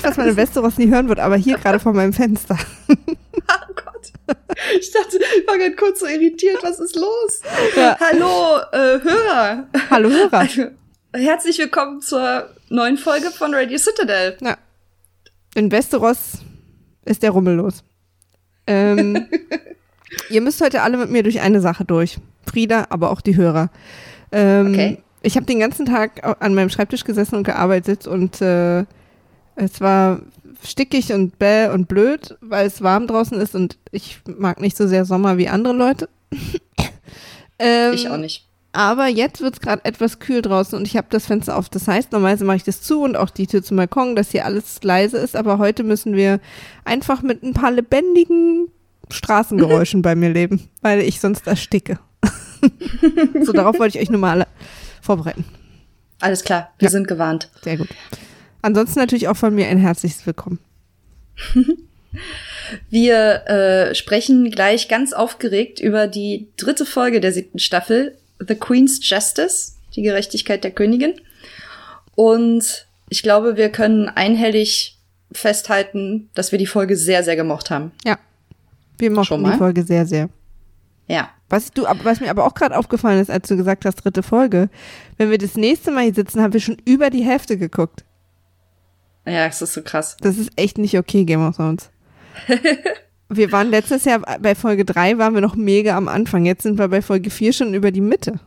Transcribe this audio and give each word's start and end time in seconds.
Geräusch, 0.00 0.10
was 0.10 0.16
man 0.16 0.28
im 0.28 0.36
Westeros 0.36 0.78
nie 0.78 0.88
hören 0.88 1.08
wird, 1.08 1.18
aber 1.20 1.36
hier 1.36 1.56
gerade 1.58 1.78
vor 1.78 1.92
meinem 1.92 2.12
Fenster. 2.12 2.56
Oh 3.48 3.72
Gott. 3.74 4.36
Ich 4.78 4.92
dachte, 4.92 5.18
ich 5.18 5.46
war 5.46 5.58
gerade 5.58 5.74
kurz 5.74 6.00
so 6.00 6.06
irritiert. 6.06 6.58
Was 6.62 6.78
ist 6.78 6.94
los? 6.94 7.40
Ja. 7.74 7.96
Hallo, 7.98 8.58
äh, 8.72 9.00
Hörer. 9.02 9.66
Hallo, 9.90 10.08
Hörer. 10.08 10.38
Also, 10.38 10.66
herzlich 11.12 11.58
willkommen 11.58 12.00
zur 12.00 12.48
neuen 12.68 12.96
Folge 12.96 13.30
von 13.30 13.54
Radio 13.54 13.76
Citadel. 13.78 14.36
Ja. 14.40 14.56
In 15.54 15.72
Westeros 15.72 16.38
ist 17.04 17.22
der 17.22 17.30
Rummel 17.30 17.54
los. 17.56 17.82
Ähm, 18.66 19.26
ihr 20.30 20.40
müsst 20.40 20.60
heute 20.60 20.82
alle 20.82 20.96
mit 20.98 21.10
mir 21.10 21.22
durch 21.24 21.40
eine 21.40 21.60
Sache 21.60 21.84
durch. 21.84 22.18
Frieda, 22.48 22.86
aber 22.90 23.10
auch 23.10 23.20
die 23.20 23.36
Hörer. 23.36 23.70
Ähm, 24.30 24.72
Okay. 24.72 24.98
Ich 25.22 25.36
habe 25.36 25.44
den 25.46 25.60
ganzen 25.60 25.84
Tag 25.86 26.24
an 26.40 26.54
meinem 26.54 26.70
Schreibtisch 26.70 27.04
gesessen 27.04 27.34
und 27.36 27.44
gearbeitet 27.44 28.06
und 28.06 28.40
äh, 28.40 28.84
es 29.60 29.80
war 29.80 30.20
stickig 30.64 31.12
und 31.12 31.38
bäh 31.38 31.68
und 31.68 31.88
blöd, 31.88 32.36
weil 32.40 32.66
es 32.66 32.82
warm 32.82 33.06
draußen 33.06 33.38
ist 33.40 33.54
und 33.54 33.78
ich 33.92 34.20
mag 34.26 34.60
nicht 34.60 34.76
so 34.76 34.86
sehr 34.86 35.04
Sommer 35.04 35.38
wie 35.38 35.48
andere 35.48 35.72
Leute. 35.74 36.08
ähm, 37.58 37.92
Ich 37.94 38.08
auch 38.08 38.16
nicht. 38.16 38.46
aber 38.72 39.06
jetzt 39.06 39.40
wird 39.40 39.54
es 39.54 39.60
gerade 39.60 39.84
etwas 39.84 40.18
kühl 40.18 40.42
draußen 40.42 40.78
und 40.78 40.86
ich 40.86 40.96
habe 40.96 41.06
das 41.10 41.26
Fenster 41.26 41.56
auf. 41.56 41.68
Das 41.68 41.88
heißt, 41.88 42.12
normalerweise 42.12 42.44
mache 42.44 42.56
ich 42.58 42.64
das 42.64 42.82
zu 42.82 43.02
und 43.02 43.16
auch 43.16 43.30
die 43.30 43.46
Tür 43.46 43.62
zum 43.62 43.76
Balkon, 43.76 44.16
dass 44.16 44.30
hier 44.30 44.44
alles 44.44 44.82
leise 44.82 45.18
ist. 45.18 45.36
Aber 45.36 45.58
heute 45.58 45.82
müssen 45.82 46.14
wir 46.14 46.40
einfach 46.84 47.22
mit 47.22 47.42
ein 47.42 47.54
paar 47.54 47.70
lebendigen 47.70 48.68
Straßengeräuschen 49.10 50.02
bei 50.02 50.14
mir 50.14 50.30
leben, 50.30 50.68
weil 50.82 51.00
ich 51.00 51.20
sonst 51.20 51.46
ersticke. 51.46 51.98
so, 53.42 53.52
darauf 53.52 53.78
wollte 53.78 53.96
ich 53.98 54.02
euch 54.04 54.10
nur 54.10 54.20
mal 54.20 54.46
vorbereiten. 55.00 55.44
Alles 56.20 56.44
klar, 56.44 56.70
wir 56.78 56.86
Ja. 56.86 56.90
sind 56.90 57.08
gewarnt. 57.08 57.50
Sehr 57.62 57.78
gut. 57.78 57.88
Ansonsten 58.62 58.98
natürlich 58.98 59.28
auch 59.28 59.36
von 59.36 59.54
mir 59.54 59.68
ein 59.68 59.78
herzliches 59.78 60.26
Willkommen. 60.26 60.58
Wir 62.90 63.46
äh, 63.46 63.94
sprechen 63.94 64.50
gleich 64.50 64.88
ganz 64.88 65.12
aufgeregt 65.12 65.80
über 65.80 66.06
die 66.06 66.48
dritte 66.56 66.84
Folge 66.84 67.20
der 67.20 67.32
siebten 67.32 67.58
Staffel, 67.58 68.16
The 68.38 68.54
Queen's 68.54 69.00
Justice, 69.08 69.72
die 69.94 70.02
Gerechtigkeit 70.02 70.64
der 70.64 70.70
Königin. 70.70 71.14
Und 72.14 72.86
ich 73.08 73.22
glaube, 73.22 73.56
wir 73.56 73.70
können 73.70 74.08
einhellig 74.08 74.98
festhalten, 75.32 76.28
dass 76.34 76.52
wir 76.52 76.58
die 76.58 76.66
Folge 76.66 76.96
sehr, 76.96 77.22
sehr 77.22 77.36
gemocht 77.36 77.70
haben. 77.70 77.92
Ja. 78.04 78.18
Wir 78.98 79.10
mochten 79.10 79.44
die 79.44 79.56
Folge 79.56 79.82
sehr, 79.82 80.04
sehr. 80.06 80.28
Ja. 81.08 81.30
Was, 81.48 81.72
du, 81.72 81.84
was 82.02 82.20
mir 82.20 82.30
aber 82.30 82.44
auch 82.44 82.54
gerade 82.54 82.76
aufgefallen 82.76 83.20
ist, 83.20 83.30
als 83.30 83.48
du 83.48 83.56
gesagt 83.56 83.84
hast, 83.84 83.96
dritte 83.96 84.22
Folge, 84.22 84.68
wenn 85.16 85.30
wir 85.30 85.38
das 85.38 85.54
nächste 85.54 85.90
Mal 85.90 86.04
hier 86.04 86.14
sitzen, 86.14 86.40
haben 86.42 86.52
wir 86.52 86.60
schon 86.60 86.76
über 86.84 87.10
die 87.10 87.24
Hälfte 87.24 87.56
geguckt. 87.56 88.04
Ja, 89.26 89.46
es 89.46 89.60
ist 89.62 89.74
so 89.74 89.82
krass. 89.82 90.16
Das 90.20 90.38
ist 90.38 90.50
echt 90.56 90.78
nicht 90.78 90.96
okay, 90.98 91.24
Game 91.24 91.46
of 91.46 91.56
Thrones. 91.56 91.90
wir 93.28 93.52
waren 93.52 93.70
letztes 93.70 94.04
Jahr 94.04 94.20
bei 94.40 94.54
Folge 94.54 94.84
3 94.84 95.18
waren 95.18 95.34
wir 95.34 95.40
noch 95.40 95.56
mega 95.56 95.96
am 95.96 96.08
Anfang. 96.08 96.46
Jetzt 96.46 96.62
sind 96.62 96.78
wir 96.78 96.88
bei 96.88 97.02
Folge 97.02 97.30
4 97.30 97.52
schon 97.52 97.74
über 97.74 97.90
die 97.90 98.00
Mitte. 98.00 98.40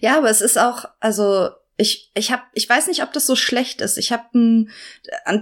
Ja, 0.00 0.16
aber 0.18 0.30
es 0.30 0.40
ist 0.40 0.58
auch, 0.58 0.86
also 1.00 1.50
ich, 1.76 2.10
ich 2.14 2.32
hab, 2.32 2.44
ich 2.54 2.68
weiß 2.68 2.86
nicht, 2.86 3.02
ob 3.02 3.12
das 3.12 3.26
so 3.26 3.36
schlecht 3.36 3.80
ist. 3.80 3.98
Ich 3.98 4.12
habe 4.12 4.66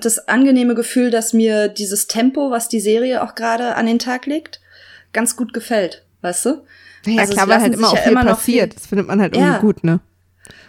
das 0.00 0.27
angenehme 0.28 0.75
Gefühl, 0.75 1.11
dass 1.11 1.33
mir 1.33 1.69
dieses 1.69 2.06
Tempo, 2.09 2.51
was 2.51 2.69
die 2.69 2.81
Serie 2.81 3.22
auch 3.22 3.34
gerade 3.34 3.77
an 3.77 3.87
den 3.87 3.99
Tag 3.99 4.27
legt, 4.27 4.61
ganz 5.12 5.37
gut 5.37 5.53
gefällt, 5.53 6.05
weißt 6.22 6.47
du? 6.47 6.66
Naja, 7.06 7.21
Also 7.21 7.34
klar, 7.34 7.49
weil 7.49 7.61
halt 7.61 7.75
immer 7.75 7.89
auch 7.91 7.95
ja 7.97 8.03
viel 8.03 8.12
immer 8.12 8.25
noch 8.25 8.39
passiert. 8.39 8.72
viel- 8.72 8.81
Das 8.81 8.87
findet 8.89 9.06
man 9.06 9.21
halt 9.21 9.37
Ja. 9.37 9.43
irgendwie 9.43 9.61
gut, 9.61 9.84
ne? 9.84 10.01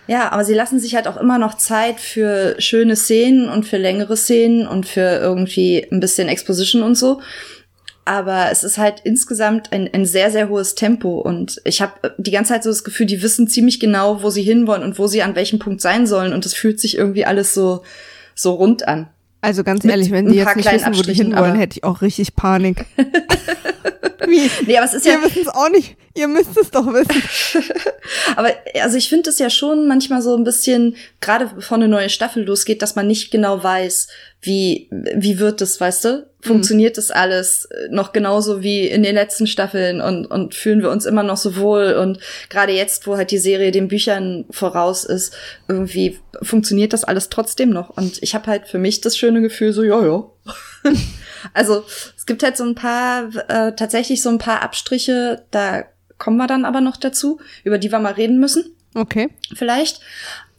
Ja, 0.08 0.32
aber 0.32 0.46
sie 0.46 0.54
lassen 0.54 0.80
sich 0.80 0.96
halt 0.96 1.08
auch 1.08 1.18
immer 1.18 1.40
noch 1.40 1.56
Zeit 1.56 2.00
für 2.00 2.56
schöne 2.60 2.96
Szenen 2.96 3.50
und 3.50 3.66
für 3.66 3.78
längere 3.78 4.16
Szenen 4.16 4.68
und 4.68 4.86
für 4.86 5.20
irgendwie 5.20 5.86
ein 5.92 6.00
bisschen 6.00 6.28
Exposition 6.28 6.84
und 6.84 6.96
so. 6.96 7.22
Aber 8.08 8.50
es 8.52 8.64
ist 8.64 8.78
halt 8.78 9.02
insgesamt 9.04 9.72
ein, 9.72 9.90
ein 9.92 10.06
sehr, 10.06 10.30
sehr 10.30 10.48
hohes 10.48 10.76
Tempo. 10.76 11.20
Und 11.20 11.60
ich 11.64 11.82
habe 11.82 12.14
die 12.20 12.30
ganze 12.30 12.54
Zeit 12.54 12.64
so 12.64 12.70
das 12.70 12.84
Gefühl, 12.84 13.08
die 13.08 13.24
wissen 13.24 13.48
ziemlich 13.48 13.80
genau, 13.80 14.22
wo 14.22 14.30
sie 14.30 14.44
hinwollen 14.44 14.84
und 14.84 15.00
wo 15.00 15.08
sie 15.08 15.24
an 15.24 15.36
welchem 15.36 15.58
Punkt 15.58 15.82
sein 15.82 16.06
sollen. 16.06 16.34
Und 16.34 16.46
es 16.46 16.54
fühlt 16.54 16.80
sich 16.80 16.98
irgendwie 16.98 17.26
alles 17.26 17.56
so, 17.56 17.82
so 18.36 18.54
rund 18.54 18.88
an. 18.88 19.08
Also 19.42 19.64
ganz 19.64 19.84
ehrlich, 19.86 20.12
wenn 20.12 20.28
die 20.28 20.38
jetzt 20.38 20.56
nicht 20.56 20.72
wissen, 20.72 20.96
wo 20.96 21.02
die 21.02 21.14
hinwollen, 21.14 21.56
hätte 21.56 21.78
ich 21.78 21.84
auch 21.84 22.04
richtig 22.04 22.36
Panik. 22.36 22.86
Wie? 24.28 24.50
Nee, 24.66 24.78
aber 24.78 24.86
es 24.86 24.94
ist 24.94 25.06
ja, 25.06 25.14
Wir 25.14 25.24
wissen 25.24 25.42
es 25.44 25.48
auch 25.48 25.70
nicht. 25.70 25.96
Ihr 26.16 26.28
müsst 26.28 26.58
es 26.58 26.72
doch 26.72 26.86
wissen. 26.88 27.22
Aber 28.38 28.52
also 28.82 28.98
ich 28.98 29.10
finde 29.10 29.30
es 29.30 29.40
ja 29.40 29.50
schon 29.50 29.88
manchmal 29.88 30.22
so 30.22 30.36
ein 30.36 30.46
bisschen, 30.46 30.96
gerade 31.20 31.52
bevor 31.54 31.76
eine 31.76 31.90
neue 31.90 32.10
Staffel 32.10 32.44
losgeht, 32.46 32.82
dass 32.82 32.96
man 32.96 33.08
nicht 33.08 33.32
genau 33.32 33.62
weiß, 33.62 34.08
wie, 34.42 34.90
wie 34.92 35.40
wird 35.40 35.60
das, 35.60 35.82
weißt 35.82 36.06
du? 36.06 36.28
Funktioniert 36.40 36.98
das 36.98 37.10
alles 37.10 37.68
noch 37.90 38.14
genauso 38.14 38.62
wie 38.62 38.88
in 38.88 39.02
den 39.04 39.16
letzten 39.16 39.48
Staffeln 39.48 40.00
und, 40.00 40.28
und 40.28 40.54
fühlen 40.54 40.82
wir 40.82 40.92
uns 40.92 41.06
immer 41.06 41.24
noch 41.24 41.38
so 41.38 41.58
wohl? 41.58 41.94
Und 41.94 42.20
gerade 42.50 42.72
jetzt, 42.72 43.08
wo 43.08 43.18
halt 43.18 43.32
die 43.32 43.40
Serie 43.40 43.72
den 43.72 43.88
Büchern 43.88 44.46
voraus 44.52 45.04
ist, 45.04 45.34
irgendwie 45.68 46.20
funktioniert 46.44 46.94
das 46.94 47.04
alles 47.04 47.30
trotzdem 47.30 47.72
noch. 47.72 47.90
Und 47.90 48.22
ich 48.22 48.36
habe 48.36 48.46
halt 48.48 48.68
für 48.68 48.78
mich 48.78 49.02
das 49.02 49.18
schöne 49.18 49.42
Gefühl, 49.42 49.74
so, 49.74 49.84
ja, 49.84 50.06
ja. 50.06 50.24
also 51.54 51.84
es 52.18 52.26
gibt 52.26 52.44
halt 52.44 52.58
so 52.58 52.64
ein 52.64 52.76
paar, 52.76 53.30
äh, 53.48 53.76
tatsächlich 53.76 54.22
so 54.22 54.30
ein 54.30 54.38
paar 54.38 54.62
Abstriche, 54.62 55.44
da 55.52 55.84
kommen 56.18 56.38
wir 56.38 56.48
dann 56.48 56.66
aber 56.66 56.82
noch 56.82 56.98
dazu, 56.98 57.40
über 57.64 57.78
die 57.78 57.92
wir 57.92 58.00
mal 58.00 58.14
reden 58.14 58.40
müssen 58.40 58.66
Okay. 58.96 59.30
vielleicht. 59.54 60.00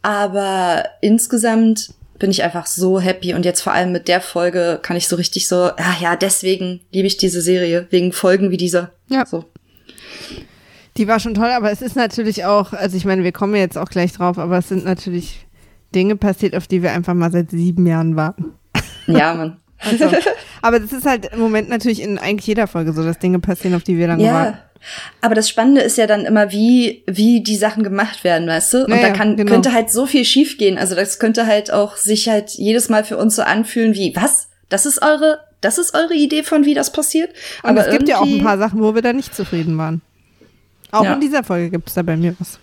Aber 0.03 0.84
insgesamt 1.00 1.91
bin 2.19 2.31
ich 2.31 2.42
einfach 2.42 2.66
so 2.66 3.00
happy 3.00 3.34
und 3.34 3.44
jetzt 3.44 3.60
vor 3.60 3.72
allem 3.72 3.92
mit 3.92 4.09
der 4.09 4.20
Folge 4.20 4.78
kann 4.82 4.97
ich 4.97 5.09
so 5.09 5.16
richtig 5.16 5.48
so, 5.48 5.56
ah 5.56 5.97
ja, 6.00 6.16
deswegen 6.16 6.81
liebe 6.93 7.06
ich 7.06 7.16
diese 7.16 7.41
Serie, 7.41 7.87
wegen 7.91 8.12
Folgen 8.12 8.50
wie 8.50 8.56
dieser. 8.56 8.93
Ja. 9.08 9.26
So. 9.26 9.44
Die 10.97 11.08
war 11.08 11.20
schon 11.20 11.34
toll, 11.34 11.50
aber 11.50 11.70
es 11.70 11.82
ist 11.82 11.97
natürlich 11.97 12.44
auch, 12.47 12.72
also 12.72 12.97
ich 12.97 13.04
meine, 13.04 13.22
wir 13.22 13.32
kommen 13.32 13.54
jetzt 13.54 13.76
auch 13.76 13.91
gleich 13.91 14.12
drauf, 14.12 14.38
aber 14.38 14.58
es 14.58 14.69
sind 14.69 14.84
natürlich 14.84 15.47
Dinge 15.94 16.16
passiert, 16.16 16.56
auf 16.56 16.66
die 16.66 16.82
wir 16.82 16.93
einfach 16.93 17.14
mal 17.14 17.31
seit 17.31 17.50
sieben 17.50 17.87
Jahren 17.87 18.16
warten. 18.16 18.54
Ja, 19.06 19.34
Mann. 19.34 19.58
Also, 19.78 20.10
aber 20.62 20.81
das 20.81 20.92
ist 20.92 21.04
halt 21.06 21.26
im 21.32 21.38
Moment 21.41 21.69
natürlich 21.69 22.00
in 22.03 22.19
eigentlich 22.19 22.47
jeder 22.47 22.66
Folge 22.66 22.92
so, 22.92 23.04
dass 23.04 23.19
Dinge 23.19 23.38
passieren, 23.38 23.75
auf 23.75 23.82
die 23.82 23.97
wir 23.98 24.06
lange 24.09 24.25
warten. 24.25 24.53
Ja. 24.54 24.62
Aber 25.20 25.34
das 25.34 25.48
Spannende 25.48 25.81
ist 25.81 25.98
ja 25.98 26.06
dann 26.06 26.25
immer, 26.26 26.53
wie, 26.53 27.03
wie 27.06 27.42
die 27.42 27.56
Sachen 27.56 27.82
gemacht 27.82 28.22
werden, 28.25 28.47
weißt 28.47 28.75
du? 28.75 28.84
Und 28.84 28.91
Ja, 28.91 29.00
da 29.00 29.10
kann, 29.10 29.37
genau. 29.37 29.50
könnte 29.50 29.72
halt 29.72 29.91
so 29.91 30.06
viel 30.06 30.25
schiefgehen. 30.25 30.78
Also 30.78 30.94
das 30.94 31.19
könnte 31.19 31.47
halt 31.47 31.72
auch 31.72 31.97
sich 31.97 32.28
halt 32.28 32.50
jedes 32.50 32.88
Mal 32.88 33.03
für 33.04 33.16
uns 33.16 33.34
so 33.37 33.42
anfühlen 33.42 33.94
wie, 33.94 34.14
was? 34.14 34.48
Das 34.69 34.87
ist 34.87 35.03
eure, 35.03 35.41
das 35.60 35.78
ist 35.78 35.94
eure 35.94 36.14
Idee 36.14 36.43
von 36.43 36.64
wie 36.64 36.75
das 36.75 36.93
passiert? 36.93 37.31
Und 37.62 37.76
es 37.76 37.91
gibt 37.91 38.08
ja 38.08 38.19
auch 38.19 38.26
ein 38.26 38.43
paar 38.44 38.58
Sachen, 38.58 38.81
wo 38.81 38.94
wir 38.94 39.03
da 39.03 39.12
nicht 39.12 39.34
zufrieden 39.34 39.76
waren. 39.78 40.03
Auch 40.93 41.04
Ja. 41.04 41.14
in 41.14 41.20
dieser 41.20 41.43
Folge 41.43 41.70
gibt 41.70 41.88
es 41.88 41.94
da 41.94 42.03
bei 42.03 42.16
mir 42.16 42.37
was. 42.38 42.58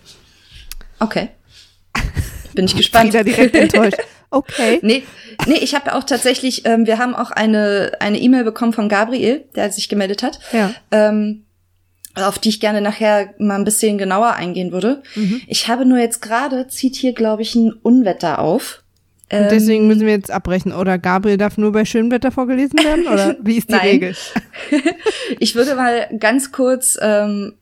Okay. 1.00 1.28
Bin 2.54 2.64
ich 2.66 2.76
gespannt. 2.76 3.12
Wieder 3.12 3.24
direkt 3.24 3.54
enttäuscht. 3.54 3.98
Okay. 4.34 4.78
Nee, 4.82 5.02
nee, 5.46 5.58
ich 5.60 5.74
habe 5.74 5.94
auch 5.94 6.04
tatsächlich, 6.04 6.64
ähm, 6.66 6.86
wir 6.86 6.98
haben 6.98 7.14
auch 7.14 7.30
eine 7.30 7.92
eine 8.00 8.18
E-Mail 8.18 8.44
bekommen 8.44 8.72
von 8.72 8.88
Gabriel, 8.88 9.44
der 9.54 9.70
sich 9.70 9.88
gemeldet 9.88 10.22
hat, 10.22 10.38
Ja. 10.52 10.74
ähm, 10.90 11.44
auf 12.14 12.38
die 12.38 12.48
ich 12.50 12.60
gerne 12.60 12.80
nachher 12.80 13.34
mal 13.38 13.56
ein 13.56 13.64
bisschen 13.64 13.98
genauer 13.98 14.34
eingehen 14.34 14.70
würde. 14.72 15.02
Mhm. 15.14 15.40
Ich 15.48 15.68
habe 15.68 15.84
nur 15.84 15.98
jetzt 15.98 16.22
gerade, 16.22 16.68
zieht 16.68 16.94
hier, 16.96 17.12
glaube 17.12 17.42
ich, 17.42 17.54
ein 17.54 17.72
Unwetter 17.72 18.38
auf. 18.38 18.82
Und 19.32 19.50
deswegen 19.50 19.88
müssen 19.88 20.02
wir 20.06 20.12
jetzt 20.12 20.30
abbrechen. 20.30 20.72
Oder 20.72 20.96
Gabriel 20.98 21.38
darf 21.38 21.58
nur 21.58 21.72
bei 21.72 21.84
schönem 21.84 22.12
Wetter 22.12 22.30
vorgelesen 22.30 22.78
werden? 22.84 23.08
Oder 23.08 23.36
wie 23.42 23.56
ist 23.56 23.68
die. 23.70 23.74
Regel? 23.74 24.14
Ich 25.40 25.54
würde 25.56 25.74
mal 25.74 26.08
ganz 26.20 26.52
kurz 26.52 26.96
ähm, 27.00 27.54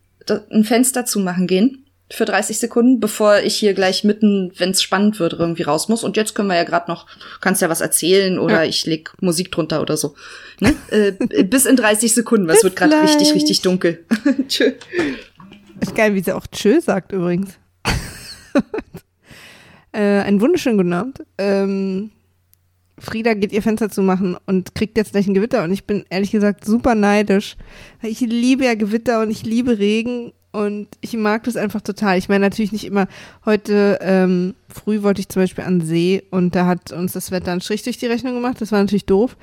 ein 0.50 0.64
Fenster 0.64 1.06
zumachen 1.06 1.46
gehen 1.46 1.84
für 2.12 2.26
30 2.26 2.58
Sekunden, 2.58 3.00
bevor 3.00 3.38
ich 3.38 3.56
hier 3.56 3.72
gleich 3.72 4.04
mitten, 4.04 4.52
wenn 4.58 4.70
es 4.70 4.82
spannend 4.82 5.18
wird, 5.18 5.32
irgendwie 5.32 5.62
raus 5.62 5.88
muss. 5.88 6.04
Und 6.04 6.16
jetzt 6.16 6.34
können 6.34 6.48
wir 6.48 6.56
ja 6.56 6.64
gerade 6.64 6.90
noch, 6.90 7.06
kannst 7.40 7.62
ja 7.62 7.70
was 7.70 7.80
erzählen 7.80 8.38
oder 8.38 8.62
Ja. 8.62 8.68
ich 8.68 8.84
leg 8.84 9.10
Musik 9.20 9.50
drunter 9.50 9.80
oder 9.80 9.96
so. 9.96 10.14
Ne? 10.60 10.74
äh, 10.90 11.12
bis 11.44 11.64
in 11.64 11.76
30 11.76 12.12
Sekunden, 12.12 12.46
weil 12.46 12.56
es 12.56 12.64
wird 12.64 12.76
gerade 12.76 13.00
richtig, 13.02 13.34
richtig 13.34 13.62
dunkel. 13.62 14.04
Tschö. 14.48 14.72
Ist 15.80 15.94
geil, 15.94 16.14
wie 16.14 16.22
sie 16.22 16.32
auch 16.32 16.46
Tschö 16.46 16.80
sagt 16.80 17.12
übrigens. 17.12 17.58
äh, 19.92 19.98
einen 19.98 20.40
wunderschönen 20.40 20.76
guten 20.76 20.92
Abend. 20.92 21.24
Ähm, 21.38 22.10
Frieda 22.98 23.34
geht 23.34 23.52
ihr 23.52 23.62
Fenster 23.62 23.88
zu 23.88 24.02
machen 24.02 24.36
und 24.46 24.74
kriegt 24.74 24.98
jetzt 24.98 25.12
gleich 25.12 25.26
ein 25.26 25.34
Gewitter 25.34 25.64
und 25.64 25.72
ich 25.72 25.86
bin 25.86 26.04
ehrlich 26.10 26.30
gesagt 26.30 26.64
super 26.64 26.94
neidisch. 26.94 27.56
Weil 28.00 28.10
ich 28.10 28.20
liebe 28.20 28.66
ja 28.66 28.74
Gewitter 28.74 29.22
und 29.22 29.30
ich 29.30 29.44
liebe 29.44 29.78
Regen 29.78 30.32
und 30.52 30.88
ich 31.00 31.14
mag 31.14 31.44
das 31.44 31.56
einfach 31.56 31.80
total. 31.80 32.18
Ich 32.18 32.28
meine 32.28 32.40
natürlich 32.44 32.72
nicht 32.72 32.84
immer, 32.84 33.08
heute 33.46 33.98
ähm, 34.02 34.54
früh 34.68 35.02
wollte 35.02 35.20
ich 35.20 35.30
zum 35.30 35.42
Beispiel 35.42 35.64
an 35.64 35.80
See 35.80 36.22
und 36.30 36.54
da 36.54 36.66
hat 36.66 36.92
uns 36.92 37.12
das 37.12 37.30
Wetter 37.30 37.52
einen 37.52 37.62
Strich 37.62 37.82
durch 37.82 37.96
die 37.96 38.06
Rechnung 38.06 38.34
gemacht. 38.34 38.60
Das 38.60 38.70
war 38.70 38.78
natürlich 38.78 39.06
doof. 39.06 39.36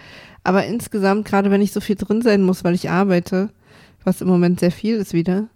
Aber 0.43 0.65
insgesamt, 0.65 1.25
gerade 1.25 1.49
wenn 1.49 1.61
ich 1.61 1.71
so 1.71 1.81
viel 1.81 1.95
drin 1.95 2.21
sein 2.21 2.43
muss, 2.43 2.63
weil 2.63 2.75
ich 2.75 2.91
arbeite, 2.91 3.49
was 4.03 4.21
im 4.21 4.27
Moment 4.27 4.59
sehr 4.59 4.71
viel 4.71 4.97
ist 4.97 5.13
wieder, 5.13 5.47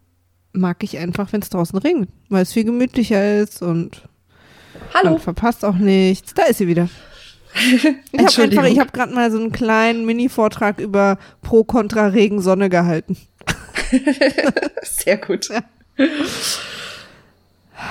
mag 0.54 0.84
ich 0.84 0.98
einfach, 0.98 1.32
wenn 1.32 1.42
es 1.42 1.50
draußen 1.50 1.78
regnet, 1.78 2.10
weil 2.30 2.42
es 2.42 2.54
viel 2.54 2.64
gemütlicher 2.64 3.40
ist 3.40 3.62
und 3.62 4.04
Hallo. 4.94 5.12
man 5.12 5.20
verpasst 5.20 5.64
auch 5.64 5.76
nichts. 5.76 6.34
Da 6.34 6.44
ist 6.44 6.58
sie 6.58 6.68
wieder. 6.68 6.90
Ich 8.12 8.38
habe 8.40 8.80
habe 8.80 8.92
gerade 8.92 9.14
mal 9.14 9.32
so 9.32 9.38
einen 9.38 9.52
kleinen 9.52 10.06
Mini-Vortrag 10.06 10.80
über 10.80 11.20
Pro 11.42 11.64
Contra 11.64 12.08
Regen 12.08 12.42
Sonne 12.42 12.70
gehalten. 12.70 13.16
Sehr 14.84 15.18
gut. 15.18 15.50
Ja. 15.50 15.62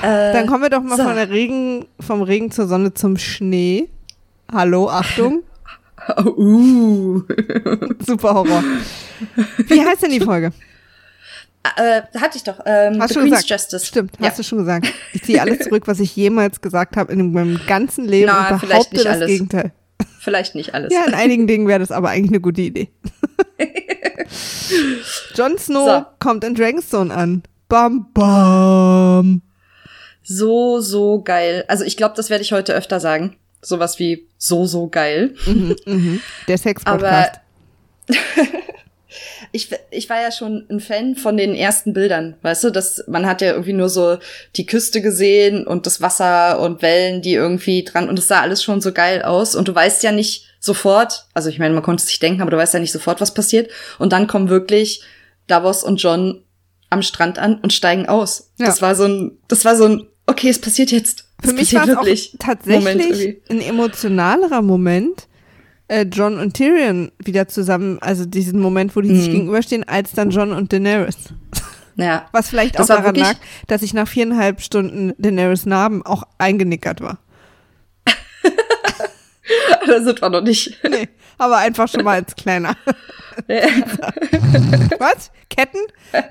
Äh, 0.02 0.32
Dann 0.32 0.46
kommen 0.46 0.62
wir 0.62 0.70
doch 0.70 0.82
mal 0.82 0.96
so. 0.96 1.04
von 1.04 1.14
der 1.16 1.30
Regen, 1.30 1.86
vom 2.00 2.22
Regen 2.22 2.50
zur 2.50 2.66
Sonne 2.66 2.94
zum 2.94 3.16
Schnee. 3.18 3.88
Hallo, 4.50 4.88
Achtung, 4.88 5.42
oh, 6.18 6.22
uh. 6.36 7.22
super 8.06 8.34
Horror. 8.34 8.62
Wie 9.68 9.80
heißt 9.80 10.02
denn 10.02 10.10
die 10.10 10.20
Folge? 10.20 10.52
äh, 11.76 12.02
hatte 12.18 12.36
ich 12.36 12.44
doch. 12.44 12.58
Ähm, 12.66 13.00
Hast 13.00 13.10
The 13.10 13.14
du 13.14 13.20
Queen's 13.20 13.42
gesagt? 13.46 13.50
Justice. 13.50 13.86
Stimmt, 13.86 14.12
Ja. 14.18 14.28
hast 14.28 14.38
du 14.38 14.42
schon 14.42 14.58
gesagt. 14.58 14.92
Ich 15.12 15.22
ziehe 15.22 15.40
alles 15.40 15.60
zurück, 15.60 15.84
was 15.86 16.00
ich 16.00 16.14
jemals 16.16 16.60
gesagt 16.60 16.96
habe 16.96 17.12
in 17.12 17.32
meinem 17.32 17.60
ganzen 17.66 18.04
Leben 18.04 18.26
Na, 18.32 18.50
und 18.50 18.58
vielleicht 18.60 18.90
behaupte 18.90 18.94
nicht 18.96 19.06
das 19.06 19.12
alles. 19.14 19.26
Gegenteil. 19.28 19.72
Vielleicht 20.18 20.54
nicht 20.54 20.74
alles. 20.74 20.92
Ja, 20.92 21.04
in 21.06 21.14
einigen 21.14 21.46
Dingen 21.46 21.66
wäre 21.68 21.78
das 21.80 21.90
aber 21.92 22.10
eigentlich 22.10 22.30
eine 22.30 22.40
gute 22.40 22.60
Idee. 22.62 22.88
Jon 25.34 25.58
Snow 25.58 25.86
So. 25.86 26.04
kommt 26.18 26.44
in 26.44 26.54
Dragonstone 26.54 27.12
an. 27.14 27.42
Bam, 27.68 28.06
bam. 28.12 29.42
So, 30.22 30.80
so 30.80 31.22
geil. 31.22 31.64
Also 31.68 31.84
ich 31.84 31.96
glaube, 31.96 32.14
das 32.16 32.30
werde 32.30 32.42
ich 32.42 32.52
heute 32.52 32.74
öfter 32.74 33.00
sagen. 33.00 33.36
Sowas 33.60 33.98
wie 33.98 34.26
so, 34.38 34.66
so 34.66 34.88
geil. 34.88 35.34
Mhm, 35.46 35.76
mhm. 35.86 36.20
Der 36.48 36.58
Sex-Podcast. 36.58 37.40
Ich, 39.54 39.68
ich 39.90 40.08
war 40.08 40.22
ja 40.22 40.32
schon 40.32 40.66
ein 40.70 40.80
Fan 40.80 41.14
von 41.14 41.36
den 41.36 41.54
ersten 41.54 41.92
Bildern, 41.92 42.36
weißt 42.40 42.64
du, 42.64 42.70
dass 42.70 43.04
man 43.06 43.26
hat 43.26 43.42
ja 43.42 43.50
irgendwie 43.50 43.74
nur 43.74 43.90
so 43.90 44.16
die 44.56 44.64
Küste 44.64 45.02
gesehen 45.02 45.66
und 45.66 45.84
das 45.84 46.00
Wasser 46.00 46.58
und 46.58 46.80
Wellen, 46.80 47.20
die 47.20 47.34
irgendwie 47.34 47.84
dran 47.84 48.08
und 48.08 48.18
es 48.18 48.28
sah 48.28 48.40
alles 48.40 48.62
schon 48.62 48.80
so 48.80 48.92
geil 48.92 49.20
aus 49.20 49.54
und 49.54 49.68
du 49.68 49.74
weißt 49.74 50.02
ja 50.04 50.12
nicht 50.12 50.46
sofort, 50.64 51.26
also 51.34 51.48
ich 51.48 51.58
meine, 51.58 51.74
man 51.74 51.82
konnte 51.82 52.02
es 52.02 52.06
sich 52.08 52.20
denken, 52.20 52.40
aber 52.40 52.52
du 52.52 52.56
weißt 52.56 52.72
ja 52.72 52.80
nicht 52.80 52.92
sofort, 52.92 53.20
was 53.20 53.34
passiert 53.34 53.70
und 53.98 54.12
dann 54.12 54.28
kommen 54.28 54.48
wirklich 54.48 55.02
Davos 55.48 55.82
und 55.82 55.96
John 56.00 56.42
am 56.88 57.02
Strand 57.02 57.38
an 57.38 57.56
und 57.60 57.72
steigen 57.72 58.06
aus. 58.08 58.50
Ja. 58.58 58.66
Das 58.66 58.80
war 58.80 58.94
so 58.94 59.04
ein, 59.04 59.38
das 59.48 59.64
war 59.64 59.74
so 59.76 59.84
ein, 59.86 60.06
okay, 60.26 60.48
es 60.48 60.60
passiert 60.60 60.92
jetzt. 60.92 61.24
Für 61.42 61.48
es 61.48 61.54
mich 61.54 61.74
war 61.74 61.86
Moment 61.86 62.38
tatsächlich 62.38 63.38
ein 63.50 63.60
emotionalerer 63.60 64.62
Moment, 64.62 65.26
äh, 65.88 66.02
John 66.04 66.38
und 66.38 66.54
Tyrion 66.54 67.10
wieder 67.18 67.48
zusammen, 67.48 67.98
also 68.00 68.24
diesen 68.24 68.60
Moment, 68.60 68.94
wo 68.94 69.00
die 69.00 69.14
sich 69.16 69.26
Mhm. 69.28 69.32
gegenüberstehen, 69.32 69.82
als 69.88 70.12
dann 70.12 70.30
John 70.30 70.52
und 70.52 70.72
Daenerys. 70.72 71.16
Ja. 71.96 72.26
Was 72.32 72.48
vielleicht 72.48 72.78
auch 72.78 72.86
daran 72.86 73.04
wirklich- 73.06 73.24
lag, 73.26 73.34
dass 73.66 73.82
ich 73.82 73.94
nach 73.94 74.06
viereinhalb 74.06 74.60
Stunden 74.62 75.12
Daenerys 75.18 75.66
Narben 75.66 76.06
auch 76.06 76.22
eingenickert 76.38 77.00
war. 77.00 77.18
da 79.86 80.02
sind 80.02 80.20
wir 80.20 80.30
noch 80.30 80.42
nicht. 80.42 80.78
Nee, 80.88 81.08
aber 81.38 81.58
einfach 81.58 81.88
schon 81.88 82.04
mal 82.04 82.20
als 82.20 82.36
kleiner. 82.36 82.76
Was? 84.98 85.30
Ketten? 85.48 85.80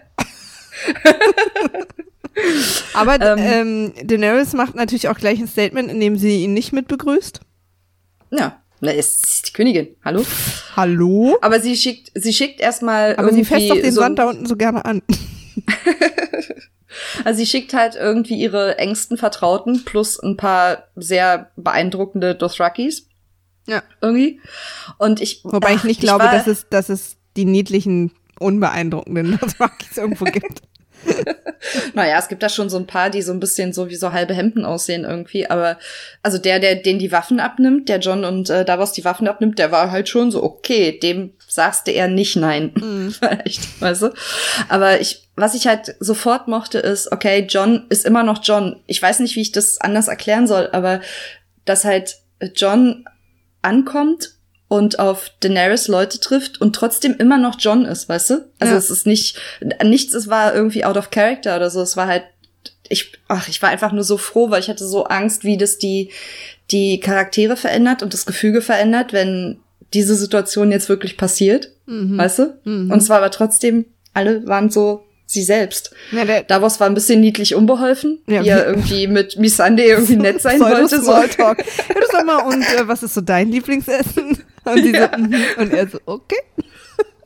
aber 2.93 3.37
ähm, 3.37 3.93
Daenerys 4.03 4.53
macht 4.53 4.75
natürlich 4.75 5.09
auch 5.09 5.17
gleich 5.17 5.39
ein 5.39 5.47
Statement, 5.47 5.89
in 5.89 5.99
dem 5.99 6.17
sie 6.17 6.43
ihn 6.43 6.53
nicht 6.53 6.71
mit 6.73 6.87
begrüßt. 6.87 7.41
ja. 8.31 8.57
Na, 8.83 8.91
es 8.91 9.21
ist 9.23 9.49
die 9.49 9.53
Königin. 9.53 9.95
Hallo? 10.03 10.25
Hallo? 10.75 11.37
Aber 11.41 11.59
sie 11.59 11.75
schickt, 11.75 12.11
sie 12.15 12.33
schickt 12.33 12.59
erstmal 12.59 13.15
Aber 13.15 13.31
sie 13.31 13.45
fässt 13.45 13.69
doch 13.69 13.75
den 13.75 13.91
so, 13.91 14.01
Sand 14.01 14.17
da 14.17 14.27
unten 14.27 14.47
so 14.47 14.55
gerne 14.55 14.83
an. 14.83 15.03
Also 17.23 17.39
sie 17.39 17.45
schickt 17.45 17.73
halt 17.73 17.95
irgendwie 17.95 18.35
ihre 18.35 18.77
engsten 18.77 19.17
Vertrauten 19.17 19.85
plus 19.85 20.19
ein 20.21 20.37
paar 20.37 20.85
sehr 20.95 21.51
beeindruckende 21.55 22.35
Dothrakis. 22.35 23.07
Ja. 23.67 23.83
Irgendwie. 24.01 24.41
Und 24.97 25.21
ich. 25.21 25.41
Wobei 25.43 25.73
ich 25.73 25.79
ach, 25.79 25.83
nicht 25.85 26.01
glaube, 26.01 26.25
war- 26.25 26.31
dass, 26.31 26.47
es, 26.47 26.67
dass 26.69 26.89
es 26.89 27.17
die 27.37 27.45
niedlichen, 27.45 28.11
unbeeindruckenden 28.39 29.37
Dothrakis 29.41 29.97
irgendwo 29.97 30.25
gibt. 30.25 30.61
Naja, 31.93 32.17
es 32.17 32.27
gibt 32.27 32.41
da 32.41 32.49
schon 32.49 32.69
so 32.69 32.77
ein 32.77 32.87
paar, 32.87 33.09
die 33.09 33.21
so 33.21 33.31
ein 33.31 33.39
bisschen 33.39 33.73
so 33.73 33.89
wie 33.89 33.95
so 33.95 34.11
halbe 34.11 34.33
Hemden 34.33 34.65
aussehen 34.65 35.03
irgendwie. 35.03 35.49
Aber 35.49 35.77
also 36.23 36.37
der, 36.37 36.59
der 36.59 36.75
den 36.75 36.99
die 36.99 37.11
Waffen 37.11 37.39
abnimmt, 37.39 37.89
der 37.89 37.99
John 37.99 38.25
und 38.25 38.49
äh, 38.49 38.65
Davos 38.65 38.93
die 38.93 39.05
Waffen 39.05 39.27
abnimmt, 39.27 39.59
der 39.59 39.71
war 39.71 39.91
halt 39.91 40.09
schon 40.09 40.31
so, 40.31 40.43
okay, 40.43 40.97
dem 40.97 41.33
sagst 41.47 41.87
du 41.87 41.91
eher 41.91 42.07
nicht 42.07 42.35
nein. 42.35 42.73
Vielleicht, 43.19 43.81
weißt 43.81 44.03
du? 44.03 44.13
Aber 44.69 45.01
ich, 45.01 45.29
was 45.35 45.53
ich 45.53 45.67
halt 45.67 45.95
sofort 45.99 46.47
mochte, 46.47 46.79
ist, 46.79 47.11
okay, 47.11 47.45
John 47.47 47.85
ist 47.89 48.05
immer 48.05 48.23
noch 48.23 48.43
John. 48.43 48.81
Ich 48.87 49.01
weiß 49.01 49.19
nicht, 49.19 49.35
wie 49.35 49.41
ich 49.41 49.51
das 49.51 49.79
anders 49.79 50.07
erklären 50.07 50.47
soll, 50.47 50.69
aber 50.71 51.01
dass 51.65 51.85
halt 51.85 52.17
John 52.55 53.05
ankommt 53.61 54.33
und 54.71 54.99
auf 54.99 55.31
Daenerys 55.41 55.89
Leute 55.89 56.21
trifft 56.21 56.61
und 56.61 56.73
trotzdem 56.73 57.17
immer 57.17 57.37
noch 57.37 57.57
John 57.59 57.83
ist, 57.83 58.07
weißt 58.07 58.29
du? 58.29 58.33
Also 58.57 58.71
Ja. 58.71 58.77
es 58.79 58.89
ist 58.89 59.05
nicht, 59.05 59.37
nichts, 59.83 60.13
es 60.13 60.29
war 60.29 60.55
irgendwie 60.55 60.85
out 60.85 60.95
of 60.95 61.09
character 61.09 61.57
oder 61.57 61.69
so. 61.69 61.81
Es 61.81 61.97
war 61.97 62.07
halt, 62.07 62.23
ich, 62.87 63.11
ach, 63.27 63.49
ich 63.49 63.61
war 63.61 63.67
einfach 63.69 63.91
nur 63.91 64.05
so 64.05 64.15
froh, 64.15 64.49
weil 64.49 64.61
ich 64.61 64.69
hatte 64.69 64.87
so 64.87 65.03
Angst, 65.03 65.43
wie 65.43 65.57
das 65.57 65.77
die, 65.77 66.11
die 66.71 67.01
Charaktere 67.01 67.57
verändert 67.57 68.01
und 68.01 68.13
das 68.13 68.25
Gefüge 68.25 68.61
verändert, 68.61 69.11
wenn 69.11 69.59
diese 69.93 70.15
Situation 70.15 70.71
jetzt 70.71 70.87
wirklich 70.87 71.17
passiert, 71.17 71.71
Mhm. 71.85 72.17
weißt 72.17 72.39
du? 72.39 72.43
Und 72.63 72.93
es 72.93 73.09
war 73.09 73.17
aber 73.17 73.31
trotzdem, 73.31 73.83
alle 74.13 74.47
waren 74.47 74.69
so 74.69 75.03
sie 75.31 75.43
selbst. 75.43 75.91
Ja, 76.11 76.41
Davos 76.43 76.79
war 76.79 76.87
ein 76.87 76.93
bisschen 76.93 77.21
niedlich 77.21 77.55
unbeholfen, 77.55 78.19
Ja, 78.27 78.43
wie 78.43 78.49
er 78.49 78.57
wie- 78.57 78.69
irgendwie 78.69 79.07
mit 79.07 79.37
Missandei 79.37 79.87
irgendwie 79.87 80.15
nett 80.17 80.41
sein 80.41 80.59
wollte. 80.59 81.01
Smalltalk. 81.01 81.59
Ja, 81.59 81.95
du 81.95 82.07
sag 82.11 82.25
mal, 82.25 82.37
und 82.43 82.61
äh, 82.61 82.87
was 82.87 83.03
ist 83.03 83.13
so 83.13 83.21
dein 83.21 83.49
Lieblingsessen? 83.49 84.37
Und, 84.63 84.75
die 84.85 84.91
so, 84.91 85.07
mhm. 85.17 85.35
und 85.57 85.73
er 85.73 85.87
so, 85.89 85.97
okay. 86.05 86.35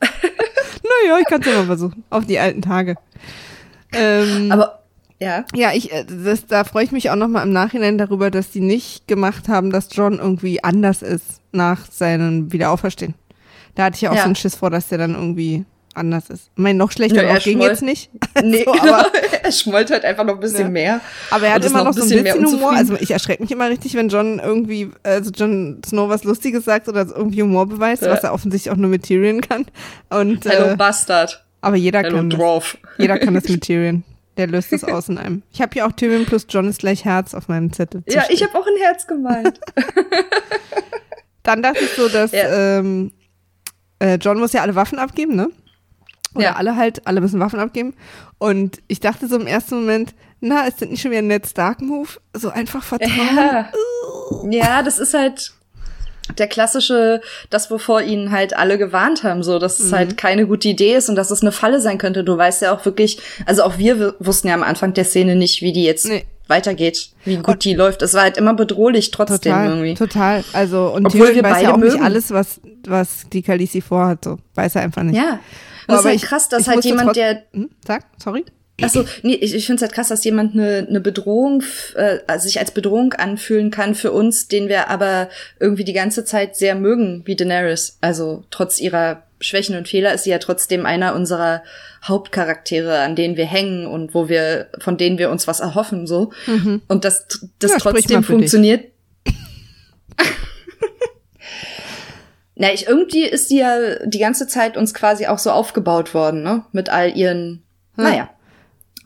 naja, 0.00 1.18
ich 1.20 1.26
kann 1.26 1.40
es 1.42 1.46
ja 1.46 1.52
mal 1.54 1.66
versuchen. 1.66 2.02
Auf 2.08 2.24
die 2.26 2.38
alten 2.38 2.62
Tage. 2.62 2.96
Ähm, 3.92 4.50
Aber 4.50 4.82
ja, 5.20 5.44
ja, 5.54 5.72
ich, 5.74 5.92
äh, 5.92 6.04
das, 6.06 6.46
da 6.46 6.64
freue 6.64 6.84
ich 6.84 6.92
mich 6.92 7.10
auch 7.10 7.16
nochmal 7.16 7.46
im 7.46 7.52
Nachhinein 7.52 7.98
darüber, 7.98 8.30
dass 8.30 8.50
die 8.50 8.60
nicht 8.60 9.06
gemacht 9.06 9.48
haben, 9.48 9.70
dass 9.70 9.88
John 9.92 10.18
irgendwie 10.18 10.64
anders 10.64 11.02
ist 11.02 11.40
nach 11.52 11.90
seinem 11.90 12.52
Wiederauferstehen. 12.52 13.14
Da 13.74 13.84
hatte 13.84 13.96
ich 13.96 14.00
ja 14.02 14.10
auch 14.10 14.14
Ja. 14.14 14.22
so 14.22 14.26
einen 14.26 14.36
Schiss 14.36 14.54
vor, 14.56 14.70
dass 14.70 14.88
der 14.88 14.96
dann 14.98 15.14
irgendwie 15.14 15.66
anders 15.96 16.30
ist. 16.30 16.50
Ich 16.54 16.62
meine, 16.62 16.78
noch 16.78 16.92
schlechter 16.92 17.24
Ja, 17.24 17.38
ging 17.38 17.60
jetzt 17.60 17.82
nicht. 17.82 18.10
nee, 18.42 18.64
So, 18.64 18.72
genau. 18.72 18.94
aber, 18.94 19.10
er 19.42 19.52
schmollt 19.52 19.90
halt 19.90 20.04
einfach 20.04 20.24
noch 20.24 20.34
ein 20.34 20.40
bisschen 20.40 20.60
Ja. 20.66 20.68
mehr. 20.70 21.00
aber 21.30 21.46
er 21.46 21.54
hat 21.54 21.64
immer 21.64 21.78
noch 21.84 21.94
noch 21.96 22.02
so 22.02 22.02
ein 22.14 22.22
bisschen 22.24 22.46
Humor. 22.46 22.72
Also 22.72 22.94
ich 23.00 23.10
erschrecke 23.10 23.42
mich 23.42 23.50
immer 23.52 23.68
richtig, 23.68 23.94
wenn 23.94 24.08
John 24.08 24.38
irgendwie, 24.38 24.90
also 25.02 25.30
John 25.30 25.80
Snow 25.86 26.08
was 26.08 26.24
Lustiges 26.24 26.64
sagt 26.64 26.88
oder 26.88 27.06
irgendwie 27.06 27.42
Humor 27.42 27.66
beweist, 27.66 28.02
Ja. 28.02 28.10
was 28.10 28.22
er 28.24 28.32
offensichtlich 28.32 28.72
auch 28.72 28.76
nur 28.76 28.90
mit 28.90 29.04
Tyrion 29.04 29.40
kann. 29.40 29.66
Und, 30.10 30.44
Hello 30.44 30.72
äh, 30.72 30.76
Bastard. 30.76 31.44
aber 31.60 31.76
jeder 31.76 32.00
Hello 32.02 32.16
kann 32.16 32.30
das. 32.30 32.38
Dwarf. 32.38 32.78
Jeder 32.98 33.18
kann 33.18 33.34
das 33.34 33.44
mit 33.48 33.62
Tyrion. 33.62 34.04
Der 34.36 34.48
löst 34.48 34.70
es 34.74 34.84
aus 34.84 35.08
in 35.08 35.16
einem. 35.16 35.42
Ich 35.50 35.62
habe 35.62 35.70
hier 35.72 35.86
auch 35.86 35.92
Tyrion 35.92 36.26
plus 36.26 36.46
John 36.50 36.68
ist 36.68 36.80
gleich 36.80 37.06
Herz 37.06 37.32
auf 37.32 37.48
meinem 37.48 37.72
Zettel. 37.72 38.02
Ja, 38.06 38.24
ich 38.28 38.42
habe 38.42 38.54
auch 38.58 38.66
ein 38.66 38.76
Herz 38.82 39.06
gemalt. 39.06 39.58
Dann 41.42 41.62
dachte 41.62 41.84
ich 41.84 41.90
so, 41.92 42.08
dass 42.08 42.32
ähm, 42.34 43.12
äh, 43.98 44.16
John 44.16 44.38
muss 44.38 44.52
ja 44.52 44.62
alle 44.62 44.74
Waffen 44.74 44.98
abgeben, 44.98 45.36
ne? 45.36 45.48
Oder 46.36 46.44
Ja. 46.44 46.56
alle 46.56 46.76
halt, 46.76 47.06
alle 47.06 47.20
müssen 47.20 47.40
Waffen 47.40 47.58
abgeben. 47.60 47.94
Und 48.38 48.78
ich 48.88 49.00
dachte 49.00 49.26
so 49.28 49.36
im 49.36 49.46
ersten 49.46 49.76
Moment, 49.80 50.14
na, 50.40 50.66
ist 50.66 50.80
das 50.82 50.88
nicht 50.88 51.00
schon 51.02 51.10
wieder 51.10 51.22
ein 51.22 51.26
Ned 51.28 51.46
Stark-Move? 51.46 52.08
So 52.34 52.50
einfach 52.50 52.82
vertrauen. 52.82 53.10
ja. 53.36 53.68
ja, 54.50 54.82
das 54.82 54.98
ist 54.98 55.14
halt 55.14 55.52
der 56.38 56.48
klassische, 56.48 57.20
das, 57.50 57.70
wovor 57.70 58.02
ihnen 58.02 58.32
halt 58.32 58.56
alle 58.56 58.78
gewarnt 58.78 59.22
haben, 59.22 59.42
so, 59.44 59.58
dass 59.60 59.78
es 59.78 59.90
Mhm. 59.92 59.96
halt 59.96 60.16
keine 60.16 60.46
gute 60.46 60.68
Idee 60.68 60.96
ist 60.96 61.08
und 61.08 61.14
dass 61.14 61.30
es 61.30 61.40
eine 61.40 61.52
Falle 61.52 61.80
sein 61.80 61.98
könnte. 61.98 62.24
Du 62.24 62.36
weißt 62.36 62.62
ja 62.62 62.72
auch 62.74 62.84
wirklich, 62.84 63.18
also 63.46 63.62
auch 63.62 63.78
wir 63.78 64.14
wussten 64.18 64.48
ja 64.48 64.54
am 64.54 64.64
Anfang 64.64 64.92
der 64.92 65.04
Szene 65.04 65.36
nicht, 65.36 65.62
wie 65.62 65.72
die 65.72 65.84
jetzt 65.84 66.06
Nee. 66.08 66.24
weitergeht, 66.48 67.10
wie 67.24 67.36
gut 67.36 67.64
die 67.64 67.74
läuft. 67.74 68.02
Es 68.02 68.12
war 68.14 68.22
halt 68.22 68.36
immer 68.38 68.54
bedrohlich 68.54 69.12
trotzdem 69.12 69.38
Total, 69.52 69.68
irgendwie. 69.68 69.94
total. 69.94 70.44
Also, 70.52 70.88
und 70.88 71.06
Obwohl 71.06 71.28
Tyrion 71.28 71.36
wir 71.36 71.42
weiß 71.44 71.52
beide 71.52 71.64
ja 71.64 71.72
auch 71.74 71.76
nicht 71.78 71.92
mögen. 71.92 72.04
alles, 72.04 72.30
was, 72.32 72.60
was 72.86 73.28
die 73.32 73.42
Khaleesi 73.42 73.80
vorhat, 73.80 74.24
so. 74.24 74.38
Weiß 74.56 74.74
er 74.74 74.82
einfach 74.82 75.04
nicht. 75.04 75.16
Ja. 75.16 75.38
Und 75.88 75.94
es 75.94 76.00
ist 76.00 76.00
Aber 76.00 76.08
halt 76.10 76.16
ich- 76.16 76.22
krass, 76.28 76.48
dass 76.48 76.68
halt 76.68 76.84
jemand, 76.84 77.16
der 77.16 77.42
Hm? 77.52 77.70
Sag, 77.86 78.04
sorry. 78.22 78.44
Achso, 78.82 79.04
nee, 79.22 79.32
ich, 79.36 79.54
ich 79.54 79.64
finde 79.64 79.76
es 79.76 79.82
halt 79.82 79.94
krass, 79.94 80.08
dass 80.08 80.22
jemand 80.24 80.52
eine, 80.52 80.86
eine 80.86 81.00
Bedrohung, 81.00 81.62
äh, 81.94 82.18
also 82.26 82.44
sich 82.44 82.58
als 82.60 82.72
Bedrohung 82.72 83.14
anfühlen 83.14 83.70
kann 83.70 83.94
für 83.94 84.12
uns, 84.12 84.48
den 84.48 84.68
wir 84.68 84.90
aber 84.90 85.30
irgendwie 85.58 85.84
die 85.84 85.94
ganze 85.94 86.26
Zeit 86.26 86.56
sehr 86.56 86.74
mögen, 86.74 87.22
wie 87.24 87.36
Daenerys. 87.36 87.96
Also 88.02 88.44
trotz 88.50 88.78
ihrer 88.78 89.22
Schwächen 89.40 89.76
und 89.76 89.88
Fehler 89.88 90.12
ist 90.12 90.24
sie 90.24 90.30
ja 90.30 90.38
trotzdem 90.38 90.84
einer 90.84 91.14
unserer 91.14 91.62
Hauptcharaktere, 92.04 92.98
an 93.00 93.16
denen 93.16 93.38
wir 93.38 93.46
hängen 93.46 93.86
und 93.86 94.12
wo 94.14 94.28
wir, 94.28 94.66
von 94.78 94.98
denen 94.98 95.16
wir 95.16 95.30
uns 95.30 95.46
was 95.46 95.60
erhoffen, 95.60 96.06
so. 96.06 96.32
Und 96.86 97.04
das, 97.06 97.26
das 97.58 97.70
Ja, 97.72 97.78
trotzdem 97.78 98.22
funktioniert. 98.24 98.84
Na, 102.58 102.72
ich, 102.72 102.86
irgendwie 102.86 103.24
ist 103.24 103.48
sie 103.48 103.58
ja 103.58 104.04
die 104.06 104.18
ganze 104.18 104.46
Zeit 104.46 104.76
uns 104.78 104.94
quasi 104.94 105.26
auch 105.26 105.38
so 105.38 105.50
aufgebaut 105.50 106.14
worden, 106.14 106.42
ne? 106.42 106.64
Mit 106.72 106.88
all 106.88 107.14
ihren, 107.16 107.62
Ja. 107.96 108.04
naja. 108.04 108.30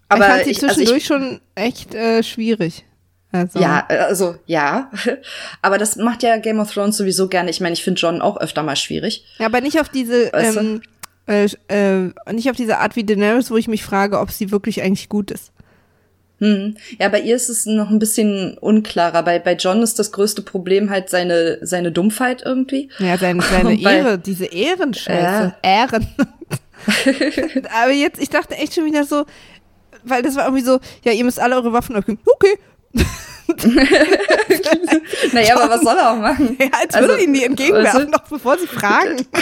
Aber 0.09 0.25
ich 0.27 0.31
fand 0.31 0.45
sie 0.45 0.51
ich, 0.51 0.63
also 0.63 0.75
zwischendurch 0.75 0.99
ich, 0.99 1.07
schon 1.07 1.41
echt 1.57 1.95
äh, 1.95 2.23
schwierig. 2.23 2.85
Also, 3.33 3.59
Ja, 3.61 3.87
äh, 3.89 3.99
also 3.99 4.37
ja. 4.47 4.91
Aber 5.63 5.79
das 5.79 5.97
macht 5.97 6.23
ja 6.23 6.37
Game 6.39 6.59
of 6.61 6.73
Thrones 6.73 6.97
sowieso 6.97 7.29
gerne. 7.29 7.51
Ich 7.51 7.61
meine, 7.61 7.73
ich 7.75 7.85
finde 7.85 8.01
John 8.01 8.21
auch 8.23 8.37
öfter 8.37 8.63
mal 8.63 8.77
schwierig. 8.77 9.25
Ja, 9.39 9.47
aber 9.47 9.61
nicht 9.61 9.81
auf 9.81 9.89
diese, 9.89 10.33
Weißt 10.33 10.57
du? 10.57 10.61
ähm, 10.61 10.83
äh, 11.27 11.49
äh, 11.69 12.33
nicht 12.33 12.51
auf 12.51 12.57
diese 12.57 12.79
Art 12.79 12.97
wie 12.97 13.05
Daenerys, 13.05 13.51
wo 13.51 13.57
ich 13.57 13.69
mich 13.69 13.85
frage, 13.85 14.19
ob 14.19 14.31
sie 14.33 14.51
wirklich 14.51 14.83
eigentlich 14.83 15.09
gut 15.09 15.31
ist. 15.31 15.53
Hm. 16.41 16.77
Ja, 16.99 17.09
bei 17.11 17.21
ihr 17.21 17.37
ist 17.37 17.49
es 17.49 17.67
noch 17.67 17.91
ein 17.91 17.99
bisschen 17.99 18.57
unklarer. 18.59 19.23
Bei, 19.23 19.39
bei 19.39 19.55
John 19.55 19.83
ist 19.83 19.99
das 19.99 20.11
größte 20.11 20.43
Problem 20.43 20.91
halt 20.91 21.11
seine, 21.11 21.59
seine 21.63 21.93
Dumpfheit 21.93 22.43
irgendwie. 22.45 22.89
Ja, 22.99 23.17
seine, 23.19 23.43
seine 23.43 23.77
bei- 23.83 23.95
Ehre, 23.97 24.19
diese 24.19 24.47
Ehrenscheiße. 24.47 25.55
Ehren. 25.63 26.07
aber 27.83 27.93
jetzt, 27.93 28.21
ich 28.21 28.31
dachte 28.31 28.57
echt 28.57 28.75
schon 28.75 28.87
wieder 28.87 29.05
so, 29.05 29.27
weil 30.03 30.23
das 30.23 30.37
war 30.37 30.45
irgendwie 30.47 30.65
so, 30.65 30.81
ja, 31.05 31.13
ihr 31.13 31.25
müsst 31.25 31.39
alle 31.39 31.57
eure 31.57 31.73
Waffen 31.73 31.95
abgeben. 31.97 32.19
Okay. 32.25 32.59
naja, 35.33 35.57
aber 35.57 35.71
was 35.75 35.81
soll 35.83 35.97
er 35.97 36.13
auch 36.13 36.17
machen? 36.19 36.57
Ja, 36.61 36.67
als 36.83 36.95
Also, 36.95 37.09
würde 37.09 37.23
ihnen 37.25 37.35
die 37.35 37.45
entgegenwerfen, 37.45 38.07
du? 38.07 38.11
noch 38.11 38.29
bevor 38.29 38.59
sie 38.59 38.67
fragen. 38.67 39.27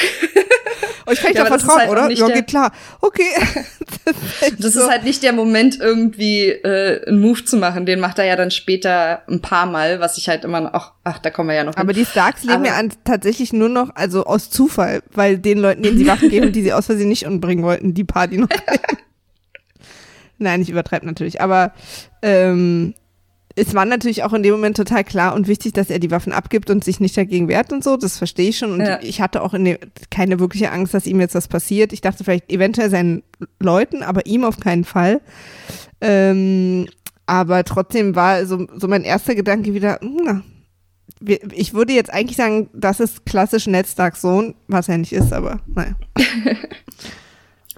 Kann 1.08 1.14
ich 1.14 1.22
Ja, 1.22 1.44
doch 1.44 1.46
aber 1.46 1.50
das 1.56 1.62
ist 1.62 1.70
vertrauen, 1.72 1.78
halt 1.80 1.90
oder? 1.90 2.08
nicht 2.08 2.18
Ja, 2.20 2.28
geht 2.28 2.46
klar. 2.48 2.70
Okay. 3.00 3.30
das 4.04 4.14
ist, 4.14 4.42
echt 4.42 4.62
Das 4.64 4.72
so. 4.74 4.80
ist 4.82 4.90
halt 4.90 5.04
nicht 5.04 5.22
der 5.22 5.32
Moment, 5.32 5.80
irgendwie 5.80 6.48
äh, 6.50 7.06
einen 7.08 7.20
Move 7.20 7.42
zu 7.46 7.56
machen. 7.56 7.86
Den 7.86 7.98
macht 7.98 8.18
er 8.18 8.26
ja 8.26 8.36
dann 8.36 8.50
später 8.50 9.22
ein 9.26 9.40
paar 9.40 9.64
Mal, 9.64 10.00
was 10.00 10.18
ich 10.18 10.28
halt 10.28 10.44
immer 10.44 10.60
noch, 10.60 10.74
ach, 10.74 10.92
ach 11.04 11.18
da 11.18 11.30
kommen 11.30 11.48
wir 11.48 11.56
ja 11.56 11.64
noch 11.64 11.74
hin. 11.74 11.80
Aber 11.82 11.94
die 11.94 12.04
Starks 12.04 12.42
leben 12.42 12.56
Aber- 12.56 12.66
ja 12.66 12.74
an, 12.74 12.92
tatsächlich 13.04 13.54
nur 13.54 13.70
noch, 13.70 13.88
also 13.96 14.24
aus 14.24 14.50
Zufall, 14.50 15.02
weil 15.14 15.38
den 15.38 15.58
Leuten, 15.58 15.82
denen 15.82 15.96
sie 15.96 16.06
Waffen 16.06 16.28
geben, 16.28 16.52
die 16.52 16.62
sie 16.62 16.74
aus 16.74 16.86
Versehen 16.86 17.08
nicht 17.08 17.24
umbringen 17.26 17.64
wollten, 17.64 17.94
die 17.94 18.04
Party 18.04 18.36
noch. 18.36 18.48
Nein, 20.36 20.60
ich 20.62 20.68
übertreibe 20.70 21.06
natürlich, 21.06 21.40
aber 21.40 21.72
ähm, 22.22 22.94
es 23.58 23.74
war 23.74 23.84
natürlich 23.84 24.22
auch 24.22 24.32
in 24.32 24.42
dem 24.42 24.52
Moment 24.52 24.76
total 24.76 25.04
klar 25.04 25.34
und 25.34 25.48
wichtig, 25.48 25.72
dass 25.72 25.90
er 25.90 25.98
die 25.98 26.10
Waffen 26.10 26.32
abgibt 26.32 26.70
und 26.70 26.84
sich 26.84 27.00
nicht 27.00 27.16
dagegen 27.16 27.48
wehrt 27.48 27.72
und 27.72 27.82
so. 27.82 27.96
Das 27.96 28.16
verstehe 28.18 28.48
ich 28.50 28.58
schon. 28.58 28.72
Und 28.72 28.80
Ja. 28.80 29.00
ich 29.02 29.20
hatte 29.20 29.42
auch 29.42 29.52
dem, 29.52 29.76
keine 30.10 30.38
wirkliche 30.38 30.70
Angst, 30.70 30.94
dass 30.94 31.06
ihm 31.06 31.20
jetzt 31.20 31.34
was 31.34 31.48
passiert. 31.48 31.92
Ich 31.92 32.00
dachte 32.00 32.24
vielleicht 32.24 32.50
eventuell 32.52 32.88
seinen 32.90 33.22
Leuten, 33.60 34.02
aber 34.02 34.26
ihm 34.26 34.44
auf 34.44 34.58
keinen 34.60 34.84
Fall. 34.84 35.20
Ähm, 36.00 36.86
aber 37.26 37.64
trotzdem 37.64 38.14
war 38.14 38.46
so, 38.46 38.66
so 38.76 38.88
mein 38.88 39.02
erster 39.04 39.34
Gedanke 39.34 39.74
wieder, 39.74 39.98
na, 40.02 40.42
ich 41.52 41.74
würde 41.74 41.92
jetzt 41.92 42.12
eigentlich 42.12 42.36
sagen, 42.36 42.70
das 42.72 43.00
ist 43.00 43.26
klassisch 43.26 43.66
Ned 43.66 43.86
Starks 43.88 44.20
Sohn, 44.20 44.54
was 44.68 44.88
er 44.88 44.98
nicht 44.98 45.12
ist, 45.12 45.32
aber 45.32 45.60
naja. 45.66 45.96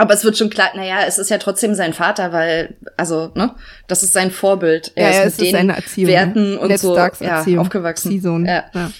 Aber 0.00 0.14
es 0.14 0.24
wird 0.24 0.38
schon 0.38 0.48
klar, 0.48 0.70
naja, 0.74 1.00
es 1.06 1.18
ist 1.18 1.28
ja 1.28 1.36
trotzdem 1.36 1.74
sein 1.74 1.92
Vater, 1.92 2.32
weil, 2.32 2.74
also, 2.96 3.32
ne, 3.34 3.54
das 3.86 4.02
ist 4.02 4.14
sein 4.14 4.30
Vorbild. 4.30 4.92
Er 4.94 5.10
ja, 5.10 5.16
ja, 5.18 5.22
ist 5.24 5.34
es 5.34 5.38
mit 5.38 5.48
den 5.48 5.52
seine 5.52 5.76
Erziehung. 5.76 6.10
Werten 6.10 6.50
ne? 6.52 6.58
und 6.58 6.68
Ned 6.68 6.80
so 6.80 6.94
Starks 6.94 7.20
ja, 7.20 7.38
Erziehung. 7.38 7.66
aufgewachsen. 7.66 8.10
Ziehsohn. 8.10 8.46
Ja. 8.46 8.64
Ja. 8.72 8.90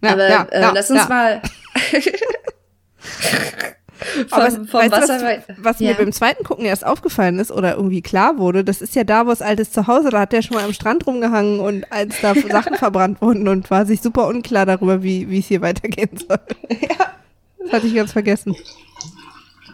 Ja, 0.00 0.12
Aber 0.12 0.28
ja, 0.28 0.46
äh, 0.50 0.70
lass 0.72 0.90
uns 0.90 1.08
mal 1.08 1.42
Aber 4.30 4.48
es- 4.48 4.54
vom, 4.54 4.68
vom 4.68 4.80
weißt 4.80 4.92
Wasser 4.92 5.20
was, 5.22 5.56
was 5.58 5.80
ja. 5.80 5.90
mir 5.90 5.96
beim 5.96 6.12
zweiten 6.12 6.44
Gucken 6.44 6.64
erst 6.64 6.86
aufgefallen 6.86 7.38
ist 7.38 7.50
oder 7.50 7.74
irgendwie 7.74 8.00
klar 8.00 8.38
wurde, 8.38 8.64
das 8.64 8.80
ist 8.80 8.94
ja 8.94 9.04
Davos 9.04 9.42
altes 9.42 9.72
Zuhause, 9.72 10.10
da 10.10 10.20
hat 10.20 10.32
der 10.32 10.42
schon 10.42 10.56
mal 10.56 10.64
am 10.64 10.72
Strand 10.72 11.06
rumgehangen 11.06 11.60
und 11.60 11.90
als 11.92 12.20
da 12.22 12.34
Sachen 12.50 12.76
verbrannt 12.76 13.20
wurden 13.20 13.48
und 13.48 13.70
war 13.70 13.84
sich 13.86 14.00
super 14.00 14.28
unklar 14.28 14.66
darüber, 14.66 15.02
wie 15.02 15.28
wie 15.28 15.40
es 15.40 15.46
hier 15.46 15.60
weitergehen 15.60 16.10
soll. 16.16 16.38
Ja. 16.80 17.12
Das 17.64 17.72
hatte 17.72 17.86
ich 17.86 17.94
ganz 17.94 18.12
vergessen. 18.12 18.56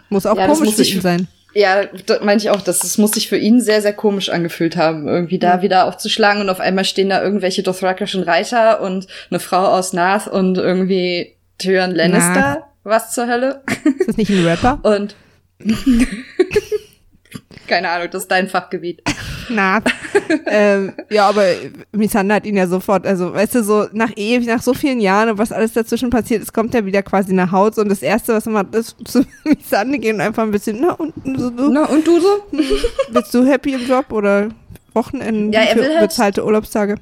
Muss 0.08 0.26
auch 0.26 0.36
Ja, 0.36 0.46
das 0.46 0.58
komisch 0.58 0.74
für 0.74 0.82
ihn 0.82 1.00
sein. 1.00 1.28
Ja, 1.54 1.84
da 2.06 2.18
meinte 2.22 2.44
ich 2.44 2.50
auch, 2.50 2.60
dass 2.60 2.82
es 2.82 2.98
muss 2.98 3.12
sich 3.12 3.28
für 3.28 3.36
ihn 3.36 3.60
sehr, 3.60 3.80
sehr 3.80 3.92
komisch 3.92 4.28
angefühlt 4.28 4.76
haben, 4.76 5.06
irgendwie 5.06 5.38
da 5.38 5.62
wieder 5.62 5.86
aufzuschlagen 5.86 6.42
und 6.42 6.48
auf 6.50 6.58
einmal 6.58 6.84
stehen 6.84 7.10
da 7.10 7.22
irgendwelche 7.22 7.62
Dothrakischen 7.62 8.24
Reiter 8.24 8.80
und 8.80 9.06
eine 9.30 9.38
Frau 9.38 9.64
aus 9.66 9.92
Nath 9.92 10.26
und 10.26 10.58
irgendwie 10.58 11.36
Tyrion 11.58 11.92
Lannister. 11.92 12.34
Nath. 12.34 12.64
Was 12.82 13.12
zur 13.12 13.28
Hölle? 13.28 13.62
Ist 13.98 14.08
das 14.08 14.16
nicht 14.16 14.30
ein 14.30 14.44
Rapper? 14.44 14.80
Und 14.82 15.14
keine 17.66 17.88
Ahnung, 17.90 18.08
das 18.10 18.22
ist 18.22 18.30
dein 18.30 18.48
Fachgebiet. 18.48 19.02
Na, 19.50 19.80
ähm, 20.46 20.92
ja, 21.10 21.28
aber 21.28 21.44
Missandei 21.92 22.36
hat 22.36 22.46
ihn 22.46 22.56
ja 22.56 22.66
sofort, 22.66 23.06
also 23.06 23.32
weißt 23.34 23.56
du, 23.56 23.62
so 23.62 23.86
nach 23.92 24.10
ewig, 24.16 24.46
nach 24.46 24.62
so 24.62 24.72
vielen 24.74 25.00
Jahren 25.00 25.28
und 25.30 25.38
was 25.38 25.52
alles 25.52 25.72
dazwischen 25.74 26.08
passiert 26.10 26.42
ist, 26.42 26.52
kommt 26.54 26.74
er 26.74 26.86
wieder 26.86 27.02
quasi 27.02 27.32
nach 27.34 27.52
Hause 27.52 27.82
und 27.82 27.88
das 27.90 28.00
Erste, 28.02 28.32
was 28.34 28.46
er 28.46 28.52
macht, 28.52 28.74
ist 28.74 28.96
zu 29.04 29.24
Missandei 29.44 29.98
gehen 29.98 30.16
und 30.16 30.20
einfach 30.22 30.42
ein 30.44 30.50
bisschen, 30.50 30.78
na 30.80 30.92
und 30.92 31.12
so, 31.38 31.50
du, 31.50 31.70
Na, 31.70 31.84
und 31.86 32.06
du 32.06 32.20
so? 32.20 32.28
bist 33.12 33.34
du 33.34 33.44
happy 33.44 33.74
im 33.74 33.86
Job 33.86 34.10
oder 34.12 34.48
Wochenenden 34.94 35.52
Ja, 35.52 35.60
er 35.62 35.76
will 35.76 35.90
halt- 35.98 36.08
bezahlte 36.08 36.44
Urlaubstage? 36.44 36.94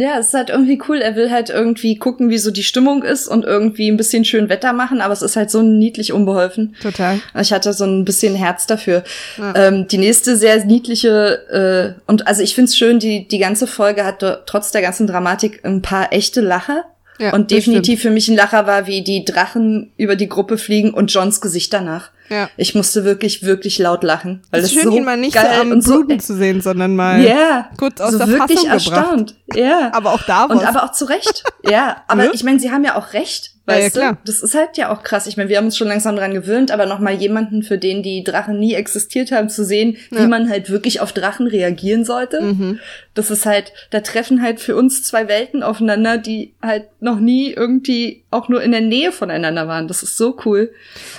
Ja, 0.00 0.18
es 0.18 0.28
ist 0.28 0.34
halt 0.34 0.48
irgendwie 0.48 0.80
cool. 0.88 0.98
Er 0.98 1.14
will 1.14 1.30
halt 1.30 1.50
irgendwie 1.50 1.96
gucken, 1.96 2.30
wie 2.30 2.38
so 2.38 2.50
die 2.50 2.62
Stimmung 2.62 3.02
ist 3.02 3.28
und 3.28 3.44
irgendwie 3.44 3.90
ein 3.90 3.98
bisschen 3.98 4.24
schön 4.24 4.48
Wetter 4.48 4.72
machen, 4.72 5.02
aber 5.02 5.12
es 5.12 5.20
ist 5.20 5.36
halt 5.36 5.50
so 5.50 5.60
niedlich 5.60 6.14
unbeholfen. 6.14 6.74
Total. 6.80 7.20
Ich 7.38 7.52
hatte 7.52 7.74
so 7.74 7.84
ein 7.84 8.06
bisschen 8.06 8.34
Herz 8.34 8.66
dafür. 8.66 9.04
Ja. 9.36 9.54
Ähm, 9.54 9.88
die 9.88 9.98
nächste 9.98 10.36
sehr 10.36 10.64
niedliche, 10.64 11.96
äh, 12.06 12.10
und 12.10 12.26
also 12.26 12.42
ich 12.42 12.54
find's 12.54 12.78
schön, 12.78 12.98
die, 12.98 13.28
die 13.28 13.38
ganze 13.38 13.66
Folge 13.66 14.06
hatte 14.06 14.42
trotz 14.46 14.72
der 14.72 14.80
ganzen 14.80 15.06
Dramatik 15.06 15.64
ein 15.64 15.82
paar 15.82 16.12
echte 16.12 16.40
Lacher. 16.40 16.84
Ja, 17.20 17.34
und 17.34 17.50
definitiv 17.50 18.00
für 18.00 18.10
mich 18.10 18.28
ein 18.28 18.36
Lacher 18.36 18.66
war, 18.66 18.86
wie 18.86 19.02
die 19.04 19.24
Drachen 19.24 19.92
über 19.98 20.16
die 20.16 20.28
Gruppe 20.28 20.56
fliegen 20.58 20.94
und 20.94 21.12
Johns 21.12 21.40
Gesicht 21.40 21.72
danach. 21.72 22.10
Ja. 22.30 22.48
Ich 22.56 22.74
musste 22.74 23.04
wirklich, 23.04 23.42
wirklich 23.42 23.78
laut 23.78 24.04
lachen. 24.04 24.40
Weil 24.50 24.60
Es 24.60 24.66
das 24.66 24.72
ist 24.72 24.80
schön, 24.82 24.90
so 24.92 24.96
ihn 24.96 25.04
mal 25.04 25.16
nicht 25.16 25.34
geil 25.34 25.50
so 25.54 25.60
am 25.60 25.72
und 25.72 25.82
so, 25.82 25.94
Bluten 25.96 26.20
zu 26.20 26.36
sehen, 26.36 26.60
sondern 26.60 26.94
mal 26.96 27.20
ja, 27.22 27.68
kurz 27.76 28.00
aus 28.00 28.12
so 28.12 28.18
der 28.18 28.28
wirklich 28.28 28.60
Fassung 28.60 28.70
gebracht. 28.70 28.96
erstaunt. 28.96 29.34
Ja. 29.54 29.90
Aber 29.92 30.12
auch 30.14 30.22
Davos. 30.22 30.56
Und 30.56 30.64
aber 30.66 30.84
auch 30.84 30.92
zu 30.92 31.06
Recht. 31.06 31.42
Ja, 31.68 32.04
aber 32.08 32.22
Ne? 32.24 32.30
ich 32.32 32.42
meine, 32.44 32.58
sie 32.60 32.70
haben 32.70 32.84
ja 32.84 32.96
auch 32.96 33.12
recht. 33.12 33.49
Ja, 33.68 33.76
ja, 33.76 33.84
Weißt 33.84 33.94
klar. 33.94 34.12
du? 34.14 34.18
Das 34.24 34.42
ist 34.42 34.54
halt 34.54 34.76
ja 34.78 34.90
auch 34.92 35.02
krass. 35.04 35.26
Ich 35.28 35.36
meine, 35.36 35.48
wir 35.48 35.56
haben 35.58 35.66
uns 35.66 35.76
schon 35.76 35.86
langsam 35.86 36.16
dran 36.16 36.32
gewöhnt, 36.34 36.70
aber 36.72 36.86
noch 36.86 36.98
mal 36.98 37.12
jemanden, 37.14 37.62
für 37.62 37.78
den 37.78 38.02
die 38.02 38.24
Drachen 38.24 38.58
nie 38.58 38.74
existiert 38.74 39.30
haben, 39.30 39.48
zu 39.48 39.64
sehen, 39.64 39.96
Ja. 40.10 40.22
wie 40.22 40.26
man 40.26 40.48
halt 40.50 40.70
wirklich 40.70 41.00
auf 41.00 41.12
Drachen 41.12 41.46
reagieren 41.46 42.04
sollte. 42.04 42.40
Mhm. 42.40 42.78
Das 43.14 43.30
ist 43.30 43.46
halt, 43.46 43.72
da 43.90 44.00
treffen 44.00 44.42
halt 44.42 44.58
für 44.60 44.74
uns 44.76 45.04
zwei 45.04 45.28
Welten 45.28 45.62
aufeinander, 45.62 46.18
die 46.18 46.54
halt 46.62 46.86
noch 47.00 47.20
nie 47.20 47.52
irgendwie 47.52 48.24
auch 48.30 48.48
nur 48.48 48.62
in 48.62 48.72
der 48.72 48.80
Nähe 48.80 49.12
voneinander 49.12 49.68
waren. 49.68 49.86
Das 49.88 50.02
ist 50.02 50.16
so 50.16 50.36
cool. 50.44 50.72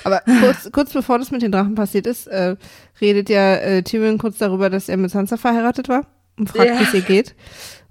Aber 0.03 0.21
kurz, 0.41 0.69
kurz 0.71 0.91
bevor 0.93 1.19
das 1.19 1.31
mit 1.31 1.41
den 1.43 1.51
Drachen 1.53 1.75
passiert 1.75 2.05
ist, 2.07 2.27
äh, 2.27 2.55
redet 2.99 3.29
ja 3.29 3.55
äh, 3.55 3.83
Tyrion 3.83 4.17
kurz 4.17 4.39
darüber, 4.39 4.69
dass 4.69 4.89
er 4.89 4.97
mit 4.97 5.11
Sansa 5.11 5.37
verheiratet 5.37 5.87
war 5.89 6.05
und 6.37 6.49
fragt, 6.49 6.69
Ja. 6.69 6.79
wie 6.79 6.83
es 6.83 6.93
ihr 6.93 7.01
geht. 7.01 7.33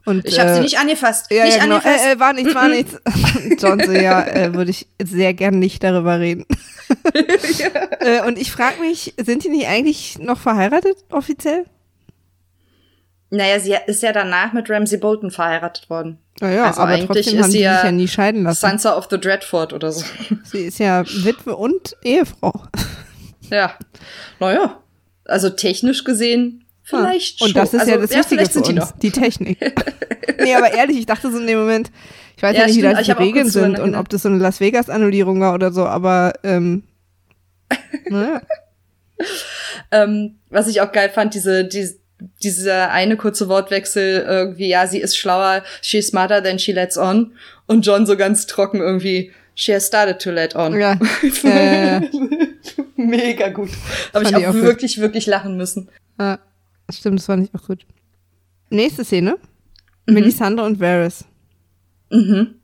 Und, 0.07 0.25
Ich 0.25 0.38
habe 0.40 0.50
äh, 0.50 0.54
sie 0.54 0.61
nicht 0.61 0.78
angefasst. 0.78 1.26
Ja, 1.30 1.45
nicht 1.45 1.57
ja, 1.57 1.64
genau. 1.64 1.76
angefasst. 1.76 2.04
Äh, 2.04 2.12
äh, 2.12 2.21
war 2.21 2.33
nichts, 2.33 2.54
war 2.54 2.69
nichts. 2.69 2.97
John 3.62 3.80
so, 3.85 3.92
ja, 3.92 4.26
äh, 4.26 4.54
würde 4.54 4.71
ich 4.71 4.87
sehr 5.02 5.35
gern 5.35 5.59
nicht 5.59 5.83
darüber 5.85 6.19
reden. 6.19 6.47
äh, 8.00 8.26
und 8.26 8.38
ich 8.38 8.50
frage 8.50 8.80
mich, 8.80 9.14
sind 9.23 9.45
die 9.45 9.49
nicht 9.50 9.69
eigentlich 9.69 10.19
noch 10.19 10.38
verheiratet, 10.38 10.97
offiziell? 11.11 11.66
naja, 13.30 13.61
sie 13.61 13.76
ist 13.87 14.02
ja 14.02 14.12
danach 14.12 14.52
mit 14.52 14.69
Ramsay 14.69 14.99
Bolton 14.99 15.30
verheiratet 15.30 15.88
worden. 15.88 16.19
Naja, 16.40 16.66
Also 16.66 16.80
aber 16.80 16.92
eigentlich 16.92 17.07
trotzdem 17.07 17.37
ist 17.37 17.42
haben 17.42 17.50
sie 17.50 17.59
sich 17.59 17.64
ja 17.64 17.85
ja 17.85 17.92
nie 17.92 18.09
scheiden 18.09 18.42
lassen. 18.42 18.61
Sansa 18.61 18.97
of 18.97 19.07
the 19.11 19.21
Dreadfort 19.21 19.73
oder 19.73 19.92
so. 19.92 20.04
Sie 20.45 20.62
ist 20.64 20.78
ja 20.78 21.04
Witwe 21.07 21.54
und 21.54 21.97
Ehefrau. 22.02 22.52
Ja. 23.50 23.75
Naja. 24.40 24.80
Also 25.26 25.50
technisch 25.50 26.02
gesehen 26.04 26.64
vielleicht 26.90 27.40
Und 27.40 27.49
schon. 27.49 27.54
das 27.54 27.75
ist 27.75 27.80
also, 27.80 27.92
ja 27.92 27.97
das 27.99 28.11
Wichtige 28.11 28.26
vielleicht 28.28 28.52
für 28.52 28.62
die 28.62 28.70
uns, 28.73 28.90
noch. 28.90 28.99
die 28.99 29.11
Technik. 29.11 29.59
nee, 30.40 30.54
aber 30.54 30.73
ehrlich, 30.73 30.99
ich 30.99 31.06
dachte 31.06 31.30
so 31.30 31.38
in 31.38 31.47
dem 31.47 31.59
Moment, 31.61 31.90
ich 32.37 32.42
weiß 32.42 32.54
ja, 32.54 32.62
Ja, 32.62 32.66
nicht, 32.66 32.76
wie 32.76 32.80
stimmt, 32.80 32.97
da 32.97 33.00
ich 33.00 33.06
die 33.06 33.12
Regeln 33.12 33.50
sind 33.50 33.78
und 33.78 33.94
ob 33.94 34.09
das 34.09 34.23
so 34.23 34.28
eine 34.28 34.38
Las 34.38 34.61
Vegas-Annullierung 34.61 35.40
war 35.40 35.54
oder 35.54 35.73
so, 35.73 35.87
aber 35.87 36.35
ähm, 36.42 36.82
naja. 38.09 38.42
Ähm, 39.90 40.37
was 40.49 40.66
ich 40.68 40.80
auch 40.80 40.92
geil 40.92 41.11
fand, 41.11 41.35
diese, 41.35 41.64
die, 41.64 41.88
dieser 42.42 42.90
eine 42.90 43.16
kurze 43.16 43.49
Wortwechsel 43.49 44.25
irgendwie, 44.26 44.68
ja, 44.68 44.87
sie 44.87 44.99
ist 44.99 45.16
schlauer, 45.16 45.62
she's 45.82 46.09
smarter 46.09 46.42
than 46.42 46.59
she 46.59 46.73
lets 46.73 46.97
on. 46.99 47.32
Und 47.66 47.87
John 47.87 48.06
so 48.06 48.16
ganz 48.16 48.47
trocken 48.47 48.80
irgendwie, 48.80 49.32
she 49.54 49.75
has 49.75 49.87
started 49.87 50.20
to 50.20 50.30
let 50.30 50.54
on. 50.56 50.78
Ja. 50.78 50.99
Ja, 51.42 51.50
ja, 51.50 52.00
ja. 52.00 52.02
Mega 52.97 53.49
gut. 53.49 53.70
Habe 54.12 54.25
ich 54.25 54.35
auch 54.37 54.44
auch 54.49 54.52
gut. 54.52 54.62
wirklich, 54.62 55.00
wirklich 55.00 55.26
lachen 55.26 55.56
müssen. 55.56 55.88
Ja, 56.18 56.38
stimmt, 56.97 57.18
das 57.18 57.26
fand 57.26 57.44
ich 57.44 57.54
auch 57.54 57.66
gut. 57.66 57.87
Nächste 58.70 59.04
Szene. 59.04 59.37
Mhm. 60.06 60.14
Melisandre 60.14 60.64
und 60.64 60.80
Varys. 60.80 61.25
Mhm. 62.11 62.54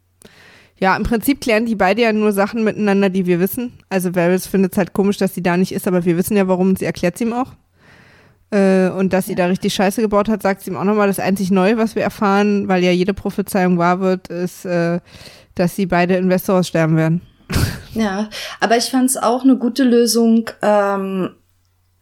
Ja, 0.79 0.95
im 0.97 1.05
Prinzip 1.05 1.41
klären 1.41 1.65
die 1.65 1.75
beide 1.75 2.03
ja 2.03 2.13
nur 2.13 2.33
Sachen 2.33 2.63
miteinander, 2.63 3.09
die 3.09 3.27
wir 3.27 3.41
wissen. 3.41 3.73
Also 3.89 4.15
Varys 4.15 4.47
findet 4.47 4.73
es 4.73 4.79
halt 4.79 4.93
komisch, 4.93 5.17
dass 5.17 5.35
sie 5.35 5.43
da 5.43 5.57
nicht 5.57 5.73
ist, 5.73 5.89
aber 5.89 6.05
wir 6.05 6.17
wissen 6.17 6.37
ja, 6.37 6.49
warum. 6.49 6.71
und 6.71 6.79
Sie 6.79 6.85
erklärt 6.85 7.21
ihm 7.21 7.33
auch. 7.33 7.53
Äh, 8.51 8.91
und 8.91 9.13
dass 9.13 9.27
sie 9.27 9.35
da 9.35 9.47
richtig 9.47 9.75
Scheiße 9.75 10.03
gebaut 10.03 10.29
hat, 10.29 10.43
sagt 10.43 10.61
sie 10.63 10.71
ihm 10.71 10.77
auch 10.77 10.85
nochmal. 10.85 11.09
Das 11.09 11.19
einzig 11.19 11.51
Neue, 11.51 11.79
was 11.79 11.97
wir 11.97 12.03
erfahren, 12.03 12.69
weil 12.69 12.85
ja 12.85 12.93
jede 12.93 13.15
Prophezeiung 13.15 13.79
wahr 13.79 14.01
wird, 14.01 14.29
ist, 14.29 14.65
äh, 14.65 15.01
dass 15.55 15.75
sie 15.75 15.87
beide 15.87 16.17
in 16.17 16.29
Westeros 16.29 16.69
sterben 16.69 16.97
werden. 16.97 17.23
Ja, 17.95 18.29
aber 18.61 18.77
ich 18.77 18.85
fand 18.85 19.09
es 19.09 19.17
auch 19.17 19.43
eine 19.43 19.57
gute 19.57 19.83
Lösung, 19.83 20.51
ähm, 20.61 21.31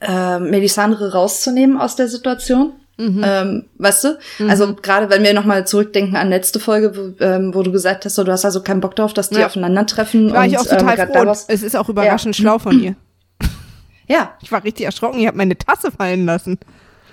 äh, 0.06 0.38
Melisandre 0.38 1.12
rauszunehmen 1.12 1.78
aus 1.78 1.96
der 1.96 2.08
Situation. 2.08 2.74
Mhm. 2.96 3.22
Ähm, 3.24 3.64
weißt 3.78 4.04
du? 4.04 4.18
Mhm. 4.38 4.50
Also 4.50 4.74
gerade 4.74 5.10
wenn 5.10 5.24
wir 5.24 5.34
nochmal 5.34 5.66
zurückdenken 5.66 6.16
an 6.16 6.30
letzte 6.30 6.60
Folge, 6.60 6.96
wo, 6.96 7.24
ähm, 7.24 7.52
wo 7.54 7.62
du 7.62 7.72
gesagt 7.72 8.04
hast, 8.04 8.14
so, 8.14 8.22
du 8.22 8.30
hast 8.30 8.44
also 8.44 8.62
keinen 8.62 8.80
Bock 8.80 8.94
darauf, 8.94 9.12
dass 9.12 9.30
die 9.30 9.40
ja. 9.40 9.46
aufeinandertreffen. 9.46 10.32
War 10.32 10.44
und, 10.44 10.50
ich 10.50 10.58
auch 10.58 10.64
total 10.64 10.98
ähm, 10.98 11.08
froh. 11.08 11.44
Es 11.48 11.62
ist 11.62 11.76
auch 11.76 11.88
überraschend 11.88 12.36
ja. 12.38 12.42
schlau 12.42 12.58
von 12.58 12.80
ihr. 12.80 12.96
Ja. 14.06 14.36
Ich 14.42 14.52
war 14.52 14.62
richtig 14.62 14.84
erschrocken, 14.84 15.18
ich 15.18 15.26
habe 15.26 15.38
meine 15.38 15.56
Tasse 15.56 15.90
fallen 15.90 16.26
lassen. 16.26 16.58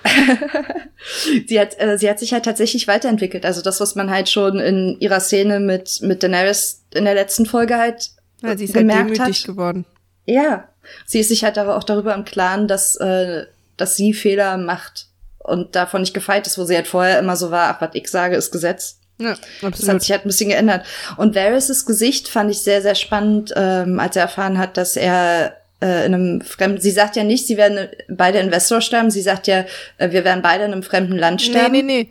sie 1.48 1.58
hat 1.58 1.80
äh, 1.80 1.96
sie 1.96 2.10
hat 2.10 2.18
sich 2.18 2.34
halt 2.34 2.44
tatsächlich 2.44 2.86
weiterentwickelt. 2.86 3.46
Also 3.46 3.62
das, 3.62 3.80
was 3.80 3.94
man 3.94 4.10
halt 4.10 4.28
schon 4.28 4.58
in 4.58 4.98
ihrer 5.00 5.20
Szene 5.20 5.58
mit 5.58 6.00
mit 6.02 6.22
Daenerys 6.22 6.82
in 6.92 7.06
der 7.06 7.14
letzten 7.14 7.46
Folge 7.46 7.78
halt 7.78 8.10
ja, 8.42 8.58
sie 8.58 8.64
ist 8.64 8.74
halt 8.74 8.82
gemerkt 8.82 9.08
halt 9.08 9.18
demütig 9.20 9.40
hat. 9.40 9.46
geworden. 9.46 9.86
Ja, 10.26 10.68
sie 11.06 11.20
ist 11.20 11.28
sich 11.28 11.44
halt 11.44 11.58
auch 11.58 11.84
darüber 11.84 12.14
im 12.14 12.24
Klaren, 12.24 12.68
dass 12.68 12.96
äh, 12.96 13.46
dass 13.76 13.96
sie 13.96 14.12
Fehler 14.12 14.56
macht 14.58 15.06
und 15.38 15.74
davon 15.74 16.02
nicht 16.02 16.14
gefeit 16.14 16.46
ist, 16.46 16.58
wo 16.58 16.64
sie 16.64 16.76
halt 16.76 16.86
vorher 16.86 17.18
immer 17.18 17.36
so 17.36 17.50
war, 17.50 17.74
ach, 17.74 17.80
was 17.80 17.94
ich 17.94 18.08
sage, 18.08 18.36
ist 18.36 18.52
Gesetz. 18.52 18.98
Ja, 19.18 19.32
absolut. 19.32 19.78
Das 19.78 19.88
hat 19.88 20.00
sich 20.00 20.10
halt 20.10 20.24
ein 20.24 20.28
bisschen 20.28 20.50
geändert. 20.50 20.86
Und 21.16 21.34
Varys' 21.34 21.84
Gesicht 21.86 22.28
fand 22.28 22.50
ich 22.50 22.62
sehr, 22.62 22.82
sehr 22.82 22.94
spannend, 22.94 23.52
ähm, 23.56 24.00
als 24.00 24.16
er 24.16 24.22
erfahren 24.22 24.58
hat, 24.58 24.76
dass 24.76 24.96
er 24.96 25.56
äh, 25.80 26.06
in 26.06 26.14
einem 26.14 26.40
fremden, 26.40 26.80
sie 26.80 26.90
sagt 26.90 27.16
ja 27.16 27.24
nicht, 27.24 27.46
sie 27.46 27.56
werden 27.56 27.88
beide 28.08 28.38
Investor 28.38 28.80
sterben, 28.80 29.10
sie 29.10 29.22
sagt 29.22 29.46
ja, 29.46 29.64
äh, 29.98 30.10
wir 30.10 30.24
werden 30.24 30.42
beide 30.42 30.64
in 30.64 30.72
einem 30.72 30.82
fremden 30.82 31.16
Land 31.16 31.42
sterben. 31.42 31.72
Nee, 31.72 31.82
nee, 31.82 32.08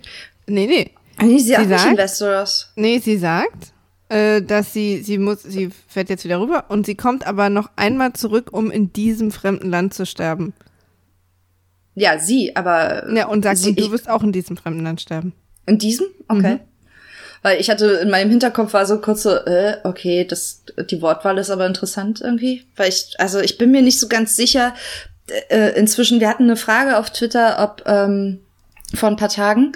nee. 0.47 0.67
Nee, 0.67 0.67
nee. 0.67 0.91
Nee, 1.25 1.37
sie, 1.37 1.45
sie 1.45 1.53
sagt 1.53 1.69
nicht 1.69 1.85
Investors. 1.85 2.71
Nee, 2.75 2.99
sie 2.99 3.17
sagt, 3.17 3.73
äh, 4.11 4.41
dass 4.41 4.73
sie, 4.73 5.01
sie 5.03 5.17
muss, 5.17 5.41
sie 5.41 5.69
fährt 5.87 6.09
jetzt 6.09 6.25
wieder 6.25 6.41
rüber 6.41 6.65
und 6.67 6.85
sie 6.85 6.95
kommt 6.95 7.25
aber 7.25 7.49
noch 7.49 7.69
einmal 7.77 8.11
zurück, 8.11 8.49
um 8.51 8.69
in 8.69 8.91
diesem 8.91 9.31
fremden 9.31 9.69
Land 9.69 9.93
zu 9.93 10.05
sterben. 10.05 10.53
Ja, 11.95 12.19
sie, 12.19 12.55
aber. 12.55 13.09
Ja, 13.13 13.27
und 13.27 13.43
sagt, 13.43 13.59
sie, 13.59 13.69
und 13.69 13.79
du 13.79 13.91
wirst 13.91 14.09
auch 14.09 14.21
in 14.21 14.33
diesem 14.33 14.57
fremden 14.57 14.83
Land 14.83 14.99
sterben. 14.99 15.33
In 15.65 15.77
diesem? 15.77 16.07
Okay. 16.27 16.55
Mhm. 16.55 16.59
Weil 17.41 17.61
ich 17.61 17.69
hatte 17.69 17.85
in 17.85 18.09
meinem 18.09 18.29
Hinterkopf 18.29 18.73
war 18.73 18.85
so 18.85 18.99
kurz 18.99 19.23
so, 19.23 19.31
äh, 19.31 19.77
okay, 19.85 20.25
das, 20.25 20.63
die 20.89 21.01
Wortwahl 21.01 21.37
ist 21.37 21.49
aber 21.49 21.65
interessant 21.65 22.19
irgendwie. 22.21 22.65
Weil 22.75 22.89
ich, 22.89 23.15
also 23.17 23.39
ich 23.39 23.57
bin 23.57 23.71
mir 23.71 23.81
nicht 23.81 23.99
so 23.99 24.09
ganz 24.09 24.35
sicher. 24.35 24.75
Äh, 25.49 25.79
inzwischen, 25.79 26.19
wir 26.19 26.27
hatten 26.27 26.43
eine 26.43 26.57
Frage 26.57 26.97
auf 26.97 27.11
Twitter, 27.11 27.63
ob 27.63 27.83
ähm, 27.87 28.41
vor 28.93 29.09
ein 29.09 29.15
paar 29.15 29.29
Tagen, 29.29 29.71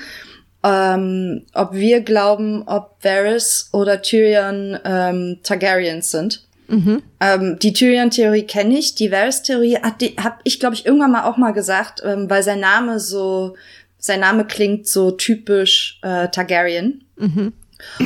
ähm, 0.66 1.46
ob 1.54 1.74
wir 1.74 2.02
glauben, 2.02 2.64
ob 2.66 2.98
Varys 3.04 3.70
oder 3.72 4.02
Tyrion 4.02 4.80
ähm, 4.84 5.38
Targaryens 5.44 6.10
sind. 6.10 6.42
Mhm. 6.68 7.04
Ähm, 7.20 7.60
die 7.60 7.72
Tyrion-Theorie 7.72 8.48
kenne 8.48 8.80
ich. 8.80 8.96
Die 8.96 9.12
Varys-Theorie 9.12 9.78
habe 9.78 10.38
ich, 10.44 10.60
glaube 10.60 10.74
ich, 10.74 10.88
irgendwann 10.88 11.12
mal 11.12 11.26
auch 11.26 11.38
mal 11.38 11.52
gesagt, 11.52 12.02
ähm, 12.04 12.28
weil 12.32 12.42
sein 12.42 12.60
Name 12.60 13.00
so, 13.00 13.56
sein 14.00 14.22
Name 14.22 14.46
klingt 14.46 14.88
so 14.88 15.12
typisch 15.12 16.00
äh, 16.02 16.30
Targaryen. 16.30 17.04
Mhm. 17.18 17.54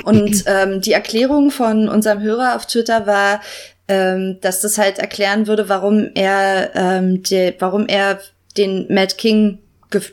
Und 0.04 0.44
ähm, 0.46 0.82
die 0.82 0.92
Erklärung 0.92 1.52
von 1.52 1.88
unserem 1.88 2.22
Hörer 2.22 2.58
auf 2.58 2.66
Twitter 2.66 3.08
war, 3.08 3.40
ähm, 3.88 4.40
dass 4.42 4.60
das 4.60 4.78
halt 4.78 5.00
erklären 5.00 5.48
würde, 5.48 5.70
warum 5.70 6.10
er, 6.14 6.72
ähm, 6.76 7.24
de, 7.24 7.54
warum 7.60 7.88
er 7.88 8.20
den 8.58 8.94
Mad 8.94 9.16
King, 9.18 9.60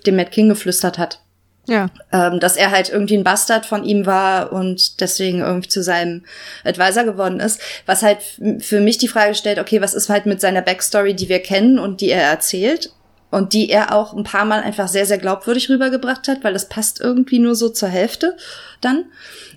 dem 0.07 0.15
Mad 0.15 0.31
King 0.31 0.49
geflüstert 0.49 0.99
hat. 0.99 1.21
Ja. 1.67 1.89
Ähm, 2.13 2.39
dass 2.41 2.57
er 2.57 2.71
halt 2.71 2.89
irgendwie 2.89 3.17
ein 3.17 3.25
Bastard 3.25 3.67
von 3.67 3.85
ihm 3.85 4.07
war 4.07 4.53
und 4.53 5.01
deswegen 5.01 5.41
irgendwie 5.41 5.69
zu 5.69 5.83
seinem 5.83 6.25
Advisor 6.65 7.05
geworden 7.05 7.41
ist. 7.41 7.61
Was 7.87 8.03
halt 8.03 8.19
für 8.61 8.81
mich 8.81 8.99
die 8.99 9.09
Frage 9.09 9.35
stellt, 9.35 9.59
okay, 9.59 9.81
was 9.81 9.95
ist 9.95 10.09
halt 10.09 10.27
mit 10.27 10.41
seiner 10.41 10.63
Backstory, 10.63 11.15
die 11.15 11.29
wir 11.29 11.41
kennen 11.41 11.79
und 11.79 12.01
die 12.01 12.11
er 12.11 12.23
erzählt? 12.23 12.91
Und 13.31 13.53
die 13.53 13.71
er 13.71 13.93
auch 13.93 14.15
ein 14.15 14.23
paar 14.23 14.45
Mal 14.45 14.61
einfach 14.61 14.87
sehr, 14.87 15.05
sehr 15.05 15.19
glaubwürdig 15.19 15.69
rübergebracht 15.69 16.29
hat, 16.29 16.45
weil 16.45 16.53
das 16.53 16.69
passt 16.69 17.01
irgendwie 17.01 17.41
nur 17.41 17.57
so 17.57 17.69
zur 17.69 17.89
Hälfte 17.89 18.37
dann. 18.81 19.07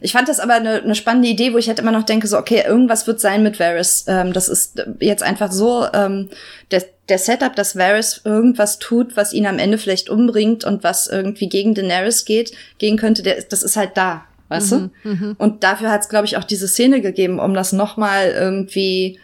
Ich 0.01 0.13
fand 0.13 0.27
das 0.27 0.39
aber 0.39 0.55
eine, 0.55 0.81
eine 0.81 0.95
spannende 0.95 1.29
Idee, 1.29 1.53
wo 1.53 1.57
ich 1.57 1.67
halt 1.67 1.79
immer 1.79 1.91
noch 1.91 2.03
denke, 2.03 2.27
so, 2.27 2.37
okay, 2.37 2.63
irgendwas 2.65 3.05
wird 3.05 3.19
sein 3.19 3.43
mit 3.43 3.59
Varys. 3.59 4.05
Ähm, 4.07 4.33
das 4.33 4.49
ist 4.49 4.83
jetzt 4.99 5.23
einfach 5.23 5.51
so, 5.51 5.85
ähm, 5.93 6.29
der, 6.71 6.83
der 7.09 7.19
Setup, 7.19 7.55
dass 7.55 7.75
Varys 7.75 8.21
irgendwas 8.23 8.79
tut, 8.79 9.15
was 9.15 9.33
ihn 9.33 9.45
am 9.45 9.59
Ende 9.59 9.77
vielleicht 9.77 10.09
umbringt 10.09 10.63
und 10.63 10.83
was 10.83 11.07
irgendwie 11.07 11.47
gegen 11.47 11.75
Daenerys 11.75 12.25
geht, 12.25 12.53
gehen 12.79 12.97
könnte, 12.97 13.21
der, 13.23 13.43
das 13.43 13.61
ist 13.61 13.77
halt 13.77 13.91
da, 13.95 14.25
weißt 14.47 14.71
mhm, 14.71 14.91
du? 15.03 15.09
Mhm. 15.09 15.35
Und 15.37 15.63
dafür 15.63 15.91
hat 15.91 16.01
es, 16.01 16.09
glaube 16.09 16.25
ich, 16.25 16.37
auch 16.37 16.43
diese 16.43 16.67
Szene 16.67 17.01
gegeben, 17.01 17.39
um 17.39 17.53
das 17.53 17.71
nochmal 17.71 18.31
irgendwie 18.31 19.19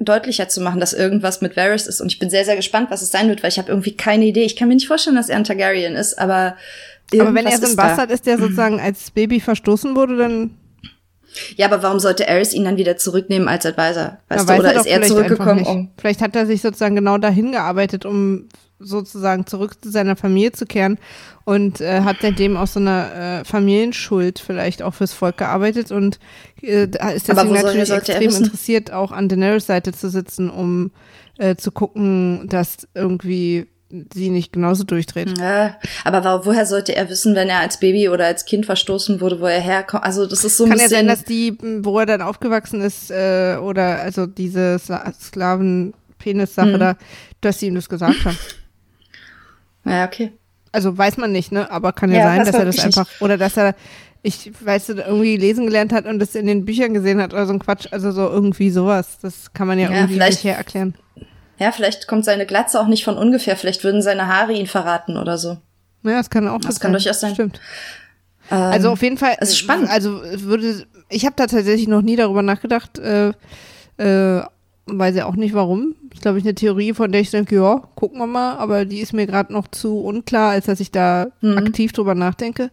deutlicher 0.00 0.48
zu 0.48 0.60
machen, 0.60 0.80
dass 0.80 0.92
irgendwas 0.92 1.40
mit 1.40 1.56
Varys 1.56 1.86
ist. 1.86 2.00
Und 2.00 2.12
ich 2.12 2.18
bin 2.18 2.30
sehr, 2.30 2.44
sehr 2.44 2.56
gespannt, 2.56 2.90
was 2.90 3.02
es 3.02 3.10
sein 3.10 3.28
wird, 3.28 3.42
weil 3.42 3.50
ich 3.50 3.58
habe 3.58 3.68
irgendwie 3.68 3.96
keine 3.96 4.24
Idee. 4.24 4.44
Ich 4.44 4.56
kann 4.56 4.68
mir 4.68 4.74
nicht 4.74 4.86
vorstellen, 4.86 5.16
dass 5.16 5.28
er 5.28 5.36
ein 5.36 5.44
Targaryen 5.44 5.94
ist, 5.96 6.18
aber 6.18 6.56
aber 7.14 7.34
wenn 7.34 7.46
er 7.46 7.58
so 7.58 7.66
ein 7.66 7.76
Bastard 7.76 8.10
ist, 8.10 8.26
der 8.26 8.38
sozusagen 8.38 8.80
als 8.80 9.10
Baby 9.10 9.40
verstoßen 9.40 9.96
wurde, 9.96 10.16
dann. 10.16 10.50
Ja, 11.56 11.66
aber 11.66 11.82
warum 11.82 12.00
sollte 12.00 12.28
Aris 12.28 12.52
ihn 12.52 12.64
dann 12.64 12.76
wieder 12.76 12.96
zurücknehmen 12.96 13.48
als 13.48 13.64
Advisor? 13.66 14.18
Weißt 14.28 14.48
ja, 14.48 14.56
du, 14.56 14.60
oder 14.60 14.72
er 14.74 14.80
ist 14.80 14.86
er 14.86 15.02
zurückgekommen, 15.02 15.64
um. 15.64 15.90
Vielleicht 15.98 16.20
hat 16.20 16.34
er 16.36 16.46
sich 16.46 16.62
sozusagen 16.62 16.96
genau 16.96 17.18
dahin 17.18 17.52
gearbeitet, 17.52 18.04
um 18.04 18.48
sozusagen 18.78 19.46
zurück 19.46 19.82
zu 19.82 19.90
seiner 19.90 20.16
Familie 20.16 20.52
zu 20.52 20.66
kehren 20.66 20.98
und 21.44 21.80
äh, 21.80 22.02
hat 22.02 22.18
seitdem 22.22 22.56
aus 22.56 22.74
so 22.74 22.80
einer 22.80 23.40
äh, 23.40 23.44
Familienschuld 23.44 24.38
vielleicht 24.38 24.82
auch 24.82 24.94
fürs 24.94 25.12
Volk 25.12 25.38
gearbeitet 25.38 25.90
und 25.90 26.18
äh, 26.62 26.84
ist 26.84 27.28
deswegen 27.28 27.52
natürlich 27.52 27.90
extrem 27.90 28.34
interessiert, 28.34 28.92
auch 28.92 29.12
an 29.12 29.28
Daenerys 29.28 29.66
Seite 29.66 29.92
zu 29.92 30.10
sitzen, 30.10 30.50
um 30.50 30.92
äh, 31.38 31.56
zu 31.56 31.72
gucken, 31.72 32.48
dass 32.48 32.86
irgendwie 32.94 33.66
sie 34.12 34.30
nicht 34.30 34.52
genauso 34.52 34.84
durchdreht. 34.84 35.38
Ja, 35.38 35.76
aber 36.04 36.44
woher 36.44 36.66
sollte 36.66 36.94
er 36.94 37.08
wissen, 37.08 37.34
wenn 37.34 37.48
er 37.48 37.60
als 37.60 37.80
Baby 37.80 38.10
oder 38.10 38.26
als 38.26 38.44
Kind 38.44 38.66
verstoßen 38.66 39.20
wurde, 39.20 39.40
wo 39.40 39.46
er 39.46 39.60
herkommt? 39.60 40.04
Also 40.04 40.26
das 40.26 40.44
ist 40.44 40.56
so 40.56 40.64
ein 40.64 40.70
Kann 40.70 40.78
bisschen. 40.78 40.96
Kann 40.96 41.06
ja 41.06 41.16
sein, 41.16 41.18
dass 41.18 41.24
die, 41.24 41.56
wo 41.84 41.98
er 41.98 42.06
dann 42.06 42.20
aufgewachsen 42.22 42.82
ist, 42.82 43.10
äh, 43.10 43.56
oder 43.60 44.00
also 44.00 44.26
diese 44.26 44.78
Sklaven-Penis-Sache 44.78 46.68
mhm. 46.68 46.78
da, 46.78 46.96
dass 47.40 47.60
sie 47.60 47.68
ihm 47.68 47.76
das 47.76 47.88
gesagt 47.88 48.24
haben. 48.24 48.38
Ja, 49.90 50.04
okay. 50.04 50.32
Also 50.72 50.96
weiß 50.96 51.16
man 51.16 51.32
nicht, 51.32 51.52
ne? 51.52 51.70
Aber 51.70 51.92
kann 51.92 52.10
ja, 52.10 52.18
ja 52.18 52.24
sein, 52.24 52.44
dass 52.44 52.54
er 52.54 52.64
das 52.64 52.78
einfach, 52.78 53.06
nicht. 53.08 53.22
oder 53.22 53.38
dass 53.38 53.56
er, 53.56 53.74
ich 54.22 54.52
weiß, 54.60 54.90
irgendwie 54.90 55.36
lesen 55.36 55.66
gelernt 55.66 55.92
hat 55.92 56.06
und 56.06 56.18
das 56.18 56.34
in 56.34 56.46
den 56.46 56.64
Büchern 56.64 56.94
gesehen 56.94 57.20
hat 57.20 57.32
oder 57.32 57.46
so 57.46 57.52
ein 57.52 57.58
Quatsch, 57.58 57.86
also 57.90 58.10
so 58.12 58.28
irgendwie 58.28 58.70
sowas. 58.70 59.18
Das 59.22 59.52
kann 59.52 59.66
man 59.66 59.78
ja, 59.78 59.90
ja 59.90 60.00
irgendwie 60.00 60.18
nicht 60.18 60.44
erklären. 60.44 60.94
Ja, 61.58 61.72
vielleicht 61.72 62.06
kommt 62.06 62.24
seine 62.24 62.46
Glatze 62.46 62.80
auch 62.80 62.86
nicht 62.86 63.04
von 63.04 63.16
ungefähr. 63.16 63.56
Vielleicht 63.56 63.82
würden 63.82 64.02
seine 64.02 64.28
Haare 64.28 64.52
ihn 64.52 64.66
verraten 64.66 65.16
oder 65.16 65.38
so. 65.38 65.58
Ja, 66.04 66.18
das 66.18 66.30
kann 66.30 66.46
auch 66.46 66.60
Das 66.60 66.76
sein. 66.76 66.82
kann 66.82 66.92
durchaus 66.92 67.20
sein. 67.20 67.34
Stimmt. 67.34 67.60
Ähm, 68.50 68.58
also 68.58 68.90
auf 68.90 69.02
jeden 69.02 69.18
Fall. 69.18 69.36
Es 69.40 69.50
ist 69.50 69.58
spannend. 69.58 69.90
Also 69.90 70.22
würde, 70.22 70.86
ich 71.08 71.24
habe 71.24 71.34
da 71.36 71.46
tatsächlich 71.46 71.88
noch 71.88 72.02
nie 72.02 72.16
darüber 72.16 72.42
nachgedacht. 72.42 72.98
Äh, 72.98 73.32
äh, 73.98 74.42
weiß 74.92 75.16
ja 75.16 75.26
auch 75.26 75.36
nicht 75.36 75.54
warum. 75.54 75.94
Ich 76.12 76.20
glaube, 76.20 76.38
ich 76.38 76.44
eine 76.44 76.54
Theorie, 76.54 76.94
von 76.94 77.12
der 77.12 77.20
ich 77.20 77.30
denke, 77.30 77.56
ja, 77.56 77.82
gucken 77.94 78.18
wir 78.18 78.26
mal, 78.26 78.56
aber 78.56 78.84
die 78.84 79.00
ist 79.00 79.12
mir 79.12 79.26
gerade 79.26 79.52
noch 79.52 79.68
zu 79.68 80.00
unklar, 80.00 80.50
als 80.50 80.66
dass 80.66 80.80
ich 80.80 80.90
da 80.90 81.28
mhm. 81.40 81.58
aktiv 81.58 81.92
drüber 81.92 82.14
nachdenke. 82.14 82.70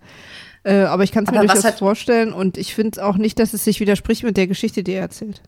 Äh, 0.63 0.82
aber 0.84 1.04
ich 1.04 1.12
kann 1.12 1.25
es 1.25 1.32
mir 1.32 1.39
durchaus 1.39 1.80
vorstellen 1.80 2.34
und 2.34 2.58
ich 2.58 2.73
finde 2.73 3.06
auch 3.06 3.17
nicht, 3.17 3.39
dass 3.39 3.54
es 3.54 3.63
sich 3.63 3.80
widerspricht 3.80 4.23
mit 4.23 4.38
der 4.38 4.47
Geschichte, 4.47 4.84
die 4.84 4.93
er 4.93 5.01
erzählt. 5.01 5.41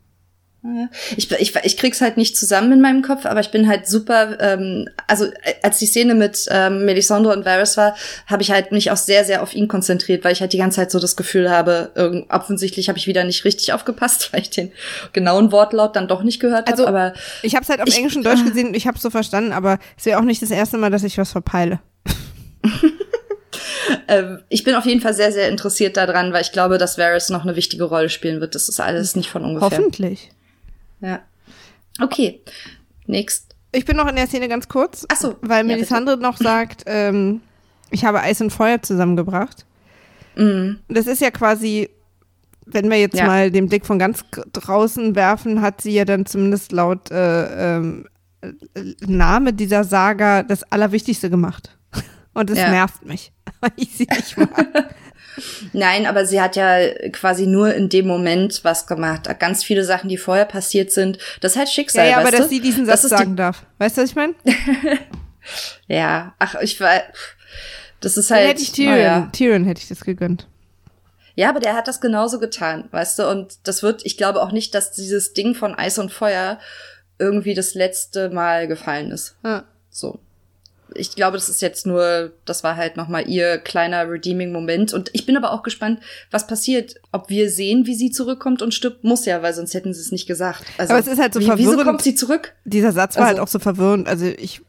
Ich, 1.15 1.32
ich, 1.32 1.56
ich 1.56 1.77
krieg's 1.77 2.01
halt 2.01 2.17
nicht 2.17 2.38
zusammen 2.38 2.71
in 2.71 2.82
meinem 2.82 3.01
Kopf, 3.01 3.25
aber 3.25 3.39
ich 3.39 3.51
bin 3.51 3.67
halt 3.67 3.88
super, 3.88 4.38
ähm, 4.39 4.89
also 5.08 5.25
äh, 5.25 5.53
als 5.63 5.80
die 5.80 5.86
Szene 5.86 6.15
mit 6.15 6.45
ähm, 6.49 6.86
Melisandre 6.86 7.34
und 7.34 7.45
Varys 7.45 7.77
war, 7.77 7.95
habe 8.25 8.41
ich 8.41 8.51
halt 8.51 8.71
mich 8.71 8.91
auch 8.91 8.97
sehr, 8.97 9.23
sehr 9.25 9.43
auf 9.43 9.53
ihn 9.53 9.67
konzentriert, 9.67 10.23
weil 10.23 10.34
ich 10.34 10.41
halt 10.41 10.53
die 10.53 10.58
ganze 10.58 10.77
Zeit 10.77 10.91
so 10.91 10.99
das 10.99 11.15
Gefühl 11.15 11.49
habe, 11.49 11.91
irgend, 11.95 12.30
offensichtlich 12.32 12.89
habe 12.89 12.97
ich 12.97 13.08
wieder 13.08 13.23
nicht 13.23 13.45
richtig 13.45 13.73
aufgepasst, 13.73 14.30
weil 14.34 14.41
ich 14.41 14.49
den 14.49 14.71
genauen 15.13 15.51
Wortlaut 15.51 15.95
dann 15.95 16.08
doch 16.08 16.23
nicht 16.23 16.39
gehört 16.39 16.67
habe. 16.67 16.71
Also, 16.71 16.88
aber 16.88 17.13
ich 17.43 17.56
habe 17.56 17.63
es 17.63 17.69
halt 17.69 17.82
auf 17.82 17.88
ich, 17.88 17.97
Englisch 17.97 18.15
und 18.15 18.25
Deutsch 18.25 18.43
gesehen 18.43 18.67
und 18.67 18.75
ich 18.75 18.88
habe 18.88 18.99
so 18.99 19.10
verstanden, 19.10 19.51
aber 19.51 19.80
es 19.97 20.06
wäre 20.06 20.19
auch 20.19 20.23
nicht 20.23 20.41
das 20.41 20.51
erste 20.51 20.77
Mal, 20.77 20.91
dass 20.91 21.03
ich 21.03 21.17
was 21.17 21.32
verpeile. 21.32 21.80
ähm, 24.08 24.39
ich 24.49 24.63
bin 24.63 24.75
auf 24.75 24.86
jeden 24.86 25.01
Fall 25.01 25.13
sehr, 25.13 25.32
sehr 25.32 25.49
interessiert 25.49 25.97
daran, 25.97 26.34
weil 26.34 26.41
ich 26.41 26.51
glaube, 26.51 26.77
dass 26.77 26.97
Varys 26.97 27.30
noch 27.30 27.43
eine 27.43 27.56
wichtige 27.56 27.86
Rolle 27.86 28.10
spielen 28.10 28.41
wird. 28.41 28.56
Das 28.56 28.69
ist 28.69 28.80
alles 28.80 29.15
nicht 29.15 29.30
von 29.30 29.43
ungefähr. 29.43 29.77
Hoffentlich. 29.77 30.30
Ja. 31.01 31.21
Okay. 32.01 32.41
Next. 33.05 33.55
Ich 33.71 33.86
bin 33.86 33.97
noch 33.97 34.07
in 34.07 34.15
der 34.15 34.27
Szene 34.27 34.47
ganz 34.47 34.67
kurz. 34.67 35.05
Ach 35.10 35.17
so. 35.17 35.36
Weil 35.41 35.63
Melisandre 35.63 36.15
ja, 36.15 36.21
noch 36.21 36.38
sagt, 36.38 36.83
ähm, 36.86 37.41
ich 37.91 38.05
habe 38.05 38.21
Eis 38.21 38.41
und 38.41 38.51
Feuer 38.51 38.81
zusammengebracht. 38.81 39.65
Mhm. 40.36 40.79
Das 40.88 41.07
ist 41.07 41.21
ja 41.21 41.31
quasi, 41.31 41.89
wenn 42.65 42.89
wir 42.89 42.99
jetzt 42.99 43.17
ja. 43.17 43.25
mal 43.25 43.51
den 43.51 43.67
Blick 43.67 43.86
von 43.86 43.99
ganz 43.99 44.23
draußen 44.53 45.15
werfen, 45.15 45.62
hat 45.62 45.81
sie 45.81 45.91
ja 45.91 46.05
dann 46.05 46.25
zumindest 46.25 46.71
laut 46.71 47.12
äh, 47.12 47.77
ähm, 47.77 48.07
Name 49.05 49.53
dieser 49.53 49.83
Saga 49.83 50.43
das 50.43 50.63
Allerwichtigste 50.71 51.29
gemacht. 51.29 51.77
Und 52.33 52.49
es 52.49 52.60
ja. 52.60 52.69
nervt 52.69 53.05
mich, 53.05 53.31
weil 53.60 53.71
ich 53.75 53.95
sie 53.97 54.07
nicht 54.10 54.38
mag. 54.38 54.95
Nein, 55.73 56.06
aber 56.06 56.26
sie 56.26 56.41
hat 56.41 56.56
ja 56.56 56.80
quasi 57.12 57.47
nur 57.47 57.73
in 57.73 57.89
dem 57.89 58.08
Moment 58.08 58.63
was 58.63 58.88
gemacht. 58.88 59.28
Ganz 59.39 59.63
viele 59.63 59.84
Sachen, 59.84 60.10
die 60.10 60.17
vorher 60.17 60.45
passiert 60.45 60.91
sind, 60.91 61.17
das 61.41 61.54
ist 61.54 61.58
halt 61.58 61.69
Schicksal. 61.69 62.06
Ja, 62.06 62.12
ja 62.12 62.17
aber 62.19 62.32
du? 62.32 62.38
dass 62.38 62.50
sie 62.50 62.60
diesen 62.60 62.86
Satz 62.86 63.04
sagen 63.04 63.36
darf. 63.36 63.65
Weißt 63.78 63.97
du, 63.97 64.02
was 64.02 64.10
ich 64.10 64.15
meine? 64.15 64.34
ja, 65.88 66.34
ach, 66.39 66.56
ich 66.62 66.80
war. 66.80 67.02
Das 68.00 68.17
ist 68.17 68.30
Dann 68.30 68.39
halt. 68.39 68.50
hätte 68.50 68.62
ich 68.62 68.71
Tyrion, 68.71 68.97
naja. 68.97 69.30
Tyrion 69.32 69.65
hätte 69.65 69.82
ich 69.82 69.88
das 69.88 70.02
gegönnt. 70.02 70.47
Ja, 71.36 71.50
aber 71.50 71.60
der 71.60 71.76
hat 71.76 71.88
das 71.88 72.02
genauso 72.02 72.39
getan, 72.39 72.88
weißt 72.91 73.19
du? 73.19 73.30
Und 73.30 73.60
das 73.67 73.84
wird, 73.84 74.06
ich 74.06 74.17
glaube 74.17 74.41
auch 74.41 74.52
nicht, 74.52 74.73
dass 74.73 74.91
dieses 74.91 75.34
Ding 75.34 75.54
von 75.54 75.76
Eis 75.76 76.00
und 76.00 76.12
Feuer 76.12 76.60
irgendwie 77.19 77.54
das 77.54 77.76
letzte 77.76 78.30
Mal 78.30 78.67
gefallen 78.67 79.12
ist. 79.12 79.36
Ja. 79.43 79.63
So. 79.89 80.19
Ich 80.95 81.15
glaube, 81.15 81.38
das 81.38 81.50
ist 81.50 81.62
jetzt 81.62 81.86
nur, 81.86 82.32
das 82.45 82.63
war 82.63 82.76
halt 82.76 82.97
nochmal 82.97 83.28
ihr 83.30 83.58
kleiner 83.58 84.10
Redeeming-Moment. 84.10 84.93
Und 84.93 85.10
ich 85.13 85.26
bin 85.26 85.36
aber 85.38 85.52
auch 85.52 85.63
gespannt, 85.63 86.00
was 86.32 86.47
passiert. 86.47 86.95
Ob 87.12 87.30
wir 87.30 87.50
sehen, 87.50 87.86
wie 87.86 87.95
sie 87.95 88.12
zurückkommt 88.12 88.62
und 88.62 88.73
stirbt, 88.73 89.04
muss 89.04 89.26
ja, 89.26 89.41
weil 89.41 89.54
sonst 89.54 89.73
hätten 89.73 89.93
sie 89.93 90.02
es 90.02 90.12
nicht 90.12 90.28
gesagt. 90.28 90.63
Also, 90.78 90.93
Aber 90.93 91.00
es 91.00 91.08
ist 91.08 91.19
halt 91.19 91.34
so 91.34 91.39
wie, 91.39 91.45
Wieso 91.45 91.56
verwirrend. 91.71 91.84
kommt 91.86 92.02
sie 92.02 92.15
zurück? 92.15 92.54
Dieser 92.65 92.91
Satz 92.91 93.15
war 93.15 93.23
Also- 93.26 93.38
halt 93.38 93.39
auch 93.47 93.52
so 93.52 93.60
verwirrend. 93.60 94.08
Also 94.08 94.26
ich 94.26 94.62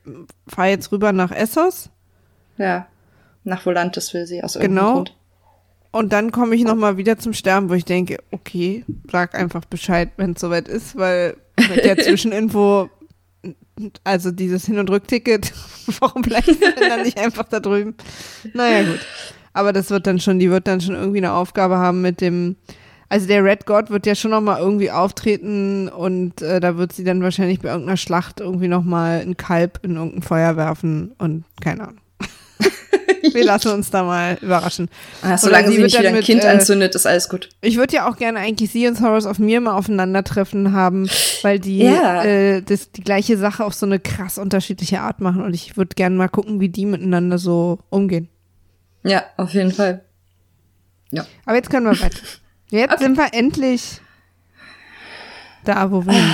fahre 0.46 0.68
jetzt 0.70 0.90
rüber 0.92 1.12
nach 1.12 1.31
Essos 1.33 1.90
Ja. 2.57 2.87
Nach 3.44 3.64
Volantis 3.64 4.12
will 4.14 4.26
sie 4.26 4.42
aus 4.42 4.57
irgendeinem 4.57 4.76
Genau. 4.85 4.94
Grund. 4.96 5.14
und 5.92 6.12
dann 6.12 6.33
komme 6.33 6.54
ich 6.54 6.64
noch 6.64 6.74
mal 6.74 6.96
wieder 6.98 7.18
zum 7.18 7.33
Sterben, 7.33 7.70
wo 7.70 7.74
ich 7.74 7.85
denke, 7.87 8.18
okay, 8.31 8.85
sag 9.11 9.35
einfach 9.35 9.64
Bescheid, 9.64 10.11
wenn 10.18 10.33
es 10.33 10.40
soweit 10.40 10.68
ist, 10.68 10.96
weil 10.96 11.37
mit 11.57 11.85
der 11.85 11.96
Zwischeninfo, 11.98 12.90
also 14.04 14.30
dieses 14.30 14.66
Hin- 14.66 14.78
und 14.78 14.90
Rückticket, 14.90 15.52
warum 16.00 16.22
bleibt 16.22 16.48
denn 16.48 16.88
dann 16.88 17.02
nicht 17.02 17.18
einfach 17.24 17.44
da 17.44 17.60
drüben? 17.60 17.94
Naja, 18.54 18.84
gut. 18.84 19.00
Aber 19.52 19.72
das 19.72 19.90
wird 19.90 20.06
dann 20.06 20.20
schon, 20.20 20.38
die 20.38 20.50
wird 20.50 20.66
dann 20.66 20.80
schon 20.80 20.94
irgendwie 20.94 21.18
eine 21.18 21.32
Aufgabe 21.32 21.78
haben 21.78 22.02
mit 22.02 22.20
dem, 22.20 22.56
also 23.08 23.26
der 23.26 23.42
Red 23.42 23.66
God 23.66 23.90
wird 23.90 24.06
ja 24.06 24.14
schon 24.14 24.30
noch 24.30 24.40
mal 24.40 24.60
irgendwie 24.60 24.90
auftreten 24.90 25.88
und 25.88 26.42
äh, 26.42 26.60
da 26.60 26.76
wird 26.76 26.92
sie 26.92 27.04
dann 27.04 27.22
wahrscheinlich 27.22 27.60
bei 27.60 27.68
irgendeiner 27.68 27.96
Schlacht 27.96 28.40
irgendwie 28.40 28.68
noch 28.68 28.84
mal 28.84 29.20
ein 29.20 29.36
Kalb 29.36 29.80
in 29.82 29.96
irgendein 29.96 30.22
Feuer 30.22 30.56
werfen 30.56 31.12
und 31.18 31.44
keine 31.60 31.88
Ahnung. 31.88 32.00
Wir 33.33 33.44
lassen 33.44 33.73
uns 33.73 33.90
da 33.90 34.05
mal 34.05 34.38
überraschen. 34.40 34.88
Oder 35.23 35.38
solange 35.38 35.68
sie 35.68 35.77
sie 35.77 35.83
nicht 35.83 35.99
wieder 35.99 36.09
ein 36.09 36.14
mit, 36.14 36.25
Kind 36.25 36.44
äh, 36.44 36.49
anzündet, 36.49 36.94
ist 36.94 37.07
alles 37.07 37.29
gut. 37.29 37.49
Ich 37.61 37.77
würde 37.77 37.94
ja 37.97 38.09
auch 38.09 38.16
gerne 38.16 38.38
eigentlich 38.38 38.71
sie 38.71 38.87
und 38.87 39.01
Horrors 39.01 39.27
of 39.27 39.38
Mir 39.38 39.61
mal 39.61 39.75
aufeinandertreffen 39.75 40.73
haben, 40.73 41.09
weil 41.42 41.59
die 41.59 41.79
Ja. 41.79 42.25
äh, 42.25 42.62
das, 42.62 42.90
die 42.92 43.03
gleiche 43.03 43.37
Sache 43.37 43.64
auf 43.64 43.75
so 43.75 43.87
eine 43.87 43.99
krass 43.99 44.38
unterschiedliche 44.38 45.01
Art 45.01 45.21
machen 45.21 45.42
und 45.42 45.53
ich 45.55 45.77
würde 45.77 45.94
gerne 45.94 46.16
mal 46.16 46.29
gucken, 46.29 46.61
wie 46.61 46.68
die 46.68 46.87
miteinander 46.87 47.38
so 47.38 47.79
umgehen. 47.90 48.29
Ja, 49.05 49.25
auf 49.37 49.53
jeden 49.53 49.73
Fall. 49.73 50.03
Aber 51.47 51.57
jetzt 51.57 51.71
können 51.71 51.87
wir 51.87 52.01
weiter. 52.01 52.18
Jetzt 52.71 52.92
Okay. 52.92 53.03
sind 53.05 53.16
wir 53.16 53.29
endlich 53.33 54.01
da, 55.64 55.90
wo 55.90 56.05
wir 56.05 56.12
hin. 56.12 56.31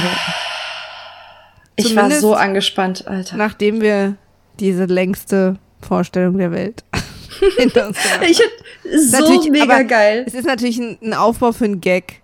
Ich 1.77 1.95
war 1.95 2.11
so 2.11 2.35
angespannt, 2.35 3.07
Alter. 3.07 3.37
Nachdem 3.37 3.81
wir 3.81 4.17
diese 4.59 4.85
längste 4.87 5.57
Vorstellung 5.85 6.39
der 6.39 6.51
Welt. 6.53 6.83
Ich 7.51 7.73
so 7.73 9.19
natürlich- 9.19 9.51
mega 9.51 9.83
geil. 9.83 10.25
Es 10.27 10.35
ist 10.35 10.47
natürlich 10.47 10.79
ein, 10.79 10.99
ein 11.03 11.15
Aufbau 11.15 11.53
für 11.53 11.65
einen 11.65 11.81
Gag, 11.81 12.23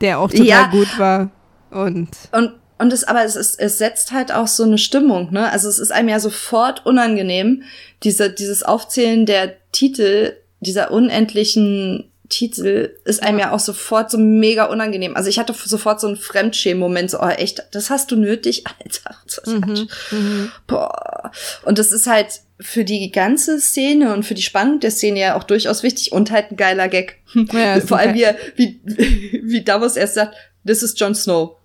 der 0.00 0.18
auch 0.18 0.30
total 0.30 0.46
Ja. 0.46 0.66
gut 0.68 0.98
war. 0.98 1.30
Und 1.70 2.08
Und, 2.32 2.52
und 2.78 2.92
es, 2.92 3.04
aber 3.04 3.24
es 3.24 3.36
ist, 3.36 3.60
es 3.60 3.76
setzt 3.78 4.12
halt 4.12 4.32
auch 4.32 4.46
so 4.46 4.62
eine 4.64 4.78
Stimmung, 4.78 5.30
ne? 5.32 5.50
Also 5.50 5.68
es 5.68 5.78
ist 5.78 5.92
einem 5.92 6.08
ja 6.08 6.20
sofort 6.20 6.86
unangenehm, 6.86 7.62
diese, 8.02 8.30
dieses 8.30 8.62
Aufzählen 8.62 9.26
der 9.26 9.56
Titel, 9.72 10.32
dieser 10.60 10.90
unendlichen 10.90 12.10
Titel, 12.28 12.96
ist 13.04 13.22
einem 13.22 13.38
ja 13.38 13.52
auch 13.52 13.60
sofort 13.60 14.10
so 14.10 14.18
mega 14.18 14.64
unangenehm. 14.64 15.16
Also 15.16 15.28
ich 15.28 15.38
hatte 15.38 15.54
sofort 15.54 16.00
so 16.00 16.06
einen 16.06 16.16
Fremdschämen-Moment, 16.16 17.10
so, 17.10 17.20
oh 17.20 17.28
echt, 17.28 17.62
das 17.72 17.90
hast 17.90 18.10
du 18.10 18.16
nötig? 18.16 18.64
Alter, 18.78 19.50
mhm, 19.50 19.88
mhm. 20.10 20.52
Boah. 20.66 21.30
Und 21.62 21.78
das 21.78 21.92
ist 21.92 22.06
halt 22.06 22.40
für 22.58 22.84
die 22.84 23.10
ganze 23.10 23.60
Szene 23.60 24.14
und 24.14 24.24
für 24.24 24.34
die 24.34 24.42
Spannung 24.42 24.80
der 24.80 24.90
Szene 24.90 25.20
ja 25.20 25.36
auch 25.36 25.44
durchaus 25.44 25.82
wichtig 25.82 26.12
und 26.12 26.30
halt 26.30 26.52
ein 26.52 26.56
geiler 26.56 26.88
Gag. 26.88 27.18
Ja, 27.52 27.80
Vor 27.86 27.98
allem, 27.98 28.14
wie, 28.14 28.26
wie, 28.56 28.80
wie 29.44 29.62
Davos 29.62 29.96
erst 29.96 30.14
sagt, 30.14 30.34
this 30.66 30.82
is 30.82 30.94
Jon 30.96 31.14
Snow. 31.14 31.56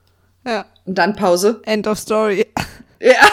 ja, 0.46 0.66
Und 0.86 0.98
dann 0.98 1.16
Pause. 1.16 1.62
End 1.66 1.88
of 1.88 1.98
Story. 2.00 2.46
Ja. 3.00 3.28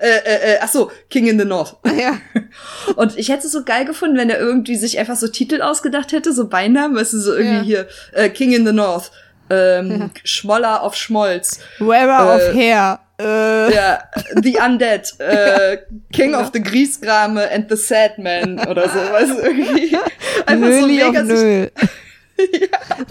Äh, 0.00 0.06
äh, 0.08 0.54
äh, 0.54 0.58
ach 0.60 0.68
so, 0.68 0.90
King 1.10 1.26
in 1.26 1.38
the 1.38 1.44
North. 1.44 1.76
ja. 1.98 2.18
Und 2.96 3.16
ich 3.18 3.28
hätte 3.28 3.46
es 3.46 3.52
so 3.52 3.64
geil 3.64 3.84
gefunden, 3.84 4.16
wenn 4.16 4.30
er 4.30 4.38
irgendwie 4.38 4.76
sich 4.76 4.98
einfach 4.98 5.16
so 5.16 5.28
Titel 5.28 5.62
ausgedacht 5.62 6.12
hätte, 6.12 6.32
so 6.32 6.48
Beinamen, 6.48 6.96
weißt 6.96 7.12
du, 7.14 7.18
so 7.18 7.34
irgendwie 7.34 7.72
Ja. 7.72 7.84
hier, 7.84 7.88
äh, 8.12 8.28
King 8.28 8.52
in 8.52 8.66
the 8.66 8.72
North, 8.72 9.10
ähm, 9.50 9.90
Ja. 10.00 10.10
Schmoller 10.24 10.82
auf 10.82 10.94
Schmolz, 10.96 11.60
Wearer 11.78 12.38
Äh, 12.40 12.48
of 12.50 12.54
Hair. 12.56 13.00
Äh, 13.18 13.74
ja, 13.74 14.02
The 14.42 14.58
Undead, 14.62 15.14
äh, 15.20 15.78
King 16.12 16.32
Genau. 16.32 16.40
of 16.42 16.50
the 16.52 16.62
Griesgrame 16.62 17.50
and 17.50 17.66
the 17.70 17.76
Sad 17.76 18.18
Man 18.18 18.58
oder 18.68 18.88
so, 18.90 18.98
weißt 18.98 19.30
du, 19.30 19.36
irgendwie. 19.42 19.96
Einfach 20.46 20.66
so 20.66 20.86
Nöli 20.86 21.02
auf 21.02 21.12
mega 21.12 21.24
sich, 21.24 21.34
Nöl. 21.42 21.70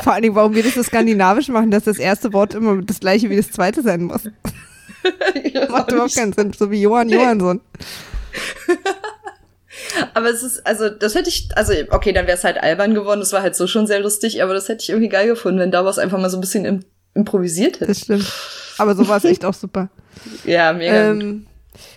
Vor 0.04 0.14
allen 0.14 0.22
Dingen, 0.22 0.36
warum 0.36 0.54
wir 0.54 0.62
das 0.62 0.76
so 0.76 0.84
skandinavisch 0.84 1.48
machen, 1.48 1.72
dass 1.72 1.86
das 1.86 1.98
erste 1.98 2.32
Wort 2.34 2.54
immer 2.54 2.80
das 2.84 3.00
gleiche 3.00 3.28
wie 3.32 3.36
das 3.38 3.50
zweite 3.50 3.82
sein 3.82 4.04
muss. 4.04 4.22
Macht 5.70 5.92
überhaupt 5.92 6.16
keinen 6.16 6.34
Sinn. 6.34 6.54
So 6.54 6.72
wie 6.72 6.82
Johann. 6.82 7.10
Johansson. 7.10 7.62
Aber 10.14 10.30
es 10.30 10.44
ist, 10.44 10.66
also, 10.66 10.90
das 10.90 11.16
hätte 11.16 11.30
ich, 11.30 11.50
also, 11.56 11.74
okay, 11.90 12.14
dann 12.14 12.28
wäre 12.28 12.38
es 12.38 12.44
halt 12.44 12.58
albern 12.58 12.94
geworden, 12.94 13.20
das 13.20 13.34
war 13.34 13.42
halt 13.42 13.56
so 13.56 13.68
schon 13.68 13.88
sehr 13.88 14.00
lustig, 14.00 14.42
aber 14.42 14.54
das 14.54 14.70
hätte 14.70 14.84
ich 14.84 14.90
irgendwie 14.90 15.10
geil 15.10 15.28
gefunden, 15.28 15.60
wenn 15.60 15.72
Davos 15.72 16.00
einfach 16.00 16.18
mal 16.18 16.30
so 16.30 16.38
ein 16.38 16.42
bisschen 16.42 16.66
im, 16.66 16.80
improvisiert 17.14 17.76
hätte. 17.76 17.88
Das 17.88 18.00
stimmt. 18.00 18.32
Aber 18.78 18.96
so 18.96 19.08
war 19.08 19.18
es 19.18 19.26
echt 19.26 19.46
auch 19.46 19.54
super. 19.54 19.90
Ja, 20.46 20.72
mega. 20.72 21.12
Ähm, 21.12 21.46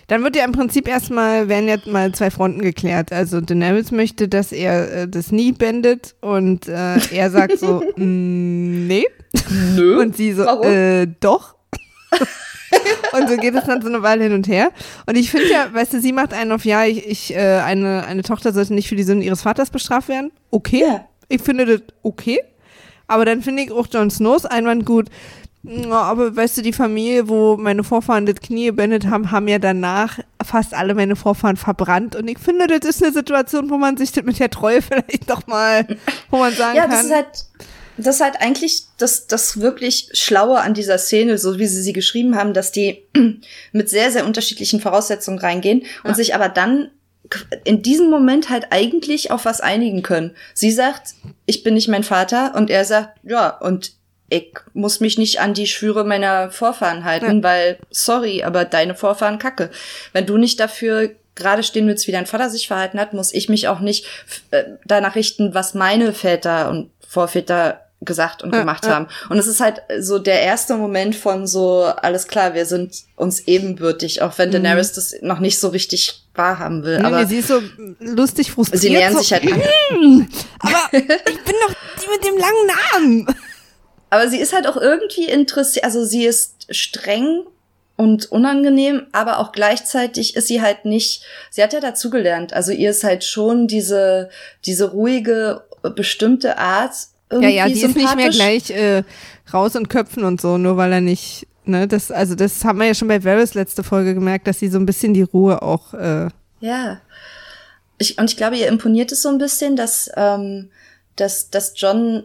dann 0.07 0.23
wird 0.23 0.35
ja 0.35 0.43
im 0.43 0.51
Prinzip 0.51 0.89
erstmal, 0.89 1.47
werden 1.47 1.69
jetzt 1.69 1.87
mal 1.87 2.11
zwei 2.11 2.29
Fronten 2.29 2.61
geklärt. 2.61 3.13
Also 3.13 3.39
Daenerys 3.39 3.91
möchte, 3.91 4.27
dass 4.27 4.51
er 4.51 4.93
äh, 4.93 5.07
das 5.07 5.31
nie 5.31 5.53
bändet 5.53 6.15
und 6.19 6.67
äh, 6.67 6.97
er 7.11 7.31
sagt 7.31 7.59
so, 7.59 7.81
mm, 7.95 8.87
nee. 8.87 9.05
Nö. 9.75 10.01
Und 10.01 10.17
sie 10.17 10.33
so, 10.33 10.45
Warum? 10.45 10.67
äh, 10.67 11.07
doch. 11.21 11.55
und 13.13 13.29
so 13.29 13.37
geht 13.37 13.55
es 13.55 13.65
dann 13.65 13.81
so 13.81 13.87
eine 13.87 14.01
Weile 14.03 14.23
hin 14.25 14.33
und 14.33 14.47
her. 14.47 14.71
Und 15.05 15.15
ich 15.17 15.31
finde 15.31 15.49
ja, 15.49 15.73
weißt 15.73 15.93
du, 15.93 16.01
sie 16.01 16.11
macht 16.13 16.33
einen 16.33 16.51
auf, 16.51 16.65
ja, 16.65 16.85
ich, 16.85 17.05
ich 17.07 17.35
äh, 17.35 17.59
eine, 17.59 18.05
eine 18.05 18.23
Tochter 18.23 18.53
sollte 18.53 18.73
nicht 18.73 18.87
für 18.89 18.95
die 18.95 19.03
Sünden 19.03 19.23
ihres 19.25 19.41
Vaters 19.41 19.69
bestraft 19.69 20.07
werden. 20.07 20.31
Okay. 20.51 20.81
Ja. 20.85 21.05
Ich 21.27 21.41
finde 21.41 21.65
das 21.65 21.81
okay. 22.03 22.39
Aber 23.07 23.25
dann 23.25 23.41
finde 23.41 23.63
ich 23.63 23.71
auch 23.71 23.87
Jon 23.91 24.09
Snows 24.11 24.45
Einwand 24.45 24.85
gut. 24.85 25.07
Ja, 25.63 26.03
aber 26.03 26.35
weißt 26.37 26.57
du, 26.57 26.61
die 26.61 26.71
Familie, 26.71 27.27
wo 27.27 27.57
meine 27.57 27.83
Vorfahren 27.83 28.25
das 28.25 28.35
Knie 28.35 28.67
gebändet 28.67 29.07
haben, 29.07 29.29
haben 29.31 29.47
ja 29.49 29.59
danach 29.59 30.19
fast 30.43 30.73
alle 30.73 30.95
meine 30.95 31.17
Vorfahren 31.17 31.57
verbrannt. 31.57 32.15
Und 32.15 32.29
ich 32.29 32.39
finde, 32.39 32.67
das 32.67 32.89
ist 32.89 33.03
eine 33.03 33.11
Situation, 33.11 33.69
wo 33.69 33.77
man 33.77 33.97
sich 33.97 34.13
das 34.13 34.23
mit 34.23 34.39
der 34.39 34.49
Treue 34.49 34.81
vielleicht 34.81 35.29
doch 35.29 35.47
mal, 35.47 35.85
wo 36.29 36.37
man 36.37 36.53
sagen 36.53 36.77
Ja, 36.77 36.83
kann. 36.83 36.91
das 36.91 37.03
ist 37.05 37.13
halt, 37.13 37.45
das 37.99 38.15
ist 38.15 38.21
halt 38.21 38.35
eigentlich 38.41 38.83
das, 38.97 39.27
das 39.27 39.59
wirklich 39.61 40.09
Schlaue 40.13 40.59
an 40.59 40.73
dieser 40.73 40.97
Szene, 40.97 41.37
so 41.37 41.59
wie 41.59 41.67
sie 41.67 41.81
sie 41.81 41.93
geschrieben 41.93 42.35
haben, 42.35 42.53
dass 42.53 42.71
die 42.71 43.03
mit 43.71 43.89
sehr, 43.89 44.11
sehr 44.11 44.25
unterschiedlichen 44.25 44.79
Voraussetzungen 44.81 45.39
reingehen 45.39 45.81
und 46.03 46.09
Ja. 46.11 46.15
sich 46.15 46.35
aber 46.35 46.49
dann 46.49 46.91
in 47.63 47.83
diesem 47.83 48.09
Moment 48.09 48.49
halt 48.49 48.67
eigentlich 48.71 49.29
auf 49.29 49.45
was 49.45 49.61
einigen 49.61 50.01
können. 50.01 50.35
Sie 50.53 50.71
sagt, 50.71 51.13
ich 51.45 51.61
bin 51.63 51.75
nicht 51.75 51.87
mein 51.87 52.03
Vater 52.03 52.55
und 52.55 52.69
er 52.71 52.85
sagt, 52.85 53.19
ja, 53.23 53.49
und 53.49 53.91
ich 54.29 54.53
muss 54.73 54.99
mich 54.99 55.17
nicht 55.17 55.39
an 55.39 55.53
die 55.53 55.67
Schwüre 55.67 56.03
meiner 56.05 56.51
Vorfahren 56.51 57.03
halten, 57.03 57.43
weil, 57.43 57.77
sorry, 57.91 58.43
aber 58.43 58.63
deine 58.65 58.95
Vorfahren 58.95 59.39
kacke. 59.39 59.69
Wenn 60.13 60.25
du 60.25 60.37
nicht 60.37 60.59
dafür 60.59 61.11
gerade 61.35 61.63
stehen 61.63 61.87
willst, 61.87 62.07
wie 62.07 62.11
dein 62.11 62.25
Vater 62.27 62.49
sich 62.49 62.67
verhalten 62.67 62.99
hat, 62.99 63.13
muss 63.13 63.33
ich 63.33 63.49
mich 63.49 63.67
auch 63.67 63.79
nicht 63.79 64.05
äh, 64.51 64.63
danach 64.85 65.15
richten, 65.15 65.53
was 65.53 65.73
meine 65.73 66.13
Väter 66.13 66.69
und 66.69 66.91
Vorväter 67.07 67.88
gesagt 68.01 68.43
und 68.43 68.51
gemacht 68.51 68.85
ja. 68.85 68.91
haben. 68.91 69.07
Und 69.29 69.37
es 69.37 69.47
ist 69.47 69.59
halt 69.59 69.81
so 69.99 70.19
der 70.19 70.41
erste 70.41 70.75
Moment 70.75 71.15
von 71.15 71.47
so, 71.47 71.83
alles 71.83 72.27
klar, 72.27 72.53
wir 72.53 72.65
sind 72.65 73.03
uns 73.15 73.41
ebenbürtig, 73.41 74.21
auch 74.21 74.37
wenn 74.37 74.51
Daenerys 74.51 74.93
das 74.93 75.15
noch 75.21 75.39
nicht 75.39 75.59
so 75.59 75.67
richtig 75.69 76.23
wahrhaben 76.33 76.83
will. 76.83 76.99
Nee, 76.99 77.05
aber 77.05 77.21
nee, 77.21 77.25
sie 77.25 77.37
ist 77.37 77.49
so 77.49 77.61
lustig 77.99 78.51
frustriert. 78.51 78.81
sie 78.81 78.89
nähern 78.89 79.13
so, 79.13 79.19
sich 79.19 79.33
halt 79.33 79.43
an. 79.43 80.29
Aber 80.59 80.93
ich 80.93 81.05
bin 81.07 81.55
doch 81.67 81.75
die 82.01 82.09
mit 82.09 82.23
dem 82.23 82.37
langen 82.37 83.25
Namen. 83.25 83.35
Aber 84.09 84.27
sie 84.29 84.39
ist 84.39 84.53
halt 84.53 84.65
auch 84.65 84.77
irgendwie 84.77 85.25
interessiert, 85.25 85.85
also 85.85 86.05
sie 86.05 86.25
ist 86.25 86.67
streng 86.69 87.43
und 87.95 88.31
unangenehm, 88.31 89.07
aber 89.11 89.39
auch 89.39 89.51
gleichzeitig 89.51 90.35
ist 90.35 90.47
sie 90.47 90.61
halt 90.61 90.85
nicht, 90.85 91.23
sie 91.51 91.61
hat 91.61 91.73
ja 91.73 91.79
dazugelernt, 91.79 92.53
also 92.53 92.71
ihr 92.71 92.91
ist 92.91 93.03
halt 93.03 93.23
schon 93.23 93.67
diese, 93.67 94.29
diese 94.65 94.91
ruhige, 94.91 95.63
bestimmte 95.95 96.57
Art 96.57 96.93
irgendwie 97.29 97.55
ja, 97.55 97.67
die 97.67 97.81
ist 97.81 97.95
nicht 97.95 98.15
mehr 98.15 98.29
gleich 98.29 98.69
äh, 98.71 99.03
raus 99.53 99.75
und 99.75 99.89
köpfen 99.89 100.23
und 100.23 100.41
so, 100.41 100.57
nur 100.57 100.77
weil 100.77 100.91
er 100.91 101.01
nicht, 101.01 101.47
ne, 101.65 101.87
das, 101.87 102.11
also 102.11 102.35
das 102.35 102.63
haben 102.63 102.79
wir 102.79 102.87
ja 102.87 102.93
schon 102.93 103.07
bei 103.07 103.23
Varys 103.23 103.53
letzte 103.53 103.83
Folge 103.83 104.13
gemerkt, 104.13 104.47
dass 104.47 104.59
sie 104.59 104.69
so 104.69 104.79
ein 104.79 104.85
bisschen 104.85 105.13
die 105.13 105.21
Ruhe 105.21 105.61
auch, 105.61 105.93
äh, 105.93 106.29
Ja. 106.59 107.01
Ich, 107.97 108.17
und 108.17 108.29
ich 108.29 108.37
glaube, 108.37 108.55
ihr 108.57 108.67
imponiert 108.67 109.11
es 109.11 109.21
so 109.21 109.29
ein 109.29 109.37
bisschen, 109.37 109.75
dass, 109.75 110.09
ähm, 110.15 110.69
dass, 111.17 111.49
dass 111.49 111.73
John, 111.75 112.23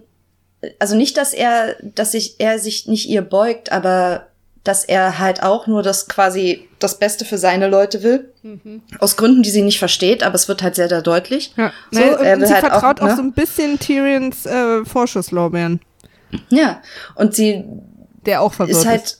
also 0.78 0.94
nicht, 0.94 1.16
dass 1.16 1.32
er, 1.34 1.74
dass 1.82 2.12
sich, 2.12 2.36
er 2.38 2.58
sich 2.58 2.86
nicht 2.86 3.08
ihr 3.08 3.22
beugt, 3.22 3.72
aber 3.72 4.28
dass 4.64 4.84
er 4.84 5.18
halt 5.18 5.42
auch 5.42 5.66
nur 5.66 5.82
das 5.82 6.08
quasi 6.08 6.68
das 6.78 6.98
Beste 6.98 7.24
für 7.24 7.38
seine 7.38 7.68
Leute 7.68 8.02
will. 8.02 8.32
Mhm. 8.42 8.82
Aus 8.98 9.16
Gründen, 9.16 9.42
die 9.42 9.50
sie 9.50 9.62
nicht 9.62 9.78
versteht, 9.78 10.22
aber 10.22 10.34
es 10.34 10.48
wird 10.48 10.62
halt 10.62 10.74
sehr, 10.74 10.88
sehr 10.88 11.02
deutlich. 11.02 11.52
Ja. 11.56 11.72
So, 11.90 12.00
naja, 12.00 12.12
er 12.14 12.40
will 12.40 12.46
sie 12.46 12.54
halt 12.54 12.66
vertraut 12.66 13.00
auch, 13.00 13.06
ne? 13.06 13.12
auch 13.12 13.16
so 13.16 13.22
ein 13.22 13.32
bisschen 13.32 13.78
Tyrions 13.78 14.46
äh, 14.46 14.84
Vorschusslorbeeren. 14.84 15.80
Ja, 16.48 16.82
und 17.14 17.34
sie 17.34 17.64
der 18.26 18.40
auch 18.40 18.54
verwirrt 18.54 18.78
ist 18.78 18.86
halt. 18.86 19.18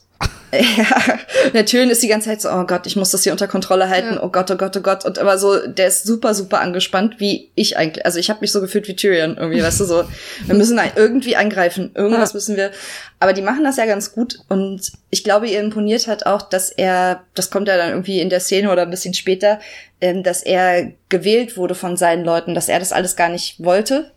Ja, 0.77 1.19
der 1.53 1.65
Tyrion 1.65 1.89
ist 1.89 2.01
die 2.01 2.07
ganze 2.07 2.29
Zeit 2.29 2.41
so, 2.41 2.49
oh 2.49 2.65
Gott, 2.65 2.87
ich 2.87 2.95
muss 2.95 3.11
das 3.11 3.23
hier 3.23 3.31
unter 3.31 3.47
Kontrolle 3.47 3.89
halten, 3.89 4.15
ja. 4.15 4.23
oh 4.23 4.29
Gott, 4.29 4.49
oh 4.51 4.55
Gott, 4.55 4.75
oh 4.77 4.81
Gott. 4.81 5.05
Und 5.05 5.19
aber 5.19 5.37
so, 5.37 5.67
der 5.67 5.87
ist 5.87 6.05
super, 6.05 6.33
super 6.33 6.59
angespannt, 6.59 7.19
wie 7.19 7.49
ich 7.55 7.77
eigentlich. 7.77 8.05
Also 8.05 8.19
ich 8.19 8.29
habe 8.29 8.41
mich 8.41 8.51
so 8.51 8.61
gefühlt 8.61 8.87
wie 8.87 8.95
Tyrion 8.95 9.37
irgendwie, 9.37 9.61
weißt 9.61 9.79
du, 9.79 9.85
so, 9.85 10.03
wir 10.45 10.55
müssen 10.55 10.79
irgendwie 10.95 11.35
angreifen, 11.35 11.91
irgendwas 11.93 12.31
ja. 12.31 12.37
müssen 12.37 12.57
wir. 12.57 12.71
Aber 13.19 13.33
die 13.33 13.41
machen 13.41 13.63
das 13.63 13.77
ja 13.77 13.85
ganz 13.85 14.11
gut 14.11 14.39
und 14.49 14.91
ich 15.09 15.23
glaube, 15.23 15.47
ihr 15.47 15.59
imponiert 15.59 16.07
halt 16.07 16.25
auch, 16.25 16.41
dass 16.41 16.69
er, 16.69 17.23
das 17.33 17.49
kommt 17.49 17.67
ja 17.67 17.77
dann 17.77 17.89
irgendwie 17.89 18.19
in 18.19 18.29
der 18.29 18.39
Szene 18.39 18.71
oder 18.71 18.83
ein 18.83 18.89
bisschen 18.89 19.13
später, 19.13 19.59
ähm, 20.01 20.23
dass 20.23 20.43
er 20.43 20.91
gewählt 21.09 21.57
wurde 21.57 21.75
von 21.75 21.95
seinen 21.97 22.25
Leuten, 22.25 22.53
dass 22.53 22.69
er 22.69 22.79
das 22.79 22.91
alles 22.91 23.15
gar 23.15 23.29
nicht 23.29 23.63
wollte, 23.63 24.11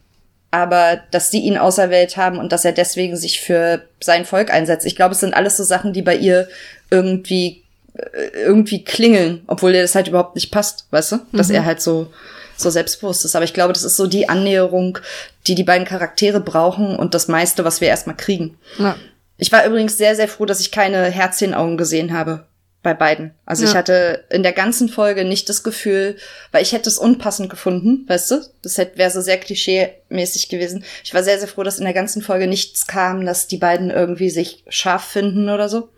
aber 0.51 1.01
dass 1.11 1.31
sie 1.31 1.41
ihn 1.41 1.59
auserwählt 1.59 2.17
haben 2.17 2.39
und 2.39 2.53
dass 2.53 2.65
er 2.65 2.73
deswegen 2.73 3.17
sich 3.17 3.41
für 3.41 3.83
sein 4.01 4.25
Volk 4.25 4.51
einsetzt. 4.51 4.87
Ich 4.87 4.97
glaube, 4.97 5.13
es 5.13 5.21
sind 5.21 5.35
alles 5.35 5.57
so 5.57 5.65
Sachen, 5.65 5.93
die 5.93 6.03
bei 6.03 6.17
ihr 6.17 6.49
irgendwie 6.91 7.63
äh, 7.95 8.29
irgendwie 8.35 8.85
klingeln, 8.85 9.43
obwohl 9.47 9.75
ihr 9.75 9.83
das 9.83 9.95
halt 9.95 10.09
überhaupt 10.09 10.37
nicht 10.37 10.51
passt, 10.51 10.87
weißt 10.91 11.13
du? 11.13 11.17
Dass 11.33 11.49
mhm. 11.49 11.57
er 11.57 11.65
halt 11.65 11.83
so 11.83 12.11
so 12.57 12.71
selbstbewusst 12.71 13.25
ist. 13.25 13.37
Aber 13.37 13.45
ich 13.45 13.55
glaube, 13.55 13.73
das 13.73 13.85
ist 13.85 13.97
so 13.97 14.07
die 14.07 14.29
Annäherung, 14.29 14.99
die 15.47 15.55
die 15.55 15.65
beiden 15.65 15.87
Charaktere 15.87 16.41
brauchen 16.41 16.97
und 16.97 17.15
das 17.15 17.29
meiste, 17.29 17.65
was 17.65 17.81
wir 17.81 17.89
erstmal 17.89 18.17
kriegen. 18.17 18.59
Ja. 18.79 18.97
Ich 19.37 19.53
war 19.53 19.65
übrigens 19.65 19.97
sehr, 19.97 20.17
sehr 20.17 20.27
froh, 20.27 20.45
dass 20.45 20.61
ich 20.61 20.73
keine 20.73 21.05
Herzchenaugen 21.05 21.77
gesehen 21.77 22.13
habe 22.13 22.45
bei 22.83 22.95
beiden. 22.95 23.35
Also 23.45 23.65
ja. 23.65 23.71
ich 23.71 23.77
hatte 23.77 24.25
in 24.31 24.43
der 24.43 24.53
ganzen 24.53 24.89
Folge 24.89 25.25
nicht 25.25 25.49
das 25.49 25.65
Gefühl, 25.65 26.17
weil 26.53 26.63
ich 26.63 26.73
hätte 26.73 26.89
es 26.89 26.99
unpassend 26.99 27.51
gefunden, 27.51 28.05
weißt 28.09 28.31
du? 28.31 28.41
Das 28.63 28.79
wäre 28.79 29.11
so 29.11 29.21
sehr 29.21 29.39
klischee-mäßig 29.39 30.49
gewesen. 30.49 30.85
Ich 31.03 31.13
war 31.13 31.23
sehr, 31.23 31.39
sehr 31.39 31.49
froh, 31.49 31.65
dass 31.65 31.79
in 31.79 31.85
der 31.85 31.95
ganzen 31.95 32.23
Folge 32.23 32.47
nichts 32.47 32.87
kam, 32.87 33.25
dass 33.25 33.49
die 33.49 33.59
beiden 33.59 33.91
irgendwie 33.91 34.31
sich 34.31 34.65
scharf 34.69 35.05
finden 35.05 35.49
oder 35.49 35.69
so. 35.69 35.91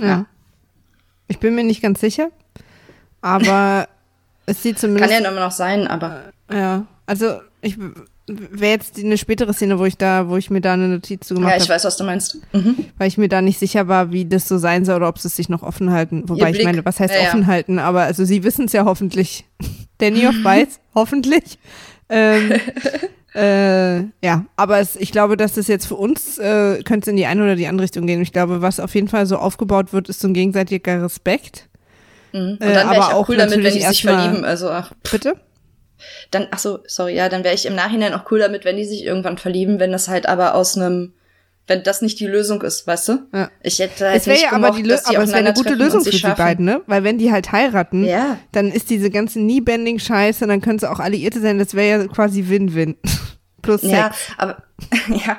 Ja. 0.00 0.06
ja. 0.06 0.26
Ich 1.28 1.38
bin 1.38 1.54
mir 1.54 1.64
nicht 1.64 1.82
ganz 1.82 2.00
sicher, 2.00 2.30
aber 3.20 3.88
es 4.46 4.62
sieht 4.62 4.78
zumindest. 4.78 5.12
Kann 5.12 5.22
ja 5.22 5.30
immer 5.30 5.40
noch 5.40 5.52
sein, 5.52 5.86
aber. 5.86 6.32
Ja, 6.50 6.86
also 7.06 7.40
ich 7.62 7.78
wäre 8.26 8.72
jetzt 8.72 8.98
eine 8.98 9.18
spätere 9.18 9.52
Szene, 9.52 9.78
wo 9.78 9.84
ich 9.84 9.98
da, 9.98 10.28
wo 10.28 10.36
ich 10.36 10.48
mir 10.48 10.60
da 10.60 10.72
eine 10.72 10.88
Notiz 10.88 11.26
zu 11.26 11.34
gemacht 11.34 11.52
habe. 11.52 11.58
Ja, 11.58 11.64
ich 11.64 11.68
hab, 11.68 11.76
weiß, 11.76 11.84
was 11.84 11.96
du 11.96 12.04
meinst. 12.04 12.38
Mhm. 12.52 12.86
Weil 12.96 13.08
ich 13.08 13.18
mir 13.18 13.28
da 13.28 13.42
nicht 13.42 13.58
sicher 13.58 13.86
war, 13.86 14.12
wie 14.12 14.24
das 14.24 14.48
so 14.48 14.56
sein 14.56 14.84
soll 14.84 14.96
oder 14.96 15.08
ob 15.08 15.18
sie 15.18 15.28
es 15.28 15.36
sich 15.36 15.48
noch 15.48 15.62
offen 15.62 15.90
halten. 15.90 16.28
Wobei 16.28 16.50
ich 16.50 16.64
meine, 16.64 16.84
was 16.84 17.00
heißt 17.00 17.14
ja, 17.14 17.28
offen 17.28 17.46
halten? 17.46 17.78
Aber 17.78 18.02
also 18.02 18.24
sie 18.24 18.42
wissen 18.42 18.64
es 18.66 18.72
ja 18.72 18.84
hoffentlich. 18.84 19.44
Danny 19.98 20.26
of 20.26 20.34
weiß, 20.42 20.80
hoffentlich. 20.94 21.58
Ähm, 22.08 22.52
äh, 23.34 23.98
ja, 24.24 24.44
aber 24.56 24.78
es, 24.78 24.96
ich 24.96 25.12
glaube, 25.12 25.36
dass 25.36 25.54
das 25.54 25.68
jetzt 25.68 25.86
für 25.86 25.96
uns 25.96 26.38
äh, 26.38 26.82
könnte 26.82 27.04
es 27.04 27.08
in 27.08 27.16
die 27.16 27.26
eine 27.26 27.42
oder 27.42 27.56
die 27.56 27.66
andere 27.66 27.84
Richtung 27.84 28.06
gehen. 28.06 28.22
Ich 28.22 28.32
glaube, 28.32 28.62
was 28.62 28.80
auf 28.80 28.94
jeden 28.94 29.08
Fall 29.08 29.26
so 29.26 29.36
aufgebaut 29.36 29.92
wird, 29.92 30.08
ist 30.08 30.20
so 30.20 30.28
ein 30.28 30.34
gegenseitiger 30.34 31.02
Respekt. 31.02 31.68
Mhm. 32.32 32.52
Und 32.52 32.60
dann 32.60 32.90
wäre 32.90 32.94
äh, 32.94 32.98
ich 32.98 33.04
auch 33.04 33.28
cool 33.28 33.36
damit, 33.36 33.62
wenn 33.62 33.74
die 33.74 33.82
sich 33.82 34.02
verlieben. 34.02 34.44
Also 34.44 34.70
ach, 34.70 34.92
bitte 35.10 35.36
dann, 36.30 36.48
ach 36.50 36.58
so, 36.58 36.80
sorry, 36.86 37.14
ja, 37.14 37.28
dann 37.28 37.44
wäre 37.44 37.54
ich 37.54 37.66
im 37.66 37.74
Nachhinein 37.74 38.14
auch 38.14 38.30
cool 38.30 38.38
damit, 38.38 38.64
wenn 38.64 38.76
die 38.76 38.84
sich 38.84 39.04
irgendwann 39.04 39.38
verlieben, 39.38 39.78
wenn 39.78 39.92
das 39.92 40.08
halt 40.08 40.28
aber 40.28 40.54
aus 40.54 40.76
einem, 40.76 41.14
wenn 41.66 41.82
das 41.82 42.02
nicht 42.02 42.20
die 42.20 42.26
Lösung 42.26 42.62
ist, 42.62 42.86
weißt 42.86 43.08
du? 43.08 43.18
Ja. 43.32 43.50
Ich 43.62 43.78
hätte 43.78 44.06
halt 44.08 44.20
es 44.20 44.26
wäre 44.26 44.40
ja 44.40 44.52
aber 44.52 44.70
die 44.72 44.82
Lö 44.82 44.96
aber 45.04 45.22
es 45.22 45.30
wäre 45.30 45.38
eine 45.38 45.54
gute 45.54 45.74
Lösung 45.74 46.04
für 46.04 46.10
die 46.10 46.20
beiden, 46.20 46.64
ne? 46.64 46.82
Weil 46.86 47.04
wenn 47.04 47.18
die 47.18 47.32
halt 47.32 47.52
heiraten, 47.52 48.04
ja. 48.04 48.38
dann 48.52 48.70
ist 48.70 48.90
diese 48.90 49.10
ganze 49.10 49.38
Knee-Bending-Scheiße, 49.38 50.46
dann 50.46 50.60
können 50.60 50.78
sie 50.78 50.90
auch 50.90 51.00
Alliierte 51.00 51.40
sein, 51.40 51.58
das 51.58 51.74
wäre 51.74 52.02
ja 52.02 52.06
quasi 52.08 52.48
Win-Win. 52.48 52.96
Plus 53.62 53.80
Sex. 53.80 53.92
Ja, 53.92 54.12
aber, 54.36 54.62
ja, 55.08 55.38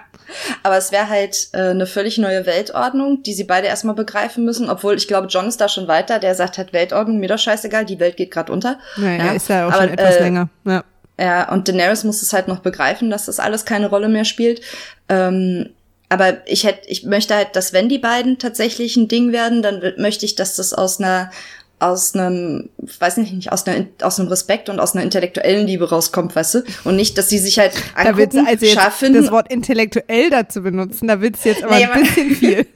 aber 0.63 0.77
es 0.77 0.91
wäre 0.91 1.09
halt 1.09 1.49
äh, 1.53 1.69
eine 1.69 1.87
völlig 1.87 2.17
neue 2.17 2.45
Weltordnung, 2.45 3.23
die 3.23 3.33
sie 3.33 3.43
beide 3.43 3.67
erstmal 3.67 3.95
begreifen 3.95 4.45
müssen. 4.45 4.69
Obwohl 4.69 4.95
ich 4.95 5.07
glaube, 5.07 5.27
John 5.27 5.47
ist 5.47 5.61
da 5.61 5.69
schon 5.69 5.87
weiter. 5.87 6.19
Der 6.19 6.35
sagt 6.35 6.57
halt 6.57 6.73
Weltordnung, 6.73 7.19
mir 7.19 7.29
doch 7.29 7.39
scheißegal, 7.39 7.85
die 7.85 7.99
Welt 7.99 8.17
geht 8.17 8.31
gerade 8.31 8.51
unter. 8.51 8.79
Naja, 8.97 9.25
ja, 9.25 9.31
ist 9.33 9.49
ja 9.49 9.67
auch 9.67 9.71
aber, 9.71 9.83
schon 9.83 9.93
etwas 9.93 10.15
äh, 10.15 10.23
länger. 10.23 10.49
Ja. 10.65 10.83
ja, 11.19 11.51
und 11.51 11.67
Daenerys 11.67 12.03
muss 12.03 12.21
es 12.21 12.33
halt 12.33 12.47
noch 12.47 12.59
begreifen, 12.59 13.09
dass 13.09 13.25
das 13.25 13.39
alles 13.39 13.65
keine 13.65 13.89
Rolle 13.89 14.09
mehr 14.09 14.25
spielt. 14.25 14.61
Ähm, 15.09 15.69
aber 16.09 16.37
ich 16.45 16.63
hätte, 16.63 16.87
ich 16.87 17.03
möchte 17.03 17.35
halt, 17.35 17.55
dass 17.55 17.73
wenn 17.73 17.89
die 17.89 17.97
beiden 17.97 18.37
tatsächlich 18.37 18.95
ein 18.95 19.07
Ding 19.07 19.31
werden, 19.31 19.61
dann 19.61 19.81
möchte 19.97 20.25
ich, 20.25 20.35
dass 20.35 20.55
das 20.55 20.73
aus 20.73 20.99
einer 20.99 21.31
aus 21.79 22.15
einem, 22.15 22.69
weiß 22.77 23.17
nicht, 23.17 23.33
nicht 23.33 23.51
aus, 23.51 23.67
einer, 23.67 23.85
aus 24.01 24.19
einem 24.19 24.29
Respekt 24.29 24.69
und 24.69 24.79
aus 24.79 24.95
einer 24.95 25.03
intellektuellen 25.03 25.67
Liebe 25.67 25.89
rauskommt, 25.89 26.35
weißt 26.35 26.55
du? 26.55 26.63
Und 26.83 26.95
nicht, 26.95 27.17
dass 27.17 27.29
sie 27.29 27.37
sich 27.37 27.59
halt 27.59 27.73
angucken, 27.95 28.45
da 28.45 28.51
also 28.51 28.65
scharf 28.65 28.95
finden. 28.95 29.21
Das 29.21 29.31
Wort 29.31 29.51
intellektuell 29.51 30.29
dazu 30.29 30.61
benutzen, 30.61 31.07
da 31.07 31.21
wird's 31.21 31.43
jetzt 31.43 31.63
aber 31.63 31.73
naja, 31.73 31.91
ein 31.91 32.03
bisschen 32.03 32.35
viel. 32.35 32.67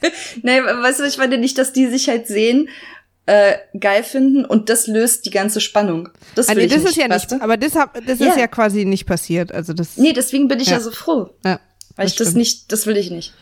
nee, 0.42 0.60
weißt 0.60 1.00
du, 1.00 1.04
ich 1.04 1.18
meine 1.18 1.38
nicht, 1.38 1.58
dass 1.58 1.72
die 1.72 1.86
sich 1.86 2.08
halt 2.08 2.26
sehen, 2.26 2.68
äh, 3.26 3.58
geil 3.78 4.04
finden 4.04 4.46
und 4.46 4.70
das 4.70 4.86
löst 4.86 5.26
die 5.26 5.30
ganze 5.30 5.60
Spannung. 5.60 6.08
Das, 6.34 6.48
also, 6.48 6.62
das 6.62 6.72
ist 6.72 6.84
nicht, 6.84 6.96
ja 6.96 7.08
nicht, 7.08 7.30
du? 7.30 7.42
aber 7.42 7.58
das, 7.58 7.74
hab, 7.74 7.94
das 8.06 8.18
ja. 8.18 8.28
ist 8.28 8.38
ja 8.38 8.46
quasi 8.46 8.86
nicht 8.86 9.04
passiert. 9.04 9.52
Also 9.52 9.74
das. 9.74 9.98
Nee, 9.98 10.14
deswegen 10.14 10.48
bin 10.48 10.60
ich 10.60 10.68
ja, 10.68 10.74
ja 10.74 10.80
so 10.80 10.90
froh. 10.90 11.28
Ja, 11.44 11.60
weil 11.96 12.06
ich 12.06 12.16
das 12.16 12.32
nicht, 12.32 12.72
das 12.72 12.86
will 12.86 12.96
ich 12.96 13.10
nicht. 13.10 13.34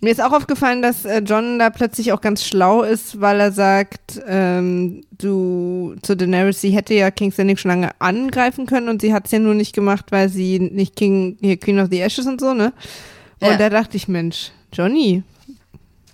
Mir 0.00 0.10
ist 0.10 0.22
auch 0.22 0.32
aufgefallen, 0.32 0.80
dass 0.80 1.04
äh, 1.04 1.18
John 1.18 1.58
da 1.58 1.70
plötzlich 1.70 2.12
auch 2.12 2.20
ganz 2.20 2.44
schlau 2.44 2.82
ist, 2.82 3.20
weil 3.20 3.40
er 3.40 3.50
sagt, 3.50 4.20
ähm, 4.28 5.04
du 5.10 5.96
zu 6.02 6.16
Daenerys, 6.16 6.60
sie 6.60 6.70
hätte 6.70 6.94
ja 6.94 7.10
King's 7.10 7.36
Landing 7.36 7.56
schon 7.56 7.70
lange 7.70 7.90
angreifen 8.00 8.66
können 8.66 8.88
und 8.88 9.02
sie 9.02 9.12
hat 9.12 9.26
es 9.26 9.32
ja 9.32 9.40
nur 9.40 9.54
nicht 9.54 9.74
gemacht, 9.74 10.06
weil 10.10 10.28
sie 10.28 10.60
nicht 10.60 10.94
King, 10.94 11.36
hier 11.40 11.56
Queen 11.56 11.80
of 11.80 11.88
the 11.90 12.00
Ashes 12.00 12.26
und 12.26 12.40
so, 12.40 12.54
ne? 12.54 12.72
Und 13.40 13.48
ja. 13.48 13.56
da 13.56 13.70
dachte 13.70 13.96
ich, 13.96 14.06
Mensch, 14.06 14.52
Johnny, 14.72 15.24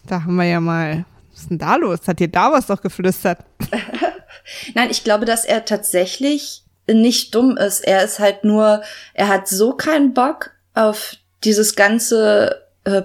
da 0.06 0.24
haben 0.24 0.36
wir 0.36 0.44
ja 0.44 0.60
mal, 0.60 1.04
was 1.32 1.42
ist 1.42 1.50
denn 1.50 1.58
da 1.58 1.76
los? 1.76 2.00
Hat 2.06 2.20
dir 2.20 2.28
da 2.28 2.52
was 2.52 2.66
doch 2.66 2.80
geflüstert? 2.80 3.40
Nein, 4.74 4.88
ich 4.90 5.04
glaube, 5.04 5.26
dass 5.26 5.44
er 5.44 5.64
tatsächlich 5.64 6.62
nicht 6.86 7.34
dumm 7.34 7.56
ist. 7.56 7.80
Er 7.80 8.04
ist 8.04 8.18
halt 8.18 8.44
nur, 8.44 8.82
er 9.14 9.28
hat 9.28 9.48
so 9.48 9.74
keinen 9.74 10.14
Bock 10.14 10.50
auf 10.74 11.16
dieses 11.44 11.76
ganze 11.76 12.62
äh, 12.84 13.02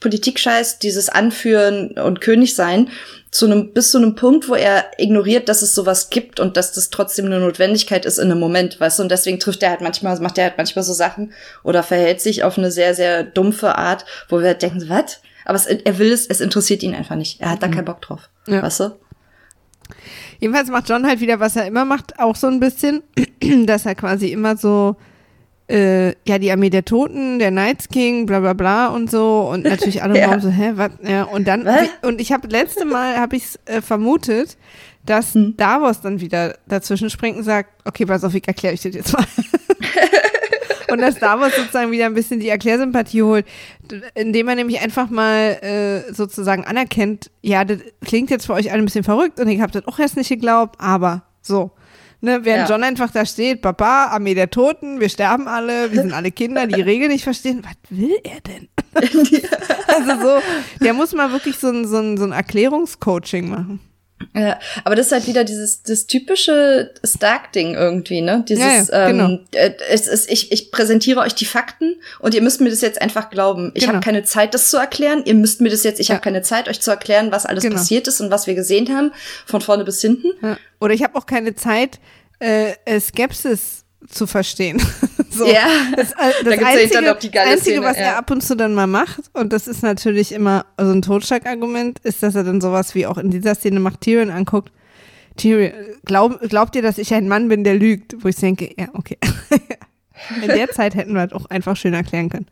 Politikscheiß, 0.00 0.78
dieses 0.78 1.08
Anführen 1.08 1.92
und 1.92 2.20
König 2.20 2.54
sein, 2.54 2.88
zu 3.30 3.46
einem, 3.46 3.72
bis 3.72 3.92
zu 3.92 3.98
einem 3.98 4.16
Punkt, 4.16 4.48
wo 4.48 4.54
er 4.54 4.86
ignoriert, 4.98 5.48
dass 5.48 5.62
es 5.62 5.74
sowas 5.74 6.10
gibt 6.10 6.40
und 6.40 6.56
dass 6.56 6.72
das 6.72 6.90
trotzdem 6.90 7.26
eine 7.26 7.38
Notwendigkeit 7.38 8.04
ist 8.04 8.18
in 8.18 8.30
einem 8.30 8.40
Moment, 8.40 8.80
weißt 8.80 8.98
du, 8.98 9.04
und 9.04 9.10
deswegen 9.10 9.38
trifft 9.38 9.62
er 9.62 9.70
halt 9.70 9.82
manchmal, 9.82 10.18
macht 10.20 10.38
er 10.38 10.44
halt 10.44 10.56
manchmal 10.56 10.82
so 10.82 10.92
Sachen 10.92 11.32
oder 11.62 11.82
verhält 11.82 12.20
sich 12.20 12.42
auf 12.42 12.58
eine 12.58 12.72
sehr, 12.72 12.94
sehr 12.94 13.22
dumpfe 13.22 13.76
Art, 13.76 14.04
wo 14.28 14.40
wir 14.40 14.48
halt 14.48 14.62
denken, 14.62 14.88
was? 14.88 15.20
Aber 15.44 15.56
es, 15.56 15.66
er 15.66 15.98
will 15.98 16.12
es, 16.12 16.26
es 16.26 16.40
interessiert 16.40 16.82
ihn 16.82 16.94
einfach 16.94 17.16
nicht. 17.16 17.40
Er 17.40 17.50
hat 17.50 17.62
da 17.62 17.68
mhm. 17.68 17.72
keinen 17.72 17.84
Bock 17.84 18.00
drauf. 18.02 18.30
Ja. 18.46 18.62
Weißt 18.62 18.80
du? 18.80 18.98
Jedenfalls 20.40 20.68
macht 20.70 20.88
John 20.88 21.06
halt 21.06 21.20
wieder, 21.20 21.40
was 21.40 21.56
er 21.56 21.66
immer 21.66 21.84
macht, 21.84 22.18
auch 22.18 22.36
so 22.36 22.46
ein 22.46 22.60
bisschen, 22.60 23.02
dass 23.66 23.86
er 23.86 23.94
quasi 23.94 24.28
immer 24.28 24.56
so 24.56 24.96
äh, 25.70 26.14
ja, 26.26 26.38
die 26.38 26.50
Armee 26.50 26.70
der 26.70 26.84
Toten, 26.84 27.38
der 27.38 27.50
Knights 27.50 27.88
King, 27.88 28.26
bla 28.26 28.40
bla 28.40 28.54
bla 28.54 28.88
und 28.88 29.10
so 29.10 29.48
und 29.50 29.64
natürlich 29.64 30.02
alle 30.02 30.18
ja. 30.18 30.38
so, 30.40 30.50
hä, 30.50 30.72
was? 30.74 30.90
Ja, 31.02 31.24
und 31.24 31.46
dann, 31.46 31.64
was? 31.64 31.88
und 32.02 32.20
ich 32.20 32.32
habe 32.32 32.48
letzte 32.48 32.84
Mal, 32.84 33.16
habe 33.16 33.36
ich 33.36 33.44
äh, 33.66 33.80
vermutet, 33.80 34.56
dass 35.06 35.34
hm. 35.34 35.56
Davos 35.56 36.00
dann 36.00 36.20
wieder 36.20 36.58
dazwischen 36.66 37.08
springt 37.08 37.38
und 37.38 37.44
sagt, 37.44 37.70
okay, 37.86 38.04
pass 38.04 38.24
auf, 38.24 38.34
ich 38.34 38.46
erkläre 38.46 38.74
euch 38.74 38.82
das 38.82 38.94
jetzt 38.94 39.12
mal. 39.12 39.24
und 40.90 41.00
dass 41.00 41.18
Davos 41.18 41.54
sozusagen 41.54 41.92
wieder 41.92 42.06
ein 42.06 42.14
bisschen 42.14 42.40
die 42.40 42.48
Erklärsympathie 42.48 43.22
holt, 43.22 43.46
indem 44.14 44.48
er 44.48 44.56
nämlich 44.56 44.80
einfach 44.80 45.08
mal 45.08 45.58
äh, 45.62 46.12
sozusagen 46.12 46.64
anerkennt, 46.64 47.30
ja, 47.42 47.64
das 47.64 47.78
klingt 48.04 48.30
jetzt 48.30 48.46
für 48.46 48.54
euch 48.54 48.72
alle 48.72 48.82
ein 48.82 48.86
bisschen 48.86 49.04
verrückt 49.04 49.38
und 49.38 49.48
ich 49.48 49.60
habe 49.60 49.72
das 49.72 49.86
auch 49.86 49.98
erst 50.00 50.16
nicht 50.16 50.28
geglaubt, 50.28 50.80
aber 50.80 51.22
so. 51.42 51.70
Ne, 52.22 52.44
während 52.44 52.68
ja. 52.68 52.74
John 52.74 52.84
einfach 52.84 53.10
da 53.10 53.24
steht, 53.24 53.62
Papa, 53.62 54.06
Armee 54.06 54.34
der 54.34 54.50
Toten, 54.50 55.00
wir 55.00 55.08
sterben 55.08 55.48
alle, 55.48 55.90
wir 55.90 56.02
sind 56.02 56.12
alle 56.12 56.30
Kinder, 56.30 56.66
die 56.66 56.82
Regel 56.82 57.08
nicht 57.08 57.24
verstehen. 57.24 57.62
Was 57.64 57.76
will 57.88 58.18
er 58.22 58.40
denn? 58.42 58.68
also 59.86 60.20
so, 60.20 60.42
der 60.84 60.92
muss 60.92 61.14
mal 61.14 61.32
wirklich 61.32 61.56
so 61.56 61.68
ein, 61.68 61.86
so 61.86 61.96
ein, 61.96 62.18
so 62.18 62.24
ein 62.24 62.32
Erklärungscoaching 62.32 63.48
machen. 63.48 63.80
Ja, 64.34 64.60
aber 64.84 64.94
das 64.94 65.06
ist 65.06 65.12
halt 65.12 65.26
wieder 65.26 65.42
dieses 65.42 65.82
das 65.82 66.06
typische 66.06 66.92
Stark-Ding 67.02 67.74
irgendwie, 67.74 68.20
ne? 68.20 68.44
Dieses, 68.48 68.88
ja, 68.88 69.00
ja, 69.00 69.10
genau. 69.10 69.24
ähm, 69.24 69.40
äh, 69.50 69.72
es 69.88 70.06
ist, 70.06 70.30
ich, 70.30 70.52
ich 70.52 70.70
präsentiere 70.70 71.20
euch 71.20 71.34
die 71.34 71.46
Fakten 71.46 71.96
und 72.20 72.32
ihr 72.34 72.42
müsst 72.42 72.60
mir 72.60 72.70
das 72.70 72.80
jetzt 72.80 73.02
einfach 73.02 73.30
glauben. 73.30 73.72
Ich 73.74 73.82
genau. 73.82 73.94
habe 73.94 74.04
keine 74.04 74.22
Zeit, 74.22 74.54
das 74.54 74.70
zu 74.70 74.76
erklären. 74.76 75.22
Ihr 75.24 75.34
müsst 75.34 75.60
mir 75.60 75.68
das 75.68 75.82
jetzt, 75.82 75.98
ich 75.98 76.08
ja. 76.08 76.14
habe 76.14 76.22
keine 76.22 76.42
Zeit, 76.42 76.68
euch 76.68 76.80
zu 76.80 76.92
erklären, 76.92 77.32
was 77.32 77.44
alles 77.44 77.64
genau. 77.64 77.76
passiert 77.76 78.06
ist 78.06 78.20
und 78.20 78.30
was 78.30 78.46
wir 78.46 78.54
gesehen 78.54 78.96
haben, 78.96 79.12
von 79.46 79.60
vorne 79.60 79.84
bis 79.84 80.00
hinten. 80.00 80.28
Ja. 80.42 80.56
Oder 80.80 80.94
ich 80.94 81.02
habe 81.02 81.18
auch 81.18 81.26
keine 81.26 81.56
Zeit, 81.56 81.98
äh, 82.38 82.74
Skepsis 83.00 83.79
zu 84.08 84.26
verstehen. 84.26 84.80
So. 85.32 85.46
Ja, 85.46 85.68
Das, 85.94 86.10
äh, 86.10 86.14
das 86.44 86.44
Da 86.44 86.50
ja 86.54 86.66
Einzige, 86.66 87.02
noch 87.02 87.18
die 87.20 87.38
Einzige 87.38 87.60
Szene, 87.60 87.82
was 87.82 87.96
ja. 87.96 88.02
er 88.02 88.18
ab 88.18 88.32
und 88.32 88.42
zu 88.42 88.56
dann 88.56 88.74
mal 88.74 88.88
macht, 88.88 89.30
und 89.32 89.52
das 89.52 89.68
ist 89.68 89.84
natürlich 89.84 90.32
immer 90.32 90.66
so 90.76 90.90
ein 90.90 91.02
Totschlagargument, 91.02 92.00
ist, 92.00 92.24
dass 92.24 92.34
er 92.34 92.42
dann 92.42 92.60
sowas 92.60 92.96
wie 92.96 93.06
auch 93.06 93.16
in 93.16 93.30
dieser 93.30 93.54
Szene 93.54 93.78
macht, 93.78 94.00
Tyrion 94.00 94.30
anguckt. 94.30 94.72
Tyrion, 95.36 95.72
glaub, 96.04 96.40
glaubt 96.40 96.74
ihr, 96.74 96.82
dass 96.82 96.98
ich 96.98 97.14
ein 97.14 97.28
Mann 97.28 97.48
bin, 97.48 97.62
der 97.62 97.76
lügt? 97.76 98.16
Wo 98.24 98.28
ich 98.28 98.36
denke, 98.36 98.74
ja, 98.76 98.88
okay. 98.92 99.18
in 100.42 100.48
der 100.48 100.68
Zeit 100.70 100.96
hätten 100.96 101.14
wir 101.14 101.28
das 101.28 101.40
auch 101.40 101.48
einfach 101.48 101.76
schön 101.76 101.94
erklären 101.94 102.28
können. 102.28 102.48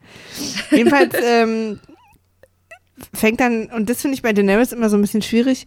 Jedenfalls 0.70 1.14
ähm, 1.24 1.80
fängt 3.12 3.40
dann, 3.40 3.66
und 3.66 3.90
das 3.90 4.02
finde 4.02 4.14
ich 4.14 4.22
bei 4.22 4.32
Daenerys 4.32 4.72
immer 4.72 4.88
so 4.88 4.96
ein 4.96 5.02
bisschen 5.02 5.22
schwierig, 5.22 5.66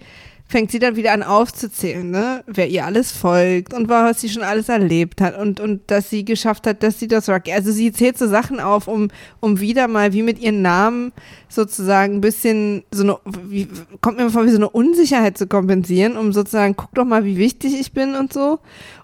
fängt 0.51 0.69
sie 0.69 0.79
dann 0.79 0.97
wieder 0.97 1.13
an 1.13 1.23
aufzuzählen, 1.23 2.11
ne? 2.11 2.43
wer 2.45 2.67
ihr 2.67 2.85
alles 2.85 3.13
folgt 3.13 3.73
und 3.73 3.87
was 3.87 4.19
sie 4.19 4.27
schon 4.27 4.43
alles 4.43 4.67
erlebt 4.67 5.21
hat 5.21 5.37
und, 5.37 5.61
und 5.61 5.89
dass 5.89 6.09
sie 6.09 6.25
geschafft 6.25 6.67
hat, 6.67 6.83
dass 6.83 6.99
sie 6.99 7.07
das 7.07 7.29
Rocky, 7.29 7.53
also 7.53 7.71
sie 7.71 7.93
zählt 7.93 8.17
so 8.17 8.27
Sachen 8.27 8.59
auf, 8.59 8.89
um, 8.89 9.07
um 9.39 9.61
wieder 9.61 9.87
mal 9.87 10.11
wie 10.11 10.23
mit 10.23 10.39
ihren 10.39 10.61
Namen 10.61 11.13
sozusagen 11.47 12.15
ein 12.15 12.21
bisschen 12.21 12.83
so 12.91 13.03
eine, 13.03 13.17
wie, 13.47 13.69
kommt 14.01 14.17
mir 14.17 14.29
vor, 14.29 14.45
wie 14.45 14.51
so 14.51 14.57
eine 14.57 14.69
Unsicherheit 14.69 15.37
zu 15.37 15.47
kompensieren, 15.47 16.17
um 16.17 16.33
sozusagen, 16.33 16.75
guck 16.75 16.93
doch 16.95 17.05
mal, 17.05 17.23
wie 17.23 17.37
wichtig 17.37 17.79
ich 17.79 17.93
bin 17.93 18.15
und 18.15 18.33
so. 18.33 18.59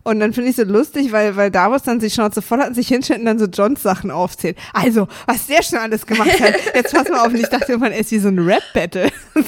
Und 0.07 0.21
dann 0.21 0.31
finde 0.31 0.51
ich 0.51 0.55
so 0.55 0.63
lustig, 0.63 1.11
weil, 1.11 1.35
weil 1.35 1.51
Davos 1.51 1.83
dann 1.83 1.99
sich 1.99 2.13
Schnauze 2.13 2.41
voll 2.41 2.59
hat 2.59 2.69
und 2.69 2.75
sich 2.75 2.87
hinstellt 2.87 3.19
und 3.19 3.25
dann 3.25 3.39
so 3.39 3.45
Johns 3.45 3.83
Sachen 3.83 4.09
aufzählt. 4.09 4.57
Also, 4.71 5.09
was 5.25 5.47
der 5.47 5.61
schon 5.61 5.79
alles 5.79 6.05
gemacht 6.05 6.39
hat. 6.39 6.53
Jetzt 6.75 6.93
pass 6.93 7.09
mal 7.09 7.19
auf, 7.19 7.33
und 7.33 7.35
ich 7.35 7.49
dachte, 7.49 7.77
man 7.77 7.91
ist 7.91 8.11
wie 8.11 8.19
so 8.19 8.29
ein 8.29 8.39
Rap-Battle. 8.39 9.09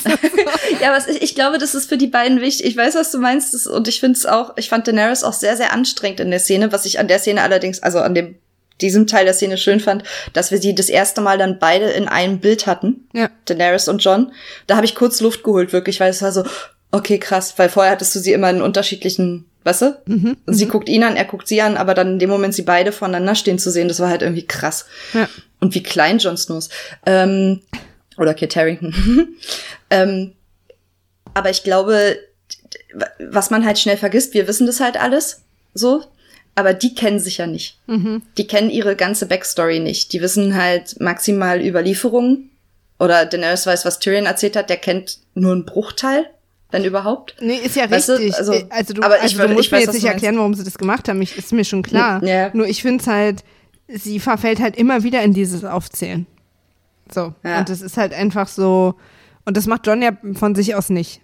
Ja, 0.82 0.94
aber 0.94 1.10
ich, 1.10 1.22
ich 1.22 1.36
glaube, 1.36 1.58
das 1.58 1.76
ist 1.76 1.88
für 1.90 1.98
die 1.98 2.08
beiden 2.08 2.42
wichtig. 2.42 2.66
Ich 2.66 2.78
weiß, 2.78 2.96
was 2.96 3.12
du 3.12 3.20
meinst, 3.20 3.54
das, 3.54 3.68
und 3.68 3.88
ich 3.88 4.00
finde 4.02 4.18
es 4.18 4.26
auch, 4.26 4.56
ich 4.58 4.70
fand 4.70 4.86
Daenerys 4.86 5.24
auch 5.24 5.34
sehr, 5.34 5.56
sehr 5.58 5.74
anstrengend 5.74 6.20
in 6.20 6.30
der 6.30 6.40
Szene, 6.40 6.72
was 6.72 6.86
ich 6.86 7.00
an 7.00 7.08
der 7.08 7.20
Szene 7.20 7.42
allerdings, 7.42 7.82
also 7.82 8.00
an 8.00 8.14
dem 8.14 8.36
diesem 8.82 9.08
Teil 9.08 9.26
der 9.26 9.34
Szene 9.34 9.58
schön 9.58 9.80
fand, 9.80 10.04
dass 10.34 10.52
wir 10.52 10.58
sie 10.60 10.76
das 10.76 10.90
erste 10.90 11.22
Mal 11.22 11.38
dann 11.38 11.60
beide 11.60 11.90
in 11.90 12.08
einem 12.08 12.40
Bild 12.40 12.68
hatten, 12.68 13.08
Ja. 13.14 13.30
Daenerys 13.46 13.88
und 13.88 14.04
John. 14.04 14.32
Da 14.68 14.76
habe 14.76 14.86
ich 14.86 14.96
kurz 14.96 15.22
Luft 15.22 15.44
geholt, 15.44 15.74
wirklich, 15.74 16.00
weil 16.00 16.12
es 16.12 16.22
war 16.22 16.32
so, 16.32 16.44
okay, 16.92 17.18
krass, 17.18 17.54
weil 17.58 17.70
vorher 17.70 17.92
hattest 17.92 18.16
du 18.16 18.20
sie 18.20 18.34
immer 18.34 18.50
in 18.50 18.62
unterschiedlichen, 18.62 19.49
weißt 19.64 19.82
du? 19.82 20.02
Mhm, 20.06 20.38
sie 20.48 20.68
guckt 20.68 20.90
ihn 20.90 21.04
an, 21.04 21.16
er 21.16 21.26
guckt 21.26 21.48
sie 21.48 21.62
an, 21.62 21.78
aber 21.78 21.94
dann 21.94 22.14
in 22.14 22.20
dem 22.20 22.30
Moment 22.30 22.54
sie 22.54 22.62
beide 22.64 22.92
voneinander 22.92 23.36
stehen 23.36 23.60
zu 23.60 23.72
sehen, 23.72 23.88
das 23.88 24.00
war 24.00 24.10
halt 24.10 24.22
irgendwie 24.22 24.46
krass. 24.46 24.86
Ja. 25.14 25.28
Und 25.60 25.76
wie 25.76 25.84
klein 25.84 26.20
Jon 26.20 26.38
Snow 26.38 26.58
ist. 26.58 26.72
Ähm, 27.06 27.62
oder 28.18 28.34
Kit 28.34 28.56
Harington. 28.56 29.38
ähm, 29.90 30.34
aber 31.34 31.50
ich 31.50 31.64
glaube, 31.64 32.18
was 33.20 33.50
man 33.50 33.66
halt 33.66 33.80
schnell 33.80 33.98
vergisst, 33.98 34.34
wir 34.34 34.48
wissen 34.48 34.68
das 34.68 34.80
halt 34.80 35.00
alles, 35.00 35.42
so, 35.74 36.04
aber 36.56 36.74
die 36.74 36.96
kennen 36.96 37.20
sich 37.20 37.38
ja 37.38 37.48
nicht. 37.48 37.78
Mhm. 37.88 38.22
Die 38.38 38.48
kennen 38.48 38.70
ihre 38.70 38.96
ganze 38.96 39.28
Backstory 39.28 39.80
nicht. 39.80 40.12
Die 40.12 40.22
wissen 40.22 40.56
halt 40.56 41.00
maximal 41.00 41.66
Überlieferungen. 41.66 42.50
Oder 43.00 43.26
Daenerys 43.26 43.66
weiß, 43.66 43.86
was 43.86 44.00
Tyrion 44.00 44.26
erzählt 44.26 44.58
hat, 44.58 44.70
der 44.70 44.76
kennt 44.76 45.20
nur 45.34 45.54
einen 45.54 45.66
Bruchteil, 45.66 46.30
wenn 46.72 46.84
überhaupt. 46.86 47.36
Nee, 47.42 47.56
ist 47.58 47.76
ja 47.76 47.90
Weißt 47.90 48.10
du, 48.10 48.14
richtig. 48.14 48.36
also- 48.38 48.52
also, 48.54 48.66
also 48.70 48.94
du, 48.94 49.02
aber 49.04 49.18
ich 49.18 49.22
also 49.24 49.38
würde- 49.38 49.48
du 49.50 49.54
musst 49.56 49.66
ich 49.68 49.72
mir 49.72 49.78
weiß, 49.78 49.82
jetzt 49.82 49.88
was 49.90 49.94
nicht 49.96 50.04
du 50.06 50.10
erklären, 50.10 50.38
warum 50.38 50.54
sie 50.54 50.64
das 50.64 50.78
gemacht 50.78 51.10
haben. 51.10 51.22
Ich, 51.22 51.38
ist 51.38 51.52
mir 51.54 51.66
schon 51.66 51.82
klar. 51.84 52.24
Ja. 52.24 52.52
Nur 52.54 52.68
ich 52.68 52.82
finde 52.82 53.02
es 53.02 53.08
halt, 53.08 53.44
sie 53.88 54.20
verfällt 54.20 54.60
halt 54.60 54.76
immer 54.78 55.04
wieder 55.04 55.22
in 55.24 55.34
dieses 55.34 55.64
Aufzählen. 55.64 56.28
So. 57.12 57.34
Ja. 57.44 57.60
Und 57.60 57.70
das 57.70 57.82
ist 57.82 57.98
halt 57.98 58.14
einfach 58.14 58.48
so. 58.48 58.96
Und 59.46 59.58
das 59.58 59.66
macht 59.66 59.88
John 59.88 60.02
ja 60.02 60.12
von 60.36 60.54
sich 60.54 60.76
aus 60.76 60.90
nicht. 60.90 61.22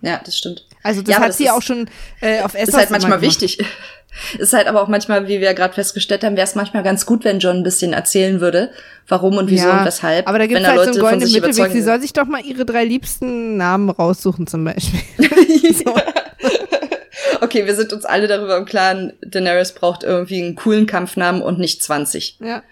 Ja, 0.00 0.20
das 0.24 0.36
stimmt. 0.38 0.64
Also 0.82 1.02
das 1.02 1.10
Ja, 1.14 1.20
hat 1.20 1.28
das 1.30 1.38
sie 1.38 1.44
ist- 1.44 1.50
auch 1.50 1.62
schon 1.62 1.88
äh, 2.20 2.42
auf 2.42 2.54
Essos 2.54 2.68
ist 2.68 2.76
halt 2.76 2.90
manchmal 2.90 3.20
wichtig. 3.20 3.58
Ist 4.38 4.52
halt 4.52 4.66
aber 4.66 4.82
auch 4.82 4.88
manchmal, 4.88 5.28
wie 5.28 5.38
wir 5.40 5.54
gerade 5.54 5.74
festgestellt 5.74 6.24
haben, 6.24 6.34
wäre 6.34 6.46
es 6.46 6.56
manchmal 6.56 6.82
ganz 6.82 7.06
gut, 7.06 7.24
wenn 7.24 7.38
John 7.38 7.58
ein 7.58 7.62
bisschen 7.62 7.92
erzählen 7.92 8.40
würde, 8.40 8.70
warum 9.06 9.36
und 9.36 9.48
wieso 9.48 9.68
ja, 9.68 9.78
und 9.80 9.84
weshalb. 9.86 10.26
Aber 10.26 10.38
da 10.40 10.46
gibt 10.46 10.58
es 10.60 10.66
halt 10.66 10.76
so 10.76 10.82
einen 10.82 10.88
Leute 10.94 11.00
goldenen 11.00 11.32
Mittelweg. 11.32 11.70
Sie 11.72 11.82
soll 11.82 12.00
sich 12.00 12.14
doch 12.14 12.24
mal 12.26 12.40
ihre 12.44 12.64
drei 12.64 12.84
liebsten 12.84 13.56
Namen 13.58 13.90
raussuchen, 13.90 14.46
zum 14.48 14.64
Beispiel. 14.64 14.98
Okay, 17.40 17.66
wir 17.66 17.74
sind 17.76 17.92
uns 17.92 18.04
alle 18.04 18.26
darüber 18.26 18.56
im 18.56 18.64
Klaren, 18.64 19.12
Daenerys 19.22 19.72
braucht 19.72 20.02
irgendwie 20.02 20.42
einen 20.42 20.54
coolen 20.56 20.86
Kampfnamen 20.86 21.40
und 21.42 21.58
nicht 21.58 21.82
20. 21.82 22.38
Ja. 22.40 22.62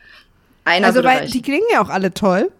Einer 0.65 0.89
Also, 0.89 1.05
weil 1.05 1.19
reichen. 1.19 1.33
die 1.33 1.43
klingen 1.43 1.67
ja 1.73 1.81
auch 1.83 1.89
alle 1.91 2.13
toll. 2.13 2.51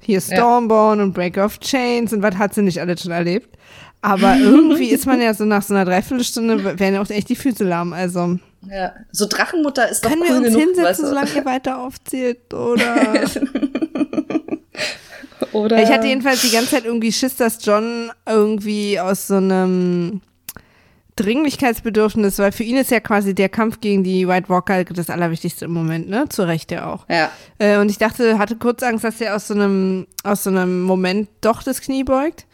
Hier 0.00 0.18
Ja. 0.18 0.36
Stormborn 0.36 1.00
und 1.00 1.12
Breaker 1.14 1.46
of 1.46 1.60
Chains 1.60 2.12
und 2.12 2.22
was 2.22 2.36
hat 2.36 2.52
sie 2.54 2.62
nicht 2.62 2.80
alles 2.80 3.02
schon 3.02 3.12
erlebt. 3.12 3.56
Aber 4.04 4.36
irgendwie 4.36 4.90
ist 4.90 5.06
man 5.06 5.22
ja 5.22 5.32
so 5.32 5.46
nach 5.46 5.62
so 5.62 5.72
einer 5.72 5.86
Dreiviertelstunde, 5.86 6.78
werden 6.78 6.94
ja 6.94 7.00
auch 7.00 7.08
echt 7.08 7.30
die 7.30 7.36
Füße 7.36 7.64
lahm. 7.64 7.94
Also, 7.94 8.38
ja. 8.70 8.92
So 9.12 9.26
Drachenmutter 9.26 9.88
ist 9.88 10.04
doch 10.04 10.10
können 10.10 10.24
cool 10.24 10.28
wir 10.28 10.36
uns 10.36 10.46
genug, 10.48 10.60
hinsetzen, 10.60 10.84
weißt 10.84 11.00
du? 11.00 11.06
solange 11.06 11.30
ihr 11.34 11.44
weiter 11.46 11.78
aufzählt? 11.78 12.52
Oder? 12.52 12.96
Oder 15.52 15.82
ich 15.82 15.88
hatte 15.88 16.06
jedenfalls 16.06 16.42
die 16.42 16.50
ganze 16.50 16.72
Zeit 16.72 16.84
irgendwie 16.84 17.12
Schiss, 17.12 17.36
dass 17.36 17.64
John 17.64 18.10
irgendwie 18.28 19.00
aus 19.00 19.28
so 19.28 19.36
einem 19.36 20.20
Dringlichkeitsbedürfnis, 21.16 22.38
weil 22.38 22.52
für 22.52 22.64
ihn 22.64 22.76
ist 22.76 22.90
ja 22.90 23.00
quasi 23.00 23.34
der 23.34 23.48
Kampf 23.48 23.80
gegen 23.80 24.04
die 24.04 24.28
White 24.28 24.50
Walker 24.50 24.84
das 24.84 25.08
Allerwichtigste 25.08 25.64
im 25.64 25.72
Moment, 25.72 26.10
ne? 26.10 26.28
Zu 26.28 26.42
Recht 26.42 26.70
ja 26.72 26.92
auch. 26.92 27.08
ja. 27.08 27.30
Äh, 27.58 27.78
und 27.78 27.90
ich 27.90 27.96
dachte, 27.96 28.38
hatte 28.38 28.56
kurz 28.56 28.82
Angst, 28.82 29.04
dass 29.04 29.18
er 29.20 29.34
aus 29.36 29.46
so 29.46 29.54
einem, 29.54 30.06
aus 30.24 30.44
so 30.44 30.50
einem 30.50 30.82
Moment 30.82 31.30
doch 31.40 31.62
das 31.62 31.80
Knie 31.80 32.04
beugt. 32.04 32.44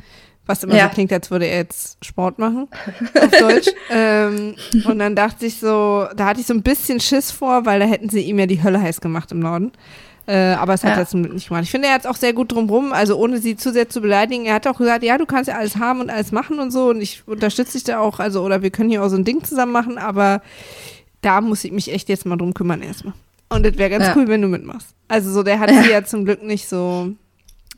Was 0.46 0.64
immer 0.64 0.74
Ja. 0.74 0.88
so 0.88 0.94
klingt, 0.94 1.12
als 1.12 1.30
würde 1.30 1.46
er 1.46 1.58
jetzt 1.58 2.04
Sport 2.04 2.38
machen, 2.38 2.66
auf 3.20 3.30
Deutsch. 3.38 3.68
ähm, 3.90 4.56
und 4.84 4.98
dann 4.98 5.14
dachte 5.14 5.46
ich 5.46 5.58
so, 5.60 6.06
da 6.16 6.26
hatte 6.26 6.40
ich 6.40 6.46
so 6.46 6.54
ein 6.54 6.62
bisschen 6.62 6.98
Schiss 7.00 7.30
vor, 7.30 7.66
weil 7.66 7.78
da 7.78 7.86
hätten 7.86 8.08
sie 8.08 8.22
ihm 8.22 8.38
ja 8.38 8.46
die 8.46 8.62
Hölle 8.62 8.80
heiß 8.80 9.00
gemacht 9.00 9.30
im 9.32 9.38
Norden. 9.40 9.70
Äh, 10.26 10.52
aber 10.54 10.74
es 10.74 10.82
hat 10.84 10.92
Ja. 10.94 10.98
er 10.98 11.06
zum 11.06 11.22
Glück 11.22 11.34
nicht 11.34 11.48
gemacht. 11.48 11.64
Ich 11.64 11.70
finde, 11.70 11.88
er 11.88 11.94
hat 11.94 12.00
es 12.02 12.06
auch 12.06 12.16
sehr 12.16 12.32
gut 12.32 12.52
drumrum, 12.52 12.92
also 12.92 13.16
ohne 13.16 13.38
sie 13.38 13.56
zu 13.56 13.72
sehr 13.72 13.88
zu 13.88 14.00
beleidigen. 14.00 14.44
Er 14.46 14.54
hat 14.54 14.66
auch 14.66 14.78
gesagt, 14.78 15.02
ja, 15.02 15.18
du 15.18 15.26
kannst 15.26 15.48
ja 15.48 15.56
alles 15.56 15.76
haben 15.76 16.00
und 16.00 16.10
alles 16.10 16.30
machen 16.32 16.58
und 16.58 16.70
so 16.70 16.90
und 16.90 17.00
ich 17.00 17.22
unterstütze 17.26 17.72
dich 17.72 17.84
da 17.84 17.98
auch, 18.00 18.18
also 18.20 18.42
oder 18.42 18.62
wir 18.62 18.70
können 18.70 18.90
hier 18.90 19.02
auch 19.04 19.08
so 19.08 19.16
ein 19.16 19.24
Ding 19.24 19.42
zusammen 19.44 19.72
machen, 19.72 19.98
aber 19.98 20.42
da 21.20 21.40
muss 21.40 21.64
ich 21.64 21.72
mich 21.72 21.92
echt 21.92 22.08
jetzt 22.08 22.26
mal 22.26 22.36
drum 22.36 22.54
kümmern 22.54 22.82
erstmal. 22.82 23.14
Und 23.50 23.64
das 23.66 23.76
wäre 23.78 23.90
ganz 23.90 24.06
Ja. 24.06 24.14
cool, 24.16 24.28
wenn 24.28 24.42
du 24.42 24.48
mitmachst. 24.48 24.88
Also 25.08 25.30
so, 25.32 25.42
der 25.42 25.58
hat 25.58 25.70
sie 25.70 25.90
ja 25.90 26.04
zum 26.04 26.24
Glück 26.24 26.42
nicht 26.42 26.68
so. 26.68 27.10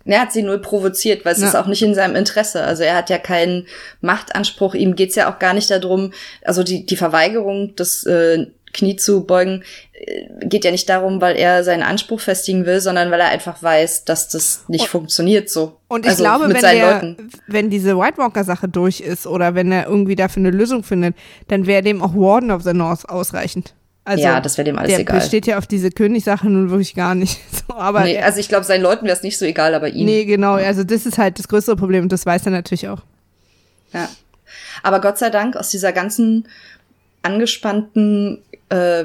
Er 0.05 0.21
hat 0.21 0.33
sie 0.33 0.43
null 0.43 0.61
provoziert, 0.61 1.25
weil 1.25 1.35
es 1.35 1.41
Ja. 1.41 1.49
ist 1.49 1.55
auch 1.57 1.67
nicht 1.67 1.83
in 1.83 1.95
seinem 1.95 2.17
Interesse. 2.17 2.63
Also 2.63 2.83
er 2.83 2.97
hat 2.97 3.11
ja 3.11 3.19
keinen 3.19 3.67
Machtanspruch. 4.01 4.75
Ihm 4.75 4.97
geht's 4.97 5.15
ja 5.15 5.33
auch 5.33 5.39
gar 5.39 5.55
nicht 5.55 5.71
darum, 5.71 6.13
also 6.45 6.63
die, 6.63 6.85
die 6.87 6.97
Verweigerung, 6.97 7.75
das 7.77 8.05
äh, 8.05 8.47
Knie 8.75 8.97
zu 8.97 9.27
beugen, 9.27 9.63
äh, 9.93 10.47
geht 10.47 10.65
ja 10.65 10.71
nicht 10.71 10.89
darum, 10.89 11.21
weil 11.21 11.37
er 11.37 11.63
seinen 11.63 11.83
Anspruch 11.83 12.21
festigen 12.21 12.65
will, 12.65 12.81
sondern 12.81 13.11
weil 13.11 13.21
er 13.21 13.29
einfach 13.29 13.63
weiß, 13.63 14.05
dass 14.07 14.29
das 14.29 14.65
nicht 14.69 14.83
Und- 14.85 14.89
funktioniert 14.89 15.51
so. 15.51 15.77
Und 15.89 16.07
ich 16.07 16.11
also 16.13 16.23
glaube, 16.25 16.49
mit 16.49 16.63
wenn, 16.63 16.77
der, 16.79 17.17
wenn 17.49 17.69
diese 17.71 17.99
White 17.99 18.17
Walker-Sache 18.17 18.69
durch 18.69 19.01
ist 19.01 19.27
oder 19.27 19.55
wenn 19.55 19.71
er 19.71 19.87
irgendwie 19.87 20.17
dafür 20.17 20.41
eine 20.41 20.51
Lösung 20.51 20.83
findet, 20.85 21.15
dann 21.49 21.67
wäre 21.67 21.83
dem 21.83 22.03
auch 22.03 22.15
Warden 22.15 22.51
of 22.51 22.63
the 22.63 22.73
North 22.73 23.09
ausreichend. 23.11 23.75
Also, 24.05 24.25
ja, 24.25 24.41
das 24.41 24.59
wäre 24.59 24.65
dem 24.65 24.79
alles 24.79 24.91
der 24.91 25.01
egal. 25.01 25.21
besteht 25.21 25.47
ja 25.47 25.59
auf 25.59 25.67
diese 25.69 25.91
Königssache 25.91 26.49
nun 26.51 26.71
wirklich 26.71 26.95
gar 26.95 27.15
nicht. 27.15 27.39
So, 27.69 27.75
aber 27.79 28.03
Nee, 28.03 28.19
also 28.19 28.41
ich 28.41 28.49
glaube, 28.49 28.65
seinen 28.65 28.83
Leuten 28.83 29.07
wäre 29.07 29.17
es 29.17 29.23
nicht 29.23 29.39
so 29.39 29.45
egal, 29.45 29.75
aber 29.75 29.89
ihm. 29.89 30.05
nee, 30.05 30.25
genau. 30.25 30.55
Also 30.55 30.83
das 30.85 31.07
ist 31.07 31.17
halt 31.19 31.39
das 31.39 31.47
größere 31.49 31.77
Problem 31.77 32.03
und 32.03 32.13
das 32.13 32.27
weiß 32.27 32.45
er 32.47 32.51
natürlich 32.53 32.89
auch. 32.89 32.99
Ja. 33.93 34.09
Aber 34.83 35.01
Gott 35.01 35.17
sei 35.19 35.31
Dank, 35.31 35.55
aus 35.57 35.71
dieser 35.71 35.93
ganzen 35.93 36.49
angespannten 37.23 38.43
äh, 38.69 39.05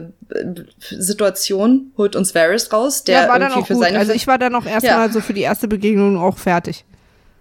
Situation 0.89 1.91
holt 1.97 2.15
uns 2.15 2.33
Varys 2.35 2.71
raus, 2.73 3.03
der 3.03 3.23
ja, 3.23 3.29
war 3.29 3.39
dann 3.39 3.51
auch 3.53 3.67
für 3.67 3.73
gut. 3.73 3.83
seine 3.83 3.99
Also 3.99 4.11
ich 4.13 4.27
war 4.27 4.37
dann 4.37 4.55
auch 4.55 4.65
erstmal 4.65 5.07
Ja. 5.07 5.09
so 5.09 5.21
für 5.21 5.33
die 5.33 5.41
erste 5.41 5.67
Begegnung 5.67 6.17
auch 6.17 6.37
fertig. 6.37 6.83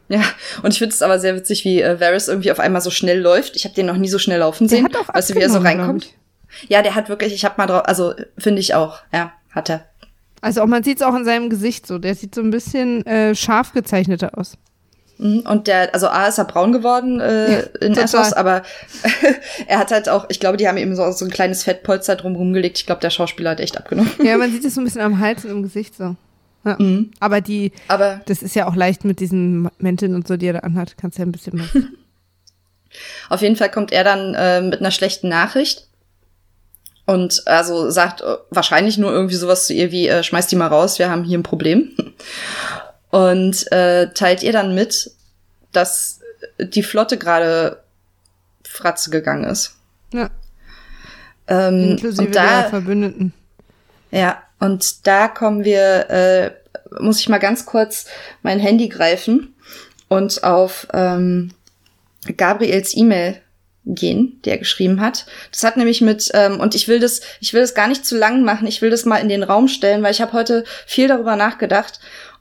Ja, 0.09 0.23
und 0.63 0.73
ich 0.73 0.79
finde 0.79 0.95
es 0.95 1.03
aber 1.03 1.19
sehr 1.19 1.35
witzig, 1.35 1.65
wie 1.65 1.81
äh, 1.83 1.99
Varys 1.99 2.29
irgendwie 2.29 2.53
auf 2.53 2.61
einmal 2.61 2.81
so 2.81 2.91
schnell 2.91 3.21
läuft. 3.21 3.57
Ich 3.57 3.65
habe 3.65 3.75
den 3.75 3.87
noch 3.87 3.97
nie 3.97 4.09
so 4.09 4.19
schnell 4.19 4.39
laufen 4.39 4.69
Der 4.69 4.77
sehen. 4.79 4.85
hat 4.85 4.97
auch 4.97 5.13
weißt 5.13 5.31
du, 5.31 5.35
wie 5.35 5.41
er 5.41 5.51
so 5.51 5.59
reinkommt? 5.59 6.13
Ja, 6.69 6.83
der 6.83 6.95
hat 6.95 7.09
wirklich, 7.09 7.35
ich 7.35 7.45
habe 7.45 7.55
mal 7.59 7.67
drauf, 7.67 7.83
also 7.87 8.15
finde 8.39 8.61
ich 8.61 8.75
auch, 8.75 8.99
ja, 9.13 9.33
hat 9.51 9.71
er. 9.71 9.85
Also 10.41 10.63
auch 10.63 10.67
man 10.67 10.83
sieht 10.83 10.99
es 10.99 11.03
auch 11.03 11.15
in 11.15 11.25
seinem 11.25 11.51
Gesicht 11.51 11.87
so. 11.87 11.99
Der 11.99 12.15
sieht 12.15 12.35
so 12.35 12.41
ein 12.41 12.51
bisschen 12.51 13.05
äh, 13.07 13.35
scharf 13.35 13.73
gezeichneter 13.73 14.39
aus. 14.39 14.57
Mhm, 15.19 15.41
Und 15.41 15.67
der, 15.67 15.95
also 15.95 16.09
A 16.09 16.27
ist 16.27 16.39
er 16.39 16.45
braun 16.45 16.73
geworden 16.73 17.21
äh, 17.21 17.53
Ja, 17.53 17.59
in 17.81 17.95
total. 17.95 18.05
Essos, 18.05 18.33
aber 18.35 18.63
er 19.67 19.79
hat 19.79 19.91
halt 19.91 20.09
auch, 20.09 20.27
ich 20.29 20.41
glaube, 20.41 20.57
die 20.59 20.69
haben 20.69 20.77
ihm 20.77 20.95
so, 20.95 21.11
so 21.13 21.25
ein 21.25 21.31
kleines 21.31 21.65
Fettpolster 21.65 22.17
drum 22.17 22.37
rumgelegt. 22.37 22.79
Ich 22.79 22.87
glaube, 22.87 23.01
der 23.01 23.11
Schauspieler 23.11 23.51
hat 23.51 23.61
echt 23.61 23.79
abgenommen. 23.79 24.11
Ja, 24.23 24.37
man 24.37 24.53
sieht 24.53 24.65
es 24.65 24.75
so 24.75 24.81
ein 24.81 24.85
bisschen 24.85 25.01
am 25.01 25.19
Hals 25.19 25.45
und 25.45 25.51
im 25.51 25.63
Gesicht 25.63 25.97
so. 25.97 26.17
Ja. 26.65 26.77
Mhm. 26.79 27.13
Aber 27.19 27.41
die, 27.41 27.73
Aber 27.89 28.21
das 28.27 28.43
ist 28.43 28.55
ja 28.55 28.69
auch 28.69 28.77
leicht 28.77 29.05
mit 29.05 29.21
diesen 29.21 29.71
Mänteln 29.79 30.15
und 30.15 30.29
so, 30.29 30.37
die 30.37 30.47
er 30.49 30.53
da 30.55 30.59
anhat. 30.61 30.97
Kannst 30.99 31.19
ja 31.19 31.25
ein 31.25 31.33
bisschen 31.33 31.59
was. 31.61 31.83
Auf 33.31 33.43
jeden 33.43 33.57
Fall 33.57 33.71
kommt 33.71 33.93
er 33.93 34.05
dann 34.05 34.35
äh, 34.35 34.61
mit 34.61 34.81
einer 34.81 34.91
schlechten 34.91 35.29
Nachricht 35.29 35.86
und 37.07 37.43
also 37.47 37.91
sagt 37.91 38.21
äh, 38.21 38.37
wahrscheinlich 38.51 38.99
nur 38.99 39.13
irgendwie 39.13 39.37
sowas 39.37 39.67
zu 39.67 39.73
ihr 39.73 39.91
wie 39.93 40.09
äh, 40.09 40.23
schmeiß 40.23 40.49
die 40.49 40.57
mal 40.57 40.67
raus, 40.67 40.99
wir 40.99 41.09
haben 41.09 41.25
hier 41.25 41.39
ein 41.39 41.45
Problem 41.45 41.93
und 43.11 43.71
äh, 43.73 44.13
teilt 44.13 44.43
ihr 44.43 44.53
dann 44.53 44.75
mit, 44.75 45.11
dass 45.73 46.21
die 46.59 46.83
Flotte 46.83 47.17
gerade 47.17 47.83
fratze 48.65 49.11
gegangen 49.11 49.45
ist. 49.45 49.77
Ja, 50.13 50.31
Ähm, 51.49 51.93
inklusive 51.93 52.27
und 52.27 52.35
da 52.35 52.63
der 52.63 52.71
Verbündeten. 52.71 53.33
Ja, 54.11 54.43
und 54.59 55.07
da 55.07 55.29
kommen 55.29 55.65
wir, 55.65 56.11
äh, 56.11 56.51
muss 57.01 57.21
ich 57.21 57.29
mal 57.29 57.39
ganz 57.39 57.67
kurz 57.67 58.07
mein 58.43 58.59
Handy 58.59 58.89
greifen 58.89 59.55
und 60.09 60.45
auf 60.45 60.87
ähm, 60.93 61.53
Gabriels 62.37 62.97
E-Mail 62.97 63.41
gehen, 63.87 64.41
der 64.45 64.59
geschrieben 64.59 65.01
hat. 65.01 65.27
Das 65.53 65.63
hat 65.65 65.77
nämlich 65.77 66.01
mit 66.01 66.31
ähm, 66.35 66.61
und 66.61 66.75
ich 66.75 66.89
will 66.89 66.99
das, 66.99 67.21
ich 67.41 67.55
will 67.55 67.61
das 67.61 67.75
gar 67.75 67.89
nicht 67.89 68.05
zu 68.05 68.19
lang 68.19 68.43
machen. 68.43 68.67
Ich 68.67 68.83
will 68.83 68.91
das 68.91 69.05
mal 69.05 69.19
in 69.19 69.29
den 69.29 69.45
Raum 69.45 69.69
stellen, 69.69 70.03
weil 70.03 70.13
ich 70.13 70.21
habe 70.21 70.33
heute 70.33 70.65
viel 70.87 71.09
darüber 71.09 71.37
nachgedacht 71.37 72.01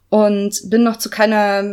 und 0.09 0.69
bin 0.69 0.83
noch 0.83 0.97
zu 0.97 1.09
keiner, 1.09 1.63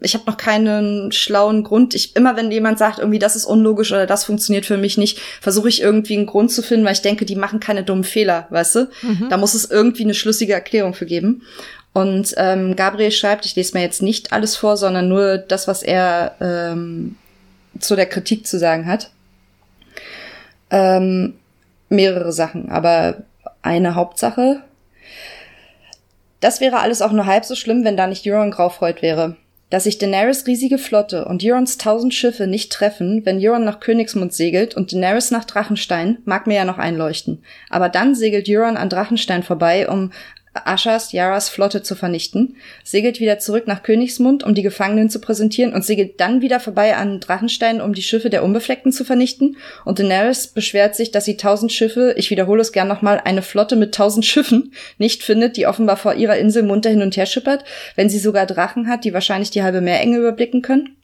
ich 0.00 0.14
habe 0.14 0.26
noch 0.26 0.36
keinen 0.36 1.12
schlauen 1.12 1.64
Grund. 1.64 1.94
Ich 1.94 2.14
immer, 2.14 2.36
wenn 2.36 2.50
jemand 2.50 2.78
sagt, 2.78 2.98
irgendwie 2.98 3.18
das 3.18 3.36
ist 3.36 3.46
unlogisch 3.46 3.90
oder 3.92 4.06
das 4.06 4.24
funktioniert 4.24 4.66
für 4.66 4.76
mich 4.76 4.98
nicht, 4.98 5.18
versuche 5.40 5.68
ich 5.68 5.80
irgendwie 5.80 6.16
einen 6.16 6.26
Grund 6.26 6.52
zu 6.52 6.62
finden, 6.62 6.84
weil 6.84 6.92
ich 6.92 7.02
denke, 7.02 7.24
die 7.24 7.36
machen 7.36 7.60
keine 7.60 7.84
dummen 7.84 8.04
Fehler, 8.04 8.46
weißt 8.50 8.74
du? 8.74 8.88
Mhm. 9.02 9.28
Da 9.30 9.36
muss 9.36 9.54
es 9.54 9.70
irgendwie 9.70 10.04
eine 10.04 10.14
schlüssige 10.14 10.52
Erklärung 10.52 10.94
für 10.94 11.06
geben. 11.06 11.42
Und 11.92 12.34
ähm, 12.36 12.76
Gabriel 12.76 13.10
schreibt, 13.10 13.46
ich 13.46 13.56
lese 13.56 13.76
mir 13.76 13.82
jetzt 13.82 14.02
nicht 14.02 14.30
alles 14.32 14.56
vor, 14.56 14.76
sondern 14.76 15.08
nur 15.08 15.38
das, 15.38 15.66
was 15.66 15.82
er 15.82 16.36
ähm, 16.40 17.16
zu 17.80 17.96
der 17.96 18.06
Kritik 18.06 18.46
zu 18.46 18.58
sagen 18.58 18.86
hat. 18.86 19.10
Ähm, 20.70 21.34
mehrere 21.88 22.32
Sachen, 22.32 22.70
aber 22.70 23.22
eine 23.62 23.94
Hauptsache. 23.94 24.62
Das 26.40 26.60
wäre 26.60 26.80
alles 26.80 27.02
auch 27.02 27.12
nur 27.12 27.26
halb 27.26 27.44
so 27.44 27.54
schlimm, 27.54 27.84
wenn 27.84 27.96
da 27.96 28.06
nicht 28.06 28.26
Euron 28.26 28.50
Graufreud 28.50 29.02
wäre. 29.02 29.36
Dass 29.68 29.84
sich 29.84 29.98
Daenerys 29.98 30.46
riesige 30.46 30.78
Flotte 30.78 31.24
und 31.24 31.42
Eurons 31.44 31.76
tausend 31.76 32.14
Schiffe 32.14 32.46
nicht 32.46 32.70
treffen, 32.70 33.26
wenn 33.26 33.44
Euron 33.44 33.64
nach 33.64 33.80
Königsmund 33.80 34.32
segelt 34.32 34.76
und 34.76 34.92
Daenerys 34.92 35.32
nach 35.32 35.44
Drachenstein, 35.44 36.18
mag 36.24 36.46
mir 36.46 36.54
ja 36.54 36.64
noch 36.64 36.78
einleuchten. 36.78 37.42
Aber 37.68 37.88
dann 37.88 38.14
segelt 38.14 38.48
Euron 38.48 38.76
an 38.76 38.88
Drachenstein 38.88 39.42
vorbei, 39.42 39.88
um 39.88 40.12
Aschas, 40.64 41.12
Yaras 41.12 41.48
Flotte 41.48 41.82
zu 41.82 41.94
vernichten, 41.94 42.56
segelt 42.84 43.20
wieder 43.20 43.38
zurück 43.38 43.66
nach 43.66 43.82
Königsmund, 43.82 44.44
um 44.44 44.54
die 44.54 44.62
Gefangenen 44.62 45.10
zu 45.10 45.20
präsentieren 45.20 45.72
und 45.72 45.84
segelt 45.84 46.20
dann 46.20 46.40
wieder 46.40 46.60
vorbei 46.60 46.96
an 46.96 47.20
Drachenstein, 47.20 47.80
um 47.80 47.92
die 47.92 48.02
Schiffe 48.02 48.30
der 48.30 48.44
Unbefleckten 48.44 48.92
zu 48.92 49.04
vernichten. 49.04 49.56
Und 49.84 49.98
Daenerys 49.98 50.48
beschwert 50.48 50.96
sich, 50.96 51.10
dass 51.10 51.24
sie 51.24 51.36
tausend 51.36 51.72
Schiffe, 51.72 52.14
ich 52.16 52.30
wiederhole 52.30 52.62
es 52.62 52.72
gern 52.72 52.88
nochmal, 52.88 53.20
eine 53.24 53.42
Flotte 53.42 53.76
mit 53.76 53.94
tausend 53.94 54.24
Schiffen 54.24 54.72
nicht 54.98 55.22
findet, 55.22 55.56
die 55.56 55.66
offenbar 55.66 55.96
vor 55.96 56.14
ihrer 56.14 56.36
Insel 56.36 56.62
munter 56.62 56.90
hin 56.90 57.02
und 57.02 57.16
her 57.16 57.26
schippert, 57.26 57.64
wenn 57.94 58.08
sie 58.08 58.18
sogar 58.18 58.46
Drachen 58.46 58.88
hat, 58.88 59.04
die 59.04 59.14
wahrscheinlich 59.14 59.50
die 59.50 59.62
halbe 59.62 59.80
Meerenge 59.80 60.18
überblicken 60.18 60.62
können. 60.62 60.96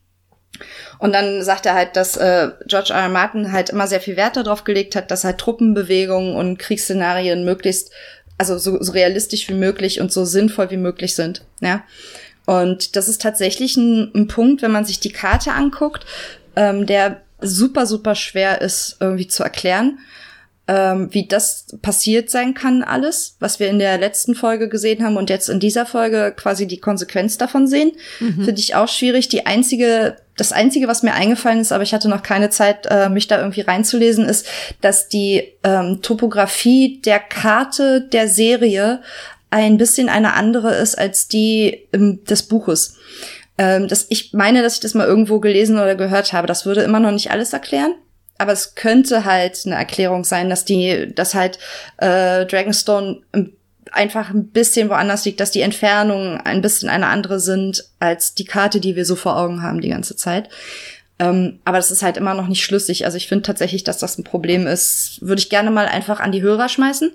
Und 0.98 1.12
dann 1.14 1.42
sagt 1.42 1.66
er 1.66 1.74
halt, 1.74 1.96
dass 1.96 2.16
äh, 2.16 2.50
George 2.66 2.92
R. 2.92 3.00
R. 3.00 3.09
Martin 3.09 3.53
halt 3.53 3.70
immer 3.70 3.86
sehr 3.86 4.00
viel 4.00 4.16
Wert 4.16 4.36
darauf 4.36 4.64
gelegt 4.64 4.94
hat, 4.94 5.11
dass 5.11 5.24
halt 5.24 5.38
Truppenbewegungen 5.38 6.36
und 6.36 6.59
Kriegsszenarien 6.59 7.44
möglichst 7.44 7.90
also 8.38 8.58
so, 8.58 8.82
so 8.82 8.92
realistisch 8.92 9.48
wie 9.48 9.54
möglich 9.54 10.00
und 10.00 10.12
so 10.12 10.24
sinnvoll 10.24 10.70
wie 10.70 10.76
möglich 10.76 11.14
sind. 11.14 11.44
Ja. 11.60 11.84
Und 12.44 12.96
das 12.96 13.08
ist 13.08 13.22
tatsächlich 13.22 13.76
ein, 13.76 14.10
ein 14.14 14.26
Punkt, 14.26 14.62
wenn 14.62 14.72
man 14.72 14.84
sich 14.84 15.00
die 15.00 15.12
Karte 15.12 15.52
anguckt, 15.52 16.04
ähm, 16.56 16.86
der 16.86 17.20
super, 17.40 17.86
super 17.86 18.14
schwer 18.14 18.60
ist 18.60 18.96
irgendwie 19.00 19.28
zu 19.28 19.42
erklären 19.42 19.98
ähm, 20.72 21.08
wie 21.10 21.26
das 21.26 21.66
passiert 21.82 22.30
sein 22.30 22.54
kann, 22.54 22.82
alles, 22.82 23.36
was 23.40 23.60
wir 23.60 23.68
in 23.68 23.78
der 23.78 23.98
letzten 23.98 24.34
Folge 24.34 24.70
gesehen 24.70 25.04
haben 25.04 25.18
und 25.18 25.28
jetzt 25.28 25.50
in 25.50 25.60
dieser 25.60 25.84
Folge 25.84 26.32
quasi 26.34 26.66
die 26.66 26.80
Konsequenz 26.80 27.36
davon 27.36 27.66
sehen, 27.66 27.92
mhm. 28.20 28.44
finde 28.44 28.58
ich 28.58 28.74
auch 28.74 28.88
schwierig. 28.88 29.28
Die 29.28 29.44
einzige, 29.44 30.16
das 30.38 30.52
einzige, 30.52 30.88
was 30.88 31.02
mir 31.02 31.12
eingefallen 31.12 31.60
ist, 31.60 31.72
aber 31.72 31.82
ich 31.82 31.92
hatte 31.92 32.08
noch 32.08 32.22
keine 32.22 32.48
Zeit, 32.48 32.86
äh, 32.88 33.10
mich 33.10 33.26
da 33.26 33.38
irgendwie 33.38 33.60
reinzulesen, 33.60 34.24
ist, 34.24 34.46
dass 34.80 35.10
die 35.10 35.52
ähm, 35.62 35.98
Topografie 36.00 37.02
der 37.04 37.18
Karte 37.18 38.00
der 38.00 38.26
Serie 38.26 39.02
ein 39.50 39.76
bisschen 39.76 40.08
eine 40.08 40.32
andere 40.32 40.74
ist 40.74 40.96
als 40.96 41.28
die 41.28 41.82
ähm, 41.92 42.24
des 42.24 42.44
Buches. 42.44 42.96
Ähm, 43.58 43.88
das, 43.88 44.06
ich 44.08 44.32
meine, 44.32 44.62
dass 44.62 44.76
ich 44.76 44.80
das 44.80 44.94
mal 44.94 45.06
irgendwo 45.06 45.38
gelesen 45.38 45.76
oder 45.76 45.96
gehört 45.96 46.32
habe. 46.32 46.46
Das 46.46 46.64
würde 46.64 46.80
immer 46.80 47.00
noch 47.00 47.12
nicht 47.12 47.30
alles 47.30 47.52
erklären 47.52 47.92
aber 48.43 48.53
es 48.53 48.74
könnte 48.74 49.24
halt 49.24 49.62
eine 49.64 49.76
Erklärung 49.76 50.24
sein, 50.24 50.51
dass 50.51 50.64
die, 50.64 51.14
dass 51.14 51.34
halt 51.34 51.61
äh, 51.99 52.45
Dragonstone 52.45 53.20
einfach 53.93 54.30
ein 54.30 54.49
bisschen 54.49 54.88
woanders 54.88 55.24
liegt, 55.24 55.38
dass 55.38 55.53
die 55.53 55.61
Entfernungen 55.61 56.40
ein 56.40 56.61
bisschen 56.61 56.88
eine 56.88 57.07
andere 57.07 57.38
sind 57.38 57.84
als 58.01 58.34
die 58.34 58.45
Karte, 58.45 58.80
die 58.80 58.97
wir 58.97 59.05
so 59.05 59.14
vor 59.14 59.36
Augen 59.36 59.62
haben 59.62 59.80
die 59.80 59.90
ganze 59.90 60.16
Zeit. 60.16 60.49
Ähm, 61.20 61.61
aber 61.64 61.76
das 61.76 61.93
ist 61.93 62.03
halt 62.03 62.16
immer 62.16 62.34
noch 62.34 62.49
nicht 62.49 62.64
schlüssig. 62.64 63.05
Also 63.05 63.16
ich 63.16 63.28
finde 63.28 63.45
tatsächlich, 63.45 63.84
dass 63.84 63.99
das 63.99 64.18
ein 64.18 64.24
Problem 64.24 64.66
ist. 64.66 65.18
Würde 65.20 65.40
ich 65.40 65.49
gerne 65.49 65.70
mal 65.70 65.86
einfach 65.86 66.18
an 66.18 66.32
die 66.32 66.43
Hörer 66.43 66.68
schmeißen 66.68 67.12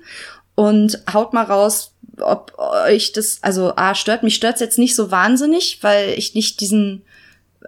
und 0.56 1.04
haut 1.12 1.34
mal 1.34 1.44
raus, 1.44 1.94
ob 2.22 2.58
euch 2.58 3.12
das, 3.12 3.40
also 3.42 3.76
A, 3.76 3.96
stört 3.96 4.24
mich, 4.24 4.36
stört's 4.36 4.62
jetzt 4.62 4.80
nicht 4.80 4.96
so 4.96 5.12
wahnsinnig, 5.12 5.80
weil 5.82 6.18
ich 6.18 6.36
nicht 6.36 6.62
diesen, 6.62 7.04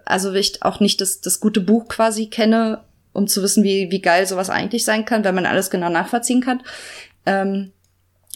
also 0.06 0.32
ich 0.32 0.62
auch 0.62 0.80
nicht 0.80 1.02
das, 1.02 1.20
das 1.20 1.40
gute 1.40 1.60
Buch 1.60 1.88
quasi 1.88 2.26
kenne 2.26 2.80
um 3.12 3.26
zu 3.26 3.42
wissen, 3.42 3.64
wie, 3.64 3.90
wie 3.90 4.00
geil 4.00 4.26
sowas 4.26 4.50
eigentlich 4.50 4.84
sein 4.84 5.04
kann, 5.04 5.24
wenn 5.24 5.34
man 5.34 5.46
alles 5.46 5.70
genau 5.70 5.88
nachvollziehen 5.88 6.40
kann. 6.40 6.62
Ähm, 7.26 7.72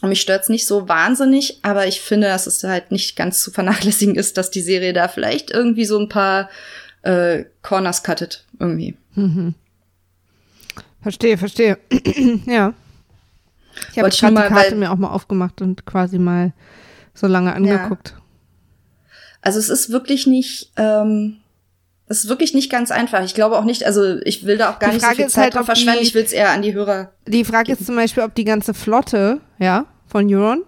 und 0.02 0.08
mich 0.08 0.20
stört's 0.20 0.48
nicht 0.48 0.66
so 0.66 0.88
wahnsinnig, 0.88 1.60
aber 1.62 1.86
ich 1.86 2.00
finde, 2.00 2.26
dass 2.26 2.46
es 2.46 2.62
halt 2.64 2.90
nicht 2.90 3.16
ganz 3.16 3.40
zu 3.42 3.50
vernachlässigen 3.50 4.16
ist, 4.16 4.36
dass 4.36 4.50
die 4.50 4.60
Serie 4.60 4.92
da 4.92 5.08
vielleicht 5.08 5.50
irgendwie 5.50 5.84
so 5.84 5.98
ein 5.98 6.08
paar 6.08 6.50
äh, 7.02 7.44
Corners 7.62 8.02
cuttet, 8.02 8.44
irgendwie. 8.58 8.96
Mhm. 9.14 9.54
Verstehe, 11.02 11.38
verstehe. 11.38 11.78
ja. 12.46 12.74
Ich 13.92 13.98
habe 13.98 14.10
gerade 14.10 14.34
die 14.34 14.54
Karte 14.54 14.74
mir 14.74 14.90
auch 14.90 14.96
mal 14.96 15.10
aufgemacht 15.10 15.60
und 15.60 15.84
quasi 15.84 16.18
mal 16.18 16.52
so 17.12 17.26
lange 17.26 17.54
angeguckt. 17.54 18.14
Ja. 18.16 18.22
Also 19.42 19.58
es 19.58 19.68
ist 19.68 19.90
wirklich 19.90 20.26
nicht, 20.26 20.72
ähm, 20.76 21.36
es 22.06 22.24
ist 22.24 22.28
wirklich 22.28 22.52
nicht 22.54 22.70
ganz 22.70 22.90
einfach. 22.90 23.22
Ich 23.24 23.34
glaube 23.34 23.56
auch 23.58 23.64
nicht, 23.64 23.84
also 23.84 24.18
ich 24.24 24.44
will 24.44 24.58
da 24.58 24.70
auch 24.70 24.78
gar 24.78 24.92
nicht 24.92 25.04
so 25.04 25.10
viel 25.12 25.26
Zeit 25.28 25.44
halt, 25.44 25.54
drauf 25.54 25.66
verschwenden. 25.66 26.00
Die, 26.00 26.06
ich 26.06 26.14
will 26.14 26.24
es 26.24 26.32
eher 26.32 26.50
an 26.50 26.62
die 26.62 26.74
Hörer. 26.74 27.12
Die 27.26 27.44
Frage 27.44 27.66
geben. 27.66 27.78
ist 27.78 27.86
zum 27.86 27.96
Beispiel, 27.96 28.22
ob 28.22 28.34
die 28.34 28.44
ganze 28.44 28.74
Flotte, 28.74 29.40
ja, 29.58 29.86
von 30.06 30.32
Euron, 30.32 30.64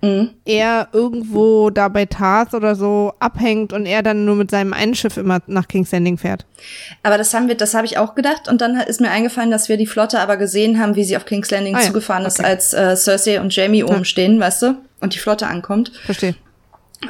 mhm. 0.00 0.30
er 0.46 0.88
irgendwo 0.92 1.68
da 1.68 1.88
bei 1.88 2.06
Tars 2.06 2.54
oder 2.54 2.74
so 2.74 3.12
abhängt 3.20 3.74
und 3.74 3.84
er 3.84 4.02
dann 4.02 4.24
nur 4.24 4.34
mit 4.34 4.50
seinem 4.50 4.72
einen 4.72 4.94
Schiff 4.94 5.18
immer 5.18 5.40
nach 5.46 5.68
King's 5.68 5.92
Landing 5.92 6.16
fährt. 6.16 6.46
Aber 7.02 7.18
das 7.18 7.34
haben 7.34 7.48
wir, 7.48 7.54
das 7.54 7.74
habe 7.74 7.86
ich 7.86 7.98
auch 7.98 8.14
gedacht 8.14 8.48
und 8.48 8.62
dann 8.62 8.76
ist 8.76 9.00
mir 9.00 9.10
eingefallen, 9.10 9.50
dass 9.50 9.68
wir 9.68 9.76
die 9.76 9.86
Flotte 9.86 10.20
aber 10.20 10.38
gesehen 10.38 10.80
haben, 10.80 10.96
wie 10.96 11.04
sie 11.04 11.18
auf 11.18 11.26
King's 11.26 11.50
Landing 11.50 11.76
ah, 11.76 11.80
zugefahren 11.80 12.22
ja. 12.22 12.30
okay. 12.30 12.54
ist, 12.54 12.74
als 12.74 12.74
äh, 12.74 12.96
Cersei 12.96 13.40
und 13.40 13.54
Jamie 13.54 13.84
oben 13.84 14.06
stehen, 14.06 14.40
weißt 14.40 14.62
du, 14.62 14.76
und 15.00 15.14
die 15.14 15.18
Flotte 15.18 15.46
ankommt. 15.46 15.92
Verstehe. 16.04 16.34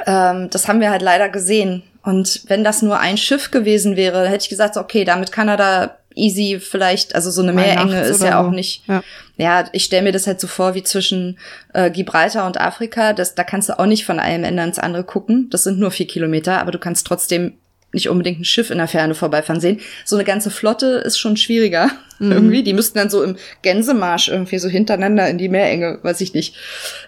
Ähm, 0.05 0.49
das 0.49 0.67
haben 0.67 0.81
wir 0.81 0.91
halt 0.91 1.01
leider 1.01 1.29
gesehen. 1.29 1.83
Und 2.03 2.41
wenn 2.47 2.63
das 2.63 2.81
nur 2.81 2.99
ein 2.99 3.17
Schiff 3.17 3.49
gewesen 3.49 3.95
wäre, 3.95 4.27
hätte 4.27 4.43
ich 4.43 4.49
gesagt, 4.49 4.77
okay, 4.77 5.05
damit 5.05 5.31
kann 5.31 5.47
er 5.47 5.57
da 5.57 5.97
easy 6.15 6.59
vielleicht, 6.59 7.15
also 7.15 7.31
so 7.31 7.41
eine 7.41 7.53
Meerenge 7.53 8.01
ist 8.01 8.21
ja 8.21 8.39
auch 8.39 8.51
nicht. 8.51 8.83
Ja, 8.87 9.03
ja 9.37 9.65
ich 9.71 9.85
stelle 9.85 10.03
mir 10.03 10.11
das 10.11 10.27
halt 10.27 10.39
so 10.39 10.47
vor 10.47 10.75
wie 10.75 10.83
zwischen 10.83 11.39
äh, 11.73 11.89
Gibraltar 11.89 12.45
und 12.45 12.59
Afrika. 12.59 13.13
Das, 13.13 13.35
da 13.35 13.43
kannst 13.43 13.69
du 13.69 13.79
auch 13.79 13.85
nicht 13.85 14.05
von 14.05 14.19
einem 14.19 14.43
Ende 14.43 14.63
ins 14.63 14.79
andere 14.79 15.03
gucken. 15.03 15.47
Das 15.49 15.63
sind 15.63 15.79
nur 15.79 15.91
vier 15.91 16.07
Kilometer, 16.07 16.59
aber 16.59 16.71
du 16.71 16.79
kannst 16.79 17.07
trotzdem 17.07 17.57
nicht 17.93 18.09
unbedingt 18.09 18.39
ein 18.39 18.45
Schiff 18.45 18.71
in 18.71 18.79
der 18.79 18.87
Ferne 18.87 19.15
vorbeifahren 19.15 19.61
sehen. 19.61 19.79
So 20.03 20.15
eine 20.15 20.25
ganze 20.25 20.51
Flotte 20.51 21.01
ist 21.05 21.17
schon 21.17 21.37
schwieriger 21.37 21.89
mhm. 22.19 22.31
irgendwie. 22.31 22.63
Die 22.63 22.73
müssten 22.73 22.97
dann 22.97 23.09
so 23.09 23.23
im 23.23 23.37
Gänsemarsch 23.61 24.27
irgendwie 24.27 24.59
so 24.59 24.67
hintereinander 24.67 25.29
in 25.29 25.37
die 25.37 25.49
Meerenge, 25.49 25.99
weiß 26.01 26.19
ich 26.21 26.33
nicht. 26.33 26.55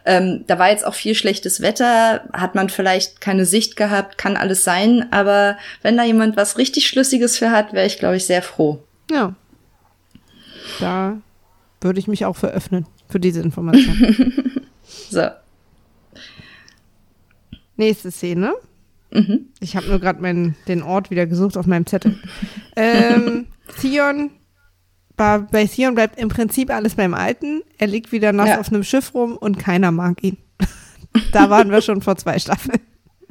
Ähm, 0.05 0.45
da 0.47 0.59
war 0.59 0.69
jetzt 0.69 0.85
auch 0.85 0.93
viel 0.93 1.15
schlechtes 1.15 1.61
Wetter, 1.61 2.29
hat 2.31 2.55
man 2.55 2.69
vielleicht 2.69 3.19
keine 3.19 3.45
Sicht 3.45 3.75
gehabt, 3.75 4.17
kann 4.17 4.37
alles 4.37 4.63
sein, 4.63 5.07
aber 5.11 5.57
wenn 5.81 5.97
da 5.97 6.03
jemand 6.03 6.37
was 6.37 6.57
richtig 6.57 6.87
Schlüssiges 6.87 7.37
für 7.37 7.51
hat, 7.51 7.73
wäre 7.73 7.87
ich, 7.87 7.97
glaube 7.97 8.17
ich, 8.17 8.25
sehr 8.25 8.41
froh. 8.41 8.81
Ja. 9.11 9.35
Da 10.79 11.17
würde 11.81 11.99
ich 11.99 12.07
mich 12.07 12.25
auch 12.25 12.35
veröffnen 12.35 12.85
für 13.09 13.19
diese 13.19 13.41
Information. 13.41 14.33
so. 15.09 15.27
Nächste 17.77 18.11
Szene. 18.11 18.53
Mhm. 19.15 19.47
Ich 19.61 19.75
habe 19.75 19.87
nur 19.87 19.99
gerade 19.99 20.53
den 20.67 20.83
Ort 20.83 21.09
wieder 21.09 21.25
gesucht 21.25 21.57
auf 21.57 21.65
meinem 21.65 21.85
Zettel. 21.85 22.17
ähm, 22.75 23.47
Theon, 23.81 24.31
bei, 25.15 25.39
bei 25.39 25.65
Theon 25.65 25.95
bleibt 25.95 26.19
im 26.19 26.29
Prinzip 26.29 26.69
alles 26.69 26.95
beim 26.95 27.13
Alten. 27.13 27.61
Er 27.77 27.87
liegt 27.87 28.11
wieder 28.11 28.33
nass 28.33 28.49
ja. 28.49 28.59
auf 28.59 28.69
einem 28.69 28.83
Schiff 28.83 29.13
rum 29.13 29.37
und 29.37 29.57
keiner 29.57 29.91
mag 29.91 30.23
ihn. 30.23 30.37
da 31.31 31.49
waren 31.49 31.71
wir 31.71 31.81
schon 31.81 32.01
vor 32.01 32.17
zwei 32.17 32.39
Staffeln. 32.39 32.81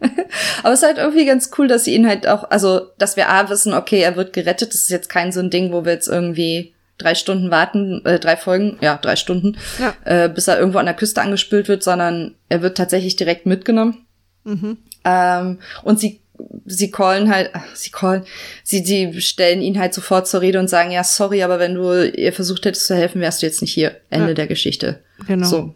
Aber 0.63 0.73
es 0.73 0.81
ist 0.81 0.87
halt 0.87 0.99
irgendwie 0.99 1.27
ganz 1.27 1.51
cool, 1.59 1.69
dass 1.69 1.85
sie 1.85 1.95
ihn 1.95 2.09
halt 2.09 2.27
auch, 2.27 2.51
also, 2.51 2.89
dass 2.99 3.17
wir 3.17 3.29
A 3.31 3.49
wissen, 3.49 3.75
okay, 3.75 4.01
er 4.01 4.17
wird 4.17 4.33
gerettet. 4.33 4.71
Das 4.71 4.83
ist 4.83 4.91
jetzt 4.91 5.09
kein 5.09 5.33
so 5.33 5.41
ein 5.41 5.51
Ding, 5.51 5.73
wo 5.73 5.85
wir 5.85 5.93
jetzt 5.93 6.09
irgendwie 6.09 6.75
drei 6.99 7.15
Stunden 7.15 7.51
warten, 7.51 8.05
äh, 8.05 8.19
drei 8.19 8.37
Folgen, 8.37 8.79
ja, 8.81 8.97
drei 8.97 9.17
Stunden, 9.17 9.57
ja. 9.79 9.95
Äh, 10.05 10.29
bis 10.29 10.49
er 10.49 10.59
irgendwo 10.59 10.79
an 10.79 10.87
der 10.87 10.95
Küste 10.95 11.21
angespült 11.21 11.69
wird, 11.69 11.83
sondern 11.83 12.35
er 12.49 12.63
wird 12.63 12.77
tatsächlich 12.77 13.17
direkt 13.17 13.47
mitgenommen. 13.47 14.07
Mhm. 14.45 14.79
Ähm, 15.05 15.59
und 15.83 16.01
sie 16.01 16.21
sie 16.67 16.91
callen 16.91 17.31
halt, 17.31 17.51
sie 17.75 17.91
callen, 17.91 18.25
sie, 18.63 18.85
sie 18.85 19.21
stellen 19.21 19.63
ihn 19.63 19.79
halt 19.79 19.95
sofort 19.95 20.27
zur 20.27 20.41
Rede 20.41 20.59
und 20.59 20.69
sagen, 20.69 20.91
ja, 20.91 21.05
sorry, 21.05 21.43
aber 21.43 21.59
wenn 21.59 21.75
du 21.75 22.09
ihr 22.11 22.33
versucht 22.33 22.65
hättest 22.65 22.87
zu 22.87 22.95
helfen, 22.95 23.21
wärst 23.21 23.43
du 23.43 23.47
jetzt 23.47 23.63
nicht 23.63 23.73
hier. 23.73 23.97
Ende 24.11 24.29
ja. 24.29 24.35
der 24.35 24.47
Geschichte. 24.47 25.01
Genau. 25.27 25.47
So. 25.47 25.75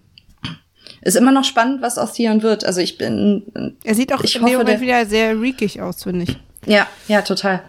ist 1.03 1.17
immer 1.17 1.33
noch 1.33 1.45
spannend, 1.45 1.83
was 1.83 1.99
aus 1.99 2.15
Theon 2.15 2.43
wird. 2.43 2.65
Also 2.65 2.81
ich 2.81 2.99
bin. 2.99 3.77
Er 3.85 3.95
sieht 3.95 4.13
auch 4.13 4.23
ich 4.23 4.37
in 4.37 4.43
hoffe, 4.43 4.51
dem 4.51 4.59
Moment 4.59 4.81
der- 4.81 4.81
wieder 4.81 5.07
sehr 5.07 5.41
reekig 5.41 5.81
aus, 5.81 6.03
finde 6.03 6.25
ich. 6.25 6.37
Ja, 6.67 6.87
ja, 7.07 7.23
total. 7.23 7.63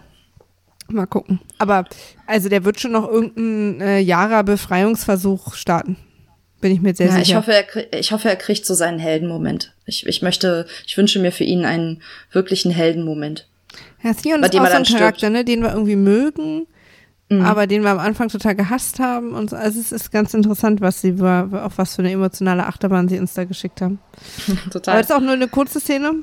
Mal 0.88 1.06
gucken. 1.06 1.40
Aber 1.58 1.84
also 2.26 2.48
der 2.48 2.64
wird 2.64 2.80
schon 2.80 2.92
noch 2.92 3.08
irgendeinen 3.08 3.80
äh, 3.80 3.98
Yara-Befreiungsversuch 4.00 5.54
starten. 5.54 5.96
Bin 6.60 6.72
ich 6.72 6.80
mir 6.80 6.94
sehr 6.94 7.06
Ja, 7.08 7.18
ich 7.18 7.26
sicher. 7.28 7.38
hoffe, 7.38 7.52
er, 7.52 7.98
ich 7.98 8.12
hoffe, 8.12 8.28
er 8.28 8.36
kriegt 8.36 8.66
so 8.66 8.74
seinen 8.74 8.98
Heldenmoment. 8.98 9.72
Ich, 9.86 10.06
ich 10.06 10.20
möchte, 10.22 10.66
ich 10.86 10.96
wünsche 10.98 11.18
mir 11.18 11.32
für 11.32 11.44
ihn 11.44 11.64
einen 11.64 12.02
wirklichen 12.32 12.70
Heldenmoment. 12.70 13.46
Ja, 14.02 14.12
Theon 14.14 14.42
ist 14.42 14.54
auch 14.58 14.66
so 14.66 14.72
ein. 14.76 14.84
Charakter, 14.84 15.30
ne, 15.30 15.44
den 15.44 15.62
wir 15.62 15.70
irgendwie 15.72 15.96
mögen, 15.96 16.66
Mhm. 17.32 17.42
aber 17.42 17.68
den 17.68 17.82
wir 17.82 17.90
am 17.90 18.00
Anfang 18.00 18.28
total 18.28 18.56
gehasst 18.56 18.98
haben. 18.98 19.34
Und 19.34 19.50
so. 19.50 19.56
also 19.56 19.78
es 19.78 19.92
ist 19.92 20.10
ganz 20.10 20.34
interessant, 20.34 20.80
was 20.80 21.00
sie 21.00 21.20
war, 21.20 21.64
auf 21.64 21.78
was 21.78 21.94
für 21.94 22.02
eine 22.02 22.10
emotionale 22.10 22.66
Achterbahn 22.66 23.08
sie 23.08 23.20
uns 23.20 23.34
da 23.34 23.44
geschickt 23.44 23.80
haben. 23.80 24.00
Aber 24.48 24.70
Total. 24.70 25.00
es 25.00 25.06
ist 25.08 25.12
auch 25.14 25.20
nur 25.20 25.34
eine 25.34 25.46
kurze 25.48 25.78
Szene. 25.80 26.14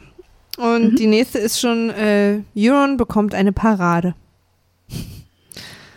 Und 0.58 0.92
Mhm. 0.92 0.96
die 0.98 1.08
nächste 1.08 1.40
ist 1.40 1.60
schon, 1.62 1.92
äh, 1.92 2.40
Euron 2.58 2.98
bekommt 2.98 3.34
eine 3.36 3.54
Parade. 3.54 4.16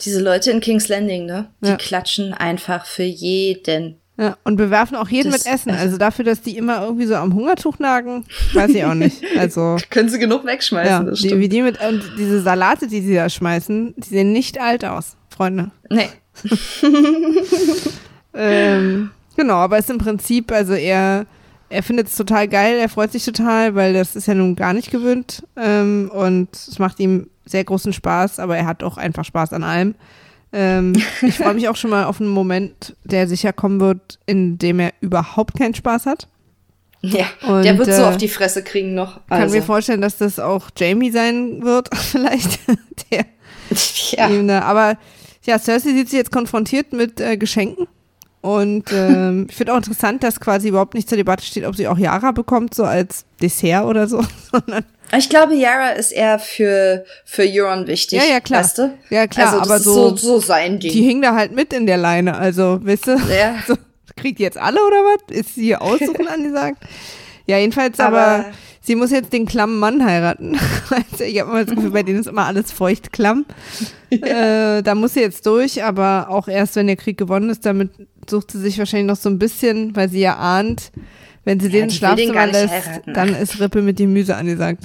Diese 0.05 0.22
Leute 0.22 0.51
in 0.51 0.61
King's 0.61 0.88
Landing, 0.88 1.26
ne? 1.26 1.51
Die 1.61 1.68
Ja. 1.68 1.76
klatschen 1.76 2.32
einfach 2.32 2.86
für 2.86 3.03
jeden. 3.03 3.97
Ja, 4.20 4.36
und 4.44 4.56
bewerfen 4.56 4.96
auch 4.96 5.08
jeden 5.08 5.32
Das- 5.32 5.44
mit 5.46 5.54
Essen. 5.54 5.70
Also 5.70 5.96
dafür, 5.96 6.26
dass 6.26 6.42
die 6.42 6.56
immer 6.58 6.82
irgendwie 6.84 7.06
so 7.06 7.14
am 7.14 7.32
Hungertuch 7.34 7.78
nagen, 7.78 8.26
weiß 8.52 8.70
ich 8.72 8.84
auch 8.84 8.92
nicht. 8.94 9.22
Also, 9.38 9.78
Können 9.88 10.10
sie 10.10 10.18
genug 10.18 10.44
wegschmeißen, 10.44 10.90
ja, 10.90 11.02
das 11.02 11.20
die, 11.20 11.28
stimmt. 11.28 11.40
wie 11.40 11.48
die 11.48 11.62
mit, 11.62 11.78
und 11.80 12.02
diese 12.18 12.42
Salate, 12.42 12.86
die 12.86 13.00
sie 13.00 13.14
da 13.14 13.30
schmeißen, 13.30 13.94
die 13.96 14.08
sehen 14.08 14.32
nicht 14.32 14.60
alt 14.60 14.84
aus, 14.84 15.16
Freunde. 15.34 15.70
nee. 15.88 16.08
Ähm, 18.32 19.10
genau, 19.36 19.54
aber 19.56 19.78
es 19.78 19.86
ist 19.86 19.90
im 19.90 19.98
Prinzip, 19.98 20.52
also 20.52 20.72
er, 20.74 21.26
er 21.68 21.82
findet 21.82 22.06
es 22.06 22.16
total 22.16 22.46
geil, 22.46 22.78
er 22.78 22.88
freut 22.88 23.10
sich 23.12 23.24
total, 23.24 23.74
weil 23.74 23.92
das 23.92 24.14
ist 24.14 24.26
ja 24.26 24.34
nun 24.34 24.54
gar 24.54 24.72
nicht 24.72 24.90
gewöhnt. 24.92 25.42
Ähm, 25.56 26.10
und 26.14 26.48
es 26.54 26.78
macht 26.78 27.00
ihm 27.00 27.28
sehr 27.44 27.64
großen 27.64 27.92
Spaß, 27.92 28.38
aber 28.38 28.56
er 28.56 28.66
hat 28.66 28.82
auch 28.84 28.96
einfach 28.98 29.24
Spaß 29.24 29.52
an 29.52 29.64
allem. 29.64 29.94
Ähm, 30.53 30.94
ich 31.22 31.36
freue 31.36 31.55
mich 31.55 31.68
auch 31.68 31.76
schon 31.76 31.90
mal 31.90 32.05
auf 32.05 32.20
einen 32.20 32.30
Moment, 32.30 32.96
der 33.05 33.28
sicher 33.28 33.53
kommen 33.53 33.80
wird, 33.80 34.18
in 34.26 34.59
dem 34.59 34.80
er 34.80 34.92
überhaupt 35.01 35.59
keinen 35.59 35.74
Spaß 35.74 36.07
hat. 36.07 36.28
Ja, 37.03 37.26
Und, 37.46 37.64
der 37.64 37.78
wird 37.78 37.92
so 37.92 38.03
äh, 38.03 38.05
auf 38.05 38.18
die 38.18 38.28
Fresse 38.28 38.62
kriegen 38.62 38.94
noch. 38.94 39.26
Kann 39.28 39.42
Also. 39.42 39.57
mir 39.57 39.62
vorstellen, 39.62 40.03
dass 40.03 40.18
das 40.18 40.38
auch 40.38 40.70
Jamie 40.76 41.11
sein 41.11 41.62
wird, 41.62 41.88
vielleicht. 41.96 42.61
Der 43.11 43.24
ja. 44.11 44.42
da, 44.42 44.62
aber 44.62 44.98
ja, 45.44 45.59
Cersei 45.59 45.92
sieht 45.92 46.11
sich 46.11 46.18
jetzt 46.18 46.32
konfrontiert 46.32 46.92
mit 46.92 47.20
äh, 47.20 47.36
Geschenken. 47.36 47.86
Und 48.42 48.90
ähm, 48.92 49.46
ich 49.51 49.57
finde 49.57 49.74
auch 49.74 49.76
interessant, 49.76 50.22
dass 50.22 50.40
quasi 50.40 50.68
überhaupt 50.68 50.94
nicht 50.94 51.09
zur 51.09 51.16
Debatte 51.16 51.44
steht, 51.44 51.66
ob 51.66 51.76
sie 51.76 51.88
auch 51.88 51.98
Yara 51.98 52.32
bekommt, 52.32 52.74
so 52.74 52.84
als 52.84 53.26
Dessert 53.40 53.84
oder 53.84 54.09
so, 54.09 54.24
sondern 54.51 54.84
Ich 55.16 55.28
glaube, 55.28 55.54
Yara 55.54 55.90
ist 55.90 56.12
eher 56.12 56.38
für, 56.38 57.04
für 57.24 57.42
Euron 57.44 57.86
wichtig. 57.86 58.18
Ja, 58.20 58.24
ja, 58.24 58.40
klar. 58.40 58.61
Weißt 58.62 58.78
du? 58.78 58.92
Ja, 59.11 59.26
klar, 59.26 59.52
also, 59.54 59.61
aber 59.61 59.78
so- 59.80 60.11
so, 60.11 60.16
so 60.16 60.38
sein 60.40 60.78
Ding. 60.78 60.92
die 60.92 61.02
hing 61.02 61.20
da 61.22 61.34
halt 61.34 61.52
mit 61.52 61.72
in 61.72 61.86
der 61.86 61.96
Leine. 61.96 62.36
Also, 62.36 62.78
weißt 62.82 63.06
du, 63.08 63.11
ja. 63.12 63.56
so, 63.66 63.74
kriegt 64.16 64.38
die 64.38 64.42
jetzt 64.44 64.58
alle 64.58 64.78
oder 64.84 64.96
was? 64.96 65.36
Ist 65.36 65.54
sie 65.56 65.62
hier 65.64 65.82
aussuchen 65.82 66.28
angesagt? 66.32 66.78
Ja, 67.46 67.58
jedenfalls, 67.58 67.98
aber, 67.98 68.20
Aber- 68.20 68.44
sie 68.80 68.94
muss 68.94 69.11
jetzt 69.11 69.32
den 69.32 69.46
klammen 69.46 69.78
Mann 69.78 70.04
heiraten. 70.04 70.58
Also, 71.12 71.24
ich 71.24 71.38
habe 71.40 71.50
immer 71.50 71.64
das 71.64 71.74
Gefühl, 71.74 71.90
bei 71.90 72.02
denen 72.02 72.20
ist 72.20 72.26
immer 72.28 72.46
alles 72.46 72.70
feucht 72.72 73.12
klamm. 73.12 73.44
Äh, 74.11 74.82
da 74.82 74.94
muss 74.94 75.14
sie 75.14 75.20
jetzt 75.20 75.46
durch, 75.46 75.82
aber 75.84 76.26
auch 76.28 76.48
erst, 76.48 76.76
wenn 76.76 76.86
der 76.88 76.96
Krieg 76.96 77.16
gewonnen 77.18 77.50
ist, 77.50 77.64
damit 77.66 77.90
sucht 78.28 78.50
sie 78.52 78.58
sich 78.58 78.78
wahrscheinlich 78.78 79.06
noch 79.08 79.16
so 79.20 79.28
ein 79.28 79.38
bisschen, 79.38 79.94
weil 79.94 80.08
sie 80.08 80.20
ja 80.20 80.36
ahnt, 80.36 80.90
wenn 81.45 81.59
sie 81.61 81.66
Ja, 81.66 81.72
den 81.72 81.84
ins 81.84 81.93
den 81.95 81.99
Schlafzimmer 81.99 82.47
nicht 82.47 82.53
lässt, 82.55 82.72
heiraten. 82.88 83.14
dann 83.14 83.34
ist 83.34 83.61
Rippe 83.61 83.82
mit 83.82 83.97
Gemüse 83.99 84.36
angesagt. 84.36 84.84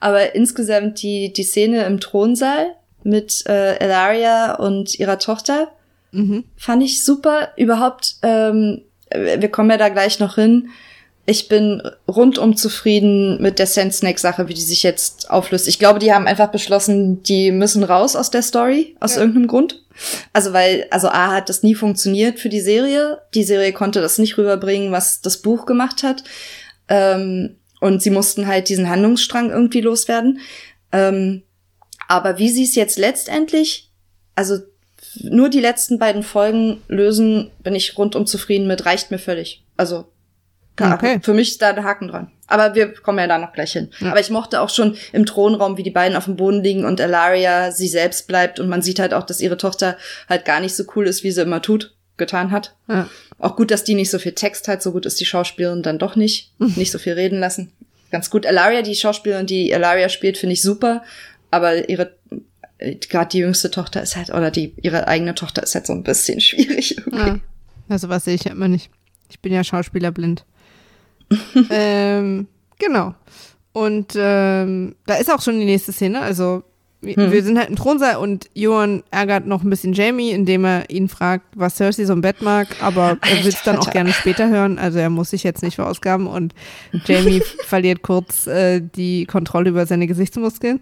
Aber 0.00 0.34
insgesamt 0.34 1.02
die, 1.02 1.32
die 1.32 1.42
Szene 1.42 1.84
im 1.84 2.00
Thronsaal 2.00 2.74
mit 3.02 3.44
äh, 3.46 3.76
Elaria 3.76 4.54
und 4.54 4.98
ihrer 4.98 5.18
Tochter 5.18 5.70
Mhm. 6.12 6.42
fand 6.56 6.82
ich 6.82 7.04
super. 7.04 7.50
Überhaupt, 7.56 8.16
ähm, 8.22 8.82
wir 9.12 9.48
kommen 9.48 9.70
ja 9.70 9.76
da 9.76 9.90
gleich 9.90 10.18
noch 10.18 10.34
hin. 10.34 10.70
Ich 11.30 11.46
bin 11.46 11.80
rundum 12.08 12.56
zufrieden 12.56 13.40
mit 13.40 13.60
der 13.60 13.68
Sand 13.68 13.94
Snake 13.94 14.18
Sache, 14.18 14.48
wie 14.48 14.54
die 14.54 14.60
sich 14.60 14.82
jetzt 14.82 15.30
auflöst. 15.30 15.68
Ich 15.68 15.78
glaube, 15.78 16.00
die 16.00 16.12
haben 16.12 16.26
einfach 16.26 16.50
beschlossen, 16.50 17.22
die 17.22 17.52
müssen 17.52 17.84
raus 17.84 18.16
aus 18.16 18.32
der 18.32 18.42
Story, 18.42 18.96
aus 18.98 19.14
Ja. 19.14 19.20
irgendeinem 19.20 19.46
Grund. 19.46 19.80
Also, 20.32 20.52
weil, 20.52 20.88
also 20.90 21.06
A 21.06 21.30
hat 21.32 21.48
das 21.48 21.62
nie 21.62 21.76
funktioniert 21.76 22.40
für 22.40 22.48
die 22.48 22.60
Serie. 22.60 23.20
Die 23.32 23.44
Serie 23.44 23.72
konnte 23.72 24.00
das 24.00 24.18
nicht 24.18 24.38
rüberbringen, 24.38 24.90
was 24.90 25.20
das 25.20 25.36
Buch 25.36 25.66
gemacht 25.66 26.02
hat. 26.02 26.24
Ähm, 26.88 27.54
und 27.80 28.02
sie 28.02 28.10
mussten 28.10 28.48
halt 28.48 28.68
diesen 28.68 28.90
Handlungsstrang 28.90 29.50
irgendwie 29.50 29.82
loswerden. 29.82 30.40
Ähm, 30.90 31.42
aber 32.08 32.38
wie 32.38 32.48
sie 32.48 32.64
es 32.64 32.74
jetzt 32.74 32.98
letztendlich, 32.98 33.88
also 34.34 34.58
nur 35.22 35.48
die 35.48 35.60
letzten 35.60 36.00
beiden 36.00 36.24
Folgen 36.24 36.82
lösen, 36.88 37.52
bin 37.62 37.76
ich 37.76 37.96
rundum 37.96 38.26
zufrieden 38.26 38.66
mit, 38.66 38.84
reicht 38.84 39.12
mir 39.12 39.18
völlig. 39.20 39.62
Also 39.76 40.06
Okay. 40.78 41.20
für 41.22 41.34
mich 41.34 41.50
ist 41.50 41.62
da 41.62 41.72
der 41.72 41.84
Haken 41.84 42.08
dran. 42.08 42.30
Aber 42.46 42.74
wir 42.74 42.92
kommen 42.94 43.18
ja 43.18 43.26
da 43.26 43.38
noch 43.38 43.52
gleich 43.52 43.72
hin. 43.72 43.90
Ja. 44.00 44.10
Aber 44.10 44.20
ich 44.20 44.30
mochte 44.30 44.60
auch 44.60 44.70
schon 44.70 44.96
im 45.12 45.26
Thronraum, 45.26 45.76
wie 45.76 45.82
die 45.82 45.90
beiden 45.90 46.16
auf 46.16 46.24
dem 46.24 46.36
Boden 46.36 46.62
liegen 46.62 46.84
und 46.84 46.98
Elaria 47.00 47.70
sie 47.70 47.86
selbst 47.86 48.26
bleibt 48.26 48.58
und 48.58 48.68
man 48.68 48.82
sieht 48.82 48.98
halt 48.98 49.14
auch, 49.14 49.24
dass 49.24 49.40
ihre 49.40 49.56
Tochter 49.56 49.96
halt 50.28 50.44
gar 50.44 50.60
nicht 50.60 50.74
so 50.74 50.84
cool 50.96 51.06
ist, 51.06 51.22
wie 51.22 51.30
sie 51.30 51.42
immer 51.42 51.62
tut, 51.62 51.94
getan 52.16 52.50
hat. 52.50 52.74
Ja. 52.88 53.08
Auch 53.38 53.56
gut, 53.56 53.70
dass 53.70 53.84
die 53.84 53.94
nicht 53.94 54.10
so 54.10 54.18
viel 54.18 54.32
Text 54.32 54.68
hat, 54.68 54.82
so 54.82 54.92
gut 54.92 55.06
ist 55.06 55.20
die 55.20 55.26
Schauspielerin 55.26 55.82
dann 55.82 55.98
doch 55.98 56.16
nicht. 56.16 56.52
Nicht 56.58 56.90
so 56.90 56.98
viel 56.98 57.14
reden 57.14 57.40
lassen. 57.40 57.72
Ganz 58.10 58.30
gut. 58.30 58.44
Elaria, 58.44 58.82
die 58.82 58.94
Schauspielerin, 58.94 59.46
die 59.46 59.70
Elaria 59.70 60.08
spielt, 60.08 60.36
finde 60.36 60.54
ich 60.54 60.62
super. 60.62 61.02
Aber 61.50 61.88
ihre, 61.88 62.14
gerade 62.78 63.30
die 63.30 63.38
jüngste 63.38 63.70
Tochter 63.70 64.02
ist 64.02 64.16
halt, 64.16 64.30
oder 64.30 64.50
die, 64.50 64.74
ihre 64.82 65.08
eigene 65.08 65.34
Tochter 65.34 65.62
ist 65.62 65.74
halt 65.74 65.86
so 65.86 65.92
ein 65.92 66.02
bisschen 66.02 66.40
schwierig 66.40 66.98
irgendwie. 66.98 67.18
Ja. 67.18 67.40
Also 67.88 68.08
was 68.08 68.24
sehe 68.24 68.34
ich 68.34 68.44
ja 68.44 68.52
immer 68.52 68.68
nicht. 68.68 68.90
Ich 69.30 69.40
bin 69.40 69.52
ja 69.52 69.64
schauspielerblind. 69.64 70.44
ähm, 71.70 72.46
genau. 72.78 73.14
Und 73.72 74.14
ähm, 74.16 74.96
da 75.06 75.14
ist 75.14 75.32
auch 75.32 75.40
schon 75.40 75.58
die 75.58 75.64
nächste 75.64 75.92
Szene. 75.92 76.20
Also 76.20 76.62
wir, 77.02 77.16
Hm. 77.16 77.32
wir 77.32 77.42
sind 77.42 77.58
halt 77.58 77.70
im 77.70 77.76
Thronsaal 77.76 78.16
und 78.16 78.50
Johann 78.52 79.02
ärgert 79.10 79.46
noch 79.46 79.62
ein 79.62 79.70
bisschen 79.70 79.94
Jamie, 79.94 80.32
indem 80.32 80.64
er 80.64 80.90
ihn 80.90 81.08
fragt, 81.08 81.46
was 81.56 81.76
Cersei 81.76 82.04
so 82.04 82.12
im 82.12 82.20
Bett 82.20 82.42
mag, 82.42 82.68
aber 82.82 83.16
er 83.22 83.42
will 83.42 83.48
es 83.48 83.62
dann 83.62 83.78
auch 83.78 83.90
gerne 83.90 84.12
später 84.12 84.50
hören. 84.50 84.78
Also 84.78 84.98
er 84.98 85.08
muss 85.08 85.30
sich 85.30 85.42
jetzt 85.42 85.62
nicht 85.62 85.76
verausgaben 85.76 86.26
und 86.26 86.54
Jamie 87.06 87.42
verliert 87.66 88.02
kurz 88.02 88.46
äh, 88.46 88.80
die 88.80 89.24
Kontrolle 89.24 89.70
über 89.70 89.86
seine 89.86 90.06
Gesichtsmuskeln. 90.06 90.80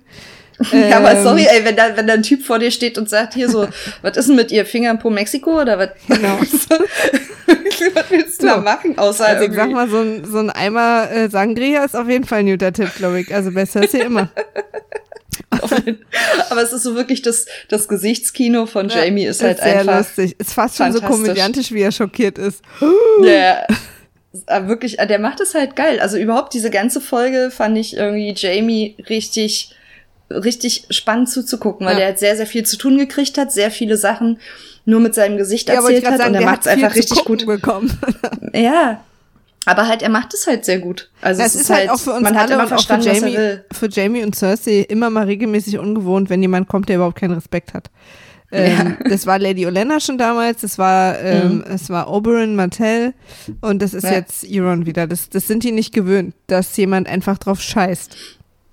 Ja, 0.73 0.97
aber 0.99 1.13
Ähm, 1.13 1.23
sorry, 1.23 1.47
ey, 1.49 1.65
wenn 1.65 1.77
da, 1.77 1.97
wenn 1.97 2.07
da 2.07 2.15
ein 2.15 2.23
Typ 2.23 2.43
vor 2.45 2.59
dir 2.59 2.71
steht 2.71 2.99
und 2.99 3.09
sagt 3.09 3.35
hier 3.35 3.49
so, 3.49 3.69
was 4.03 4.17
ist 4.17 4.29
denn 4.29 4.37
mit 4.37 4.51
ihr 4.51 4.67
Finger 4.67 4.91
in 4.91 4.99
Po 4.99 5.09
Mexiko 5.11 5.61
oder 5.61 5.79
was? 5.79 5.91
Genau. 6.09 6.39
was 7.95 8.11
willst 8.11 8.43
du 8.43 8.47
So. 8.49 8.55
da 8.55 8.61
machen, 8.61 8.99
außer 8.99 9.25
Also 9.27 9.45
ich 9.45 9.51
irgendwie- 9.53 9.57
sag 9.61 9.71
mal, 9.71 9.89
so 9.89 9.99
ein, 9.99 10.25
so 10.25 10.39
ein 10.39 10.51
Eimer 10.51 11.09
äh, 11.11 11.29
Sangria 11.31 11.85
ist 11.85 11.95
auf 11.97 12.09
jeden 12.09 12.25
Fall 12.25 12.41
ein 12.41 12.47
guter 12.47 12.73
Tipp, 12.73 12.91
glaube 12.97 13.21
ich. 13.21 13.33
Also 13.35 13.53
bei 13.53 13.65
Cersei 13.67 14.01
immer. 14.01 14.31
aber 16.51 16.63
es 16.63 16.73
ist 16.73 16.83
so 16.83 16.95
wirklich 16.95 17.23
das, 17.23 17.47
das 17.69 17.89
Gesichtskino 17.89 18.67
von 18.67 18.89
Jamie 18.89 19.27
ist 19.27 19.43
halt 19.43 19.59
sehr 19.59 19.81
einfach. 19.81 19.99
lustig. 19.99 20.35
Ist 20.39 20.53
fast 20.55 20.77
schon 20.77 20.93
so 20.93 21.01
komödiantisch, 21.01 21.73
wie 21.73 21.83
er 21.83 21.93
schockiert 21.93 22.39
ist. 22.39 22.63
Der, 23.25 23.67
äh, 24.47 24.67
wirklich, 24.67 24.99
äh, 24.99 25.07
der 25.07 25.19
macht 25.19 25.41
es 25.41 25.55
halt 25.55 25.75
geil. 25.77 26.01
Also 26.01 26.17
überhaupt 26.19 26.53
diese 26.55 26.71
ganze 26.71 27.01
Folge 27.01 27.51
fand 27.51 27.79
ich 27.79 27.97
irgendwie 27.97 28.35
Jamie 28.37 28.97
richtig, 29.09 29.75
richtig 30.31 30.87
spannend 30.91 31.29
zuzugucken, 31.31 31.87
weil 31.87 31.95
Ja. 31.95 31.99
der 32.01 32.07
halt 32.09 32.19
sehr, 32.19 32.37
sehr 32.37 32.47
viel 32.47 32.65
zu 32.65 32.77
tun 32.77 32.99
gekriegt 32.99 33.39
hat, 33.39 33.53
sehr 33.53 33.71
viele 33.71 33.97
Sachen 33.97 34.39
nur 34.85 35.01
mit 35.01 35.15
seinem 35.15 35.37
Gesicht 35.37 35.69
Ja, 35.69 35.77
erzählt 35.77 36.07
hat 36.07 36.19
sagen, 36.19 36.35
und 36.35 36.41
er 36.43 36.47
macht 36.47 36.61
es 36.63 36.67
hat 36.73 36.75
einfach 36.83 36.95
richtig 36.95 37.25
gut. 37.25 37.47
bekommen. 37.47 37.97
Ja. 38.55 39.01
Aber 39.67 39.87
halt, 39.87 40.01
er 40.01 40.09
macht 40.09 40.33
es 40.33 40.47
halt 40.47 40.65
sehr 40.65 40.79
gut. 40.79 41.11
Also 41.21 41.43
Das 41.43 41.55
es 41.55 41.63
ist 41.63 41.71
halt 41.71 41.91
auch 41.91 41.99
für 42.01 42.13
uns 42.13 42.23
man 42.23 42.35
hat 42.37 42.45
alle 42.51 42.55
immer 42.55 42.63
und 42.63 42.73
auch 42.73 42.81
für 42.81 42.87
verstanden, 42.87 43.07
was 43.11 43.17
er 43.17 43.29
Jamie, 43.29 43.37
will. 43.37 43.65
für 43.73 43.89
Jamie 43.91 44.23
und 44.25 44.35
Cersei 44.35 44.87
immer 44.89 45.11
mal 45.11 45.25
regelmäßig 45.27 45.79
ungewohnt, 45.79 46.31
wenn 46.31 46.41
jemand 46.41 46.69
kommt, 46.69 46.89
der 46.89 46.97
überhaupt 46.97 47.17
keinen 47.19 47.35
Respekt 47.35 47.75
hat. 47.75 47.91
Ähm, 48.51 48.97
Das 49.11 49.27
war 49.27 49.39
Lady 49.39 49.67
Olenna 49.67 50.01
schon 50.01 50.17
damals, 50.17 50.63
das 50.63 50.79
war, 50.79 51.19
ähm, 51.21 51.63
es 51.69 51.91
war 51.91 52.11
Oberyn 52.11 52.57
Martell 52.57 53.13
und 53.61 53.83
das 53.83 53.93
ist 53.93 54.05
Ja. 54.05 54.13
jetzt 54.13 54.47
Euron 54.51 54.87
wieder. 54.87 55.07
Das, 55.07 55.29
das 55.29 55.47
sind 55.47 55.65
die 55.65 55.73
nicht 55.73 55.93
gewöhnt, 55.93 56.35
dass 56.47 56.75
jemand 56.79 57.07
einfach 57.07 57.37
drauf 57.37 57.61
scheißt. 57.61 58.17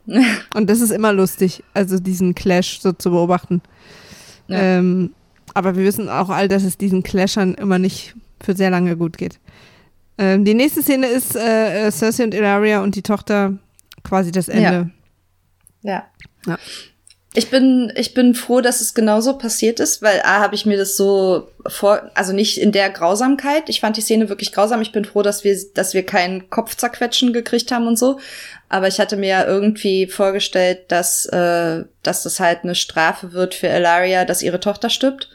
Und 0.53 0.70
das 0.70 0.82
ist 0.82 0.91
immer 0.91 1.14
lustig, 1.14 1.64
also 1.74 1.99
diesen 1.99 2.36
Clash 2.36 2.80
so 2.80 2.91
zu 2.93 3.12
beobachten. 3.12 3.62
Ja. 4.47 4.60
Ähm, 4.60 5.14
aber 5.53 5.76
wir 5.76 5.84
wissen 5.84 6.10
auch 6.10 6.30
all, 6.30 6.47
dass 6.47 6.64
es 6.64 6.78
diesen 6.78 7.03
Clashern 7.03 7.56
immer 7.56 7.80
nicht 7.80 8.16
für 8.41 8.56
sehr 8.56 8.70
lange 8.70 8.97
gut 8.97 9.18
geht. 9.18 9.39
Ähm, 10.18 10.45
die 10.45 10.53
nächste 10.53 10.82
Szene 10.82 11.08
ist 11.08 11.36
äh, 11.36 11.88
äh, 11.88 11.91
Cersei 11.91 12.24
und 12.24 12.34
Ilaria 12.34 12.82
und 12.82 12.95
die 12.95 13.01
Tochter 13.01 13.53
quasi 14.03 14.32
das 14.32 14.47
Ende. 14.47 14.91
Ja. 15.82 16.06
Ja. 16.45 16.58
Ich 17.38 17.49
bin, 17.49 17.91
ich 17.95 18.13
bin 18.13 18.33
froh, 18.33 18.61
dass 18.61 18.79
es 18.79 18.93
genauso 18.93 19.38
passiert 19.38 19.81
ist, 19.81 20.01
weil 20.01 20.21
A, 20.21 20.39
habe 20.39 20.55
ich 20.55 20.65
mir 20.65 20.77
das 20.77 20.95
so 20.95 21.49
vor, 21.67 22.09
also 22.13 22.31
nicht 22.31 22.57
in 22.57 22.71
der 22.71 22.89
Grausamkeit. 22.89 23.67
Ich 23.67 23.81
fand 23.81 23.97
die 23.97 24.01
Szene 24.01 24.29
wirklich 24.29 24.53
grausam. 24.53 24.81
Ich 24.81 24.93
bin 24.93 25.03
froh, 25.03 25.21
dass 25.21 25.43
wir, 25.43 25.57
dass 25.73 25.93
wir 25.93 26.05
keinen 26.05 26.49
Kopfzerquetschen 26.49 27.33
gekriegt 27.33 27.71
haben 27.71 27.88
und 27.88 27.99
so. 27.99 28.19
Aber 28.69 28.88
ich 28.88 29.01
hatte 29.01 29.17
mir 29.17 29.27
ja 29.27 29.45
irgendwie 29.45 30.07
vorgestellt, 30.07 30.83
dass, 30.88 31.25
äh, 31.25 31.83
dass 32.03 32.23
das 32.23 32.39
halt 32.39 32.63
eine 32.63 32.75
Strafe 32.75 33.33
wird 33.33 33.53
für 33.53 33.67
Elaria, 33.67 34.23
dass 34.23 34.41
ihre 34.41 34.61
Tochter 34.61 34.89
stirbt. 34.89 35.29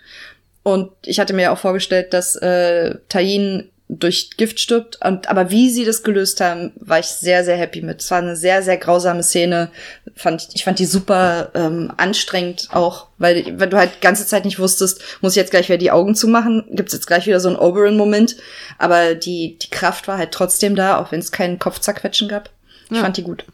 Und 0.63 0.91
ich 1.05 1.21
hatte 1.21 1.35
mir 1.35 1.43
ja 1.43 1.53
auch 1.53 1.59
vorgestellt, 1.59 2.15
dass 2.15 2.35
äh, 2.37 2.97
Tain 3.11 3.71
durch 3.99 4.31
Gift 4.37 4.61
stirbt. 4.61 4.99
Und, 5.05 5.29
aber 5.29 5.51
wie 5.51 5.71
sie 5.71 5.85
das 5.85 6.03
gelöst 6.03 6.41
haben, 6.41 6.73
war 6.77 7.01
ich 7.01 7.07
sehr, 7.07 7.45
sehr 7.45 7.57
happy 7.57 7.83
mit. 7.83 8.01
Es 8.01 8.11
war 8.11 8.19
eine 8.19 8.37
sehr, 8.37 8.63
sehr 8.63 8.77
grausame 8.77 9.23
Szene. 9.23 9.71
Fand, 10.15 10.49
ich 10.55 10.65
fand 10.65 10.79
die 10.79 10.87
super 10.87 11.51
ähm, 11.55 11.93
anstrengend 11.97 12.69
auch, 12.71 13.09
weil, 13.19 13.59
weil 13.59 13.69
du 13.69 13.77
halt 13.77 13.97
die 13.97 14.01
ganze 14.01 14.27
Zeit 14.27 14.45
nicht 14.45 14.59
wusstest, 14.59 15.03
muss 15.21 15.33
ich 15.33 15.37
jetzt 15.37 15.51
gleich 15.51 15.69
wieder 15.69 15.79
die 15.79 15.91
Augen 15.91 16.15
zumachen? 16.15 16.65
Gibt's 16.71 16.93
jetzt 16.93 17.07
gleich 17.07 17.27
wieder 17.27 17.41
so 17.41 17.49
einen 17.49 17.59
Oberon-Moment? 17.59 18.37
Aber 18.79 19.15
die, 19.15 19.59
die 19.59 19.71
Kraft 19.71 20.07
war 20.07 20.19
halt 20.19 20.33
trotzdem 20.33 20.77
da, 20.77 20.99
auch 20.99 21.11
wenn 21.11 21.21
es 21.21 21.33
keinen 21.33 21.59
Kopfzerquetschen 21.59 22.29
gab. 22.29 22.51
Ich 22.91 22.97
ja. 22.97 23.03
fand 23.03 23.17
die 23.17 23.25
gut. 23.25 23.45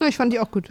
Ja, 0.00 0.08
ich 0.08 0.16
fand 0.16 0.32
die 0.32 0.40
auch 0.40 0.50
gut. 0.50 0.66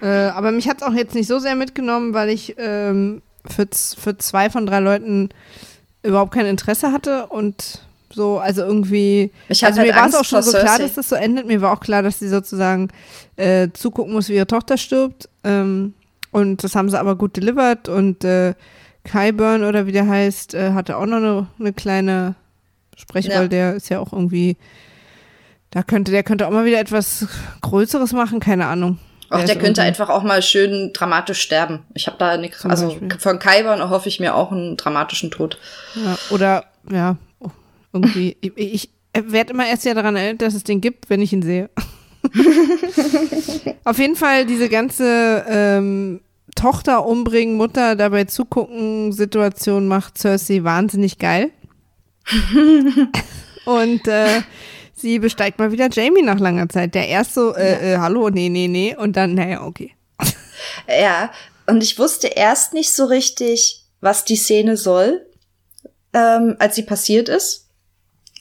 Äh, 0.00 0.06
aber 0.06 0.50
mich 0.50 0.68
hat's 0.68 0.82
auch 0.82 0.94
jetzt 0.94 1.14
nicht 1.14 1.26
so 1.26 1.38
sehr 1.38 1.54
mitgenommen, 1.54 2.14
weil 2.14 2.30
ich 2.30 2.54
ähm, 2.58 3.22
für, 3.46 3.66
für 3.70 4.16
zwei 4.18 4.50
von 4.50 4.66
drei 4.66 4.80
Leuten 4.80 5.28
überhaupt 6.02 6.32
kein 6.32 6.46
Interesse 6.46 6.92
hatte 6.92 7.26
und 7.26 7.80
so, 8.14 8.38
also 8.38 8.62
irgendwie. 8.62 9.32
Ich 9.48 9.64
also 9.64 9.78
halt 9.78 9.88
mir 9.90 9.96
war 9.96 10.08
es 10.08 10.14
auch 10.14 10.24
schon 10.24 10.42
so 10.42 10.52
klar, 10.52 10.78
dass 10.78 10.94
das 10.94 11.08
so 11.08 11.16
endet. 11.16 11.46
Mir 11.46 11.60
war 11.60 11.72
auch 11.72 11.80
klar, 11.80 12.02
dass 12.02 12.18
sie 12.18 12.28
sozusagen 12.28 12.88
äh, 13.36 13.68
zugucken 13.72 14.12
muss, 14.12 14.28
wie 14.28 14.34
ihre 14.34 14.46
Tochter 14.46 14.76
stirbt. 14.76 15.28
Ähm, 15.42 15.94
und 16.30 16.64
das 16.64 16.74
haben 16.74 16.90
sie 16.90 16.98
aber 16.98 17.16
gut 17.16 17.36
delivered. 17.36 17.88
Und 17.88 18.24
äh, 18.24 18.54
Kyburn 19.04 19.64
oder 19.64 19.86
wie 19.86 19.92
der 19.92 20.08
heißt, 20.08 20.54
äh, 20.54 20.72
hatte 20.72 20.96
auch 20.96 21.06
noch 21.06 21.18
eine, 21.18 21.46
eine 21.58 21.72
kleine 21.72 22.34
Sprechrolle. 22.96 23.42
Ja. 23.42 23.48
Der 23.48 23.74
ist 23.74 23.88
ja 23.88 24.00
auch 24.00 24.12
irgendwie. 24.12 24.56
Da 25.70 25.82
könnte, 25.82 26.12
der 26.12 26.22
könnte 26.22 26.46
auch 26.46 26.52
mal 26.52 26.64
wieder 26.64 26.78
etwas 26.78 27.26
Größeres 27.60 28.12
machen, 28.12 28.38
keine 28.38 28.66
Ahnung. 28.66 28.98
Auch 29.30 29.38
der, 29.38 29.46
der 29.46 29.58
könnte 29.58 29.82
einfach 29.82 30.08
auch 30.08 30.22
mal 30.22 30.42
schön 30.42 30.92
dramatisch 30.92 31.40
sterben. 31.40 31.82
Ich 31.94 32.06
habe 32.06 32.16
da 32.18 32.36
nichts. 32.36 32.64
Also 32.64 32.88
Beispiel. 32.88 33.18
von 33.18 33.38
Kyburn 33.38 33.90
hoffe 33.90 34.08
ich 34.08 34.20
mir 34.20 34.34
auch 34.34 34.52
einen 34.52 34.76
dramatischen 34.76 35.30
Tod. 35.30 35.58
Ja, 35.94 36.16
oder 36.30 36.64
ja, 36.90 37.16
irgendwie, 37.94 38.36
ich, 38.40 38.56
ich 38.56 38.90
werde 39.14 39.52
immer 39.52 39.66
erst 39.66 39.84
ja 39.84 39.94
daran 39.94 40.16
erinnert, 40.16 40.42
dass 40.42 40.54
es 40.54 40.64
den 40.64 40.80
gibt, 40.80 41.08
wenn 41.08 41.22
ich 41.22 41.32
ihn 41.32 41.42
sehe. 41.42 41.70
Auf 43.84 43.98
jeden 43.98 44.16
Fall 44.16 44.44
diese 44.46 44.68
ganze 44.68 45.44
ähm, 45.48 46.20
Tochter 46.56 47.06
umbringen, 47.06 47.56
Mutter 47.56 47.94
dabei 47.94 48.24
zugucken, 48.24 49.12
Situation 49.12 49.86
macht 49.86 50.18
Cersei 50.18 50.64
wahnsinnig 50.64 51.18
geil. 51.18 51.50
Und 53.64 54.08
äh, 54.08 54.42
sie 54.94 55.20
besteigt 55.20 55.58
mal 55.58 55.70
wieder 55.70 55.88
Jamie 55.90 56.22
nach 56.22 56.40
langer 56.40 56.68
Zeit. 56.68 56.94
Der 56.94 57.06
erst 57.08 57.34
so, 57.34 57.54
äh, 57.54 57.94
äh, 57.94 57.98
hallo, 57.98 58.30
nee, 58.30 58.48
nee, 58.48 58.66
nee. 58.66 58.96
Und 58.96 59.16
dann, 59.16 59.34
naja, 59.34 59.62
okay. 59.62 59.92
Ja, 60.88 61.30
und 61.66 61.82
ich 61.82 61.98
wusste 61.98 62.28
erst 62.28 62.74
nicht 62.74 62.92
so 62.92 63.04
richtig, 63.04 63.84
was 64.00 64.24
die 64.24 64.36
Szene 64.36 64.76
soll, 64.76 65.26
ähm, 66.12 66.56
als 66.58 66.74
sie 66.74 66.82
passiert 66.82 67.28
ist 67.28 67.63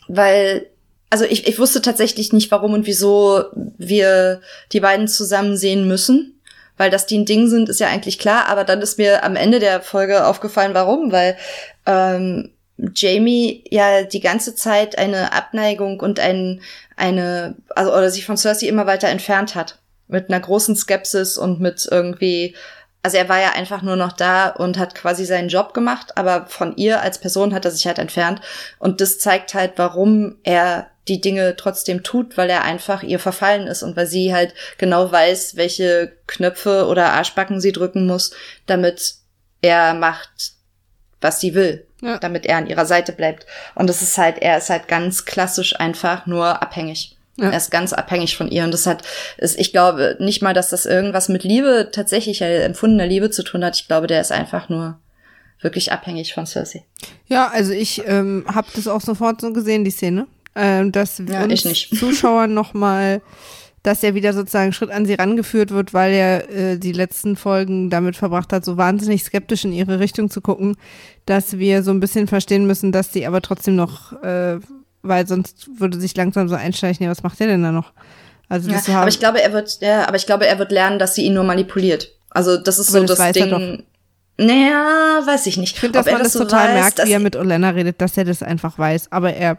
weil, 0.07 0.67
also 1.09 1.25
ich, 1.25 1.47
ich 1.47 1.59
wusste 1.59 1.81
tatsächlich 1.81 2.33
nicht, 2.33 2.51
warum 2.51 2.73
und 2.73 2.85
wieso 2.85 3.45
wir 3.77 4.41
die 4.71 4.79
beiden 4.79 5.07
zusammen 5.07 5.57
sehen 5.57 5.87
müssen. 5.87 6.29
Weil 6.75 6.89
dass 6.89 7.05
die 7.05 7.19
ein 7.19 7.25
Ding 7.25 7.49
sind, 7.49 7.69
ist 7.69 7.79
ja 7.79 7.87
eigentlich 7.87 8.17
klar, 8.17 8.47
aber 8.47 8.63
dann 8.63 8.81
ist 8.81 8.97
mir 8.97 9.23
am 9.23 9.35
Ende 9.35 9.59
der 9.59 9.81
Folge 9.81 10.25
aufgefallen, 10.25 10.73
warum, 10.73 11.11
weil 11.11 11.37
ähm, 11.85 12.49
Jamie 12.95 13.63
ja 13.69 14.03
die 14.03 14.19
ganze 14.19 14.55
Zeit 14.55 14.97
eine 14.97 15.33
Abneigung 15.33 15.99
und 15.99 16.19
ein, 16.19 16.61
eine, 16.95 17.55
also 17.75 17.91
oder 17.93 18.09
sich 18.09 18.25
von 18.25 18.37
Cersei 18.37 18.67
immer 18.67 18.87
weiter 18.87 19.09
entfernt 19.09 19.53
hat. 19.55 19.79
Mit 20.07 20.29
einer 20.29 20.39
großen 20.39 20.75
Skepsis 20.75 21.37
und 21.37 21.59
mit 21.59 21.87
irgendwie 21.89 22.55
also 23.03 23.17
er 23.17 23.27
war 23.27 23.39
ja 23.39 23.51
einfach 23.51 23.81
nur 23.81 23.97
noch 23.97 24.13
da 24.13 24.47
und 24.47 24.79
hat 24.79 24.95
quasi 24.95 25.25
seinen 25.25 25.49
Job 25.49 25.73
gemacht, 25.73 26.17
aber 26.17 26.47
von 26.47 26.75
ihr 26.77 27.01
als 27.01 27.19
Person 27.19 27.53
hat 27.53 27.65
er 27.65 27.71
sich 27.71 27.85
halt 27.85 27.99
entfernt. 27.99 28.39
Und 28.79 29.01
das 29.01 29.19
zeigt 29.19 29.53
halt, 29.53 29.73
warum 29.75 30.37
er 30.43 30.87
die 31.09 31.19
Dinge 31.19 31.57
trotzdem 31.57 32.03
tut, 32.03 32.37
weil 32.37 32.49
er 32.49 32.63
einfach 32.63 33.03
ihr 33.03 33.19
verfallen 33.19 33.67
ist 33.67 33.83
und 33.83 33.97
weil 33.97 34.07
sie 34.07 34.33
halt 34.33 34.53
genau 34.77 35.11
weiß, 35.11 35.57
welche 35.57 36.13
Knöpfe 36.27 36.87
oder 36.87 37.11
Arschbacken 37.11 37.59
sie 37.59 37.73
drücken 37.73 38.07
muss, 38.07 38.31
damit 38.67 39.15
er 39.61 39.93
macht, 39.93 40.53
was 41.19 41.41
sie 41.41 41.55
will, 41.55 41.85
ja. 42.01 42.19
damit 42.19 42.45
er 42.45 42.57
an 42.57 42.67
ihrer 42.67 42.85
Seite 42.85 43.11
bleibt. 43.11 43.45
Und 43.75 43.87
das 43.87 44.01
ist 44.01 44.17
halt, 44.17 44.37
er 44.41 44.57
ist 44.57 44.69
halt 44.69 44.87
ganz 44.87 45.25
klassisch 45.25 45.77
einfach 45.77 46.25
nur 46.25 46.61
abhängig. 46.61 47.12
Ja. 47.38 47.49
Er 47.49 47.57
ist 47.57 47.71
ganz 47.71 47.93
abhängig 47.93 48.38
von 48.38 48.47
ihr 48.49 48.63
und 48.63 48.71
das 48.71 48.86
hat, 48.86 49.01
ist, 49.38 49.59
ich 49.59 49.71
glaube 49.71 50.17
nicht 50.19 50.43
mal, 50.43 50.53
dass 50.53 50.69
das 50.69 50.86
irgendwas 50.86 51.29
mit 51.29 51.43
Liebe, 51.43 51.89
tatsächlich 51.91 52.41
empfundener 52.41 53.07
Liebe 53.07 53.31
zu 53.31 53.43
tun 53.43 53.65
hat. 53.65 53.75
Ich 53.75 53.88
glaube, 53.88 54.05
der 54.05 54.21
ist 54.21 54.31
einfach 54.31 54.69
nur 54.69 54.99
wirklich 55.59 55.91
abhängig 55.91 56.34
von 56.34 56.45
Cersei. 56.45 56.84
Ja, 57.25 57.47
also 57.47 57.71
ich 57.73 58.03
ähm, 58.05 58.45
habe 58.47 58.67
das 58.75 58.88
auch 58.88 59.01
sofort 59.01 59.41
so 59.41 59.51
gesehen, 59.51 59.84
die 59.84 59.91
Szene, 59.91 60.27
ähm, 60.55 60.91
dass 60.91 61.21
ja, 61.27 61.43
uns 61.43 61.63
Zuschauern 61.97 62.53
noch 62.53 62.75
mal, 62.75 63.21
dass 63.81 64.03
er 64.03 64.13
wieder 64.13 64.34
sozusagen 64.34 64.71
Schritt 64.71 64.91
an 64.91 65.05
sie 65.05 65.15
rangeführt 65.15 65.71
wird, 65.71 65.93
weil 65.93 66.13
er 66.13 66.49
äh, 66.49 66.77
die 66.77 66.91
letzten 66.91 67.36
Folgen 67.36 67.89
damit 67.89 68.15
verbracht 68.15 68.53
hat, 68.53 68.63
so 68.63 68.77
wahnsinnig 68.77 69.23
skeptisch 69.23 69.65
in 69.65 69.73
ihre 69.73 69.99
Richtung 69.99 70.29
zu 70.29 70.41
gucken, 70.41 70.75
dass 71.25 71.57
wir 71.57 71.81
so 71.81 71.91
ein 71.91 71.99
bisschen 71.99 72.27
verstehen 72.27 72.67
müssen, 72.67 72.91
dass 72.91 73.11
sie 73.11 73.25
aber 73.25 73.41
trotzdem 73.41 73.75
noch 73.75 74.21
äh, 74.21 74.59
weil 75.03 75.27
sonst 75.27 75.67
würde 75.79 75.99
sich 75.99 76.15
langsam 76.15 76.49
so 76.49 76.55
einschleichen, 76.55 77.03
ja, 77.03 77.11
was 77.11 77.21
macht 77.21 77.39
der 77.39 77.47
denn 77.47 77.61
da 77.61 77.71
noch? 77.71 77.91
Also 78.49 78.69
das 78.69 78.87
ja, 78.87 78.99
aber 78.99 79.09
ich 79.09 79.19
glaube, 79.19 79.41
er 79.41 79.53
wird, 79.53 79.79
ja, 79.81 80.07
aber 80.07 80.15
ich 80.15 80.25
glaube, 80.25 80.47
er 80.47 80.59
wird 80.59 80.71
lernen, 80.71 80.99
dass 80.99 81.15
sie 81.15 81.23
ihn 81.23 81.33
nur 81.33 81.43
manipuliert. 81.43 82.09
Also 82.29 82.57
das 82.57 82.79
ist 82.79 82.89
aber 82.89 82.99
so 82.99 83.05
das, 83.05 83.17
das 83.17 83.31
Ding. 83.33 83.83
Naja, 84.37 85.21
weiß 85.25 85.45
ich 85.45 85.57
nicht. 85.57 85.75
Ich 85.75 85.79
finde, 85.79 85.99
dass 85.99 86.07
man 86.07 86.15
das, 86.15 86.23
das 86.23 86.33
so 86.33 86.39
total 86.39 86.69
weiß, 86.69 86.81
merkt, 86.81 87.05
wie 87.05 87.11
er 87.11 87.19
mit 87.19 87.35
Olena 87.35 87.69
redet, 87.69 88.01
dass 88.01 88.17
er 88.17 88.25
das 88.25 88.41
einfach 88.41 88.79
weiß. 88.79 89.11
Aber 89.11 89.33
er 89.33 89.57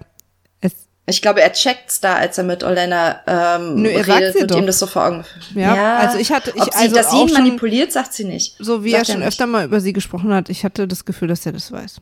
es 0.60 0.72
ich 1.06 1.22
glaube, 1.22 1.42
er 1.42 1.52
checkt's 1.52 2.00
da, 2.00 2.14
als 2.16 2.38
er 2.38 2.44
mit 2.44 2.64
Olena 2.64 3.20
ähm, 3.26 3.82
Nö, 3.82 3.90
er 3.90 4.06
redet 4.06 4.36
und 4.36 4.50
doch. 4.50 4.58
ihm 4.58 4.66
das 4.66 4.78
so 4.78 4.86
vor 4.86 5.04
Augen. 5.04 5.24
Ja, 5.54 5.76
ja 5.76 5.96
also 5.98 6.18
ich 6.18 6.32
hatte, 6.32 6.50
ich, 6.54 6.62
Ob 6.62 6.72
sie, 6.72 6.78
also 6.78 6.94
dass 6.96 7.10
sie 7.10 7.18
ihn 7.18 7.32
manipuliert, 7.32 7.92
sagt 7.92 8.14
sie 8.14 8.24
nicht. 8.24 8.56
So 8.58 8.82
wie 8.84 8.92
sagt 8.92 9.08
er 9.08 9.12
schon 9.12 9.22
er 9.22 9.28
öfter 9.28 9.46
mal 9.46 9.64
über 9.64 9.80
sie 9.80 9.92
gesprochen 9.92 10.32
hat, 10.32 10.48
ich 10.48 10.64
hatte 10.64 10.88
das 10.88 11.04
Gefühl, 11.04 11.28
dass 11.28 11.46
er 11.46 11.52
das 11.52 11.70
weiß. 11.70 12.00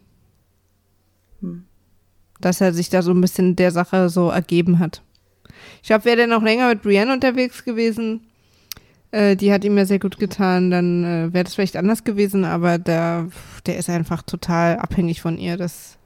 Hm 2.42 2.44
dass 2.44 2.60
er 2.60 2.74
sich 2.74 2.90
da 2.90 3.00
so 3.02 3.12
ein 3.12 3.20
bisschen 3.20 3.56
der 3.56 3.70
Sache 3.70 4.08
so 4.08 4.28
ergeben 4.28 4.78
hat. 4.78 5.02
Ich 5.80 5.88
glaube, 5.88 6.04
wäre 6.04 6.16
der 6.16 6.26
noch 6.26 6.42
länger 6.42 6.68
mit 6.68 6.82
Brienne 6.82 7.12
unterwegs 7.12 7.64
gewesen, 7.64 8.20
äh, 9.10 9.36
die 9.36 9.52
hat 9.52 9.64
ihm 9.64 9.78
ja 9.78 9.84
sehr 9.84 9.98
gut 9.98 10.18
getan, 10.18 10.70
dann 10.70 11.04
äh, 11.04 11.32
wäre 11.32 11.44
das 11.44 11.54
vielleicht 11.54 11.76
anders 11.76 12.04
gewesen, 12.04 12.44
aber 12.44 12.78
der, 12.78 13.28
der 13.66 13.78
ist 13.78 13.88
einfach 13.88 14.22
total 14.22 14.76
abhängig 14.76 15.22
von 15.22 15.38
ihr. 15.38 15.56
Das 15.56 15.98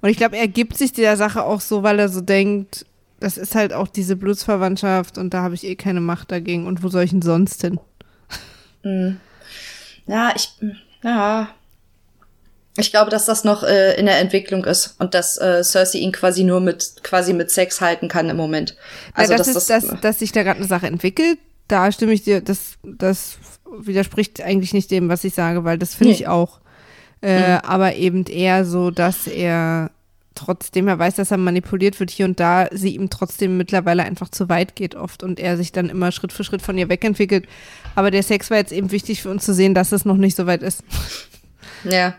und 0.00 0.10
ich 0.10 0.16
glaube, 0.16 0.36
er 0.36 0.48
gibt 0.48 0.76
sich 0.76 0.92
der 0.92 1.16
Sache 1.16 1.42
auch 1.44 1.60
so, 1.60 1.82
weil 1.82 1.98
er 1.98 2.08
so 2.08 2.20
denkt, 2.20 2.86
das 3.18 3.38
ist 3.38 3.54
halt 3.54 3.72
auch 3.72 3.88
diese 3.88 4.16
Blutsverwandtschaft 4.16 5.18
und 5.18 5.32
da 5.32 5.42
habe 5.42 5.54
ich 5.54 5.64
eh 5.64 5.74
keine 5.74 6.00
Macht 6.00 6.30
dagegen. 6.30 6.66
Und 6.66 6.82
wo 6.82 6.88
soll 6.88 7.02
ich 7.02 7.10
denn 7.10 7.22
sonst 7.22 7.62
hin? 7.62 7.80
Hm. 8.82 9.16
Ja, 10.06 10.32
ich, 10.36 10.50
ja, 11.02 11.48
ich 12.76 12.90
glaube, 12.90 13.10
dass 13.10 13.26
das 13.26 13.44
noch 13.44 13.62
äh, 13.62 13.98
in 13.98 14.06
der 14.06 14.18
Entwicklung 14.18 14.64
ist 14.64 14.96
und 14.98 15.14
dass 15.14 15.38
äh, 15.38 15.62
Cersei 15.62 15.98
ihn 15.98 16.12
quasi 16.12 16.44
nur 16.44 16.60
mit 16.60 17.02
quasi 17.02 17.32
mit 17.32 17.50
Sex 17.50 17.80
halten 17.80 18.08
kann 18.08 18.28
im 18.28 18.36
Moment. 18.36 18.76
Also 19.14 19.32
ja, 19.32 19.38
das 19.38 19.48
dass 19.48 19.56
ist, 19.56 19.70
das, 19.70 19.86
dass, 19.86 20.00
dass 20.00 20.18
sich 20.18 20.32
da 20.32 20.42
gerade 20.42 20.58
eine 20.58 20.68
Sache 20.68 20.86
entwickelt. 20.86 21.38
Da 21.68 21.90
stimme 21.90 22.12
ich 22.12 22.22
dir, 22.22 22.40
das, 22.40 22.76
das 22.84 23.38
widerspricht 23.78 24.40
eigentlich 24.40 24.72
nicht 24.72 24.90
dem, 24.90 25.08
was 25.08 25.24
ich 25.24 25.34
sage, 25.34 25.64
weil 25.64 25.78
das 25.78 25.94
finde 25.94 26.12
nee. 26.12 26.20
ich 26.20 26.28
auch. 26.28 26.60
Äh, 27.22 27.54
mhm. 27.54 27.60
Aber 27.62 27.94
eben 27.96 28.24
eher 28.24 28.64
so, 28.64 28.90
dass 28.90 29.26
er 29.26 29.90
trotzdem 30.36 30.86
er 30.86 30.98
weiß, 30.98 31.16
dass 31.16 31.30
er 31.30 31.38
manipuliert 31.38 31.98
wird 31.98 32.10
hier 32.10 32.26
und 32.26 32.38
da, 32.38 32.68
sie 32.70 32.94
ihm 32.94 33.10
trotzdem 33.10 33.56
mittlerweile 33.56 34.04
einfach 34.04 34.28
zu 34.28 34.48
weit 34.48 34.76
geht 34.76 34.94
oft 34.94 35.22
und 35.22 35.40
er 35.40 35.56
sich 35.56 35.72
dann 35.72 35.88
immer 35.88 36.12
Schritt 36.12 36.32
für 36.32 36.44
Schritt 36.44 36.62
von 36.62 36.78
ihr 36.78 36.88
wegentwickelt. 36.88 37.46
Aber 37.94 38.10
der 38.10 38.22
Sex 38.22 38.50
war 38.50 38.58
jetzt 38.58 38.72
eben 38.72 38.92
wichtig 38.92 39.22
für 39.22 39.30
uns 39.30 39.44
zu 39.44 39.54
sehen, 39.54 39.74
dass 39.74 39.92
es 39.92 40.04
noch 40.04 40.16
nicht 40.18 40.36
so 40.36 40.46
weit 40.46 40.62
ist. 40.62 40.84
Ja. 41.84 42.14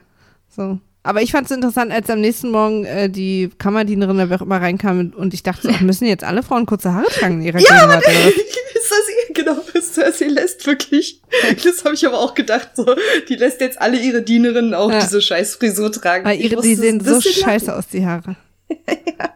So. 0.57 0.79
Aber 1.03 1.21
ich 1.21 1.31
fand 1.31 1.45
es 1.45 1.51
interessant, 1.55 1.93
als 1.93 2.09
am 2.09 2.19
nächsten 2.19 2.51
Morgen 2.51 2.83
äh, 2.83 3.09
die 3.09 3.49
Kammerdienerin, 3.57 4.17
wer 4.17 4.35
auch 4.35 4.41
immer 4.41 4.59
reinkam 4.59 5.13
und 5.15 5.33
ich 5.33 5.41
dachte, 5.41 5.71
so, 5.71 5.85
müssen 5.85 6.05
jetzt 6.05 6.25
alle 6.25 6.43
Frauen 6.43 6.65
kurze 6.65 6.93
Haare 6.93 7.05
tragen 7.05 7.39
in 7.39 7.43
ihrer 7.43 7.59
ja, 7.61 7.69
Gegenwart? 7.69 8.03
Cersei, 8.03 9.13
genau, 9.33 9.55
Cersei 9.81 10.27
lässt 10.27 10.65
wirklich, 10.65 11.21
das 11.63 11.85
habe 11.85 11.95
ich 11.95 12.05
aber 12.05 12.19
auch 12.19 12.33
gedacht, 12.33 12.71
so, 12.75 12.85
die 13.29 13.35
lässt 13.35 13.61
jetzt 13.61 13.81
alle 13.81 13.97
ihre 13.97 14.21
Dienerinnen 14.21 14.73
auch 14.73 14.91
ja. 14.91 14.99
diese 14.99 15.21
scheiß 15.21 15.55
Frisur 15.55 15.93
tragen. 15.93 16.25
Weil 16.25 16.41
ihre, 16.41 16.61
die 16.61 16.75
sehen 16.75 16.99
so 16.99 17.21
scheiße 17.21 17.73
aus, 17.73 17.87
die 17.87 18.05
Haare. 18.05 18.35
ja. 18.69 19.29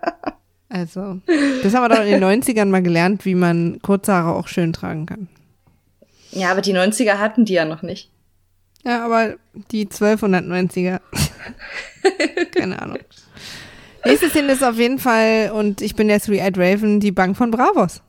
Also, 0.67 1.19
das 1.63 1.73
haben 1.73 1.83
wir 1.83 1.89
doch 1.89 2.03
in 2.03 2.19
den 2.19 2.23
90ern 2.23 2.65
mal 2.65 2.81
gelernt, 2.81 3.25
wie 3.25 3.35
man 3.35 3.81
kurze 3.81 4.13
Haare 4.13 4.35
auch 4.35 4.47
schön 4.47 4.71
tragen 4.71 5.05
kann. 5.05 5.27
Ja, 6.31 6.51
aber 6.51 6.61
die 6.61 6.73
90er 6.73 7.17
hatten 7.17 7.43
die 7.43 7.53
ja 7.53 7.65
noch 7.65 7.81
nicht. 7.81 8.09
Ja, 8.83 9.05
aber 9.05 9.35
die 9.71 9.87
1290er. 9.87 10.99
Keine 12.55 12.81
Ahnung. 12.81 12.99
Nächste 14.03 14.29
Szene 14.29 14.53
ist 14.53 14.63
auf 14.63 14.77
jeden 14.77 14.97
Fall, 14.97 15.51
und 15.53 15.81
ich 15.81 15.95
bin 15.95 16.07
der 16.07 16.19
Three-Eyed 16.19 16.57
Raven, 16.57 16.99
die 16.99 17.11
Bank 17.11 17.37
von 17.37 17.51
Bravos. 17.51 18.01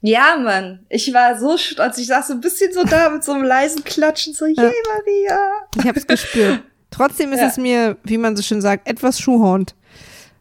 Ja, 0.00 0.36
Mann. 0.36 0.86
Ich 0.88 1.12
war 1.12 1.38
so 1.38 1.56
stolz. 1.56 1.98
Ich 1.98 2.06
saß 2.06 2.28
so 2.28 2.34
ein 2.34 2.40
bisschen 2.40 2.72
so 2.72 2.84
da 2.84 3.10
mit 3.10 3.24
so 3.24 3.32
einem 3.32 3.44
leisen 3.44 3.82
Klatschen, 3.82 4.32
so, 4.32 4.44
yeah, 4.44 4.56
Maria. 4.56 5.50
Ich 5.76 5.86
hab's 5.86 6.06
gespürt. 6.06 6.62
Trotzdem 6.90 7.32
ist 7.32 7.40
ja. 7.40 7.48
es 7.48 7.56
mir, 7.56 7.96
wie 8.04 8.18
man 8.18 8.36
so 8.36 8.42
schön 8.42 8.60
sagt, 8.60 8.88
etwas 8.88 9.18
schuhhornt. 9.18 9.74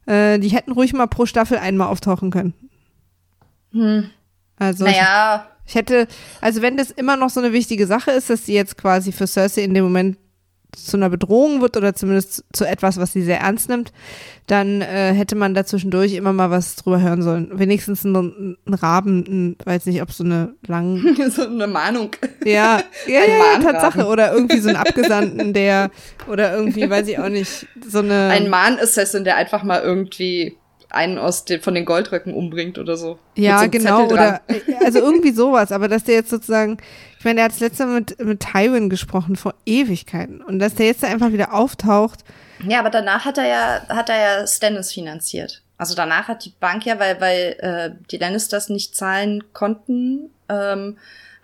Äh, 0.05 0.39
die 0.39 0.49
hätten 0.49 0.71
ruhig 0.71 0.93
mal 0.93 1.07
pro 1.07 1.25
Staffel 1.25 1.57
einmal 1.57 1.87
auftauchen 1.87 2.29
können. 2.29 2.53
Hm. 3.71 4.09
Also. 4.57 4.85
Naja. 4.85 5.47
Ich, 5.67 5.75
hätte, 5.75 6.07
also 6.41 6.61
wenn 6.61 6.77
das 6.77 6.91
immer 6.91 7.17
noch 7.17 7.29
so 7.29 7.39
eine 7.39 7.53
wichtige 7.53 7.87
Sache 7.87 8.11
ist, 8.11 8.29
dass 8.29 8.45
sie 8.45 8.53
jetzt 8.53 8.77
quasi 8.77 9.11
für 9.11 9.27
Cersei 9.27 9.63
in 9.63 9.73
dem 9.73 9.83
Moment 9.83 10.17
zu 10.75 10.97
einer 10.97 11.09
Bedrohung 11.09 11.61
wird 11.61 11.77
oder 11.77 11.95
zumindest 11.95 12.43
zu 12.53 12.65
etwas, 12.65 12.97
was 12.97 13.13
sie 13.13 13.23
sehr 13.23 13.39
ernst 13.39 13.69
nimmt, 13.69 13.91
dann 14.47 14.81
äh, 14.81 15.13
hätte 15.13 15.35
man 15.35 15.53
da 15.53 15.65
zwischendurch 15.65 16.13
immer 16.13 16.33
mal 16.33 16.51
was 16.51 16.75
drüber 16.75 17.01
hören 17.01 17.21
sollen. 17.21 17.49
Wenigstens 17.53 18.03
ein, 18.03 18.57
ein 18.65 18.73
Raben, 18.73 19.23
ein, 19.27 19.55
weiß 19.63 19.85
nicht, 19.87 20.01
ob 20.01 20.11
so 20.11 20.23
eine 20.23 20.53
lang 20.67 21.15
so 21.29 21.47
eine 21.47 21.67
Mahnung. 21.67 22.11
Ja, 22.45 22.81
ja, 23.07 23.21
ja, 23.21 23.53
ja, 23.53 23.59
Tatsache. 23.59 24.05
Oder 24.07 24.33
irgendwie 24.33 24.59
so 24.59 24.69
ein 24.69 24.75
Abgesandten, 24.75 25.53
der 25.53 25.89
oder 26.27 26.55
irgendwie, 26.55 26.89
weiß 26.89 27.07
ich 27.07 27.19
auch 27.19 27.29
nicht, 27.29 27.67
so 27.85 27.99
eine. 27.99 28.29
Ein 28.29 28.49
Mahn-Assassin, 28.49 29.23
der 29.23 29.35
einfach 29.37 29.63
mal 29.63 29.81
irgendwie 29.81 30.57
einen 30.89 31.17
aus 31.17 31.45
den, 31.45 31.61
von 31.61 31.75
den 31.75 31.85
Goldröcken 31.85 32.33
umbringt 32.33 32.77
oder 32.77 32.97
so. 32.97 33.19
Ja, 33.35 33.63
so 33.63 33.69
genau. 33.69 34.07
Oder 34.07 34.41
also 34.83 34.99
irgendwie 34.99 35.31
sowas, 35.31 35.71
aber 35.71 35.87
dass 35.87 36.03
der 36.03 36.15
jetzt 36.15 36.29
sozusagen 36.29 36.77
ich 37.19 37.25
meine, 37.25 37.39
er 37.39 37.45
hat 37.45 37.53
das 37.53 37.59
letzte 37.59 37.85
Mal 37.85 37.99
mit, 37.99 38.19
mit 38.19 38.39
Tywin 38.39 38.89
gesprochen 38.89 39.35
vor 39.35 39.55
Ewigkeiten. 39.65 40.41
Und 40.41 40.59
dass 40.59 40.75
der 40.75 40.85
jetzt 40.85 41.03
einfach 41.03 41.31
wieder 41.31 41.53
auftaucht. 41.53 42.23
Ja, 42.67 42.79
aber 42.79 42.89
danach 42.89 43.25
hat 43.25 43.37
er 43.37 43.47
ja, 43.47 43.81
hat 43.89 44.09
er 44.09 44.17
ja 44.41 44.47
Stannis 44.47 44.93
finanziert. 44.93 45.63
Also 45.77 45.95
danach 45.95 46.27
hat 46.27 46.45
die 46.45 46.53
Bank 46.59 46.85
ja, 46.85 46.99
weil, 46.99 47.19
weil 47.21 47.55
äh, 47.59 48.05
die 48.11 48.17
Lannisters 48.17 48.69
nicht 48.69 48.95
zahlen 48.95 49.43
konnten, 49.53 50.31
ähm, 50.49 50.97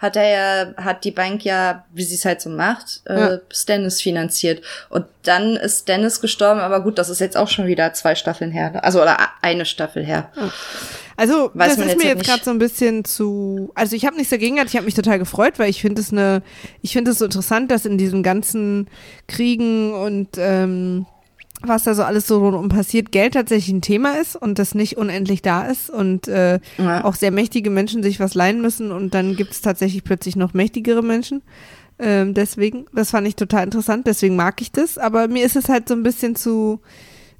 hat 0.04 0.18
er 0.18 0.28
ja, 0.28 0.76
hat 0.76 1.06
die 1.06 1.12
Bank 1.12 1.46
ja, 1.46 1.86
wie 1.94 2.04
sie 2.04 2.16
es 2.16 2.26
halt 2.26 2.42
so 2.42 2.50
macht, 2.50 3.02
äh, 3.06 3.20
ja. 3.20 3.40
Stannis 3.54 4.02
finanziert. 4.02 4.62
Und 4.90 5.06
dann 5.24 5.56
ist 5.56 5.84
Stannis 5.84 6.20
gestorben, 6.20 6.60
aber 6.60 6.84
gut, 6.84 6.98
das 6.98 7.10
ist 7.10 7.22
jetzt 7.22 7.38
auch 7.38 7.48
schon 7.48 7.68
wieder 7.68 7.94
zwei 7.94 8.14
Staffeln 8.14 8.52
her. 8.52 8.84
Also 8.84 9.02
oder 9.02 9.18
eine 9.42 9.66
Staffel 9.66 10.04
her. 10.04 10.30
Ja. 10.36 10.52
Also, 11.16 11.52
Weiß 11.54 11.78
das 11.78 11.86
ist 11.86 11.98
mir 11.98 12.08
jetzt 12.08 12.26
gerade 12.26 12.44
so 12.44 12.52
ein 12.52 12.58
bisschen 12.58 13.06
zu. 13.06 13.72
Also, 13.76 13.96
ich 13.96 14.06
habe 14.06 14.16
nichts 14.16 14.32
dagegen 14.32 14.56
gehabt, 14.56 14.72
ich 14.72 14.76
habe 14.76 14.86
mich 14.86 14.96
total 14.96 15.20
gefreut, 15.20 15.60
weil 15.60 15.70
ich 15.70 15.80
finde 15.80 16.02
es 16.02 16.12
eine. 16.12 16.42
Ich 16.82 16.94
finde 16.94 17.12
es 17.12 17.20
so 17.20 17.26
interessant, 17.26 17.70
dass 17.70 17.86
in 17.86 18.00
diesen 18.00 18.24
ganzen 18.24 18.90
Kriegen 19.28 19.94
und 19.94 20.30
ähm, 20.38 21.06
was 21.64 21.84
da 21.84 21.94
so 21.96 22.04
alles 22.04 22.28
so 22.28 22.40
rundum 22.40 22.70
passiert, 22.70 23.12
Geld 23.12 23.34
tatsächlich 23.34 23.74
ein 23.74 23.82
Thema 23.82 24.20
ist 24.20 24.36
und 24.36 24.60
das 24.60 24.76
nicht 24.76 24.98
unendlich 24.98 25.42
da 25.42 25.66
ist 25.66 25.90
und 25.90 26.28
äh, 26.28 26.60
ja. 26.78 27.04
auch 27.04 27.16
sehr 27.16 27.32
mächtige 27.32 27.70
Menschen 27.70 28.04
sich 28.04 28.20
was 28.20 28.34
leihen 28.34 28.62
müssen 28.62 28.92
und 28.92 29.14
dann 29.14 29.36
gibt 29.36 29.52
es 29.52 29.62
tatsächlich 29.62 30.04
plötzlich 30.04 30.36
noch 30.36 30.54
mächtigere 30.54 31.02
Menschen. 31.02 31.42
Ähm, 32.00 32.34
deswegen, 32.34 32.86
das 32.94 33.12
fand 33.12 33.28
ich 33.28 33.36
total 33.36 33.64
interessant, 33.64 34.08
deswegen 34.08 34.36
mag 34.36 34.62
ich 34.62 34.72
das, 34.72 34.98
aber 34.98 35.28
mir 35.28 35.46
ist 35.46 35.56
es 35.56 35.70
halt 35.70 35.88
so 35.88 35.94
ein 35.94 36.04
bisschen 36.04 36.36
zu 36.36 36.82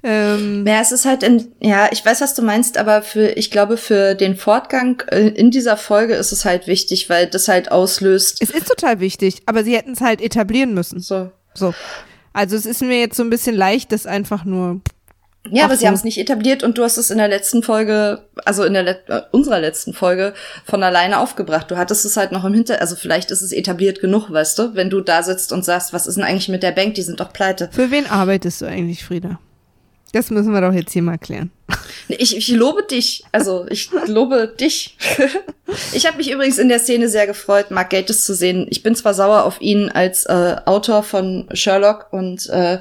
ähm, 0.06 0.66
ja, 0.66 0.82
es 0.82 0.92
ist 0.92 1.06
halt 1.06 1.22
in, 1.22 1.54
ja, 1.60 1.88
ich 1.90 2.04
weiß, 2.04 2.20
was 2.20 2.34
du 2.34 2.42
meinst, 2.42 2.76
aber 2.76 3.00
für, 3.00 3.28
ich 3.30 3.50
glaube, 3.50 3.78
für 3.78 4.14
den 4.14 4.36
Fortgang 4.36 5.02
äh, 5.10 5.28
in 5.28 5.50
dieser 5.50 5.78
Folge 5.78 6.12
ist 6.12 6.30
es 6.30 6.44
halt 6.44 6.66
wichtig, 6.66 7.08
weil 7.08 7.26
das 7.26 7.48
halt 7.48 7.72
auslöst. 7.72 8.42
Es 8.42 8.50
ist 8.50 8.68
total 8.68 9.00
wichtig, 9.00 9.40
aber 9.46 9.64
sie 9.64 9.74
hätten 9.74 9.92
es 9.92 10.02
halt 10.02 10.20
etablieren 10.20 10.74
müssen. 10.74 11.00
So. 11.00 11.30
So. 11.54 11.72
Also 12.34 12.56
es 12.56 12.66
ist 12.66 12.82
mir 12.82 13.00
jetzt 13.00 13.16
so 13.16 13.22
ein 13.22 13.30
bisschen 13.30 13.56
leicht, 13.56 13.92
das 13.92 14.06
einfach 14.06 14.44
nur 14.44 14.82
ja, 15.50 15.64
aber 15.64 15.76
sie 15.76 15.86
haben 15.86 15.94
es 15.94 16.04
nicht 16.04 16.16
etabliert 16.16 16.62
und 16.62 16.78
du 16.78 16.84
hast 16.84 16.96
es 16.96 17.10
in 17.10 17.18
der 17.18 17.28
letzten 17.28 17.62
Folge, 17.62 18.24
also 18.46 18.64
in 18.64 18.72
der 18.72 18.82
Let 18.82 19.02
äh, 19.08 19.22
unserer 19.30 19.60
letzten 19.60 19.92
Folge 19.92 20.32
von 20.64 20.82
alleine 20.82 21.18
aufgebracht. 21.18 21.70
Du 21.70 21.76
hattest 21.76 22.06
es 22.06 22.16
halt 22.16 22.32
noch 22.32 22.46
im 22.46 22.54
Hinter, 22.54 22.80
also 22.80 22.96
vielleicht 22.96 23.30
ist 23.30 23.42
es 23.42 23.52
etabliert 23.52 24.00
genug, 24.00 24.30
weißt 24.30 24.58
du, 24.58 24.74
wenn 24.74 24.88
du 24.88 25.02
da 25.02 25.22
sitzt 25.22 25.52
und 25.52 25.62
sagst, 25.62 25.92
was 25.92 26.06
ist 26.06 26.14
denn 26.14 26.24
eigentlich 26.24 26.48
mit 26.48 26.62
der 26.62 26.72
Bank? 26.72 26.94
Die 26.94 27.02
sind 27.02 27.20
doch 27.20 27.30
pleite. 27.30 27.68
Für 27.72 27.90
wen 27.90 28.06
arbeitest 28.06 28.62
du 28.62 28.66
eigentlich, 28.66 29.04
Frieda? 29.04 29.38
Das 30.12 30.30
müssen 30.30 30.52
wir 30.52 30.62
doch 30.62 30.72
jetzt 30.72 30.92
hier 30.92 31.02
mal 31.02 31.18
klären. 31.18 31.50
Ich, 32.08 32.36
ich 32.36 32.48
lobe 32.48 32.82
dich. 32.82 33.24
Also, 33.32 33.66
ich 33.68 33.90
lobe 34.06 34.54
dich. 34.60 34.96
ich 35.92 36.06
habe 36.06 36.18
mich 36.18 36.30
übrigens 36.30 36.58
in 36.58 36.68
der 36.68 36.78
Szene 36.78 37.08
sehr 37.08 37.26
gefreut, 37.26 37.70
Mark 37.70 37.90
Gates 37.90 38.24
zu 38.24 38.34
sehen. 38.34 38.66
Ich 38.70 38.82
bin 38.82 38.94
zwar 38.94 39.14
sauer 39.14 39.44
auf 39.44 39.60
ihn 39.60 39.88
als 39.88 40.26
äh, 40.26 40.56
Autor 40.64 41.02
von 41.02 41.48
Sherlock 41.52 42.12
und 42.12 42.48
äh, 42.50 42.78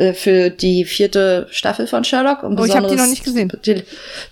äh, 0.00 0.14
für 0.14 0.48
die 0.48 0.86
vierte 0.86 1.46
Staffel 1.50 1.86
von 1.86 2.04
Sherlock. 2.04 2.42
Und 2.42 2.58
oh, 2.58 2.64
ich 2.64 2.74
habe 2.74 2.88
die 2.88 2.96
noch 2.96 3.06
nicht 3.06 3.22
gesehen. 3.22 3.52
Die, 3.66 3.82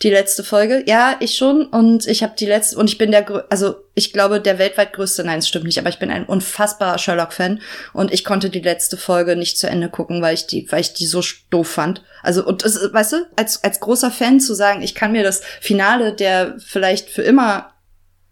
die 0.03 0.09
letzte 0.09 0.43
Folge. 0.43 0.83
Ja, 0.87 1.17
ich 1.21 1.35
schon. 1.35 1.67
Und 1.67 2.07
ich 2.07 2.23
habe 2.23 2.33
die 2.39 2.47
letzte, 2.47 2.79
und 2.79 2.89
ich 2.89 2.97
bin 2.97 3.11
der, 3.11 3.45
also 3.51 3.75
ich 3.95 4.15
glaube, 4.15 4.41
der 4.41 4.59
weltweit 4.59 4.95
größte, 4.95 5.25
nein, 5.25 5.41
es 5.41 5.49
stimmt 5.49 5.67
nicht, 5.67 5.79
aber 5.79 5.91
ich 5.91 5.99
bin 5.99 6.11
ein 6.11 6.25
unfassbarer 6.25 6.97
Sherlock-Fan. 6.97 7.61
Und 7.93 8.15
ich 8.15 8.25
konnte 8.25 8.49
die 8.49 8.61
letzte 8.61 8.97
Folge 8.97 9.37
nicht 9.37 9.59
zu 9.59 9.69
Ende 9.69 9.91
gucken, 9.91 10.23
weil 10.23 10.33
ich 10.33 10.47
die, 10.47 10.67
weil 10.71 10.81
ich 10.81 10.95
die 10.95 11.07
so 11.07 11.23
doof 11.51 11.69
fand. 11.69 12.03
Also, 12.23 12.47
und 12.47 12.65
das, 12.65 12.91
weißt 12.91 13.13
du, 13.13 13.17
als, 13.37 13.63
als 13.63 13.81
großer 13.81 14.11
Fan 14.11 14.41
zu 14.41 14.55
sagen, 14.55 14.81
ich 14.81 14.95
kann 14.95 15.13
mir 15.13 15.23
das 15.23 15.43
Finale 15.61 16.15
der 16.15 16.57
vielleicht 16.65 17.11
für 17.11 17.23
immer 17.23 17.75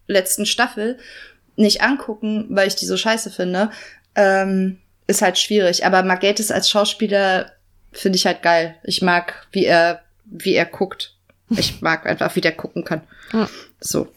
letzten 0.06 0.46
Staffel 0.46 0.96
nicht 1.56 1.82
angucken, 1.82 2.46
weil 2.48 2.68
ich 2.68 2.76
die 2.76 2.86
so 2.86 2.96
scheiße 2.96 3.30
finde. 3.30 3.70
Ähm, 4.14 4.78
ist 5.06 5.22
halt 5.22 5.38
schwierig. 5.38 5.84
Aber 5.84 6.02
Margates 6.02 6.50
als 6.50 6.68
Schauspieler 6.68 7.52
finde 7.92 8.16
ich 8.16 8.26
halt 8.26 8.42
geil. 8.42 8.76
Ich 8.84 9.02
mag, 9.02 9.46
wie 9.52 9.64
er, 9.64 10.02
wie 10.24 10.54
er 10.54 10.66
guckt. 10.66 11.14
Ich 11.50 11.80
mag 11.80 12.06
einfach, 12.06 12.34
wie 12.36 12.40
der 12.40 12.52
gucken 12.52 12.84
kann. 12.84 13.02
Ja. 13.32 13.48
So. 13.80 14.08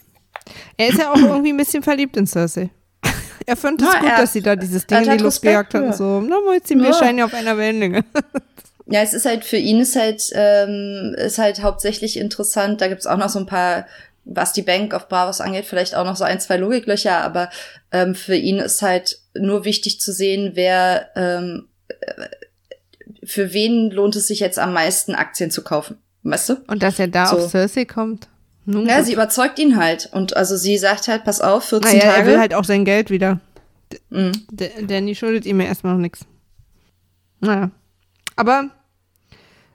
Er 0.78 0.90
ist 0.90 0.98
ja 0.98 1.12
auch 1.12 1.18
irgendwie 1.18 1.54
ein 1.54 1.58
bisschen 1.58 1.84
verliebt 1.84 2.18
in 2.18 2.28
Cersei. 2.28 2.70
Er 3.46 3.56
fand 3.56 3.82
es 3.82 3.88
ja, 3.92 4.00
gut, 4.00 4.12
dass 4.12 4.34
sie 4.34 4.44
da 4.44 4.56
dieses 4.56 4.86
Ding 4.86 5.04
in 5.06 5.18
die 5.18 5.24
Luft 5.24 5.42
gejagt 5.42 5.74
hat 5.74 5.82
und 5.82 5.96
so. 5.96 6.22
Na, 6.22 6.36
jetzt, 6.54 6.70
wir 6.70 6.78
ja. 6.78 6.94
scheinen 6.94 7.18
ja 7.18 7.26
auf 7.26 7.34
einer 7.34 7.58
Wellenlänge. 7.58 8.06
Ja, 8.92 9.04
es 9.04 9.14
ist 9.14 9.26
halt 9.26 9.46
für 9.46 9.58
ihn 9.58 9.82
ist 9.82 9.96
halt 9.96 10.32
ähm, 10.34 11.14
ist 11.16 11.38
halt 11.38 11.62
hauptsächlich 11.62 12.18
interessant. 12.18 12.82
Da 12.82 12.88
gibt's 12.88 13.06
auch 13.06 13.18
noch 13.18 13.30
so 13.30 13.38
ein 13.38 13.46
paar 13.46 13.86
was 14.26 14.54
die 14.54 14.62
Bank 14.62 14.94
auf 14.94 15.10
Bravos 15.10 15.42
angeht, 15.42 15.66
vielleicht 15.66 15.96
auch 15.96 16.06
noch 16.06 16.16
so 16.16 16.24
ein, 16.24 16.40
zwei 16.40 16.58
Logiklöcher, 16.58 17.18
aber 17.18 17.50
ähm, 17.92 18.16
für 18.16 18.36
ihn 18.36 18.60
ist 18.60 18.82
halt 18.82 19.20
nur 19.40 19.66
wichtig 19.66 20.00
zu 20.00 20.12
sehen, 20.12 20.52
wer 20.56 21.10
ähm, 21.16 21.68
äh, 21.88 22.26
für 23.24 23.54
wen 23.54 23.92
lohnt 23.92 24.16
es 24.16 24.28
sich 24.28 24.40
jetzt 24.40 24.60
am 24.60 24.74
meisten 24.74 25.16
Aktien 25.16 25.52
zu 25.52 25.64
kaufen, 25.64 25.98
weißt 26.24 26.50
du? 26.50 26.56
Und 26.68 26.84
dass 26.84 27.00
er 27.00 27.08
da 27.08 27.28
so. 27.28 27.38
auf 27.38 27.52
Cersei 27.52 27.86
kommt. 27.86 28.28
Nun 28.66 28.88
ja, 28.88 28.98
gut. 28.98 29.06
sie 29.06 29.14
überzeugt 29.14 29.58
ihn 29.60 29.78
halt 29.78 30.10
und 30.12 30.38
also 30.38 30.56
sie 30.56 30.78
sagt 30.78 31.08
halt, 31.08 31.24
pass 31.24 31.42
auf, 31.42 31.66
14 31.66 31.98
naja, 31.98 32.12
Tage. 32.12 32.22
Er 32.22 32.26
will 32.28 32.40
halt 32.40 32.54
auch 32.54 32.64
sein 32.64 32.86
Geld 32.86 33.10
wieder. 33.10 33.40
Mhm. 34.10 34.32
Danny 34.88 35.16
schuldet 35.16 35.46
ihm 35.46 35.60
ja 35.60 35.68
erstmal 35.68 35.94
noch 35.94 36.02
nichts. 36.02 36.26
Naja. 37.40 37.72
Aber 38.36 38.70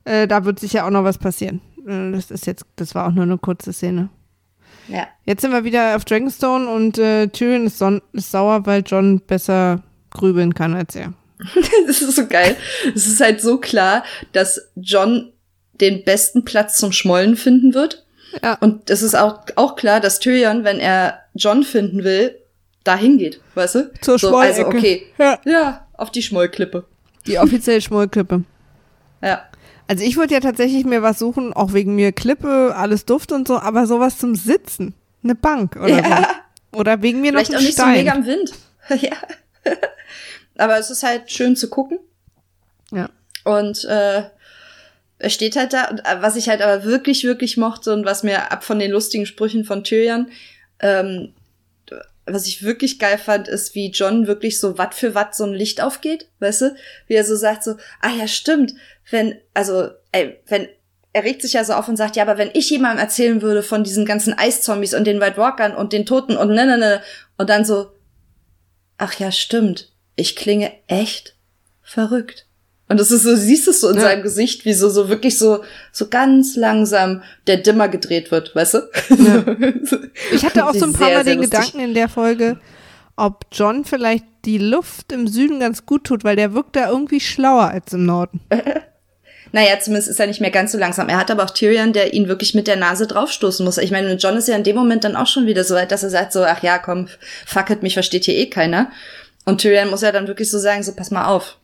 äh, 0.04 0.28
da 0.28 0.44
wird 0.44 0.60
sicher 0.60 0.86
auch 0.86 0.90
noch 0.90 1.04
was 1.04 1.18
passieren. 1.18 1.60
Äh, 1.86 2.12
das 2.12 2.30
ist 2.30 2.46
jetzt, 2.46 2.64
das 2.76 2.94
war 2.94 3.08
auch 3.08 3.12
nur 3.12 3.24
eine 3.24 3.38
kurze 3.38 3.72
Szene. 3.72 4.10
Ja. 4.88 5.08
Jetzt 5.24 5.42
sind 5.42 5.52
wir 5.52 5.64
wieder 5.64 5.96
auf 5.96 6.04
Dragonstone 6.04 6.68
und 6.68 6.98
äh, 6.98 7.28
Tyrion 7.28 7.66
ist, 7.66 7.82
ist 8.12 8.30
sauer, 8.30 8.66
weil 8.66 8.82
John 8.86 9.20
besser 9.20 9.82
grübeln 10.10 10.54
kann 10.54 10.74
als 10.74 10.94
er. 10.94 11.12
das 11.86 12.02
ist 12.02 12.16
so 12.16 12.26
geil. 12.26 12.56
Es 12.94 13.06
ist 13.06 13.20
halt 13.20 13.40
so 13.40 13.58
klar, 13.58 14.04
dass 14.32 14.70
John 14.76 15.32
den 15.80 16.04
besten 16.04 16.44
Platz 16.44 16.78
zum 16.78 16.92
Schmollen 16.92 17.36
finden 17.36 17.74
wird. 17.74 18.04
Ja. 18.42 18.54
Und 18.60 18.90
es 18.90 19.02
ist 19.02 19.14
auch, 19.14 19.40
auch 19.56 19.76
klar, 19.76 20.00
dass 20.00 20.20
Tyrion, 20.20 20.64
wenn 20.64 20.80
er 20.80 21.20
John 21.34 21.62
finden 21.62 22.04
will, 22.04 22.36
dahin 22.84 23.18
geht, 23.18 23.40
weißt 23.54 23.74
du? 23.76 23.90
Zur 24.00 24.18
so, 24.18 24.36
Also 24.36 24.66
okay. 24.66 25.06
Ja. 25.18 25.40
ja, 25.44 25.86
auf 25.94 26.10
die 26.10 26.22
Schmollklippe. 26.22 26.84
Die 27.26 27.38
offizielle 27.38 27.80
Schmollklippe. 27.80 28.44
Ja. 29.22 29.42
Also 29.86 30.04
ich 30.04 30.16
würde 30.16 30.34
ja 30.34 30.40
tatsächlich 30.40 30.84
mir 30.84 31.02
was 31.02 31.18
suchen, 31.18 31.52
auch 31.52 31.72
wegen 31.72 31.94
mir 31.94 32.12
Klippe, 32.12 32.74
alles 32.76 33.04
Duft 33.04 33.32
und 33.32 33.46
so, 33.46 33.58
aber 33.58 33.86
sowas 33.86 34.18
zum 34.18 34.34
Sitzen. 34.34 34.94
Eine 35.22 35.34
Bank 35.34 35.76
oder 35.76 35.88
ja. 35.88 36.16
so. 36.72 36.78
Oder 36.80 37.02
wegen 37.02 37.20
mir 37.20 37.32
Vielleicht 37.32 37.52
noch 37.52 37.58
ein 37.58 37.62
auch 37.62 37.66
nicht 37.66 37.74
Stein. 37.74 37.94
so 37.94 37.98
mega 38.00 38.12
am 38.12 38.26
Wind. 38.26 38.52
ja. 39.00 39.16
aber 40.56 40.78
es 40.78 40.90
ist 40.90 41.02
halt 41.02 41.30
schön 41.30 41.56
zu 41.56 41.68
gucken. 41.68 41.98
Ja. 42.90 43.08
Und 43.44 43.84
äh, 43.84 44.24
er 45.18 45.30
steht 45.30 45.56
halt 45.56 45.72
da, 45.72 45.88
äh, 45.88 46.20
was 46.20 46.36
ich 46.36 46.48
halt 46.48 46.62
aber 46.62 46.84
wirklich, 46.84 47.24
wirklich 47.24 47.56
mochte 47.56 47.92
und 47.92 48.04
was 48.04 48.22
mir 48.22 48.52
ab 48.52 48.64
von 48.64 48.78
den 48.78 48.90
lustigen 48.90 49.26
Sprüchen 49.26 49.64
von 49.64 49.84
Tyrion, 49.84 50.28
ähm, 50.80 51.32
was 52.26 52.46
ich 52.46 52.62
wirklich 52.62 52.98
geil 52.98 53.18
fand, 53.18 53.48
ist, 53.48 53.74
wie 53.74 53.90
John 53.90 54.26
wirklich 54.26 54.58
so 54.58 54.78
Watt 54.78 54.94
für 54.94 55.14
Watt 55.14 55.34
so 55.34 55.44
ein 55.44 55.52
Licht 55.52 55.82
aufgeht, 55.82 56.28
weißt 56.40 56.62
du? 56.62 56.76
Wie 57.06 57.14
er 57.14 57.24
so 57.24 57.36
sagt 57.36 57.64
so, 57.64 57.76
ah 58.00 58.10
ja, 58.18 58.26
stimmt, 58.26 58.74
wenn, 59.10 59.38
also, 59.52 59.90
ey, 60.12 60.40
wenn, 60.46 60.68
er 61.12 61.24
regt 61.24 61.42
sich 61.42 61.52
ja 61.52 61.64
so 61.64 61.74
auf 61.74 61.86
und 61.88 61.96
sagt, 61.96 62.16
ja, 62.16 62.22
aber 62.22 62.38
wenn 62.38 62.50
ich 62.54 62.70
jemandem 62.70 63.04
erzählen 63.04 63.42
würde 63.42 63.62
von 63.62 63.84
diesen 63.84 64.04
ganzen 64.04 64.36
Eiszombies 64.36 64.94
und 64.94 65.04
den 65.04 65.20
White 65.20 65.36
Walkern 65.36 65.74
und 65.74 65.92
den 65.92 66.06
Toten 66.06 66.36
und 66.36 66.48
ne, 66.48 66.66
ne, 66.66 66.78
ne, 66.78 67.02
und 67.36 67.50
dann 67.50 67.64
so, 67.64 67.92
ach 68.98 69.14
ja, 69.18 69.30
stimmt, 69.30 69.92
ich 70.16 70.34
klinge 70.34 70.72
echt 70.86 71.36
verrückt. 71.82 72.46
Und 72.88 73.00
das 73.00 73.10
ist 73.10 73.22
so, 73.22 73.34
siehst 73.34 73.66
es 73.66 73.80
so 73.80 73.88
in 73.88 73.96
ja. 73.96 74.02
seinem 74.02 74.22
Gesicht, 74.22 74.66
wie 74.66 74.74
so, 74.74 74.90
so 74.90 75.08
wirklich 75.08 75.38
so, 75.38 75.64
so 75.90 76.08
ganz 76.08 76.54
langsam 76.54 77.22
der 77.46 77.56
Dimmer 77.56 77.88
gedreht 77.88 78.30
wird, 78.30 78.54
weißt 78.54 78.74
du? 78.74 78.78
Ja. 79.18 79.44
Ich 80.32 80.44
hatte 80.44 80.66
auch 80.66 80.74
so 80.74 80.84
ein 80.86 80.92
paar 80.92 81.08
sehr, 81.08 81.16
Mal 81.18 81.24
den 81.24 81.40
Gedanken 81.40 81.80
in 81.80 81.94
der 81.94 82.08
Folge, 82.08 82.58
ob 83.16 83.46
John 83.50 83.84
vielleicht 83.84 84.24
die 84.44 84.58
Luft 84.58 85.12
im 85.12 85.26
Süden 85.26 85.60
ganz 85.60 85.86
gut 85.86 86.04
tut, 86.04 86.24
weil 86.24 86.36
der 86.36 86.54
wirkt 86.54 86.76
da 86.76 86.88
irgendwie 86.88 87.20
schlauer 87.20 87.68
als 87.68 87.92
im 87.92 88.06
Norden. 88.06 88.40
naja, 89.52 89.80
zumindest 89.80 90.08
ist 90.08 90.20
er 90.20 90.26
nicht 90.26 90.40
mehr 90.40 90.50
ganz 90.50 90.72
so 90.72 90.78
langsam. 90.78 91.08
Er 91.08 91.16
hat 91.16 91.30
aber 91.30 91.44
auch 91.44 91.50
Tyrion, 91.50 91.92
der 91.92 92.12
ihn 92.12 92.28
wirklich 92.28 92.54
mit 92.54 92.66
der 92.66 92.76
Nase 92.76 93.06
draufstoßen 93.06 93.64
muss. 93.64 93.78
Ich 93.78 93.90
meine, 93.90 94.14
John 94.14 94.36
ist 94.36 94.48
ja 94.48 94.56
in 94.56 94.64
dem 94.64 94.76
Moment 94.76 95.04
dann 95.04 95.16
auch 95.16 95.26
schon 95.26 95.46
wieder 95.46 95.64
so 95.64 95.74
weit, 95.74 95.90
dass 95.90 96.02
er 96.02 96.10
sagt 96.10 96.32
so, 96.32 96.44
ach 96.44 96.62
ja, 96.62 96.78
komm, 96.78 97.08
fuck 97.46 97.70
it, 97.70 97.82
mich 97.82 97.94
versteht 97.94 98.24
hier 98.24 98.36
eh 98.36 98.46
keiner. 98.46 98.90
Und 99.46 99.60
Tyrion 99.60 99.90
muss 99.90 100.02
ja 100.02 100.12
dann 100.12 100.28
wirklich 100.28 100.50
so 100.50 100.58
sagen, 100.58 100.82
so, 100.82 100.92
pass 100.92 101.10
mal 101.10 101.26
auf. 101.26 101.56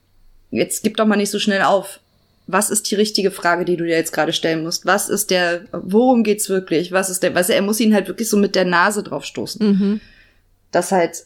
Jetzt 0.51 0.83
gib 0.83 0.97
doch 0.97 1.07
mal 1.07 1.17
nicht 1.17 1.31
so 1.31 1.39
schnell 1.39 1.63
auf. 1.63 2.01
Was 2.47 2.71
ist 2.71 2.91
die 2.91 2.97
richtige 2.97 3.31
Frage, 3.31 3.65
die 3.65 3.77
du 3.77 3.85
dir 3.85 3.97
jetzt 3.97 4.13
gerade 4.13 4.33
stellen 4.33 4.65
musst? 4.65 4.85
Was 4.85 5.09
ist 5.09 5.31
der, 5.31 5.63
worum 5.73 6.25
geht's 6.25 6.49
wirklich? 6.49 6.91
Was 6.91 7.09
ist 7.09 7.23
der, 7.23 7.35
was, 7.35 7.49
er 7.49 7.63
muss 7.63 7.79
ihn 7.79 7.95
halt 7.95 8.09
wirklich 8.09 8.29
so 8.29 8.37
mit 8.37 8.57
der 8.57 8.65
Nase 8.65 9.03
draufstoßen. 9.03 9.67
Mhm. 9.67 10.01
Das 10.73 10.91
halt, 10.91 11.25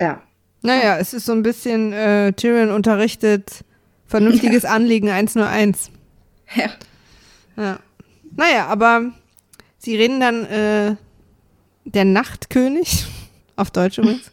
ja. 0.00 0.22
Naja, 0.62 0.98
es 0.98 1.12
ist 1.12 1.26
so 1.26 1.32
ein 1.32 1.42
bisschen, 1.42 1.92
äh, 1.92 2.32
Tyrion 2.32 2.70
unterrichtet 2.70 3.64
vernünftiges 4.06 4.64
ja. 4.64 4.70
Anliegen 4.74 5.08
101. 5.10 5.90
Ja. 6.56 6.70
Ja. 7.56 7.78
Naja, 8.36 8.66
aber 8.66 9.12
sie 9.78 9.96
reden 9.96 10.20
dann, 10.20 10.44
äh, 10.46 10.96
der 11.84 12.04
Nachtkönig, 12.04 13.06
auf 13.56 13.70
Deutsch 13.70 13.98
übrigens. 13.98 14.32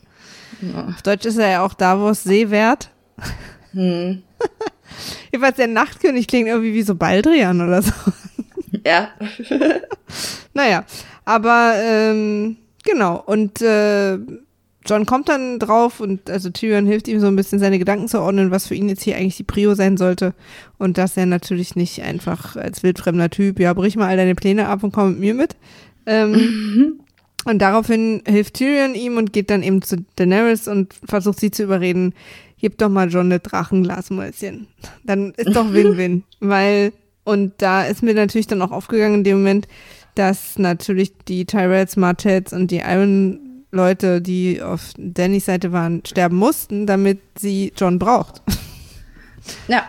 Ja. 0.61 0.87
Auf 0.87 1.01
Deutsch 1.01 1.25
ist 1.25 1.37
er 1.37 1.49
ja 1.49 1.65
auch 1.65 1.73
Davos 1.73 2.23
Seewert. 2.23 2.89
Hm. 3.74 4.24
Jedenfalls 5.32 5.57
der 5.57 5.67
Nachtkönig 5.67 6.28
klingt 6.28 6.47
irgendwie 6.47 6.74
wie 6.74 6.82
so 6.82 6.95
Baldrian 6.95 7.61
oder 7.61 7.82
so. 7.82 7.91
Ja. 8.86 9.09
naja, 10.53 10.86
aber 11.26 11.74
ähm, 11.78 12.57
genau. 12.84 13.22
Und 13.26 13.61
äh, 13.61 14.17
John 14.86 15.05
kommt 15.05 15.30
dann 15.30 15.59
drauf 15.59 15.99
und 15.99 16.30
also 16.30 16.49
Tyrion 16.49 16.88
hilft 16.88 17.07
ihm 17.07 17.19
so 17.19 17.28
ein 17.28 17.36
bisschen 17.36 17.59
seine 17.59 17.78
Gedanken 17.78 18.07
zu 18.07 18.19
ordnen, 18.19 18.49
was 18.49 18.67
für 18.67 18.76
ihn 18.76 18.89
jetzt 18.89 19.03
hier 19.03 19.17
eigentlich 19.17 19.38
die 19.38 19.43
Prio 19.43 19.76
sein 19.76 19.97
sollte. 19.97 20.34
Und 20.78 20.97
dass 20.97 21.17
er 21.17 21.26
natürlich 21.26 21.76
nicht 21.76 22.01
einfach 22.01 22.55
als 22.55 22.82
wildfremder 22.82 23.30
Typ, 23.30 23.59
ja, 23.59 23.74
brich 23.74 23.95
mal 23.95 24.07
all 24.07 24.17
deine 24.17 24.36
Pläne 24.36 24.67
ab 24.67 24.84
und 24.84 24.91
komm 24.91 25.11
mit 25.11 25.19
mir 25.19 25.34
mit. 25.34 25.55
Ähm, 26.05 26.32
mhm. 26.32 26.99
Und 27.43 27.59
daraufhin 27.59 28.22
hilft 28.26 28.55
Tyrion 28.55 28.95
ihm 28.95 29.17
und 29.17 29.34
geht 29.34 29.49
dann 29.49 29.63
eben 29.63 29.82
zu 29.82 30.05
Daenerys 30.15 30.67
und 30.67 30.93
versucht 31.05 31.39
sie 31.39 31.51
zu 31.51 31.63
überreden, 31.63 32.13
gib 32.62 32.78
doch 32.78 32.89
mal 32.89 33.09
John 33.09 33.26
eine 33.26 33.39
Drachenglasmäuschen. 33.39 34.68
Dann 35.03 35.32
ist 35.32 35.55
doch 35.55 35.74
Win-Win. 35.74 36.24
Weil, 36.39 36.93
und 37.24 37.53
da 37.57 37.84
ist 37.84 38.03
mir 38.03 38.14
natürlich 38.14 38.47
dann 38.47 38.62
auch 38.62 38.72
aufgegangen 38.72 39.16
in 39.16 39.24
dem 39.24 39.38
Moment, 39.39 39.68
dass 40.16 40.59
natürlich 40.59 41.14
die 41.28 41.45
Tyrells, 41.45 41.97
Martells 41.97 42.53
und 42.53 42.70
die 42.70 42.78
Iron 42.78 43.66
Leute, 43.72 44.22
die 44.22 44.62
auf 44.62 44.91
Dannys 44.97 45.45
Seite 45.45 45.72
waren, 45.72 46.03
sterben 46.05 46.36
mussten, 46.36 46.86
damit 46.86 47.20
sie 47.38 47.74
John 47.76 47.99
braucht. 47.99 48.41
Ja. 49.68 49.84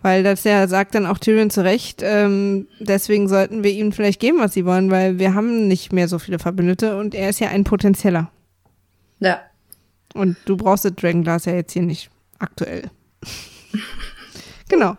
Weil 0.00 0.22
das 0.22 0.44
ja 0.44 0.68
sagt 0.68 0.94
dann 0.94 1.06
auch 1.06 1.18
Tyrion 1.18 1.50
zu 1.50 1.62
Recht, 1.64 2.02
ähm, 2.04 2.68
deswegen 2.78 3.28
sollten 3.28 3.64
wir 3.64 3.72
ihnen 3.72 3.92
vielleicht 3.92 4.20
geben, 4.20 4.38
was 4.38 4.54
sie 4.54 4.64
wollen, 4.64 4.92
weil 4.92 5.18
wir 5.18 5.34
haben 5.34 5.66
nicht 5.66 5.92
mehr 5.92 6.06
so 6.06 6.20
viele 6.20 6.38
Verbündete 6.38 6.96
und 6.96 7.16
er 7.16 7.28
ist 7.28 7.40
ja 7.40 7.48
ein 7.48 7.64
potenzieller. 7.64 8.30
Ja. 9.18 9.40
Und 10.14 10.36
du 10.46 10.56
brauchst 10.56 10.84
das 10.84 10.94
Dragonglass 10.94 11.44
ja 11.44 11.54
jetzt 11.54 11.72
hier 11.72 11.82
nicht 11.82 12.10
aktuell. 12.38 12.90
genau. 14.68 14.96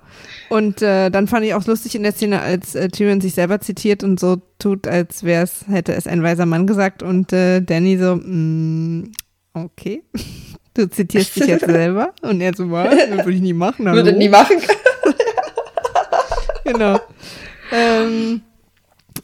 Und 0.50 0.82
äh, 0.82 1.10
dann 1.10 1.28
fand 1.28 1.46
ich 1.46 1.54
auch 1.54 1.66
lustig 1.66 1.96
in 1.96 2.04
der 2.04 2.12
Szene, 2.12 2.42
als 2.42 2.74
äh, 2.74 2.90
Tyrion 2.90 3.22
sich 3.22 3.36
selber 3.36 3.62
zitiert 3.62 4.04
und 4.04 4.20
so 4.20 4.42
tut, 4.58 4.88
als 4.88 5.24
wäre 5.24 5.44
es, 5.44 5.68
hätte 5.68 5.94
es 5.94 6.08
ein 6.08 6.24
weiser 6.24 6.48
Mann 6.48 6.66
gesagt 6.66 7.04
und 7.04 7.32
äh, 7.34 7.62
Danny 7.62 7.98
so, 7.98 8.16
mm, 8.16 9.12
okay. 9.54 10.04
Du 10.76 10.88
zitierst 10.90 11.36
dich 11.36 11.48
jetzt 11.48 11.66
selber 11.66 12.14
und 12.22 12.40
er 12.40 12.54
so, 12.56 12.72
was? 12.72 12.96
Das 12.96 13.26
würde 13.26 13.34
ich 13.34 13.42
nie 13.42 13.54
machen. 13.54 13.88
Hallo? 13.88 13.98
Würde 13.98 14.14
nie 14.14 14.30
machen. 14.30 14.58
genau. 16.64 17.00
Ähm, 17.72 18.42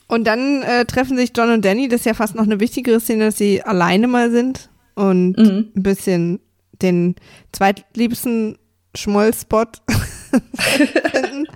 und 0.08 0.26
dann 0.26 0.64
äh, 0.64 0.86
treffen 0.86 1.16
sich 1.16 1.32
John 1.36 1.52
und 1.52 1.64
Danny, 1.64 1.88
das 1.88 2.02
ist 2.02 2.08
ja 2.08 2.14
fast 2.14 2.36
noch 2.36 2.44
eine 2.44 2.60
wichtigere 2.60 3.00
Szene, 3.00 3.26
dass 3.26 3.38
sie 3.38 3.62
alleine 3.62 4.08
mal 4.08 4.32
sind 4.32 4.70
und 4.96 5.38
mhm. 5.38 5.72
ein 5.76 5.84
bisschen 5.84 6.40
den 6.82 7.16
zweitliebsten 7.52 8.58
Schmollspot 8.96 9.82
finden. 10.56 11.48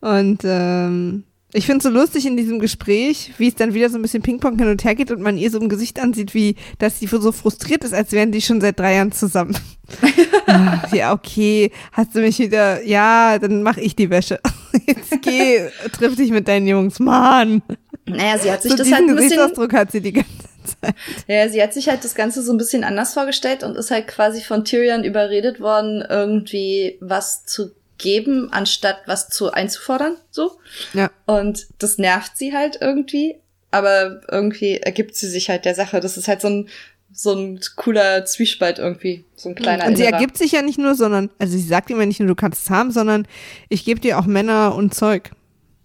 Und 0.00 0.40
ähm, 0.44 1.24
ich 1.52 1.66
finde 1.66 1.78
es 1.78 1.82
so 1.84 1.90
lustig 1.90 2.26
in 2.26 2.36
diesem 2.36 2.60
Gespräch, 2.60 3.32
wie 3.38 3.48
es 3.48 3.56
dann 3.56 3.74
wieder 3.74 3.90
so 3.90 3.98
ein 3.98 4.02
bisschen 4.02 4.22
Ping-Pong 4.22 4.58
hin 4.58 4.68
und 4.68 4.84
her 4.84 4.94
geht 4.94 5.10
und 5.10 5.20
man 5.20 5.36
ihr 5.36 5.50
so 5.50 5.58
im 5.58 5.68
Gesicht 5.68 5.98
ansieht, 5.98 6.32
wie, 6.32 6.54
dass 6.78 7.00
sie 7.00 7.06
so 7.06 7.32
frustriert 7.32 7.82
ist, 7.82 7.92
als 7.92 8.12
wären 8.12 8.30
die 8.30 8.40
schon 8.40 8.60
seit 8.60 8.78
drei 8.78 8.94
Jahren 8.94 9.10
zusammen. 9.10 9.56
ja, 10.92 11.12
okay, 11.12 11.72
hast 11.92 12.14
du 12.14 12.20
mich 12.20 12.38
wieder, 12.38 12.84
ja, 12.86 13.38
dann 13.38 13.62
mach 13.62 13.78
ich 13.78 13.96
die 13.96 14.10
Wäsche. 14.10 14.38
Jetzt 14.86 15.22
geh, 15.22 15.68
triff 15.92 16.14
dich 16.14 16.30
mit 16.30 16.46
deinen 16.46 16.68
Jungs, 16.68 17.00
Mann. 17.00 17.62
Naja, 18.06 18.38
sie 18.38 18.52
hat 18.52 18.62
sich 18.62 18.70
so 18.70 18.76
das 18.76 18.86
halt 18.92 19.00
ein 19.00 19.06
bisschen... 19.08 19.30
Gesichtsausdruck 19.30 19.72
hat 19.72 19.90
sie 19.90 20.00
die 20.00 20.12
ganze 20.12 20.30
Zeit. 20.70 20.94
Ja, 21.26 21.48
sie 21.48 21.62
hat 21.62 21.72
sich 21.72 21.88
halt 21.88 22.04
das 22.04 22.14
Ganze 22.14 22.42
so 22.42 22.52
ein 22.52 22.58
bisschen 22.58 22.84
anders 22.84 23.14
vorgestellt 23.14 23.62
und 23.62 23.76
ist 23.76 23.90
halt 23.90 24.06
quasi 24.06 24.42
von 24.42 24.64
Tyrion 24.64 25.04
überredet 25.04 25.60
worden, 25.60 26.04
irgendwie 26.08 26.98
was 27.00 27.44
zu 27.44 27.72
geben, 28.00 28.48
anstatt 28.50 29.02
was 29.06 29.28
zu 29.28 29.52
einzufordern, 29.52 30.16
so. 30.30 30.58
Ja. 30.94 31.10
Und 31.26 31.66
das 31.78 31.98
nervt 31.98 32.36
sie 32.36 32.54
halt 32.54 32.78
irgendwie, 32.80 33.36
aber 33.70 34.22
irgendwie 34.30 34.78
ergibt 34.78 35.14
sie 35.14 35.28
sich 35.28 35.48
halt 35.50 35.64
der 35.64 35.74
Sache. 35.74 36.00
Das 36.00 36.16
ist 36.16 36.26
halt 36.26 36.40
so 36.40 36.48
ein, 36.48 36.68
so 37.12 37.34
ein 37.34 37.60
cooler 37.76 38.24
Zwiespalt 38.24 38.78
irgendwie, 38.78 39.24
so 39.36 39.48
ein 39.48 39.54
kleiner. 39.54 39.86
Und 39.86 39.96
sie 39.96 40.04
ergibt 40.04 40.38
sich 40.38 40.52
ja 40.52 40.62
nicht 40.62 40.78
nur, 40.78 40.94
sondern, 40.94 41.30
also 41.38 41.52
sie 41.52 41.66
sagt 41.66 41.90
immer 41.90 42.06
nicht 42.06 42.20
nur, 42.20 42.28
du 42.28 42.34
kannst 42.34 42.64
es 42.64 42.70
haben, 42.70 42.90
sondern 42.90 43.26
ich 43.68 43.84
gebe 43.84 44.00
dir 44.00 44.18
auch 44.18 44.26
Männer 44.26 44.74
und 44.74 44.94
Zeug. 44.94 45.30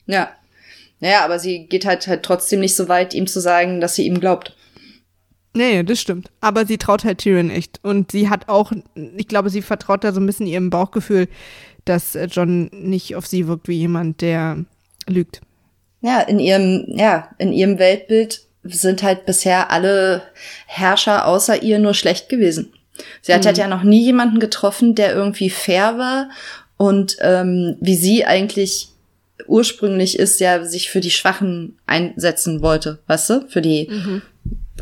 Ja. 0.06 0.32
Naja, 1.02 1.26
aber 1.26 1.40
sie 1.40 1.66
geht 1.66 1.86
halt, 1.86 2.08
halt 2.08 2.24
trotzdem 2.24 2.62
nicht 2.62 2.76
so 2.76 2.88
weit, 2.88 3.14
ihm 3.14 3.28
zu 3.28 3.42
sagen, 3.42 3.82
dass 3.82 3.96
sie 3.96 4.06
ihm 4.06 4.20
glaubt. 4.20 4.55
Nee, 5.56 5.84
das 5.84 6.02
stimmt. 6.02 6.30
Aber 6.42 6.66
sie 6.66 6.78
traut 6.78 7.06
halt 7.06 7.20
Tyrion 7.20 7.50
echt. 7.50 7.80
Und 7.82 8.12
sie 8.12 8.30
hat 8.30 8.50
auch, 8.50 8.74
ich 9.16 9.28
glaube, 9.28 9.50
sie 9.50 9.62
vertraut 9.62 10.04
da 10.04 10.12
so 10.12 10.20
ein 10.20 10.26
bisschen 10.26 10.48
ihrem 10.48 10.70
Bauchgefühl, 10.70 11.30
dass 11.86 12.14
äh, 12.14 12.28
John 12.30 12.70
nicht 12.74 13.16
auf 13.16 13.26
sie 13.26 13.48
wirkt 13.48 13.70
wie 13.70 13.78
jemand, 13.78 14.22
der 14.22 14.58
lügt. 15.08 15.42
Ja, 16.02 16.20
in 16.22 16.40
ihrem, 16.40 16.86
ja, 16.88 17.30
in 17.38 17.54
ihrem 17.54 17.80
Weltbild 17.80 18.42
sind 18.64 19.02
halt 19.02 19.26
bisher 19.26 19.72
alle 19.72 20.24
Herrscher 20.68 21.26
außer 21.26 21.64
ihr 21.64 21.80
nur 21.80 21.94
schlecht 21.94 22.28
gewesen. 22.28 22.74
Sie 23.22 23.34
hat 23.34 23.44
mhm. 23.44 23.48
halt 23.48 23.58
ja 23.58 23.68
noch 23.68 23.84
nie 23.84 24.04
jemanden 24.04 24.40
getroffen, 24.40 24.94
der 24.94 25.14
irgendwie 25.14 25.50
fair 25.50 25.98
war 25.98 26.30
und 26.78 27.18
ähm, 27.22 27.78
wie 27.80 27.96
sie 27.96 28.26
eigentlich 28.26 28.90
ursprünglich 29.48 30.18
ist, 30.18 30.40
ja, 30.40 30.64
sich 30.66 30.90
für 30.90 31.02
die 31.02 31.12
Schwachen 31.12 31.78
einsetzen 31.86 32.62
wollte, 32.62 33.00
weißt 33.08 33.30
du, 33.30 33.48
für 33.48 33.62
die, 33.62 33.88
mhm. 33.90 34.22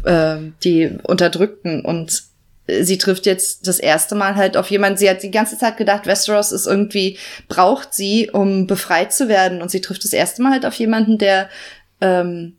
Äh, 0.04 0.38
die 0.64 0.98
Unterdrückten 1.04 1.84
und 1.86 2.24
sie 2.68 2.98
trifft 2.98 3.26
jetzt 3.26 3.68
das 3.68 3.80
erste 3.80 4.16
Mal 4.16 4.36
halt 4.36 4.56
auf 4.56 4.70
jemanden. 4.72 4.98
Sie 4.98 5.10
hat 5.10 5.24
die 5.24 5.32
ganze 5.32 5.58
Zeit 5.58 5.78
gedacht, 5.78 6.06
Westeros 6.06 6.52
ist 6.52 6.66
irgendwie, 6.66 7.18
braucht 7.48 7.94
sie, 7.94 8.30
um 8.32 8.68
befreit 8.68 9.14
zu 9.14 9.28
werden. 9.28 9.62
Und 9.62 9.70
sie 9.70 9.82
trifft 9.82 10.04
das 10.04 10.14
erste 10.14 10.42
Mal 10.42 10.54
halt 10.54 10.66
auf 10.66 10.76
jemanden, 10.76 11.18
der, 11.18 11.50
ähm, 12.00 12.56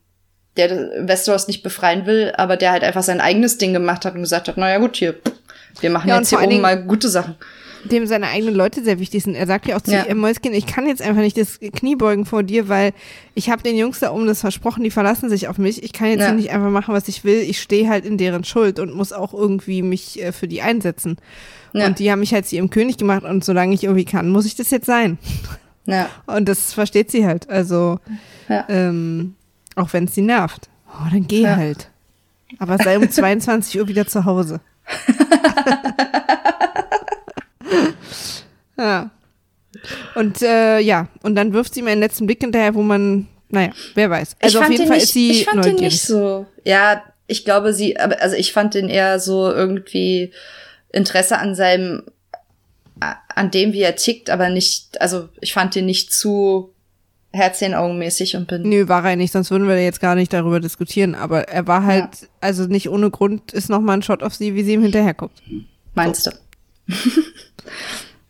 der 0.57 1.09
Westeros 1.09 1.49
nicht 1.49 1.63
befreien 1.63 2.07
will, 2.07 2.33
aber 2.37 2.57
der 2.57 2.73
halt 2.73 2.85
einfach 2.85 3.03
sein 3.03 3.21
eigenes 3.21 3.59
Ding 3.59 3.73
gemacht 3.73 4.05
hat 4.05 4.15
und 4.15 4.21
gesagt 4.21 4.49
hat, 4.49 4.57
naja 4.57 4.79
gut, 4.79 4.97
hier, 4.97 5.15
wir 5.81 5.91
machen 5.91 6.09
ja, 6.09 6.19
jetzt 6.19 6.29
hier 6.29 6.41
oben 6.41 6.61
mal 6.61 6.83
gute 6.85 7.09
Sachen 7.09 7.37
dem 7.91 8.07
seine 8.07 8.29
eigenen 8.29 8.55
Leute 8.55 8.83
sehr 8.83 8.99
wichtig 8.99 9.25
sind. 9.25 9.35
Er 9.35 9.47
sagt 9.47 9.67
ja 9.67 9.77
auch 9.77 9.81
zu 9.81 9.93
ja. 9.93 10.13
Mäuschen, 10.15 10.53
ich 10.53 10.67
kann 10.67 10.87
jetzt 10.87 11.03
einfach 11.03 11.21
nicht 11.21 11.37
das 11.37 11.59
Knie 11.61 11.97
beugen 11.97 12.25
vor 12.25 12.43
dir, 12.43 12.69
weil 12.69 12.93
ich 13.35 13.51
habe 13.51 13.63
den 13.63 13.77
Jungs 13.77 14.01
da 14.01 14.13
oben 14.13 14.27
das 14.27 14.41
versprochen, 14.41 14.85
die 14.85 14.91
verlassen 14.91 15.29
sich 15.29 15.49
auf 15.49 15.59
mich. 15.59 15.83
Ich 15.83 15.93
kann 15.93 16.09
jetzt 16.09 16.21
ja. 16.21 16.33
nicht 16.33 16.51
einfach 16.51 16.71
machen, 16.71 16.95
was 16.95 17.09
ich 17.09 17.25
will. 17.25 17.41
Ich 17.41 17.61
stehe 17.61 17.89
halt 17.89 18.05
in 18.05 18.19
deren 18.19 18.45
Schuld 18.45 18.79
und 18.79 18.95
muss 18.95 19.13
auch 19.13 19.35
irgendwie 19.35 19.83
mich 19.83 20.23
äh, 20.23 20.33
für 20.33 20.49
die 20.49 20.63
einsetzen. 20.63 21.19
Ja. 21.73 21.87
Und 21.87 21.99
die 21.99 22.11
haben 22.11 22.21
mich 22.21 22.33
halt 22.33 22.47
zu 22.47 22.57
ihrem 22.57 22.71
König 22.71 22.97
gemacht 22.97 23.25
und 23.25 23.45
solange 23.45 23.75
ich 23.75 23.85
irgendwie 23.85 24.05
kann, 24.05 24.29
muss 24.31 24.47
ich 24.47 24.55
das 24.55 24.71
jetzt 24.71 24.87
sein. 24.87 25.19
Ja. 25.87 26.09
Und 26.25 26.49
das 26.49 26.73
versteht 26.73 27.11
sie 27.11 27.27
halt. 27.27 27.51
Also, 27.51 28.01
ähm, 28.49 29.35
auch 29.77 29.93
wenn 29.93 30.05
es 30.05 30.15
sie 30.15 30.23
nervt. 30.23 30.71
Oh, 30.89 31.11
dann 31.11 31.27
geh 31.27 31.47
halt. 31.47 31.91
Aber 32.59 32.79
sei 32.79 32.97
um 32.97 33.11
22 33.11 33.79
Uhr 33.81 33.89
wieder 33.89 34.07
zu 34.07 34.25
Hause. 34.25 34.61
Ja. 38.79 39.11
Und 40.15 40.43
äh, 40.43 40.79
ja, 40.79 41.09
und 41.23 41.35
dann 41.35 41.53
wirft 41.53 41.75
sie 41.75 41.83
mir 41.83 41.91
einen 41.91 42.01
letzten 42.01 42.27
Blick 42.27 42.41
hinterher, 42.41 42.75
wo 42.75 42.83
man, 42.83 43.27
naja, 43.49 43.71
wer 43.95 44.11
weiß. 44.11 44.37
Also 44.41 44.61
auf 44.61 44.71
jeden 44.71 44.87
Fall 44.87 44.97
nicht, 44.97 45.05
ist 45.05 45.13
sie 45.13 45.31
Ich 45.31 45.45
fand 45.45 45.57
neugierig. 45.57 45.77
den 45.77 45.85
nicht 45.85 46.03
so. 46.03 46.47
Ja, 46.65 47.03
ich 47.27 47.45
glaube, 47.45 47.73
sie, 47.73 47.97
also 47.97 48.37
ich 48.37 48.53
fand 48.53 48.75
den 48.75 48.89
eher 48.89 49.19
so 49.19 49.51
irgendwie 49.51 50.33
Interesse 50.93 51.39
an 51.39 51.55
seinem, 51.55 52.05
an 53.01 53.51
dem, 53.51 53.73
wie 53.73 53.83
er 53.83 53.97
tickt, 53.97 54.31
aber 54.31 54.49
nicht, 54.51 55.01
also 55.01 55.29
ich 55.41 55.53
fand 55.53 55.75
den 55.75 55.87
nicht 55.87 56.13
zu 56.13 56.73
Herzchen-Augenmäßig 57.33 58.37
und 58.37 58.47
bin. 58.47 58.63
Nö, 58.63 58.89
war 58.89 59.05
er 59.05 59.17
nicht, 59.17 59.33
sonst 59.33 59.51
würden 59.51 59.67
wir 59.67 59.83
jetzt 59.83 60.01
gar 60.01 60.15
nicht 60.15 60.33
darüber 60.33 60.61
diskutieren. 60.61 61.15
Aber 61.15 61.49
er 61.49 61.67
war 61.67 61.85
halt, 61.85 62.23
ja. 62.23 62.29
also 62.41 62.65
nicht 62.65 62.89
ohne 62.89 63.11
Grund 63.11 63.53
ist 63.53 63.69
nochmal 63.69 63.99
ein 63.99 64.03
Shot 64.03 64.23
auf 64.23 64.35
sie, 64.35 64.55
wie 64.55 64.63
sie 64.63 64.75
ihm 64.75 64.83
hinterher 64.83 65.15
guckt. 65.15 65.43
Meinst 65.95 66.25
so. 66.25 66.31
du? 66.31 66.95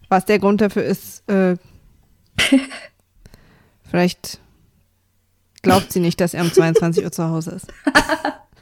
Was 0.08 0.24
der 0.24 0.38
Grund 0.38 0.60
dafür 0.60 0.84
ist, 0.84 1.28
äh, 1.28 1.56
vielleicht 3.90 4.40
glaubt 5.62 5.92
sie 5.92 6.00
nicht, 6.00 6.20
dass 6.20 6.34
er 6.34 6.42
um 6.42 6.52
22 6.52 7.04
Uhr 7.04 7.12
zu 7.12 7.28
Hause 7.28 7.52
ist. 7.52 7.66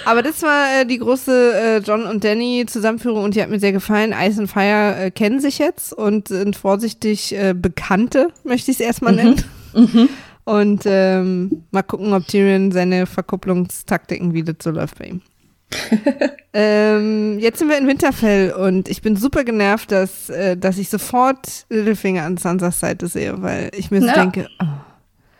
Aber 0.05 0.23
das 0.23 0.41
war 0.41 0.81
äh, 0.81 0.85
die 0.85 0.97
große 0.97 1.53
äh, 1.53 1.77
John 1.79 2.05
und 2.05 2.23
Danny 2.23 2.65
Zusammenführung 2.67 3.23
und 3.23 3.35
die 3.35 3.41
hat 3.41 3.49
mir 3.49 3.59
sehr 3.59 3.71
gefallen. 3.71 4.13
Ice 4.17 4.39
and 4.39 4.49
Fire 4.49 4.95
äh, 4.97 5.11
kennen 5.11 5.39
sich 5.39 5.59
jetzt 5.59 5.93
und 5.93 6.27
sind 6.27 6.55
vorsichtig 6.55 7.35
äh, 7.35 7.53
Bekannte, 7.53 8.29
möchte 8.43 8.71
ich 8.71 8.79
es 8.79 8.85
erstmal 8.85 9.13
mhm. 9.13 9.17
nennen. 9.17 9.43
Mhm. 9.73 10.09
Und 10.43 10.83
ähm, 10.85 11.65
mal 11.71 11.83
gucken, 11.83 12.13
ob 12.13 12.27
Tyrion 12.27 12.71
seine 12.71 13.05
Verkupplungstaktiken 13.05 14.33
wieder 14.33 14.55
so 14.59 14.71
läuft 14.71 14.97
bei 14.97 15.05
ihm. 15.05 15.21
ähm, 16.53 17.39
jetzt 17.39 17.59
sind 17.59 17.69
wir 17.69 17.77
in 17.77 17.87
Winterfell 17.87 18.51
und 18.51 18.89
ich 18.89 19.01
bin 19.01 19.15
super 19.15 19.43
genervt, 19.43 19.91
dass, 19.91 20.29
äh, 20.29 20.57
dass 20.57 20.77
ich 20.77 20.89
sofort 20.89 21.65
Littlefinger 21.69 22.23
an 22.23 22.37
Sansas 22.37 22.79
Seite 22.79 23.07
sehe, 23.07 23.41
weil 23.41 23.71
ich 23.73 23.91
mir 23.91 24.01
so 24.01 24.07
ja. 24.07 24.13
denke, 24.13 24.47
oh. 24.61 24.65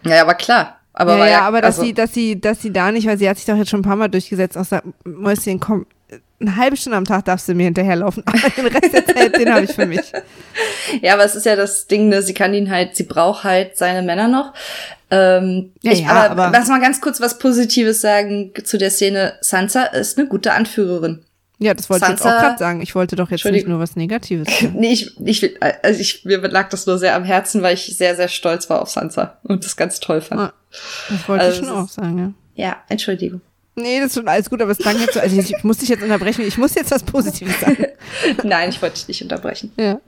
Ja, 0.04 0.22
aber 0.22 0.34
klar. 0.34 0.78
Aber 0.94 1.18
ja, 1.18 1.28
ja, 1.28 1.42
aber 1.42 1.62
dass 1.62 1.78
also 1.78 1.84
sie, 1.84 1.94
dass 1.94 2.14
sie, 2.14 2.40
dass 2.40 2.62
sie 2.62 2.74
da 2.74 2.92
nicht, 2.92 3.08
weil 3.08 3.18
sie 3.18 3.30
hat 3.30 3.38
sich 3.38 3.46
doch 3.46 3.56
jetzt 3.56 3.70
schon 3.70 3.80
ein 3.80 3.84
paar 3.84 3.96
Mal 3.96 4.10
durchgesetzt, 4.10 4.58
aus 4.58 4.70
der 4.70 4.84
Mäuschen, 5.06 5.60
komm, 5.60 5.86
eine 6.42 6.56
halbe 6.56 6.76
Stunde 6.76 6.98
am 6.98 7.06
Tag 7.06 7.26
darfst 7.26 7.48
du 7.48 7.54
mir 7.54 7.66
hinterherlaufen, 7.66 8.24
aber 8.26 8.50
den 8.50 8.68
Rest 8.68 8.94
der 8.94 9.06
Zeit, 9.06 9.38
den 9.38 9.54
habe 9.54 9.66
ich 9.66 9.74
für 9.74 9.86
mich. 9.86 10.02
Ja, 11.02 11.14
aber 11.14 11.24
es 11.24 11.36
ist 11.36 11.46
ja 11.46 11.56
das 11.56 11.88
Ding, 11.88 12.10
ne, 12.10 12.22
sie 12.22 12.34
kann 12.34 12.54
ihn 12.54 12.70
halt, 12.70 12.96
sie 12.96 13.04
braucht 13.04 13.46
halt 13.46 13.78
seine 13.78 14.02
Männer 14.02 14.28
noch. 14.28 14.54
Ähm, 15.10 15.72
ja, 15.82 15.92
ich, 15.94 16.02
ja, 16.02 16.10
aber, 16.10 16.44
aber 16.44 16.58
lass 16.58 16.68
mal 16.68 16.82
ganz 16.82 17.00
kurz 17.00 17.22
was 17.22 17.39
Positives 17.39 18.02
sagen 18.02 18.52
zu 18.64 18.78
der 18.78 18.92
Szene. 18.92 19.34
Sansa 19.42 19.84
ist 19.84 20.18
eine 20.18 20.28
gute 20.28 20.52
Anführerin. 20.54 21.24
Ja, 21.60 21.74
das 21.74 21.89
wollte 21.89 22.06
Sansa, 22.08 22.14
ich 22.14 22.26
jetzt 22.26 22.34
auch 22.34 22.42
gerade 22.42 22.58
sagen. 22.58 22.82
Ich 22.82 22.96
wollte 22.96 23.16
doch 23.16 23.30
jetzt 23.32 23.46
nicht 23.46 23.68
nur 23.68 23.80
was 23.80 23.96
Negatives 23.96 24.48
sagen. 24.60 24.74
nee, 24.78 24.94
ich, 24.94 25.18
ich, 25.20 25.62
also 25.84 26.00
ich, 26.00 26.26
mir 26.26 26.39
lag 26.39 26.70
das 26.70 26.88
nur 26.88 26.98
sehr 26.98 27.16
am 27.16 27.24
Herzen, 27.24 27.62
weil 27.62 27.76
ich 27.76 27.96
sehr, 27.96 28.16
sehr 28.16 28.28
stolz 28.28 28.70
war 28.70 28.82
auf 28.82 28.89
Sansa 28.89 29.38
und 29.44 29.64
das 29.64 29.78
ganz 29.78 30.00
toll 30.00 30.22
fand. 30.22 30.42
Ah, 30.42 30.54
das 31.10 31.30
wollte 31.30 31.46
also, 31.46 31.62
ich 31.62 31.68
schon 31.68 31.78
auch 31.78 31.89
sagen, 31.89 32.18
ja. 32.18 32.34
Ja, 32.64 32.78
Entschuldigung. 32.89 33.42
Nee, 33.76 33.99
das 33.99 34.07
ist 34.07 34.15
schon 34.15 34.28
alles 34.28 34.49
gut, 34.49 34.61
aber 34.61 34.72
es 34.72 34.80
klang 34.80 34.99
jetzt 34.99 35.13
so, 35.13 35.19
also 35.19 35.39
ich, 35.39 35.63
muss 35.63 35.78
dich 35.78 35.89
jetzt 35.89 36.03
unterbrechen, 36.03 36.45
ich 36.45 36.57
muss 36.57 36.76
jetzt 36.76 36.91
was 36.91 37.03
Positives 37.03 37.59
sagen. 37.61 37.86
Nein, 38.43 38.69
ich 38.69 38.82
wollte 38.82 38.95
dich 38.95 39.07
nicht 39.07 39.22
unterbrechen. 39.22 39.72
Ja. 39.78 39.99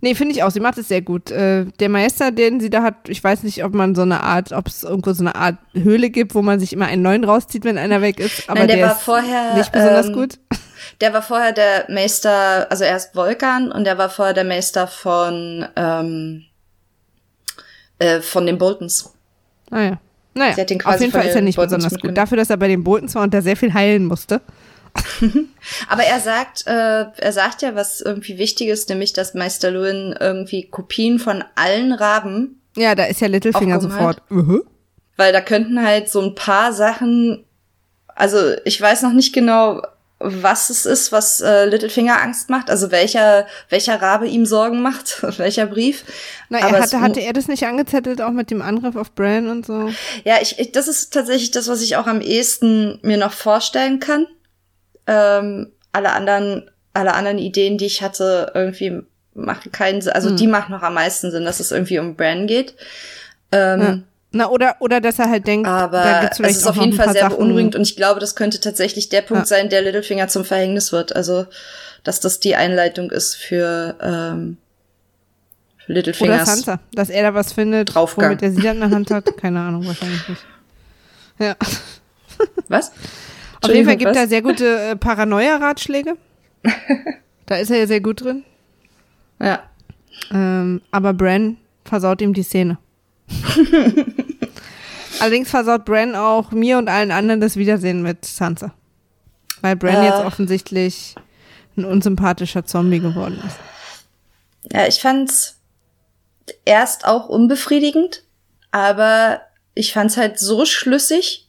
Nee, 0.00 0.14
finde 0.14 0.34
ich 0.34 0.42
auch. 0.42 0.50
Sie 0.50 0.60
macht 0.60 0.78
es 0.78 0.88
sehr 0.88 1.02
gut. 1.02 1.30
Äh, 1.30 1.64
der 1.80 1.88
Meister, 1.88 2.30
den 2.30 2.60
sie 2.60 2.70
da 2.70 2.82
hat, 2.82 3.08
ich 3.08 3.22
weiß 3.22 3.42
nicht, 3.42 3.64
ob 3.64 3.74
man 3.74 3.94
so 3.94 4.02
eine 4.02 4.22
Art, 4.22 4.52
ob 4.52 4.68
es 4.68 4.84
irgendwo 4.84 5.12
so 5.12 5.22
eine 5.22 5.34
Art 5.34 5.56
Höhle 5.74 6.10
gibt, 6.10 6.34
wo 6.34 6.42
man 6.42 6.60
sich 6.60 6.72
immer 6.72 6.86
einen 6.86 7.02
neuen 7.02 7.24
rauszieht, 7.24 7.64
wenn 7.64 7.78
einer 7.78 8.02
weg 8.02 8.20
ist. 8.20 8.48
Aber 8.48 8.60
Nein, 8.60 8.68
der, 8.68 8.76
der 8.76 8.86
war 8.88 8.96
vorher 8.96 9.54
nicht 9.54 9.72
besonders 9.72 10.06
ähm, 10.06 10.12
gut. 10.12 10.38
Der 11.00 11.12
war 11.12 11.20
vorher 11.20 11.52
der 11.52 11.86
Meister, 11.90 12.70
also 12.70 12.84
erst 12.84 13.14
Volkan 13.14 13.70
und 13.70 13.84
der 13.84 13.98
war 13.98 14.08
vorher 14.08 14.32
der 14.32 14.44
Meister 14.44 14.86
von, 14.86 15.66
ähm, 15.76 16.44
äh, 17.98 18.20
von 18.20 18.46
den 18.46 18.56
Boltons. 18.56 19.12
Ah 19.70 19.82
ja. 19.82 20.00
Naja, 20.36 20.52
auf 20.84 21.00
jeden 21.00 21.12
Fall 21.12 21.26
ist 21.26 21.34
er 21.34 21.40
nicht 21.40 21.58
besonders 21.58 21.98
gut. 21.98 22.16
Dafür, 22.16 22.36
dass 22.36 22.50
er 22.50 22.58
bei 22.58 22.68
den 22.68 22.84
Boltons 22.84 23.14
war 23.14 23.22
und 23.22 23.32
da 23.32 23.40
sehr 23.40 23.56
viel 23.56 23.72
heilen 23.72 24.04
musste. 24.04 24.42
Aber 25.88 26.02
er 26.04 26.20
sagt, 26.20 26.66
äh, 26.66 27.06
er 27.16 27.32
sagt 27.32 27.62
ja 27.62 27.74
was 27.74 28.02
irgendwie 28.02 28.38
Wichtiges, 28.38 28.86
nämlich, 28.88 29.14
dass 29.14 29.34
Meister 29.34 29.70
Lewin 29.70 30.14
irgendwie 30.18 30.68
Kopien 30.68 31.18
von 31.18 31.42
allen 31.54 31.92
Raben. 31.92 32.60
Ja, 32.76 32.94
da 32.94 33.04
ist 33.04 33.20
ja 33.20 33.28
Littlefinger 33.28 33.80
sofort. 33.80 34.22
Uh 34.30 34.36
-huh. 34.36 34.60
Weil 35.16 35.32
da 35.32 35.40
könnten 35.40 35.82
halt 35.82 36.10
so 36.10 36.20
ein 36.20 36.34
paar 36.34 36.74
Sachen, 36.74 37.44
also 38.08 38.38
ich 38.64 38.78
weiß 38.78 39.02
noch 39.02 39.12
nicht 39.14 39.34
genau, 39.34 39.80
was 40.18 40.70
es 40.70 40.86
ist, 40.86 41.12
was 41.12 41.40
äh, 41.40 41.66
Littlefinger 41.66 42.22
Angst 42.22 42.48
macht, 42.48 42.70
also 42.70 42.90
welcher 42.90 43.46
welcher 43.68 44.00
Rabe 44.00 44.26
ihm 44.26 44.46
Sorgen 44.46 44.80
macht, 44.80 45.22
welcher 45.38 45.66
Brief. 45.66 46.04
Na, 46.48 46.58
er 46.58 46.80
hatte, 46.80 47.00
hatte 47.00 47.20
er 47.20 47.32
das 47.32 47.48
nicht 47.48 47.64
angezettelt, 47.64 48.22
auch 48.22 48.30
mit 48.30 48.50
dem 48.50 48.62
Angriff 48.62 48.96
auf 48.96 49.12
Bran 49.12 49.48
und 49.48 49.66
so? 49.66 49.90
Ja, 50.24 50.36
ich, 50.40 50.58
ich 50.58 50.72
das 50.72 50.88
ist 50.88 51.12
tatsächlich 51.12 51.50
das, 51.50 51.68
was 51.68 51.82
ich 51.82 51.96
auch 51.96 52.06
am 52.06 52.20
ehesten 52.20 52.98
mir 53.02 53.18
noch 53.18 53.32
vorstellen 53.32 54.00
kann. 54.00 54.26
Ähm, 55.06 55.72
alle 55.92 56.12
anderen 56.12 56.70
alle 56.94 57.12
anderen 57.12 57.38
Ideen, 57.38 57.76
die 57.76 57.86
ich 57.86 58.00
hatte, 58.00 58.52
irgendwie 58.54 59.02
machen 59.34 59.70
keinen 59.70 60.00
Sinn. 60.00 60.14
Also 60.14 60.30
hm. 60.30 60.36
die 60.36 60.46
machen 60.46 60.72
noch 60.72 60.82
am 60.82 60.94
meisten 60.94 61.30
Sinn, 61.30 61.44
dass 61.44 61.60
es 61.60 61.70
irgendwie 61.70 61.98
um 61.98 62.16
Bran 62.16 62.46
geht. 62.46 62.74
Ähm, 63.52 63.80
ja. 63.80 63.98
Na, 64.36 64.50
oder, 64.50 64.76
oder 64.80 65.00
dass 65.00 65.18
er 65.18 65.30
halt 65.30 65.46
denkt, 65.46 65.66
aber 65.66 66.02
da 66.02 66.20
gibt's 66.20 66.36
vielleicht 66.36 66.56
es 66.56 66.60
ist 66.62 66.66
auf 66.66 66.76
jeden 66.76 66.92
Fall 66.92 67.10
sehr 67.12 67.22
Sachen. 67.22 67.38
beunruhigend 67.38 67.74
und 67.74 67.82
ich 67.82 67.96
glaube, 67.96 68.20
das 68.20 68.36
könnte 68.36 68.60
tatsächlich 68.60 69.08
der 69.08 69.22
Punkt 69.22 69.44
ja. 69.44 69.46
sein, 69.46 69.70
der 69.70 69.80
Littlefinger 69.80 70.28
zum 70.28 70.44
Verhängnis 70.44 70.92
wird. 70.92 71.16
Also, 71.16 71.46
dass 72.04 72.20
das 72.20 72.38
die 72.38 72.54
Einleitung 72.54 73.10
ist 73.10 73.34
für, 73.34 73.96
ähm, 74.00 74.58
für 75.78 75.94
Littlefingers. 75.94 76.42
Oder 76.42 76.46
Sansa, 76.46 76.80
dass 76.92 77.08
er 77.08 77.22
da 77.22 77.34
was 77.34 77.54
findet, 77.54 77.94
Draufgang. 77.94 78.26
womit 78.26 78.42
er 78.42 78.50
sie 78.52 78.60
dann 78.60 78.76
in 78.76 78.80
der 78.80 78.90
Hand 78.90 79.10
hat. 79.10 79.36
Keine 79.38 79.60
Ahnung, 79.60 79.86
wahrscheinlich 79.86 80.28
nicht. 80.28 80.44
Ja. 81.38 81.56
Was? 82.68 82.92
Auf 83.62 83.70
jeden 83.70 83.86
Fall 83.86 83.96
gibt 83.96 84.10
was? 84.10 84.16
er 84.16 84.28
sehr 84.28 84.42
gute 84.42 84.66
äh, 84.66 84.96
Paranoia-Ratschläge. 84.96 86.16
da 87.46 87.56
ist 87.56 87.70
er 87.70 87.78
ja 87.78 87.86
sehr 87.86 88.00
gut 88.00 88.22
drin. 88.22 88.44
Ja. 89.40 89.62
Ähm, 90.30 90.82
aber 90.90 91.14
Bran 91.14 91.56
versaut 91.84 92.20
ihm 92.20 92.34
die 92.34 92.42
Szene. 92.42 92.78
Allerdings 95.20 95.50
versaut 95.50 95.84
Bran 95.84 96.14
auch 96.14 96.50
mir 96.50 96.78
und 96.78 96.88
allen 96.88 97.10
anderen 97.10 97.40
das 97.40 97.56
Wiedersehen 97.56 98.02
mit 98.02 98.24
Sansa. 98.24 98.74
Weil 99.60 99.76
Bran 99.76 100.02
äh, 100.02 100.06
jetzt 100.06 100.24
offensichtlich 100.24 101.14
ein 101.76 101.84
unsympathischer 101.84 102.64
Zombie 102.64 103.00
geworden 103.00 103.42
ist. 103.46 103.56
Ja, 104.72 104.86
ich 104.86 105.00
fand's 105.00 105.56
erst 106.64 107.06
auch 107.06 107.28
unbefriedigend, 107.28 108.24
aber 108.70 109.40
ich 109.74 109.92
fand's 109.92 110.16
halt 110.16 110.38
so 110.38 110.64
schlüssig, 110.64 111.48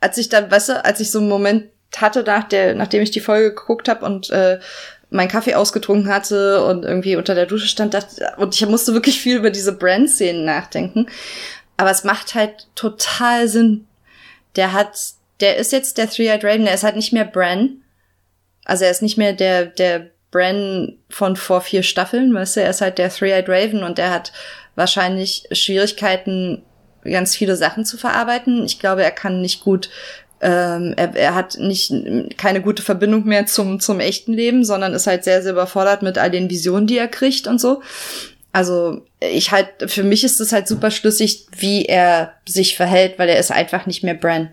als 0.00 0.18
ich 0.18 0.28
dann, 0.28 0.50
weißt 0.50 0.70
du, 0.70 0.84
als 0.84 1.00
ich 1.00 1.10
so 1.10 1.18
einen 1.18 1.28
Moment 1.28 1.66
hatte, 1.96 2.22
nach 2.22 2.44
der, 2.44 2.74
nachdem 2.74 3.02
ich 3.02 3.10
die 3.10 3.20
Folge 3.20 3.54
geguckt 3.54 3.88
habe 3.88 4.04
und 4.04 4.30
äh, 4.30 4.58
meinen 5.10 5.28
Kaffee 5.28 5.54
ausgetrunken 5.54 6.12
hatte 6.12 6.64
und 6.64 6.84
irgendwie 6.84 7.16
unter 7.16 7.34
der 7.34 7.46
Dusche 7.46 7.66
stand, 7.66 7.94
dachte, 7.94 8.34
und 8.36 8.54
ich 8.54 8.66
musste 8.66 8.92
wirklich 8.92 9.20
viel 9.20 9.36
über 9.36 9.50
diese 9.50 9.72
Brand-Szenen 9.72 10.44
nachdenken. 10.44 11.06
Aber 11.78 11.90
es 11.90 12.04
macht 12.04 12.34
halt 12.34 12.66
total 12.74 13.48
Sinn. 13.48 13.86
Der 14.56 14.74
hat, 14.74 14.98
der 15.40 15.56
ist 15.56 15.72
jetzt 15.72 15.96
der 15.96 16.10
Three-Eyed 16.10 16.44
Raven, 16.44 16.66
der 16.66 16.74
ist 16.74 16.84
halt 16.84 16.96
nicht 16.96 17.14
mehr 17.14 17.24
Bran. 17.24 17.82
Also 18.66 18.84
er 18.84 18.90
ist 18.90 19.00
nicht 19.00 19.16
mehr 19.16 19.32
der, 19.32 19.64
der 19.64 20.10
Bran 20.30 20.98
von 21.08 21.36
vor 21.36 21.62
vier 21.62 21.82
Staffeln, 21.82 22.34
weißt 22.34 22.56
du, 22.56 22.62
er 22.62 22.70
ist 22.70 22.82
halt 22.82 22.98
der 22.98 23.08
Three-Eyed 23.08 23.48
Raven 23.48 23.82
und 23.82 23.96
der 23.96 24.10
hat 24.10 24.32
wahrscheinlich 24.74 25.44
Schwierigkeiten, 25.52 26.62
ganz 27.04 27.34
viele 27.34 27.56
Sachen 27.56 27.86
zu 27.86 27.96
verarbeiten. 27.96 28.66
Ich 28.66 28.78
glaube, 28.78 29.02
er 29.02 29.10
kann 29.10 29.40
nicht 29.40 29.60
gut 29.60 29.88
ähm, 30.40 30.94
er, 30.96 31.16
er 31.16 31.34
hat 31.34 31.58
nicht 31.58 31.92
keine 32.36 32.60
gute 32.60 32.82
Verbindung 32.82 33.24
mehr 33.24 33.46
zum 33.46 33.80
zum 33.80 33.98
echten 33.98 34.32
Leben, 34.32 34.64
sondern 34.64 34.94
ist 34.94 35.08
halt 35.08 35.24
sehr 35.24 35.42
sehr 35.42 35.52
überfordert 35.52 36.02
mit 36.02 36.16
all 36.16 36.30
den 36.30 36.48
Visionen, 36.48 36.86
die 36.86 36.98
er 36.98 37.08
kriegt 37.08 37.46
und 37.46 37.60
so. 37.60 37.82
Also 38.52 39.02
ich 39.20 39.52
halt 39.52 39.68
für 39.90 40.02
mich 40.02 40.24
ist 40.24 40.40
es 40.40 40.52
halt 40.52 40.66
super 40.66 40.90
schlüssig, 40.90 41.46
wie 41.56 41.84
er 41.84 42.32
sich 42.46 42.76
verhält, 42.76 43.18
weil 43.18 43.28
er 43.28 43.38
ist 43.38 43.52
einfach 43.52 43.86
nicht 43.86 44.02
mehr 44.02 44.14
Bran. 44.14 44.50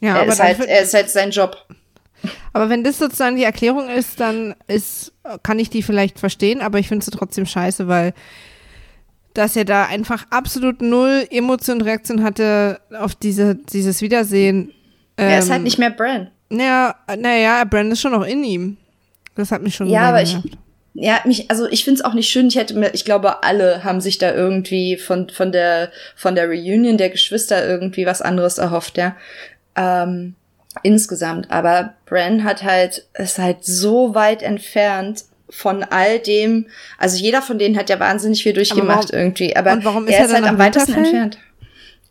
Ja, 0.00 0.16
er 0.16 0.22
aber 0.22 0.32
ist 0.32 0.40
halt, 0.40 0.60
er 0.60 0.82
ist 0.82 0.94
halt 0.94 1.10
sein 1.10 1.30
Job. 1.30 1.56
Aber 2.52 2.68
wenn 2.70 2.84
das 2.84 2.98
sozusagen 2.98 3.36
die 3.36 3.44
Erklärung 3.44 3.88
ist, 3.88 4.18
dann 4.20 4.54
ist 4.66 5.12
kann 5.42 5.58
ich 5.58 5.70
die 5.70 5.82
vielleicht 5.82 6.18
verstehen, 6.18 6.60
aber 6.60 6.78
ich 6.78 6.88
finde 6.88 7.04
sie 7.04 7.10
trotzdem 7.10 7.46
scheiße, 7.46 7.88
weil 7.88 8.12
dass 9.34 9.56
er 9.56 9.64
da 9.64 9.86
einfach 9.86 10.26
absolut 10.30 10.80
null 10.80 11.26
Emotion 11.30 11.78
und 11.78 11.82
Reaktion 11.82 12.22
hatte 12.22 12.80
auf 12.96 13.16
diese, 13.16 13.56
dieses 13.56 14.00
Wiedersehen, 14.00 14.72
ähm, 15.16 15.28
er 15.28 15.38
ist 15.40 15.50
halt 15.50 15.58
ähm, 15.58 15.64
nicht 15.64 15.78
mehr 15.78 15.90
Bran. 15.90 16.30
Naja, 16.48 16.94
naja, 17.18 17.64
Bran 17.64 17.90
ist 17.90 18.00
schon 18.00 18.12
noch 18.12 18.24
in 18.24 18.44
ihm. 18.44 18.76
Das 19.34 19.50
hat 19.50 19.62
mich 19.62 19.74
schon 19.74 19.88
Ja, 19.88 20.08
aber 20.08 20.22
ich, 20.22 20.36
ja, 20.94 21.20
mich, 21.24 21.50
also 21.50 21.68
ich 21.68 21.84
finde 21.84 21.98
es 22.00 22.04
auch 22.04 22.14
nicht 22.14 22.28
schön. 22.28 22.46
Ich 22.46 22.56
hätte 22.56 22.74
mir, 22.74 22.94
ich 22.94 23.04
glaube, 23.04 23.42
alle 23.42 23.82
haben 23.82 24.00
sich 24.00 24.18
da 24.18 24.32
irgendwie 24.32 24.96
von, 24.96 25.28
von 25.28 25.50
der, 25.50 25.90
von 26.14 26.36
der 26.36 26.46
Reunion 26.46 26.96
der 26.96 27.10
Geschwister 27.10 27.66
irgendwie 27.66 28.06
was 28.06 28.22
anderes 28.22 28.58
erhofft, 28.58 28.96
ja. 28.96 29.16
Ähm, 29.74 30.36
insgesamt. 30.84 31.50
Aber 31.50 31.94
Bran 32.06 32.44
hat 32.44 32.62
halt, 32.62 33.06
ist 33.14 33.38
halt 33.38 33.64
so 33.64 34.14
weit 34.14 34.42
entfernt 34.42 35.24
von 35.50 35.82
all 35.82 36.20
dem, 36.20 36.66
also 36.98 37.16
jeder 37.16 37.42
von 37.42 37.58
denen 37.58 37.76
hat 37.76 37.90
ja 37.90 38.00
wahnsinnig 38.00 38.42
viel 38.42 38.52
durchgemacht 38.52 39.12
warum, 39.12 39.18
irgendwie, 39.18 39.54
aber 39.56 39.72
und 39.72 39.84
warum 39.84 40.06
ist 40.06 40.14
er, 40.14 40.20
er 40.20 40.26
ist 40.26 40.32
halt 40.32 40.44
am 40.44 40.58
weitesten 40.58 40.94
entfernt. 40.94 41.38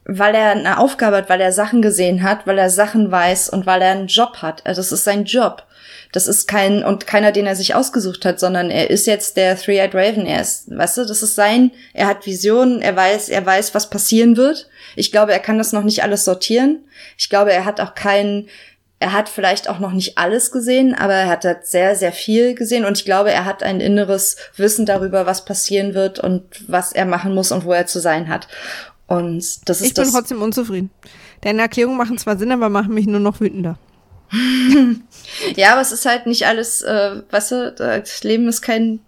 weil 0.05 0.35
er 0.35 0.51
eine 0.51 0.77
Aufgabe 0.77 1.17
hat, 1.17 1.29
weil 1.29 1.41
er 1.41 1.51
Sachen 1.51 1.81
gesehen 1.81 2.23
hat, 2.23 2.45
weil 2.47 2.57
er 2.57 2.69
Sachen 2.69 3.11
weiß 3.11 3.49
und 3.49 3.65
weil 3.65 3.81
er 3.81 3.91
einen 3.91 4.07
Job 4.07 4.37
hat. 4.41 4.65
Also 4.65 4.79
das 4.79 4.91
ist 4.91 5.03
sein 5.03 5.25
Job. 5.25 5.63
Das 6.13 6.27
ist 6.27 6.47
kein, 6.47 6.85
und 6.85 7.07
keiner, 7.07 7.31
den 7.31 7.47
er 7.47 7.55
sich 7.55 7.73
ausgesucht 7.73 8.23
hat, 8.23 8.39
sondern 8.39 8.69
er 8.69 8.91
ist 8.91 9.07
jetzt 9.07 9.35
der 9.35 9.57
Three-Eyed 9.57 9.95
Raven. 9.95 10.27
Er 10.27 10.41
ist, 10.41 10.69
weißt 10.69 10.97
du, 10.97 11.05
das 11.05 11.23
ist 11.23 11.33
sein, 11.33 11.71
er 11.91 12.05
hat 12.05 12.27
Visionen, 12.27 12.83
er 12.83 12.95
weiß, 12.95 13.29
er 13.29 13.43
weiß, 13.43 13.73
was 13.73 13.89
passieren 13.89 14.37
wird. 14.37 14.69
Ich 14.95 15.11
glaube, 15.11 15.33
er 15.33 15.39
kann 15.39 15.57
das 15.57 15.73
noch 15.73 15.83
nicht 15.83 16.03
alles 16.03 16.23
sortieren. 16.23 16.83
Ich 17.17 17.29
glaube, 17.29 17.51
er 17.51 17.65
hat 17.65 17.81
auch 17.81 17.95
keinen, 17.95 18.47
er 18.99 19.11
hat 19.11 19.27
vielleicht 19.27 19.67
auch 19.67 19.79
noch 19.79 19.91
nicht 19.91 20.19
alles 20.19 20.51
gesehen, 20.51 20.93
aber 20.93 21.13
er 21.13 21.29
hat 21.29 21.45
halt 21.45 21.65
sehr, 21.65 21.95
sehr 21.95 22.11
viel 22.11 22.53
gesehen 22.53 22.85
und 22.85 22.95
ich 22.95 23.05
glaube, 23.05 23.31
er 23.31 23.45
hat 23.45 23.63
ein 23.63 23.81
inneres 23.81 24.37
Wissen 24.55 24.85
darüber, 24.85 25.25
was 25.25 25.45
passieren 25.45 25.95
wird 25.95 26.19
und 26.19 26.43
was 26.67 26.91
er 26.91 27.05
machen 27.05 27.33
muss 27.33 27.51
und 27.51 27.65
wo 27.65 27.73
er 27.73 27.87
zu 27.87 27.99
sein 27.99 28.29
hat. 28.29 28.47
Und 29.07 29.67
das 29.67 29.81
ist 29.81 29.87
ich 29.87 29.93
bin 29.95 30.03
das. 30.03 30.13
trotzdem 30.13 30.43
unzufrieden. 30.43 30.91
Deine 31.41 31.63
Erklärungen 31.63 31.97
machen 31.97 32.19
zwar 32.19 32.37
Sinn, 32.37 32.51
aber 32.51 32.69
machen 32.69 32.93
mich 32.93 33.07
nur 33.07 33.19
noch 33.19 33.41
wütender. 33.41 33.79
ja, 35.55 35.73
aber 35.73 35.81
es 35.81 35.91
ist 35.91 36.05
halt 36.05 36.25
nicht 36.25 36.45
alles, 36.45 36.81
äh, 36.81 37.21
weißt 37.29 37.51
du, 37.51 37.71
das 37.71 38.23
Leben 38.23 38.47
ist 38.47 38.61
kein 38.61 38.99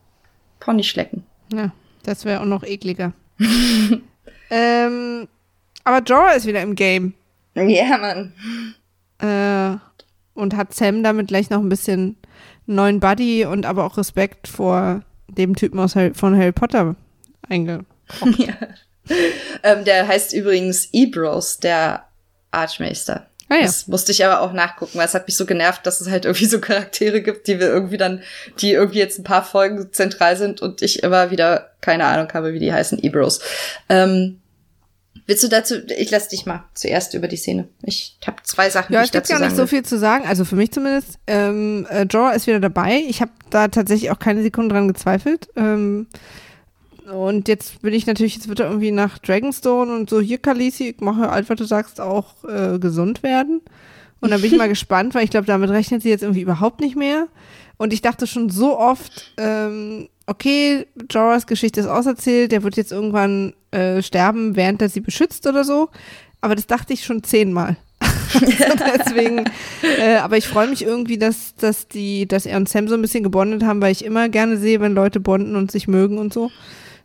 Ponyschlecken. 0.60 1.24
Ja, 1.54 1.72
das 2.04 2.26
wäre 2.26 2.42
auch 2.42 2.46
noch 2.46 2.64
ekliger. 2.64 3.14
ähm, 4.50 5.28
aber 5.84 6.04
Jorah 6.04 6.34
ist 6.34 6.46
wieder 6.46 6.62
im 6.62 6.76
Game. 6.76 7.14
Ja, 7.56 7.64
yeah, 7.64 7.98
Mann. 7.98 8.34
Äh, 9.20 9.78
und 10.34 10.56
hat 10.56 10.74
Sam 10.74 11.04
damit 11.04 11.28
gleich 11.30 11.50
noch 11.50 11.60
ein 11.60 11.70
bisschen 11.70 12.18
neuen 12.66 13.00
Buddy 13.00 13.46
und 13.46 13.66
aber 13.66 13.86
auch 13.86 13.98
Respekt 13.98 14.48
vor 14.48 15.02
dem 15.28 15.56
Typen 15.56 15.80
aus 15.80 15.96
Harry, 15.96 16.14
von 16.14 16.38
Harry 16.38 16.52
Potter 16.52 16.96
eingebracht. 17.48 17.86
Ja. 18.38 18.54
ähm, 19.62 19.86
der 19.86 20.08
heißt 20.08 20.34
übrigens 20.34 20.90
Ebros, 20.92 21.60
der 21.60 22.08
Archmeister. 22.50 23.28
Ah, 23.50 23.56
ja. 23.56 23.62
Das 23.62 23.88
musste 23.88 24.12
ich 24.12 24.26
aber 24.26 24.42
auch 24.42 24.54
nachgucken, 24.54 24.98
weil 24.98 25.06
es 25.06 25.14
hat 25.14 25.28
mich 25.28 25.38
so 25.38 25.46
genervt, 25.46 25.86
dass 25.86 26.02
es 26.02 26.10
halt 26.10 26.26
irgendwie 26.26 26.46
so 26.46 26.60
Charaktere 26.60 27.22
gibt, 27.22 27.48
die 27.48 27.60
wir 27.60 27.68
irgendwie 27.68 27.98
dann, 27.98 28.22
die 28.60 28.72
irgendwie 28.72 29.00
jetzt 29.00 29.20
ein 29.20 29.24
paar 29.24 29.44
Folgen 29.44 29.92
zentral 29.92 30.36
sind 30.36 30.62
und 30.62 30.82
ich 30.82 31.04
immer 31.04 31.30
wieder 31.30 31.72
keine 31.82 32.06
Ahnung 32.06 32.28
habe, 32.34 32.54
wie 32.54 32.60
die 32.60 32.74
heißen, 32.74 33.04
Ebros. 33.04 33.40
Ähm, 33.88 34.40
willst 35.28 35.44
du 35.44 35.48
dazu, 35.48 35.76
ich 35.96 36.10
lass 36.10 36.28
dich 36.28 36.48
mal 36.48 36.64
zuerst 36.74 37.14
über 37.14 37.28
die 37.28 37.38
Szene. 37.38 37.68
Ich 37.84 38.18
habe 38.26 38.38
zwei 38.44 38.72
Sachen, 38.72 38.94
ja, 38.94 39.02
die 39.02 39.06
ich 39.06 39.12
dazu 39.12 39.32
Ja, 39.32 39.36
es 39.36 39.40
gibt 39.40 39.40
gar 39.40 39.48
nicht 39.48 39.58
so 39.58 39.68
viel 39.68 39.84
zu 39.84 40.00
sagen, 40.00 40.26
also 40.26 40.44
für 40.44 40.56
mich 40.56 40.72
zumindest. 40.72 41.20
Ähm, 41.28 41.86
äh, 41.90 42.04
Jorah 42.10 42.32
ist 42.32 42.48
wieder 42.48 42.60
dabei. 42.60 43.04
Ich 43.08 43.22
habe 43.22 43.32
da 43.52 43.68
tatsächlich 43.68 44.10
auch 44.10 44.20
keine 44.20 44.42
Sekunde 44.42 44.74
dran 44.74 44.88
gezweifelt. 44.88 45.50
Ähm, 45.56 46.08
und 47.12 47.48
jetzt 47.48 47.82
bin 47.82 47.94
ich 47.94 48.08
natürlich, 48.08 48.36
jetzt 48.36 48.48
wird 48.48 48.60
er 48.60 48.68
irgendwie 48.68 48.92
nach 48.92 49.20
Dragonstone 49.20 49.96
und 49.96 50.10
so, 50.10 50.20
hier 50.20 50.38
Kalisi, 50.38 50.90
ich 50.90 51.02
mache 51.02 51.30
alt, 51.30 51.50
was 51.50 51.58
du 51.58 51.66
sagst, 51.66 52.02
auch 52.02 52.44
äh, 52.46 52.80
gesund 52.80 53.24
werden. 53.24 53.62
Und 54.22 54.32
dann 54.32 54.42
bin 54.42 54.52
ich 54.52 54.58
mal 54.58 54.70
gespannt, 54.70 55.14
weil 55.14 55.24
ich 55.24 55.30
glaube, 55.30 55.48
damit 55.48 55.70
rechnet 55.70 56.02
sie 56.02 56.10
jetzt 56.10 56.24
irgendwie 56.24 56.42
überhaupt 56.42 56.82
nicht 56.82 56.96
mehr. 56.96 57.28
Und 57.78 57.94
ich 57.94 58.02
dachte 58.02 58.26
schon 58.26 58.50
so 58.50 58.80
oft, 58.80 59.34
ähm, 59.38 60.08
okay, 60.26 60.88
Jorahs 61.10 61.46
Geschichte 61.46 61.82
ist 61.82 61.88
auserzählt, 61.88 62.52
der 62.52 62.64
wird 62.64 62.78
jetzt 62.78 62.92
irgendwann 62.92 63.54
äh, 63.72 64.02
sterben, 64.02 64.56
während 64.56 64.82
er 64.82 64.90
sie 64.90 65.02
beschützt 65.02 65.46
oder 65.46 65.64
so. 65.64 65.90
Aber 66.42 66.56
das 66.56 66.68
dachte 66.68 66.94
ich 66.94 67.04
schon 67.04 67.24
zehnmal. 67.24 67.78
deswegen, 68.42 69.46
äh, 70.00 70.16
aber 70.16 70.38
ich 70.38 70.48
freue 70.48 70.68
mich 70.68 70.84
irgendwie, 70.84 71.18
dass, 71.18 71.56
dass 71.56 71.88
die, 71.88 72.28
dass 72.28 72.46
er 72.46 72.58
und 72.58 72.68
Sam 72.68 72.88
so 72.88 72.96
ein 72.96 73.02
bisschen 73.02 73.24
gebondet 73.24 73.64
haben, 73.64 73.82
weil 73.82 73.92
ich 73.92 74.04
immer 74.04 74.30
gerne 74.30 74.58
sehe, 74.58 74.80
wenn 74.80 74.94
Leute 74.94 75.20
bonden 75.20 75.56
und 75.56 75.72
sich 75.72 75.88
mögen 75.88 76.18
und 76.18 76.34
so. 76.34 76.52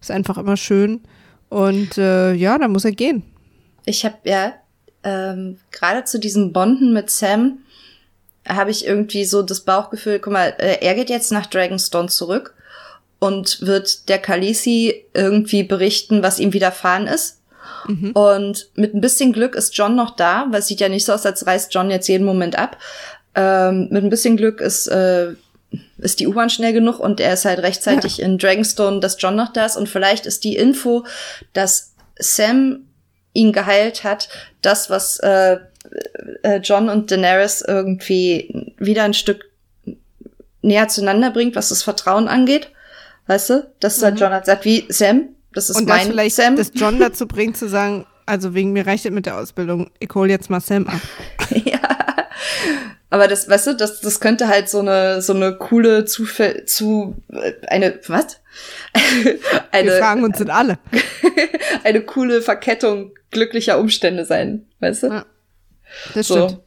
Ist 0.00 0.10
einfach 0.10 0.38
immer 0.38 0.56
schön. 0.56 1.00
Und 1.48 1.98
äh, 1.98 2.32
ja, 2.32 2.58
da 2.58 2.68
muss 2.68 2.84
er 2.84 2.92
gehen. 2.92 3.22
Ich 3.84 4.04
habe 4.04 4.16
ja 4.24 4.54
ähm, 5.02 5.58
gerade 5.70 6.04
zu 6.04 6.18
diesem 6.18 6.52
Bonden 6.52 6.92
mit 6.92 7.10
Sam 7.10 7.58
habe 8.46 8.70
ich 8.70 8.86
irgendwie 8.86 9.24
so 9.24 9.42
das 9.42 9.60
Bauchgefühl, 9.60 10.18
guck 10.18 10.32
mal, 10.32 10.54
äh, 10.58 10.78
er 10.80 10.94
geht 10.94 11.10
jetzt 11.10 11.32
nach 11.32 11.46
Dragonstone 11.46 12.08
zurück 12.08 12.54
und 13.18 13.60
wird 13.60 14.08
der 14.08 14.18
Khaleesi 14.18 15.04
irgendwie 15.14 15.62
berichten, 15.62 16.22
was 16.22 16.38
ihm 16.40 16.52
widerfahren 16.52 17.06
ist. 17.06 17.40
Mhm. 17.86 18.12
Und 18.12 18.70
mit 18.74 18.94
ein 18.94 19.00
bisschen 19.00 19.32
Glück 19.32 19.54
ist 19.54 19.76
John 19.76 19.94
noch 19.94 20.16
da, 20.16 20.46
weil 20.50 20.60
es 20.60 20.66
sieht 20.66 20.80
ja 20.80 20.88
nicht 20.88 21.04
so 21.04 21.12
aus, 21.12 21.26
als 21.26 21.46
reißt 21.46 21.72
John 21.72 21.90
jetzt 21.90 22.08
jeden 22.08 22.24
Moment 22.24 22.58
ab. 22.58 22.78
Ähm, 23.34 23.88
mit 23.90 24.02
ein 24.02 24.10
bisschen 24.10 24.36
Glück 24.36 24.60
ist 24.60 24.88
äh, 24.88 25.34
ist 25.98 26.20
die 26.20 26.26
U-Bahn 26.26 26.50
schnell 26.50 26.72
genug 26.72 26.98
und 26.98 27.20
er 27.20 27.34
ist 27.34 27.44
halt 27.44 27.60
rechtzeitig 27.60 28.18
ja. 28.18 28.24
in 28.24 28.38
Dragonstone, 28.38 29.00
dass 29.00 29.20
John 29.20 29.36
noch 29.36 29.52
da 29.52 29.66
ist 29.66 29.76
und 29.76 29.88
vielleicht 29.88 30.26
ist 30.26 30.44
die 30.44 30.56
Info, 30.56 31.04
dass 31.52 31.94
Sam 32.18 32.86
ihn 33.32 33.52
geheilt 33.52 34.04
hat, 34.04 34.28
das, 34.62 34.90
was 34.90 35.18
äh, 35.18 35.58
äh, 36.42 36.56
John 36.58 36.88
und 36.88 37.10
Daenerys 37.10 37.62
irgendwie 37.66 38.72
wieder 38.78 39.04
ein 39.04 39.14
Stück 39.14 39.44
näher 40.62 40.88
zueinander 40.88 41.30
bringt, 41.30 41.56
was 41.56 41.70
das 41.70 41.82
Vertrauen 41.82 42.28
angeht. 42.28 42.70
Weißt 43.26 43.50
du? 43.50 43.70
Dass 43.80 44.00
mhm. 44.00 44.16
John 44.16 44.32
hat 44.32 44.46
sagt, 44.46 44.64
wie 44.64 44.84
Sam, 44.88 45.28
das 45.52 45.70
ist 45.70 45.76
und 45.76 45.88
mein 45.88 45.98
das 45.98 46.08
vielleicht 46.08 46.36
Sam. 46.36 46.56
das 46.56 46.72
John 46.74 46.98
dazu 47.00 47.26
bringt 47.26 47.56
zu 47.56 47.68
sagen, 47.68 48.06
also 48.26 48.54
wegen 48.54 48.72
mir 48.72 48.86
reicht 48.86 49.04
es 49.04 49.10
mit 49.10 49.26
der 49.26 49.38
Ausbildung, 49.38 49.90
ich 49.98 50.10
hol 50.14 50.28
jetzt 50.28 50.50
mal 50.50 50.60
Sam 50.60 50.86
ab. 50.86 51.00
ja. 51.64 51.80
Aber 53.10 53.26
das, 53.26 53.48
weißt 53.48 53.68
du, 53.68 53.76
das, 53.76 54.00
das 54.00 54.20
könnte 54.20 54.46
halt 54.46 54.68
so 54.68 54.78
eine, 54.78 55.20
so 55.20 55.34
eine 55.34 55.56
coole 55.56 56.04
Zufall, 56.04 56.64
zu, 56.64 57.16
äh, 57.32 57.52
eine, 57.66 57.98
was? 58.06 58.40
eine, 59.72 59.90
Wir 59.90 59.98
fragen 59.98 60.22
uns 60.22 60.38
sind 60.38 60.50
alle. 60.50 60.78
eine 61.84 62.02
coole 62.02 62.40
Verkettung 62.40 63.12
glücklicher 63.30 63.78
Umstände 63.78 64.24
sein, 64.24 64.66
weißt 64.78 65.02
du? 65.04 65.06
Ja, 65.08 65.26
das 66.14 66.28
so. 66.28 66.34
stimmt. 66.34 66.60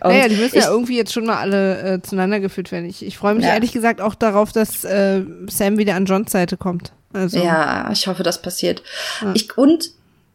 Und 0.00 0.10
naja, 0.12 0.28
die 0.28 0.36
müssen 0.36 0.56
ich, 0.56 0.64
ja 0.64 0.70
irgendwie 0.70 0.96
jetzt 0.96 1.12
schon 1.12 1.26
mal 1.26 1.36
alle 1.36 1.94
äh, 1.94 2.02
zueinander 2.02 2.40
geführt 2.40 2.70
werden. 2.70 2.86
Ich, 2.86 3.04
ich 3.04 3.16
freue 3.16 3.34
mich 3.34 3.44
ja. 3.44 3.54
ehrlich 3.54 3.72
gesagt 3.72 4.00
auch 4.00 4.14
darauf, 4.14 4.52
dass 4.52 4.84
äh, 4.84 5.22
Sam 5.48 5.78
wieder 5.78 5.94
an 5.94 6.04
Johns 6.04 6.32
Seite 6.32 6.56
kommt. 6.56 6.92
Also. 7.12 7.38
Ja, 7.38 7.90
ich 7.90 8.06
hoffe, 8.06 8.22
das 8.22 8.42
passiert. 8.42 8.82
Ja. 9.22 9.32
Ich, 9.34 9.56
und 9.56 9.90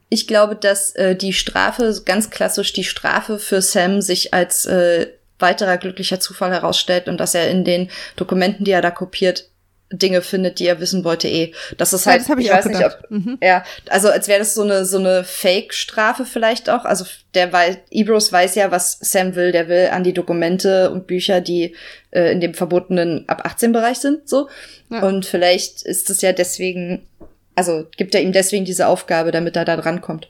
ich 0.09 0.27
glaube, 0.27 0.55
dass 0.55 0.91
äh, 0.95 1.15
die 1.15 1.33
Strafe, 1.33 2.01
ganz 2.05 2.31
klassisch 2.31 2.73
die 2.73 2.83
Strafe 2.83 3.37
für 3.37 3.61
Sam 3.61 4.01
sich 4.01 4.33
als 4.33 4.65
äh, 4.65 5.07
weiterer 5.42 5.78
glücklicher 5.78 6.20
Zufall 6.20 6.51
herausstellt 6.51 7.08
und 7.08 7.20
dass 7.20 7.36
er 7.36 7.50
in 7.50 7.63
den 7.63 7.89
Dokumenten, 8.16 8.66
die 8.66 8.72
er 8.72 8.82
da 8.82 8.92
kopiert, 8.92 9.51
Dinge 9.92 10.22
findet, 10.22 10.59
die 10.59 10.68
er 10.68 10.80
wissen 10.80 11.04
wollte 11.04 11.28
eh. 11.28 11.54
Das 11.78 11.93
ist 11.93 12.05
halt, 12.08 12.28
ja, 12.28 12.36
das 12.36 12.39
ich, 12.39 12.46
ich 12.46 12.51
weiß 12.51 12.66
gedacht. 12.66 12.82
nicht, 12.82 13.12
ob, 13.12 13.12
mhm. 13.12 13.38
ja, 13.42 13.63
also 13.89 14.09
als 14.09 14.28
wäre 14.28 14.39
das 14.39 14.54
so 14.54 14.63
eine 14.63 14.86
so 14.86 14.97
eine 14.97 15.24
Fake-Strafe 15.24 16.26
vielleicht 16.26 16.70
auch. 16.70 16.86
Also 16.86 17.05
der 17.34 17.51
weiß, 17.51 17.78
Ibros 17.89 18.32
weiß 18.32 18.55
ja, 18.55 18.72
was 18.72 18.97
Sam 19.01 19.36
will. 19.36 19.51
Der 19.51 19.68
will 19.68 19.89
an 19.92 20.04
die 20.04 20.13
Dokumente 20.13 20.92
und 20.92 21.08
Bücher, 21.08 21.42
die 21.42 21.76
äh, 22.12 22.32
in 22.32 22.42
dem 22.42 22.54
verbotenen 22.54 23.28
ab 23.28 23.46
18 23.46 23.72
Bereich 23.72 24.00
sind, 24.00 24.28
so. 24.28 24.50
Ja. 24.89 25.04
Und 25.04 25.26
vielleicht 25.26 25.82
ist 25.84 26.09
es 26.09 26.22
ja 26.22 26.34
deswegen, 26.34 27.08
also 27.55 27.86
gibt 27.97 28.16
er 28.16 28.22
ihm 28.22 28.32
deswegen 28.32 28.66
diese 28.66 28.88
Aufgabe, 28.88 29.32
damit 29.32 29.55
er 29.55 29.66
da 29.66 29.76
dran 29.78 30.01
kommt. 30.01 30.30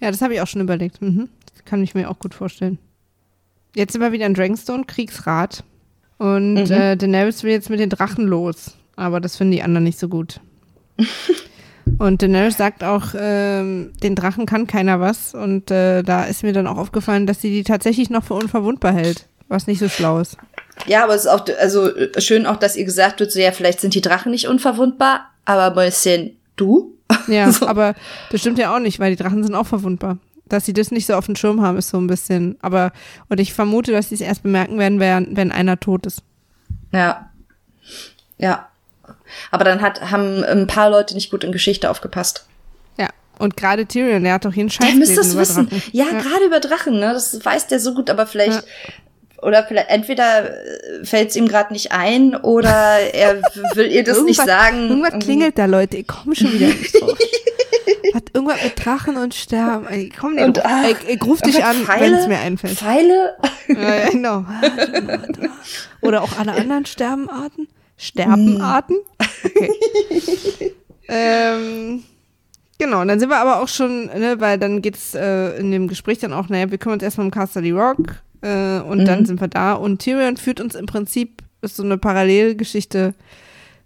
Ja, 0.00 0.10
das 0.10 0.22
habe 0.22 0.34
ich 0.34 0.40
auch 0.40 0.46
schon 0.46 0.60
überlegt. 0.60 1.02
Mhm. 1.02 1.28
Kann 1.64 1.82
ich 1.82 1.94
mir 1.94 2.08
auch 2.08 2.18
gut 2.18 2.34
vorstellen. 2.34 2.78
Jetzt 3.76 3.92
sind 3.92 4.00
wir 4.00 4.10
wieder 4.10 4.24
in 4.24 4.32
Dragonstone, 4.32 4.84
Kriegsrat. 4.84 5.62
Und 6.16 6.54
mhm. 6.54 6.70
äh, 6.70 6.96
Daenerys 6.96 7.42
will 7.42 7.50
jetzt 7.50 7.68
mit 7.68 7.78
den 7.78 7.90
Drachen 7.90 8.26
los. 8.26 8.72
Aber 8.96 9.20
das 9.20 9.36
finden 9.36 9.52
die 9.52 9.62
anderen 9.62 9.84
nicht 9.84 9.98
so 9.98 10.08
gut. 10.08 10.40
und 11.98 12.22
Daenerys 12.22 12.56
sagt 12.56 12.82
auch, 12.82 13.08
ähm, 13.14 13.92
den 14.02 14.14
Drachen 14.14 14.46
kann 14.46 14.66
keiner 14.66 14.98
was. 15.00 15.34
Und 15.34 15.70
äh, 15.70 16.02
da 16.02 16.24
ist 16.24 16.42
mir 16.42 16.54
dann 16.54 16.66
auch 16.66 16.78
aufgefallen, 16.78 17.26
dass 17.26 17.42
sie 17.42 17.50
die 17.50 17.64
tatsächlich 17.64 18.08
noch 18.08 18.24
für 18.24 18.32
unverwundbar 18.32 18.94
hält. 18.94 19.26
Was 19.48 19.66
nicht 19.66 19.78
so 19.78 19.90
schlau 19.90 20.20
ist. 20.20 20.38
Ja, 20.86 21.04
aber 21.04 21.14
es 21.14 21.26
ist 21.26 21.30
auch 21.30 21.44
also 21.60 21.90
schön 22.16 22.46
auch, 22.46 22.56
dass 22.56 22.76
ihr 22.76 22.86
gesagt 22.86 23.20
wird, 23.20 23.30
so 23.30 23.38
ja, 23.38 23.52
vielleicht 23.52 23.80
sind 23.80 23.94
die 23.94 24.00
Drachen 24.00 24.32
nicht 24.32 24.48
unverwundbar, 24.48 25.30
aber 25.44 25.74
Mäuschen, 25.74 26.34
du? 26.56 26.94
Ja, 27.28 27.52
so. 27.52 27.66
aber 27.66 27.94
das 28.32 28.40
stimmt 28.40 28.58
ja 28.58 28.74
auch 28.74 28.80
nicht, 28.80 28.98
weil 28.98 29.14
die 29.14 29.22
Drachen 29.22 29.44
sind 29.44 29.54
auch 29.54 29.66
verwundbar 29.66 30.16
dass 30.48 30.64
sie 30.64 30.72
das 30.72 30.90
nicht 30.90 31.06
so 31.06 31.14
auf 31.14 31.26
dem 31.26 31.36
Schirm 31.36 31.60
haben, 31.60 31.76
ist 31.76 31.88
so 31.88 31.98
ein 31.98 32.06
bisschen. 32.06 32.56
Aber, 32.62 32.92
und 33.28 33.40
ich 33.40 33.52
vermute, 33.52 33.92
dass 33.92 34.08
sie 34.08 34.14
es 34.14 34.20
erst 34.20 34.42
bemerken 34.42 34.78
werden, 34.78 35.00
wenn, 35.00 35.36
wenn 35.36 35.52
einer 35.52 35.78
tot 35.78 36.06
ist. 36.06 36.22
Ja. 36.92 37.30
Ja. 38.38 38.68
Aber 39.50 39.64
dann 39.64 39.80
hat, 39.80 40.10
haben 40.10 40.44
ein 40.44 40.66
paar 40.66 40.90
Leute 40.90 41.14
nicht 41.14 41.30
gut 41.30 41.44
in 41.44 41.52
Geschichte 41.52 41.90
aufgepasst. 41.90 42.46
Ja. 42.96 43.08
Und 43.38 43.56
gerade 43.56 43.86
Tyrion, 43.86 44.22
der 44.24 44.34
hat 44.34 44.44
doch 44.44 44.52
hier 44.52 44.62
einen 44.62 44.70
Scheiß. 44.70 44.86
Der 44.86 44.96
müsste 44.96 45.16
das 45.16 45.36
wissen. 45.36 45.68
Ja, 45.92 46.04
ja. 46.04 46.20
gerade 46.20 46.44
über 46.46 46.60
Drachen, 46.60 46.94
ne? 46.98 47.12
Das 47.12 47.44
weiß 47.44 47.66
der 47.66 47.80
so 47.80 47.94
gut, 47.94 48.10
aber 48.10 48.26
vielleicht. 48.26 48.62
Ja. 48.62 49.42
Oder 49.42 49.64
vielleicht 49.64 49.90
entweder 49.90 50.50
fällt 51.02 51.28
es 51.30 51.36
ihm 51.36 51.46
gerade 51.46 51.70
nicht 51.72 51.92
ein 51.92 52.34
oder 52.34 52.98
er 53.12 53.42
will 53.74 53.92
ihr 53.92 54.02
das 54.02 54.22
nicht 54.24 54.40
sagen. 54.40 54.88
Irgendwas 54.88 55.22
klingelt 55.22 55.58
da, 55.58 55.66
Leute. 55.66 55.98
Ich 55.98 56.06
komme 56.06 56.34
schon 56.34 56.54
wieder 56.54 56.68
nicht 56.68 56.98
drauf. 56.98 57.18
Hat 58.14 58.30
irgendwas 58.34 58.62
mit 58.62 58.84
Drachen 58.84 59.16
und 59.16 59.34
Sterben. 59.34 59.86
Ey, 59.86 60.12
komm, 60.18 60.34
nee, 60.34 60.44
und, 60.44 60.64
ach, 60.64 60.88
ich, 60.88 61.08
ich 61.08 61.22
ruf 61.24 61.40
dich 61.40 61.64
an, 61.64 61.76
wenn 61.86 62.14
es 62.14 62.26
mir 62.26 62.38
einfällt. 62.38 62.78
Pfeile? 62.78 63.36
Ja, 63.68 64.10
genau. 64.10 64.44
Oder 66.02 66.22
auch 66.22 66.38
alle 66.38 66.52
anderen 66.52 66.86
Sterbenarten? 66.86 67.68
Sterbenarten? 67.96 68.96
Okay. 69.44 70.74
ähm, 71.08 72.02
Genau, 72.78 73.00
und 73.00 73.08
dann 73.08 73.18
sind 73.18 73.30
wir 73.30 73.38
aber 73.38 73.62
auch 73.62 73.68
schon, 73.68 74.06
ne, 74.06 74.36
weil 74.38 74.58
dann 74.58 74.82
geht 74.82 74.96
es 74.96 75.14
äh, 75.14 75.58
in 75.58 75.70
dem 75.70 75.88
Gespräch 75.88 76.18
dann 76.18 76.32
auch, 76.32 76.48
naja, 76.48 76.70
wir 76.70 76.78
kümmern 76.78 76.96
uns 76.96 77.02
erstmal 77.02 77.26
um 77.26 77.30
Casterly 77.30 77.70
Rock 77.70 78.16
äh, 78.42 78.80
und 78.80 78.98
mhm. 78.98 79.04
dann 79.06 79.24
sind 79.24 79.40
wir 79.40 79.48
da 79.48 79.72
und 79.72 80.02
Tyrion 80.02 80.36
führt 80.36 80.60
uns 80.60 80.74
im 80.74 80.84
Prinzip, 80.84 81.42
ist 81.62 81.76
so 81.76 81.82
eine 81.82 81.96
Parallelgeschichte 81.96 83.14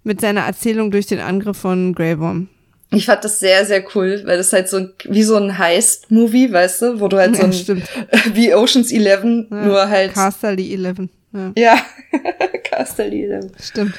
mit 0.03 0.21
seiner 0.21 0.41
Erzählung 0.41 0.91
durch 0.91 1.07
den 1.07 1.21
Angriff 1.21 1.59
von 1.59 1.95
Grey 1.95 2.19
Worm. 2.19 2.49
Ich 2.93 3.07
fand 3.07 3.25
das 3.25 3.39
sehr, 3.39 3.65
sehr 3.65 3.85
cool, 3.95 4.23
weil 4.25 4.37
das 4.37 4.53
halt 4.53 4.69
so 4.69 4.89
wie 5.05 5.23
so 5.23 5.37
ein 5.37 5.59
Heist-Movie, 5.59 6.53
weißt 6.53 6.83
du, 6.83 7.01
wo 7.01 7.07
du 7.07 7.19
halt 7.19 7.37
so 7.37 7.45
ein, 7.45 7.53
stimmt. 7.53 7.85
wie 8.33 8.53
Oceans 8.53 8.91
11, 8.91 9.23
ja, 9.25 9.57
nur 9.65 9.89
halt. 9.89 10.13
Casterly 10.15 10.75
11. 10.75 11.09
Ja, 11.33 11.53
ja. 11.57 11.81
Casterly 12.65 13.27
11. 13.27 13.53
Stimmt. 13.61 13.95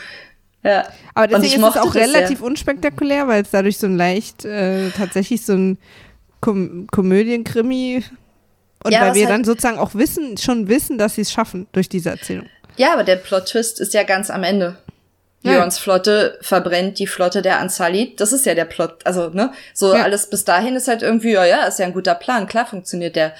Ja. 0.63 0.87
Aber 1.15 1.27
deswegen 1.27 1.63
ist 1.63 1.75
es 1.75 1.77
auch 1.77 1.95
relativ 1.95 2.39
sehr. 2.39 2.47
unspektakulär, 2.47 3.27
weil 3.27 3.43
es 3.43 3.51
dadurch 3.51 3.77
so 3.77 3.87
ein 3.87 3.95
leicht, 3.95 4.45
äh, 4.45 4.89
tatsächlich 4.89 5.45
so 5.45 5.53
ein 5.53 5.77
Kom 6.41 6.87
Komödienkrimi 6.91 8.03
und 8.83 8.91
ja, 8.91 9.01
weil 9.01 9.13
wir 9.13 9.25
halt 9.25 9.33
dann 9.33 9.43
sozusagen 9.43 9.77
auch 9.77 9.93
wissen, 9.95 10.37
schon 10.37 10.67
wissen, 10.67 10.97
dass 10.97 11.15
sie 11.15 11.21
es 11.21 11.31
schaffen 11.31 11.67
durch 11.71 11.87
diese 11.87 12.09
Erzählung. 12.09 12.47
Ja, 12.77 12.93
aber 12.93 13.03
der 13.03 13.17
Plot-Twist 13.17 13.79
ist 13.79 13.93
ja 13.93 14.03
ganz 14.03 14.29
am 14.29 14.43
Ende. 14.43 14.77
Jörns 15.43 15.77
ja. 15.77 15.83
Flotte 15.83 16.37
verbrennt 16.41 16.99
die 16.99 17.07
Flotte 17.07 17.41
der 17.41 17.59
Ansalit. 17.59 18.19
Das 18.19 18.31
ist 18.31 18.45
ja 18.45 18.53
der 18.53 18.65
Plot. 18.65 19.05
Also, 19.05 19.29
ne? 19.29 19.51
So 19.73 19.95
ja. 19.95 20.03
alles 20.03 20.29
bis 20.29 20.45
dahin 20.45 20.75
ist 20.75 20.87
halt 20.87 21.01
irgendwie, 21.01 21.31
ja, 21.31 21.45
ja, 21.45 21.63
ist 21.63 21.79
ja 21.79 21.85
ein 21.85 21.93
guter 21.93 22.15
Plan. 22.15 22.47
Klar 22.47 22.65
funktioniert 22.65 23.15
der. 23.15 23.33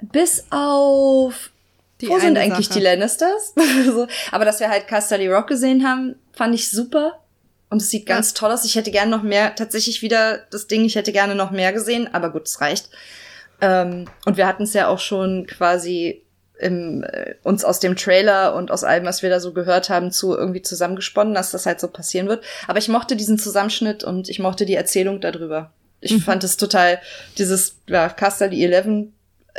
Bis 0.00 0.44
auf. 0.50 1.50
Die 2.00 2.08
wo 2.08 2.18
sind 2.18 2.38
eigentlich 2.38 2.68
Sache. 2.68 2.78
die 2.78 2.84
Lannisters? 2.84 3.54
so. 3.84 4.06
Aber 4.30 4.44
dass 4.44 4.60
wir 4.60 4.70
halt 4.70 4.86
Casterly 4.86 5.28
Rock 5.28 5.48
gesehen 5.48 5.86
haben, 5.86 6.14
fand 6.32 6.54
ich 6.54 6.70
super. 6.70 7.18
Und 7.68 7.82
es 7.82 7.90
sieht 7.90 8.06
ganz 8.06 8.30
ja. 8.30 8.34
toll 8.36 8.52
aus. 8.52 8.64
Ich 8.64 8.76
hätte 8.76 8.90
gerne 8.90 9.10
noch 9.10 9.22
mehr, 9.22 9.54
tatsächlich 9.54 10.02
wieder 10.02 10.38
das 10.50 10.66
Ding, 10.66 10.84
ich 10.84 10.96
hätte 10.96 11.12
gerne 11.12 11.34
noch 11.34 11.50
mehr 11.50 11.72
gesehen, 11.72 12.12
aber 12.12 12.30
gut, 12.30 12.46
es 12.46 12.60
reicht. 12.60 12.88
Ähm, 13.60 14.06
und 14.24 14.36
wir 14.36 14.46
hatten 14.46 14.64
es 14.64 14.72
ja 14.72 14.88
auch 14.88 14.98
schon 14.98 15.46
quasi 15.46 16.22
im, 16.60 17.02
äh, 17.04 17.34
uns 17.42 17.64
aus 17.64 17.80
dem 17.80 17.96
Trailer 17.96 18.54
und 18.54 18.70
aus 18.70 18.84
allem, 18.84 19.04
was 19.04 19.22
wir 19.22 19.30
da 19.30 19.40
so 19.40 19.52
gehört 19.52 19.90
haben, 19.90 20.12
zu 20.12 20.36
irgendwie 20.36 20.62
zusammengesponnen, 20.62 21.34
dass 21.34 21.50
das 21.50 21.66
halt 21.66 21.80
so 21.80 21.88
passieren 21.88 22.28
wird. 22.28 22.44
Aber 22.68 22.78
ich 22.78 22.88
mochte 22.88 23.16
diesen 23.16 23.38
Zusammenschnitt 23.38 24.04
und 24.04 24.28
ich 24.28 24.38
mochte 24.38 24.66
die 24.66 24.74
Erzählung 24.74 25.20
darüber. 25.20 25.72
Ich 26.00 26.12
mhm. 26.12 26.20
fand 26.20 26.44
es 26.44 26.56
total, 26.56 27.00
dieses, 27.38 27.76
ja, 27.86 28.08
Casterly 28.08 28.64
11 28.64 29.08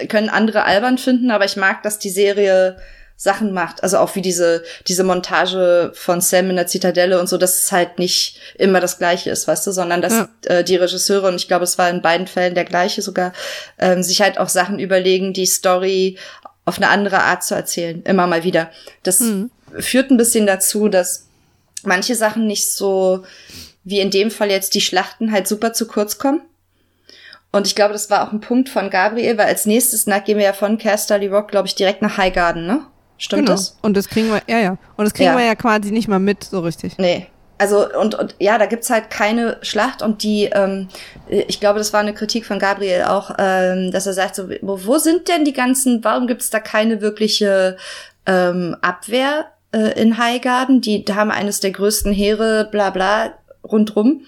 können 0.08 0.30
andere 0.30 0.64
albern 0.64 0.98
finden, 0.98 1.32
aber 1.32 1.46
ich 1.46 1.58
mag, 1.58 1.84
dass 1.84 2.00
die 2.00 2.10
Serie 2.10 2.78
Sachen 3.22 3.54
macht. 3.54 3.84
Also 3.84 4.00
auch 4.00 4.16
wie 4.16 4.24
diese, 4.24 4.64
diese 4.88 5.04
Montage 5.04 5.92
von 5.94 6.22
Sam 6.22 6.50
in 6.50 6.56
der 6.56 6.66
Zitadelle 6.66 7.20
und 7.20 7.30
so, 7.30 7.38
dass 7.38 7.66
es 7.66 7.72
halt 7.72 8.00
nicht 8.00 8.40
immer 8.56 8.80
das 8.80 8.98
Gleiche 8.98 9.30
ist, 9.30 9.48
weißt 9.48 9.68
du, 9.68 9.72
sondern 9.72 10.02
dass 10.02 10.14
ja. 10.14 10.30
äh, 10.46 10.64
die 10.64 10.76
Regisseure, 10.76 11.28
und 11.28 11.36
ich 11.36 11.48
glaube, 11.48 11.66
es 11.66 11.78
war 11.78 11.88
in 11.92 12.02
beiden 12.02 12.26
Fällen 12.26 12.56
der 12.56 12.66
gleiche 12.66 13.04
sogar, 13.04 13.32
ähm, 13.78 14.02
sich 14.02 14.22
halt 14.24 14.40
auch 14.40 14.50
Sachen 14.50 14.80
überlegen, 14.80 15.34
die 15.34 15.46
Story 15.46 16.18
auf 16.66 16.78
eine 16.78 16.90
andere 16.90 17.22
Art 17.22 17.44
zu 17.44 17.56
erzählen, 17.56 18.04
immer 18.04 18.28
mal 18.28 18.44
wieder. 18.44 18.72
Das 19.04 19.20
mhm. 19.20 19.50
führt 19.80 20.12
ein 20.12 20.18
bisschen 20.18 20.46
dazu, 20.46 20.90
dass 20.90 21.28
manche 21.84 22.16
Sachen 22.16 22.48
nicht 22.48 22.72
so, 22.72 23.24
wie 23.84 24.00
in 24.00 24.12
dem 24.12 24.32
Fall 24.32 24.52
jetzt 24.52 24.74
die 24.76 24.82
Schlachten, 24.82 25.32
halt 25.32 25.48
super 25.48 25.74
zu 25.74 25.88
kurz 25.88 26.18
kommen. 26.18 26.42
Und 27.52 27.68
ich 27.68 27.76
glaube, 27.76 27.94
das 27.94 28.10
war 28.10 28.26
auch 28.26 28.32
ein 28.32 28.40
Punkt 28.40 28.70
von 28.70 28.90
Gabriel, 28.90 29.38
weil 29.38 29.48
als 29.48 29.66
nächstes 29.66 30.08
nach 30.08 30.24
gehen 30.24 30.38
wir 30.38 30.46
ja 30.46 30.54
von 30.54 30.78
Casterly 30.78 31.28
Rock, 31.28 31.50
glaube 31.50 31.68
ich, 31.68 31.76
direkt 31.76 32.02
nach 32.02 32.18
Highgarden, 32.18 32.66
ne? 32.66 32.86
Stimmt 33.18 33.44
genau. 33.44 33.52
das? 33.52 33.78
Und 33.82 33.98
das 33.98 34.08
kriegen 34.08 34.30
wir, 34.30 34.42
ja, 34.48 34.60
ja. 34.60 34.78
Und 34.96 35.06
das 35.06 35.14
kriegen 35.14 35.32
ja. 35.32 35.38
wir 35.38 35.46
ja 35.46 35.56
quasi 35.56 35.92
nicht 35.92 36.08
mal 36.08 36.20
mit, 36.20 36.44
so 36.44 36.62
richtig. 36.62 36.98
Nee, 36.98 37.28
also 37.62 37.88
und, 37.96 38.16
und 38.16 38.34
ja, 38.40 38.58
da 38.58 38.66
gibt's 38.66 38.90
halt 38.90 39.12
keine 39.12 39.58
Schlacht 39.62 40.02
und 40.02 40.24
die, 40.24 40.46
ähm, 40.46 40.90
ich 41.30 41.60
glaube, 41.60 41.78
das 41.78 41.94
war 41.94 42.00
eine 42.00 42.16
Kritik 42.16 42.44
von 42.44 42.58
Gabriel 42.58 43.04
auch, 43.04 43.36
ähm, 43.38 43.92
dass 43.92 44.08
er 44.08 44.14
sagt, 44.14 44.34
so, 44.34 44.50
wo, 44.64 44.84
wo 44.84 44.98
sind 44.98 45.28
denn 45.28 45.46
die 45.46 45.54
ganzen, 45.54 46.04
warum 46.04 46.26
gibt's 46.26 46.50
da 46.50 46.60
keine 46.60 47.02
wirkliche 47.02 47.78
ähm, 48.26 48.76
Abwehr 48.82 49.46
äh, 49.76 50.02
in 50.02 50.18
Highgarden? 50.18 50.82
Die, 50.82 51.06
haben 51.12 51.30
eines 51.30 51.60
der 51.60 51.70
größten 51.70 52.12
Heere, 52.12 52.68
bla 52.72 52.90
bla, 52.90 53.36
rundrum. 53.64 54.26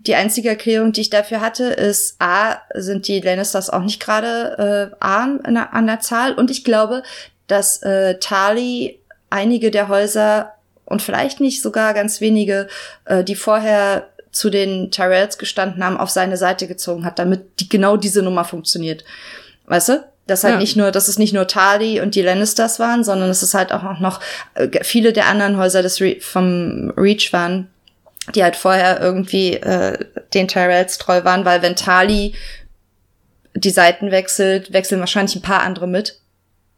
Die 0.00 0.16
einzige 0.16 0.48
Erklärung, 0.48 0.90
die 0.90 1.02
ich 1.02 1.10
dafür 1.10 1.40
hatte, 1.40 1.66
ist, 1.66 2.16
A, 2.18 2.56
sind 2.74 3.06
die 3.06 3.20
Lannisters 3.20 3.70
auch 3.70 3.82
nicht 3.82 4.02
gerade 4.02 4.90
äh, 4.92 4.96
arm 4.98 5.38
an 5.44 5.86
der 5.86 6.00
Zahl 6.00 6.32
und 6.34 6.50
ich 6.50 6.64
glaube, 6.64 7.04
dass 7.46 7.80
äh, 7.84 8.18
Tali 8.18 8.98
einige 9.30 9.70
der 9.70 9.86
Häuser 9.86 10.55
und 10.86 11.02
vielleicht 11.02 11.40
nicht 11.40 11.60
sogar 11.60 11.92
ganz 11.92 12.22
wenige, 12.22 12.68
äh, 13.04 13.22
die 13.22 13.36
vorher 13.36 14.08
zu 14.30 14.50
den 14.50 14.90
Tyrells 14.90 15.38
gestanden 15.38 15.84
haben, 15.84 15.96
auf 15.96 16.10
seine 16.10 16.36
Seite 16.36 16.66
gezogen 16.66 17.04
hat, 17.04 17.18
damit 17.18 17.60
die, 17.60 17.68
genau 17.68 17.96
diese 17.96 18.22
Nummer 18.22 18.44
funktioniert. 18.44 19.04
Weißt 19.66 19.90
du? 19.90 20.04
Dass 20.26 20.42
halt 20.42 20.54
ja. 20.54 20.60
nicht 20.60 20.76
nur, 20.76 20.90
dass 20.90 21.08
es 21.08 21.18
nicht 21.18 21.32
nur 21.32 21.46
Tali 21.46 22.00
und 22.00 22.14
die 22.14 22.22
Lannisters 22.22 22.78
waren, 22.78 23.04
sondern 23.04 23.30
es 23.30 23.42
ist 23.42 23.54
halt 23.54 23.72
auch 23.72 24.00
noch 24.00 24.20
äh, 24.54 24.68
viele 24.82 25.12
der 25.12 25.26
anderen 25.26 25.56
Häuser 25.56 25.82
des 25.82 26.00
Re 26.00 26.16
vom 26.20 26.92
Reach 26.96 27.32
waren, 27.32 27.68
die 28.34 28.42
halt 28.42 28.56
vorher 28.56 29.00
irgendwie 29.00 29.54
äh, 29.54 29.98
den 30.34 30.48
Tyrells 30.48 30.98
treu 30.98 31.24
waren, 31.24 31.44
weil 31.44 31.62
wenn 31.62 31.76
Tali 31.76 32.34
die 33.54 33.70
Seiten 33.70 34.10
wechselt, 34.10 34.72
wechseln 34.72 35.00
wahrscheinlich 35.00 35.36
ein 35.36 35.42
paar 35.42 35.62
andere 35.62 35.86
mit. 35.86 36.20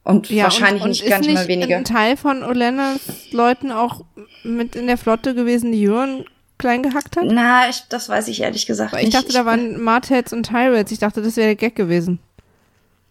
Und 0.05 0.31
ja, 0.31 0.45
wahrscheinlich 0.45 0.83
und, 0.83 0.91
und 0.91 1.01
nicht 1.01 1.07
gar 1.07 1.21
nicht 1.21 1.35
mal 1.35 1.49
weniger. 1.49 1.81
Ist 1.81 1.91
ein 1.91 1.97
Teil 1.97 2.17
von 2.17 2.43
Olenas 2.43 3.31
Leuten 3.31 3.71
auch 3.71 4.05
mit 4.43 4.75
in 4.75 4.87
der 4.87 4.97
Flotte 4.97 5.35
gewesen, 5.35 5.73
die 5.73 5.83
Jürgen 5.83 6.25
klein 6.57 6.83
gehackt 6.83 7.17
hat? 7.17 7.25
Na, 7.27 7.69
ich, 7.69 7.85
das 7.89 8.09
weiß 8.09 8.29
ich 8.29 8.41
ehrlich 8.41 8.67
gesagt 8.67 8.93
Weil 8.93 9.05
nicht. 9.05 9.15
Ich 9.15 9.21
dachte, 9.21 9.33
da 9.33 9.45
waren 9.45 9.81
Martels 9.83 10.33
und 10.33 10.45
Tyrells. 10.45 10.91
Ich 10.93 10.99
dachte, 10.99 11.23
das 11.23 11.37
wäre 11.37 11.49
der 11.49 11.57
Gag 11.57 11.77
gewesen. 11.77 12.19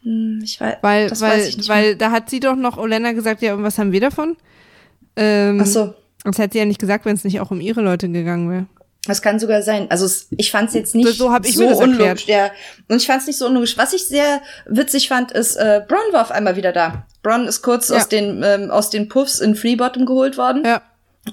Hm, 0.03 0.41
ich 0.43 0.59
weiß, 0.59 0.77
weil, 0.81 1.09
das 1.09 1.21
weil, 1.21 1.37
weiß 1.37 1.47
ich 1.49 1.57
nicht 1.57 1.69
weil 1.69 1.95
da 1.95 2.11
hat 2.11 2.29
sie 2.29 2.39
doch 2.39 2.55
noch 2.55 2.77
Olena 2.77 3.11
gesagt, 3.11 3.41
ja, 3.41 3.53
und 3.53 3.63
was 3.63 3.77
haben 3.77 3.91
wir 3.91 4.01
davon? 4.01 4.35
Ähm, 5.15 5.59
Ach 5.61 5.65
so. 5.65 5.93
Das 6.23 6.37
hätte 6.39 6.53
sie 6.53 6.59
ja 6.59 6.65
nicht 6.65 6.79
gesagt, 6.79 7.05
wenn 7.05 7.15
es 7.15 7.23
nicht 7.23 7.39
auch 7.39 7.51
um 7.51 7.61
ihre 7.61 7.81
Leute 7.81 8.09
gegangen 8.09 8.49
wäre. 8.49 8.65
Das 9.07 9.21
kann 9.21 9.39
sogar 9.39 9.61
sein. 9.61 9.89
Also 9.89 10.07
ich 10.31 10.51
fand 10.51 10.69
es 10.69 10.75
jetzt 10.75 10.95
nicht 10.95 11.07
so, 11.07 11.29
so, 11.29 11.37
ich 11.43 11.55
so 11.55 11.67
unlogisch. 11.67 12.27
Ja. 12.27 12.51
Und 12.87 12.97
ich 12.97 13.07
fand 13.07 13.21
es 13.21 13.27
nicht 13.27 13.37
so 13.37 13.47
unlogisch. 13.47 13.77
Was 13.77 13.93
ich 13.93 14.05
sehr 14.05 14.41
witzig 14.65 15.07
fand, 15.07 15.31
ist, 15.31 15.55
äh, 15.55 15.81
Bron 15.87 15.99
war 16.11 16.21
auf 16.21 16.31
einmal 16.31 16.55
wieder 16.55 16.73
da. 16.73 17.05
Bron 17.23 17.47
ist 17.47 17.61
kurz 17.61 17.89
ja. 17.89 17.97
aus 17.97 18.09
den 18.09 18.43
ähm, 18.43 18.69
aus 18.69 18.89
den 18.89 19.09
Puffs 19.09 19.39
in 19.39 19.55
Freebottom 19.55 20.05
geholt 20.05 20.37
worden. 20.37 20.63
Ja 20.65 20.81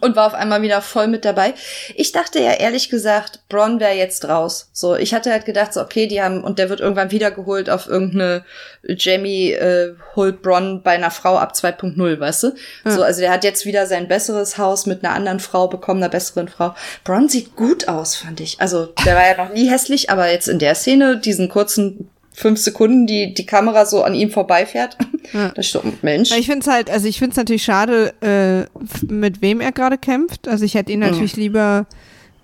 und 0.00 0.16
war 0.16 0.26
auf 0.26 0.34
einmal 0.34 0.62
wieder 0.62 0.82
voll 0.82 1.06
mit 1.06 1.24
dabei. 1.24 1.54
Ich 1.94 2.12
dachte 2.12 2.40
ja 2.40 2.52
ehrlich 2.52 2.88
gesagt, 2.88 3.40
Bron 3.48 3.80
wäre 3.80 3.94
jetzt 3.94 4.28
raus. 4.28 4.68
So, 4.72 4.96
ich 4.96 5.14
hatte 5.14 5.30
halt 5.30 5.44
gedacht, 5.44 5.72
so 5.72 5.80
okay, 5.80 6.06
die 6.06 6.22
haben 6.22 6.42
und 6.42 6.58
der 6.58 6.70
wird 6.70 6.80
irgendwann 6.80 7.10
wiedergeholt 7.10 7.70
auf 7.70 7.86
irgendeine 7.86 8.44
Jamie 8.82 9.52
äh, 9.52 9.94
holt 10.16 10.42
Bron 10.42 10.82
bei 10.82 10.92
einer 10.92 11.10
Frau 11.10 11.38
ab 11.38 11.52
2.0, 11.54 12.20
weißt 12.20 12.42
du? 12.42 12.52
Ja. 12.84 12.90
So, 12.90 13.02
also 13.02 13.20
der 13.20 13.30
hat 13.30 13.44
jetzt 13.44 13.66
wieder 13.66 13.86
sein 13.86 14.08
besseres 14.08 14.58
Haus 14.58 14.86
mit 14.86 15.04
einer 15.04 15.14
anderen 15.14 15.40
Frau 15.40 15.68
bekommen, 15.68 16.02
einer 16.02 16.10
besseren 16.10 16.48
Frau. 16.48 16.74
Bron 17.04 17.28
sieht 17.28 17.56
gut 17.56 17.88
aus, 17.88 18.16
fand 18.16 18.40
ich. 18.40 18.60
Also, 18.60 18.86
der 19.04 19.14
war 19.14 19.26
ja 19.26 19.44
noch 19.44 19.52
nie 19.52 19.68
hässlich, 19.68 20.10
aber 20.10 20.30
jetzt 20.30 20.48
in 20.48 20.58
der 20.58 20.74
Szene, 20.74 21.18
diesen 21.18 21.48
kurzen 21.48 22.10
fünf 22.34 22.60
Sekunden 22.60 23.06
die, 23.06 23.32
die 23.32 23.46
Kamera 23.46 23.86
so 23.86 24.02
an 24.02 24.14
ihm 24.14 24.30
vorbeifährt. 24.30 24.98
Ja. 25.32 25.52
Das 25.54 25.66
ist 25.66 25.72
so, 25.72 25.82
Mensch. 26.02 26.30
Ich 26.36 26.46
finde 26.46 26.60
es 26.60 26.66
halt, 26.66 26.90
also 26.90 27.08
ich 27.08 27.18
finde 27.18 27.30
es 27.30 27.36
natürlich 27.36 27.62
schade, 27.62 28.12
äh, 28.20 28.66
mit 29.06 29.40
wem 29.40 29.60
er 29.60 29.72
gerade 29.72 29.96
kämpft. 29.96 30.48
Also 30.48 30.64
ich 30.64 30.74
hätte 30.74 30.92
ihn 30.92 30.98
natürlich 30.98 31.36
mhm. 31.36 31.42
lieber 31.42 31.86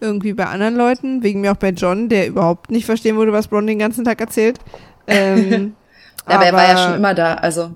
irgendwie 0.00 0.32
bei 0.32 0.46
anderen 0.46 0.76
Leuten, 0.76 1.22
wegen 1.22 1.42
mir 1.42 1.52
auch 1.52 1.56
bei 1.56 1.70
John, 1.70 2.08
der 2.08 2.26
überhaupt 2.26 2.70
nicht 2.70 2.86
verstehen 2.86 3.16
würde, 3.16 3.32
was 3.32 3.48
Bron 3.48 3.66
den 3.66 3.78
ganzen 3.78 4.04
Tag 4.04 4.20
erzählt. 4.20 4.58
Ähm, 5.06 5.74
ja, 6.28 6.34
aber, 6.34 6.34
aber 6.34 6.44
er 6.46 6.52
war 6.52 6.68
ja 6.68 6.76
schon 6.78 6.94
immer 6.94 7.14
da, 7.14 7.34
also. 7.34 7.72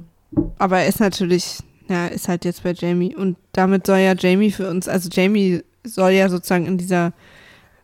Aber 0.59 0.79
er 0.79 0.87
ist 0.87 1.01
natürlich, 1.01 1.59
ja, 1.89 2.07
ist 2.07 2.29
halt 2.29 2.45
jetzt 2.45 2.63
bei 2.63 2.73
Jamie. 2.73 3.15
Und 3.15 3.37
damit 3.53 3.87
soll 3.87 3.99
ja 3.99 4.15
Jamie 4.15 4.53
für 4.53 4.71
uns, 4.71 4.89
also 4.89 5.11
Jamie 5.13 5.63
soll 5.85 6.13
ja 6.13 6.29
sozusagen 6.29 6.67
in 6.67 6.79
dieser 6.79 7.13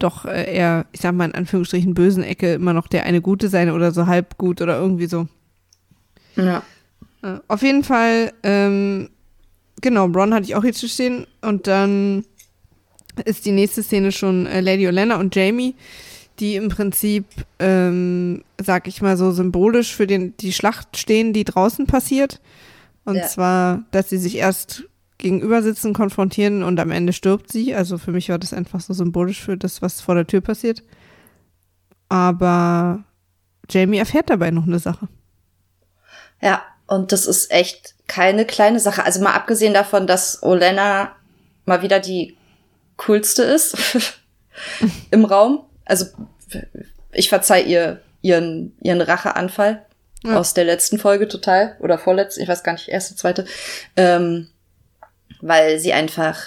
doch 0.02 0.24
äh, 0.24 0.54
eher, 0.54 0.86
ich 0.92 1.00
sag 1.00 1.14
mal 1.14 1.26
in 1.26 1.34
Anführungsstrichen, 1.34 1.94
bösen 1.94 2.22
Ecke 2.22 2.54
immer 2.54 2.72
noch 2.72 2.88
der 2.88 3.04
eine 3.04 3.20
Gute 3.20 3.48
sein 3.48 3.70
oder 3.70 3.92
so 3.92 4.06
halb 4.06 4.38
gut 4.38 4.60
oder 4.60 4.78
irgendwie 4.78 5.06
so. 5.06 5.28
Ja. 6.36 6.62
Äh, 7.22 7.38
auf 7.48 7.62
jeden 7.62 7.84
Fall, 7.84 8.32
ähm, 8.42 9.10
genau, 9.80 10.08
Bron 10.08 10.34
hatte 10.34 10.44
ich 10.44 10.54
auch 10.56 10.62
hier 10.62 10.72
zu 10.72 10.88
stehen 10.88 11.26
und 11.42 11.66
dann 11.66 12.24
ist 13.24 13.46
die 13.46 13.52
nächste 13.52 13.82
Szene 13.82 14.12
schon 14.12 14.46
äh, 14.46 14.60
Lady 14.60 14.86
Olenna 14.88 15.16
und 15.16 15.34
Jamie, 15.34 15.74
die 16.38 16.56
im 16.56 16.68
Prinzip, 16.68 17.26
ähm, 17.58 18.42
sag 18.58 18.88
ich 18.88 19.02
mal 19.02 19.16
so 19.16 19.30
symbolisch 19.30 19.94
für 19.94 20.06
den, 20.06 20.36
die 20.38 20.52
Schlacht 20.52 20.96
stehen, 20.96 21.32
die 21.32 21.44
draußen 21.44 21.86
passiert. 21.86 22.40
Und 23.04 23.16
ja. 23.16 23.26
zwar, 23.26 23.84
dass 23.90 24.08
sie 24.08 24.18
sich 24.18 24.36
erst 24.36 24.84
gegenüber 25.20 25.62
sitzen, 25.62 25.92
konfrontieren 25.92 26.62
und 26.62 26.80
am 26.80 26.90
Ende 26.90 27.12
stirbt 27.12 27.52
sie. 27.52 27.74
Also 27.74 27.98
für 27.98 28.12
mich 28.12 28.28
war 28.28 28.38
das 28.38 28.52
einfach 28.52 28.80
so 28.80 28.92
symbolisch 28.92 29.42
für 29.42 29.56
das, 29.56 29.82
was 29.82 30.00
vor 30.00 30.14
der 30.14 30.26
Tür 30.26 30.40
passiert. 30.40 30.82
Aber 32.08 33.04
Jamie 33.68 33.98
erfährt 33.98 34.30
dabei 34.30 34.50
noch 34.50 34.66
eine 34.66 34.78
Sache. 34.78 35.08
Ja, 36.40 36.62
und 36.86 37.12
das 37.12 37.26
ist 37.26 37.50
echt 37.50 37.94
keine 38.08 38.44
kleine 38.44 38.80
Sache. 38.80 39.04
Also 39.04 39.22
mal 39.22 39.34
abgesehen 39.34 39.74
davon, 39.74 40.06
dass 40.06 40.42
Olena 40.42 41.14
mal 41.64 41.82
wieder 41.82 42.00
die 42.00 42.36
coolste 42.96 43.42
ist 43.44 43.76
im 45.10 45.24
Raum. 45.24 45.64
Also 45.84 46.06
ich 47.12 47.28
verzeih 47.28 47.62
ihr 47.62 48.00
ihren, 48.22 48.76
ihren 48.80 49.00
Racheanfall 49.00 49.86
ja. 50.24 50.36
aus 50.36 50.54
der 50.54 50.64
letzten 50.64 50.98
Folge 50.98 51.28
total. 51.28 51.76
Oder 51.80 51.98
vorletzte, 51.98 52.42
ich 52.42 52.48
weiß 52.48 52.62
gar 52.62 52.72
nicht, 52.72 52.88
erste, 52.88 53.16
zweite. 53.16 53.44
Ähm, 53.96 54.48
weil 55.40 55.78
sie 55.78 55.92
einfach, 55.92 56.38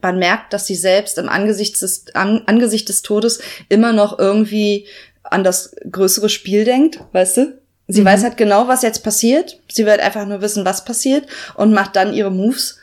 man 0.00 0.18
merkt, 0.18 0.52
dass 0.52 0.66
sie 0.66 0.74
selbst 0.74 1.18
im 1.18 1.28
Angesicht 1.28 1.80
des, 1.80 2.06
an, 2.14 2.42
Angesicht 2.46 2.88
des 2.88 3.02
Todes 3.02 3.40
immer 3.68 3.92
noch 3.92 4.18
irgendwie 4.18 4.86
an 5.22 5.44
das 5.44 5.74
größere 5.90 6.28
Spiel 6.28 6.64
denkt, 6.64 7.00
weißt 7.12 7.36
du? 7.38 7.60
Sie 7.88 8.02
mhm. 8.02 8.06
weiß 8.06 8.22
halt 8.22 8.36
genau, 8.36 8.68
was 8.68 8.82
jetzt 8.82 9.02
passiert. 9.02 9.58
Sie 9.70 9.86
wird 9.86 10.00
einfach 10.00 10.26
nur 10.26 10.40
wissen, 10.40 10.64
was 10.64 10.84
passiert 10.84 11.26
und 11.54 11.72
macht 11.72 11.96
dann 11.96 12.14
ihre 12.14 12.30
Moves. 12.30 12.78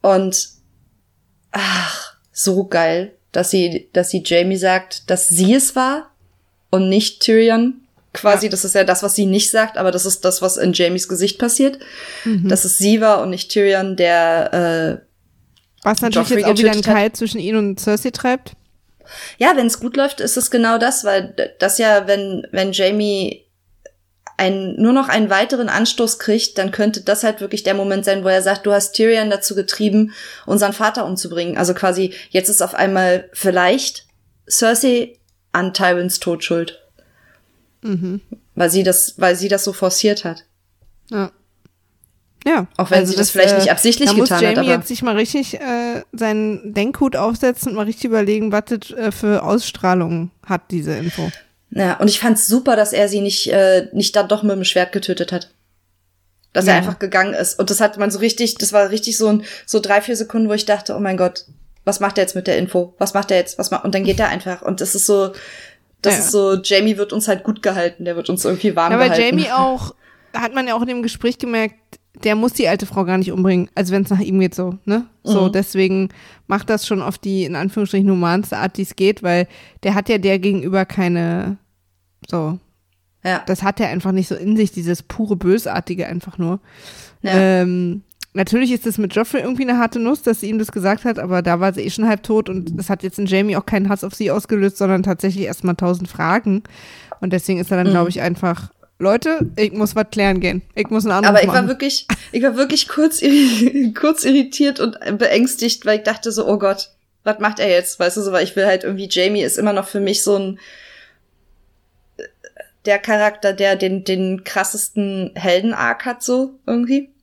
Und 0.00 0.48
ach, 1.52 2.16
so 2.32 2.66
geil, 2.66 3.12
dass 3.32 3.50
sie, 3.50 3.88
dass 3.92 4.10
sie 4.10 4.22
Jamie 4.24 4.56
sagt, 4.56 5.08
dass 5.10 5.28
sie 5.28 5.54
es 5.54 5.76
war 5.76 6.10
und 6.70 6.88
nicht 6.88 7.20
Tyrion. 7.20 7.83
Quasi, 8.14 8.46
ja. 8.46 8.50
das 8.50 8.64
ist 8.64 8.74
ja 8.74 8.84
das, 8.84 9.02
was 9.02 9.14
sie 9.14 9.26
nicht 9.26 9.50
sagt, 9.50 9.76
aber 9.76 9.90
das 9.90 10.06
ist 10.06 10.24
das, 10.24 10.40
was 10.40 10.56
in 10.56 10.72
Jamies 10.72 11.08
Gesicht 11.08 11.38
passiert. 11.38 11.78
Mhm. 12.24 12.48
Dass 12.48 12.64
es 12.64 12.78
sie 12.78 13.00
war 13.00 13.20
und 13.20 13.30
nicht 13.30 13.50
Tyrion, 13.50 13.96
der 13.96 15.02
äh, 15.02 15.86
Was 15.86 16.00
natürlich 16.00 16.28
Joffrey 16.28 16.42
jetzt 16.42 16.50
auch 16.50 16.58
wieder 16.58 16.70
einen 16.70 16.82
Keil 16.82 17.12
zwischen 17.12 17.40
ihn 17.40 17.56
und 17.56 17.80
Cersei 17.80 18.10
treibt. 18.10 18.52
Ja, 19.38 19.52
wenn 19.56 19.66
es 19.66 19.80
gut 19.80 19.96
läuft, 19.96 20.20
ist 20.20 20.36
es 20.36 20.50
genau 20.50 20.78
das, 20.78 21.04
weil 21.04 21.34
das 21.58 21.78
ja, 21.78 22.06
wenn, 22.06 22.46
wenn 22.52 22.72
Jamie 22.72 23.44
ein, 24.36 24.74
nur 24.76 24.92
noch 24.92 25.08
einen 25.08 25.30
weiteren 25.30 25.68
Anstoß 25.68 26.18
kriegt, 26.18 26.56
dann 26.58 26.70
könnte 26.70 27.02
das 27.02 27.24
halt 27.24 27.40
wirklich 27.40 27.64
der 27.64 27.74
Moment 27.74 28.04
sein, 28.04 28.24
wo 28.24 28.28
er 28.28 28.42
sagt, 28.42 28.64
du 28.66 28.72
hast 28.72 28.92
Tyrion 28.92 29.30
dazu 29.30 29.54
getrieben, 29.54 30.12
unseren 30.46 30.72
Vater 30.72 31.04
umzubringen. 31.04 31.56
Also 31.56 31.74
quasi, 31.74 32.14
jetzt 32.30 32.48
ist 32.48 32.62
auf 32.62 32.74
einmal 32.74 33.28
vielleicht 33.32 34.06
Cersei 34.48 35.18
an 35.52 35.72
Tywins 35.72 36.20
Tod 36.20 36.44
schuld. 36.44 36.83
Mhm. 37.84 38.20
Weil 38.54 38.70
sie 38.70 38.82
das, 38.82 39.14
weil 39.18 39.36
sie 39.36 39.48
das 39.48 39.64
so 39.64 39.72
forciert 39.72 40.24
hat. 40.24 40.44
Ja. 41.10 41.30
Ja. 42.46 42.66
Auch 42.76 42.90
wenn 42.90 43.00
also 43.00 43.12
sie 43.12 43.16
das, 43.16 43.28
das 43.28 43.30
vielleicht 43.30 43.54
äh, 43.54 43.58
nicht 43.58 43.70
absichtlich 43.70 44.10
da 44.10 44.14
getan 44.14 44.36
muss 44.36 44.40
Jamie 44.40 44.56
hat. 44.56 44.58
Aber 44.58 44.68
jetzt 44.68 44.88
sich 44.88 45.02
mal 45.02 45.16
richtig 45.16 45.60
äh, 45.60 46.02
seinen 46.12 46.74
Denkhut 46.74 47.16
aufsetzen 47.16 47.70
und 47.70 47.76
mal 47.76 47.86
richtig 47.86 48.04
überlegen, 48.04 48.52
was 48.52 48.64
das 48.66 48.90
äh, 48.90 49.12
für 49.12 49.42
Ausstrahlung 49.42 50.30
hat, 50.44 50.70
diese 50.70 50.94
Info. 50.94 51.30
Ja, 51.70 51.94
und 51.98 52.08
ich 52.08 52.20
fand's 52.20 52.46
super, 52.46 52.76
dass 52.76 52.92
er 52.92 53.08
sie 53.08 53.20
nicht, 53.20 53.50
äh, 53.52 53.88
nicht 53.92 54.14
dann 54.14 54.28
doch 54.28 54.42
mit 54.42 54.56
dem 54.56 54.64
Schwert 54.64 54.92
getötet 54.92 55.32
hat. 55.32 55.50
Dass 56.52 56.66
ja. 56.66 56.72
er 56.72 56.78
einfach 56.78 56.98
gegangen 56.98 57.34
ist. 57.34 57.58
Und 57.58 57.70
das 57.70 57.80
hat 57.80 57.98
man 57.98 58.10
so 58.10 58.18
richtig, 58.18 58.54
das 58.56 58.72
war 58.72 58.90
richtig 58.90 59.18
so 59.18 59.28
ein, 59.28 59.42
so 59.66 59.80
drei, 59.80 60.00
vier 60.00 60.16
Sekunden, 60.16 60.48
wo 60.48 60.52
ich 60.52 60.66
dachte, 60.66 60.94
oh 60.94 61.00
mein 61.00 61.16
Gott, 61.16 61.46
was 61.84 62.00
macht 62.00 62.18
er 62.18 62.24
jetzt 62.24 62.36
mit 62.36 62.46
der 62.46 62.58
Info? 62.58 62.94
Was 62.98 63.14
macht 63.14 63.30
er 63.30 63.38
jetzt? 63.38 63.58
Was 63.58 63.70
macht, 63.70 63.84
und 63.84 63.94
dann 63.94 64.04
geht 64.04 64.20
er 64.20 64.28
einfach. 64.28 64.62
Und 64.62 64.80
das 64.80 64.94
ist 64.94 65.06
so, 65.06 65.32
das 66.04 66.14
ja. 66.14 66.20
ist 66.20 66.30
so, 66.30 66.54
Jamie 66.62 66.96
wird 66.96 67.12
uns 67.12 67.28
halt 67.28 67.44
gut 67.44 67.62
gehalten, 67.62 68.04
der 68.04 68.16
wird 68.16 68.28
uns 68.30 68.44
irgendwie 68.44 68.74
warm 68.76 68.92
ja, 68.92 68.98
gehalten. 68.98 69.20
Ja, 69.20 69.32
weil 69.32 69.40
Jamie 69.40 69.50
auch, 69.52 69.94
hat 70.34 70.54
man 70.54 70.66
ja 70.66 70.74
auch 70.74 70.82
in 70.82 70.88
dem 70.88 71.02
Gespräch 71.02 71.38
gemerkt, 71.38 71.76
der 72.22 72.36
muss 72.36 72.52
die 72.52 72.68
alte 72.68 72.86
Frau 72.86 73.04
gar 73.04 73.18
nicht 73.18 73.32
umbringen, 73.32 73.68
also 73.74 73.92
wenn 73.92 74.02
es 74.02 74.10
nach 74.10 74.20
ihm 74.20 74.38
geht 74.38 74.54
so, 74.54 74.78
ne? 74.84 75.06
So, 75.24 75.42
mhm. 75.46 75.52
deswegen 75.52 76.08
macht 76.46 76.70
das 76.70 76.86
schon 76.86 77.02
auf 77.02 77.18
die, 77.18 77.44
in 77.44 77.56
Anführungsstrichen, 77.56 78.10
humanste 78.10 78.56
Art, 78.56 78.76
die 78.76 78.82
es 78.82 78.94
geht, 78.94 79.22
weil 79.22 79.48
der 79.82 79.94
hat 79.94 80.08
ja 80.08 80.18
der 80.18 80.38
gegenüber 80.38 80.84
keine, 80.84 81.56
so. 82.28 82.58
Ja. 83.24 83.42
Das 83.46 83.62
hat 83.62 83.80
er 83.80 83.88
einfach 83.88 84.12
nicht 84.12 84.28
so 84.28 84.34
in 84.34 84.56
sich, 84.56 84.70
dieses 84.70 85.02
pure 85.02 85.34
Bösartige 85.34 86.06
einfach 86.06 86.38
nur. 86.38 86.60
Ja. 87.22 87.32
Ähm, 87.34 88.02
natürlich 88.34 88.72
ist 88.72 88.86
es 88.86 88.98
mit 88.98 89.14
Joffrey 89.14 89.40
irgendwie 89.40 89.62
eine 89.62 89.78
harte 89.78 89.98
Nuss, 89.98 90.22
dass 90.22 90.40
sie 90.40 90.50
ihm 90.50 90.58
das 90.58 90.72
gesagt 90.72 91.04
hat, 91.04 91.18
aber 91.18 91.40
da 91.40 91.60
war 91.60 91.72
sie 91.72 91.82
eh 91.82 91.90
schon 91.90 92.06
halb 92.06 92.22
tot 92.22 92.48
und 92.48 92.78
das 92.78 92.90
hat 92.90 93.02
jetzt 93.02 93.18
in 93.18 93.26
Jamie 93.26 93.56
auch 93.56 93.66
keinen 93.66 93.88
Hass 93.88 94.04
auf 94.04 94.14
sie 94.14 94.30
ausgelöst, 94.30 94.76
sondern 94.76 95.02
tatsächlich 95.02 95.46
erstmal 95.46 95.76
tausend 95.76 96.08
Fragen. 96.08 96.62
Und 97.20 97.32
deswegen 97.32 97.60
ist 97.60 97.70
er 97.70 97.78
dann, 97.78 97.86
mhm. 97.86 97.92
glaube 97.92 98.10
ich, 98.10 98.20
einfach 98.20 98.70
Leute, 98.98 99.50
ich 99.56 99.72
muss 99.72 99.96
was 99.96 100.10
klären 100.10 100.40
gehen. 100.40 100.62
Ich 100.74 100.90
muss 100.90 101.04
einen 101.04 101.12
Anruf 101.12 101.30
Aber 101.30 101.40
ich 101.40 101.46
machen. 101.46 101.62
war 101.62 101.68
wirklich, 101.68 102.06
ich 102.32 102.42
war 102.42 102.56
wirklich 102.56 102.88
kurz, 102.88 103.20
kurz 103.98 104.24
irritiert 104.24 104.80
und 104.80 104.98
beängstigt, 105.18 105.86
weil 105.86 105.98
ich 105.98 106.04
dachte 106.04 106.30
so, 106.32 106.46
oh 106.46 106.58
Gott, 106.58 106.90
was 107.22 107.38
macht 107.38 107.58
er 107.58 107.70
jetzt? 107.70 107.98
Weißt 107.98 108.16
du 108.16 108.22
so, 108.22 108.32
weil 108.32 108.44
ich 108.44 108.54
will 108.56 108.66
halt 108.66 108.84
irgendwie, 108.84 109.08
Jamie 109.10 109.42
ist 109.42 109.58
immer 109.58 109.72
noch 109.72 109.88
für 109.88 110.00
mich 110.00 110.22
so 110.22 110.36
ein, 110.36 110.58
der 112.84 112.98
Charakter, 112.98 113.52
der 113.52 113.76
den, 113.76 114.04
den 114.04 114.44
krassesten 114.44 115.32
Helden-Arc 115.34 116.04
hat, 116.04 116.22
so 116.22 116.58
irgendwie. 116.66 117.13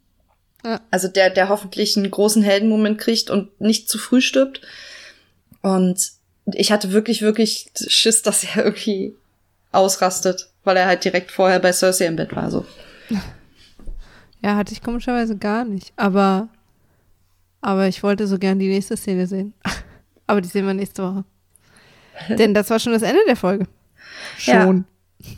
Ja. 0.64 0.82
Also 0.92 1.08
der, 1.08 1.30
der 1.30 1.50
hoffentlich 1.50 1.98
einen 1.98 2.12
großen 2.12 2.44
Heldenmoment 2.44 3.00
kriegt 3.00 3.30
und 3.30 3.60
nicht 3.60 3.90
zu 3.90 3.98
früh 3.98 4.22
stirbt. 4.22 4.62
Und 5.62 6.12
ich 6.54 6.72
hatte 6.72 6.92
wirklich, 6.92 7.22
wirklich 7.22 7.72
Schiss, 7.88 8.22
dass 8.22 8.44
er 8.44 8.66
irgendwie 8.66 9.16
ausrastet 9.72 10.52
weil 10.64 10.78
er 10.78 10.86
halt 10.86 11.04
direkt 11.04 11.32
vorher 11.32 11.60
bei 11.60 11.74
Cersei 11.74 12.06
im 12.06 12.16
Bett 12.16 12.36
war, 12.36 12.52
so. 12.52 12.66
Ja, 14.42 14.56
hatte 14.56 14.74
ich 14.74 14.82
komischerweise 14.82 15.38
gar 15.38 15.66
nicht. 15.66 15.94
Aber, 15.96 16.50
aber 17.62 17.88
ich 17.88 18.04
wollte 18.04 18.28
so 18.28 18.38
gern 18.38 18.60
die 18.60 18.70
nächste 18.70 18.98
Szene 18.98 19.28
sehen. 19.28 19.54
aber 20.28 20.42
die 20.42 20.50
sehen 20.50 20.66
wir 20.66 20.74
nächste 20.74 21.04
Woche. 21.04 21.24
Denn 22.38 22.54
das 22.54 22.70
war 22.70 22.80
schon 22.80 22.94
das 22.94 23.02
Ende 23.02 23.22
der 23.28 23.36
Folge. 23.36 23.68
Schon. 24.38 24.86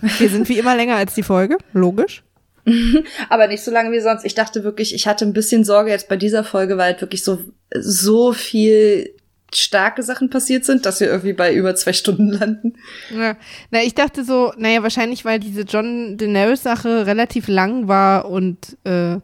Ja. 0.01 0.09
Wir 0.19 0.29
sind 0.29 0.47
wie 0.49 0.57
immer 0.57 0.75
länger 0.75 0.95
als 0.95 1.13
die 1.13 1.23
Folge, 1.23 1.57
logisch. 1.73 2.23
aber 3.29 3.47
nicht 3.47 3.63
so 3.63 3.71
lange 3.71 3.91
wie 3.91 3.99
sonst. 3.99 4.25
Ich 4.25 4.35
dachte 4.35 4.63
wirklich, 4.63 4.93
ich 4.93 5.07
hatte 5.07 5.25
ein 5.25 5.33
bisschen 5.33 5.63
Sorge 5.63 5.89
jetzt 5.91 6.09
bei 6.09 6.17
dieser 6.17 6.43
Folge, 6.43 6.77
weil 6.77 6.93
halt 6.93 7.01
wirklich 7.01 7.23
so, 7.23 7.39
so 7.73 8.33
viel 8.33 9.13
starke 9.53 10.01
Sachen 10.03 10.29
passiert 10.29 10.65
sind, 10.65 10.85
dass 10.85 10.99
wir 10.99 11.07
irgendwie 11.07 11.33
bei 11.33 11.53
über 11.53 11.75
zwei 11.75 11.93
Stunden 11.93 12.29
landen. 12.29 12.73
Ja. 13.15 13.35
Na, 13.71 13.83
ich 13.83 13.93
dachte 13.93 14.23
so, 14.23 14.53
naja, 14.57 14.83
wahrscheinlich, 14.83 15.25
weil 15.25 15.39
diese 15.39 15.61
John 15.61 16.17
Daenerys-Sache 16.17 17.05
relativ 17.05 17.47
lang 17.47 17.87
war 17.87 18.29
und 18.29 18.77
äh, 18.83 19.17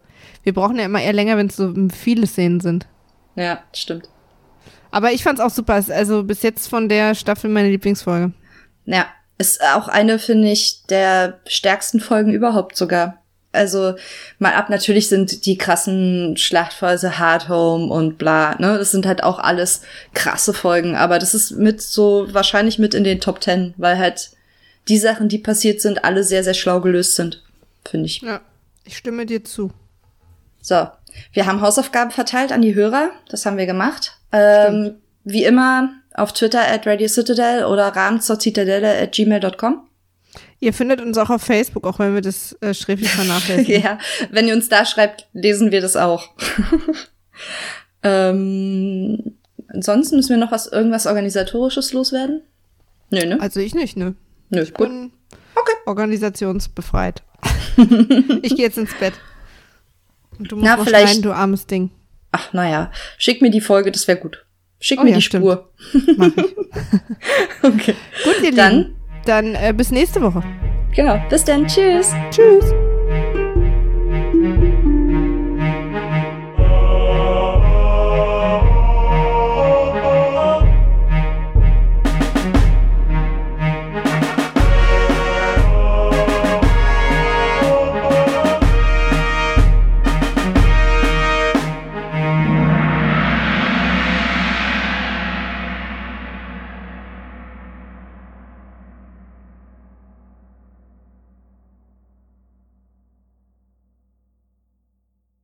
wir 0.44 0.54
brauchen 0.54 0.78
ja 0.78 0.86
immer 0.86 1.02
eher 1.02 1.14
länger, 1.14 1.38
wenn 1.38 1.48
es 1.48 1.56
so 1.56 1.74
viele 1.94 2.28
Szenen 2.28 2.60
sind. 2.60 2.88
Ja, 3.36 3.64
stimmt. 3.74 4.10
Aber 4.92 5.12
ich 5.12 5.24
fand's 5.24 5.42
auch 5.42 5.52
super. 5.52 5.84
Also 5.90 6.24
bis 6.24 6.42
jetzt 6.42 6.68
von 6.68 6.90
der 6.90 7.16
Staffel 7.16 7.50
meine 7.50 7.70
Lieblingsfolge. 7.70 8.34
Ja, 8.86 9.08
ist 9.38 9.62
auch 9.64 9.88
eine, 9.88 10.20
finde 10.20 10.52
ich, 10.52 10.84
der 10.90 11.40
stärksten 11.48 12.00
Folgen 12.00 12.34
überhaupt 12.34 12.76
sogar 12.76 13.22
also 13.52 13.96
mal 14.38 14.54
ab, 14.54 14.70
natürlich 14.70 15.10
sind 15.10 15.46
die 15.46 15.58
krassen 15.58 16.38
Schlachtphase 16.38 17.18
Hard 17.18 17.50
Home 17.50 17.92
und 17.92 18.18
bla, 18.18 18.56
ne, 18.60 18.78
das 18.78 18.92
sind 18.92 19.06
halt 19.06 19.24
auch 19.24 19.40
alles 19.40 19.82
krasse 20.14 20.54
Folgen, 20.54 20.96
aber 20.96 21.20
das 21.20 21.34
ist 21.34 21.52
mit 21.52 21.82
so 21.82 22.28
wahrscheinlich 22.32 22.78
mit 22.78 22.94
in 22.94 23.04
den 23.04 23.22
Top 23.22 23.42
Ten, 23.42 23.74
weil 23.78 23.98
halt 23.98 24.32
die 24.88 24.98
Sachen, 24.98 25.30
die 25.30 25.40
passiert 25.40 25.82
sind, 25.82 26.04
alle 26.04 26.24
sehr, 26.24 26.44
sehr 26.44 26.54
schlau 26.54 26.80
gelöst 26.82 27.16
sind, 27.16 27.44
finde 27.86 28.06
ich. 28.06 28.22
Ja, 28.22 28.42
ich 28.86 28.98
stimme 28.98 29.26
dir 29.26 29.44
zu. 29.44 29.72
So, 30.62 30.88
wir 31.34 31.46
haben 31.46 31.62
Hausaufgaben 31.62 32.12
verteilt 32.12 32.52
an 32.52 32.62
die 32.62 32.76
Hörer, 32.76 33.12
das 33.30 33.46
haben 33.46 33.58
wir 33.58 33.66
gemacht. 33.66 34.18
Ähm, 34.32 34.96
wie 35.24 35.44
immer 35.44 35.90
auf 36.14 36.34
Twitter 36.34 36.68
at 36.68 36.86
Radio 36.86 37.08
Citadel 37.08 37.66
oder 37.66 37.88
rahmen 37.88 38.22
zur 38.22 38.40
Zitadelle 38.40 39.00
at 39.00 39.14
gmail.com. 39.14 39.89
Ihr 40.60 40.74
findet 40.74 41.02
uns 41.02 41.18
auch 41.18 41.30
auf 41.30 41.42
Facebook, 41.42 41.88
auch 41.88 42.00
wenn 42.00 42.14
wir 42.14 42.22
das 42.22 42.54
äh, 42.62 42.74
schriftlich 42.74 43.10
vernachlässigen. 43.10 43.82
ja, 43.84 43.98
wenn 44.32 44.48
ihr 44.48 44.54
uns 44.54 44.70
da 44.70 44.86
schreibt, 44.86 45.28
lesen 45.34 45.72
wir 45.72 45.82
das 45.82 45.96
auch. 45.96 46.30
ähm, 48.04 49.38
ansonsten 49.68 50.18
müssen 50.18 50.32
wir 50.32 50.38
noch 50.38 50.52
was, 50.52 50.68
irgendwas 50.68 51.08
Organisatorisches 51.08 51.94
loswerden? 51.94 52.42
Nö, 53.10 53.26
ne? 53.26 53.40
Also 53.40 53.60
ich 53.60 53.74
nicht, 53.74 53.98
nö. 53.98 54.14
Nö, 54.50 54.62
ich 54.62 54.74
gut. 54.74 54.88
bin 54.88 55.12
okay. 55.56 55.74
organisationsbefreit. 55.86 57.24
ich 57.78 58.56
gehe 58.56 58.66
jetzt 58.66 58.78
ins 58.78 58.94
Bett. 58.96 59.14
Und 60.38 60.52
du 60.52 60.58
musst 60.58 60.66
Na, 60.66 60.84
vielleicht 60.84 61.14
schneiden, 61.14 61.24
du 61.24 61.32
armes 61.32 61.68
Ding. 61.68 61.92
Ach, 62.32 62.54
naja. 62.54 62.92
Schick 63.18 63.42
mir 63.42 63.50
die 63.50 63.62
Folge, 63.62 63.92
das 63.92 64.08
wäre 64.08 64.20
gut. 64.20 64.46
Schick 64.80 65.00
oh, 65.00 65.04
mir 65.04 65.12
ja, 65.12 65.16
die 65.16 65.22
stimmt. 65.22 65.44
Spur. 65.44 65.72
Mach 66.18 66.32
ich. 66.36 66.56
okay. 67.64 67.96
Gut, 68.24 68.44
ihr 68.44 68.56
Dann 68.56 68.78
Lieben. 68.78 68.99
Dann 69.30 69.54
äh, 69.54 69.76
bis 69.78 69.92
nächste 69.92 70.24
Woche. 70.24 70.42
Genau. 70.96 71.22
Bis 71.30 71.44
dann. 71.44 71.68
Tschüss. 71.68 72.16
Tschüss. 72.32 72.74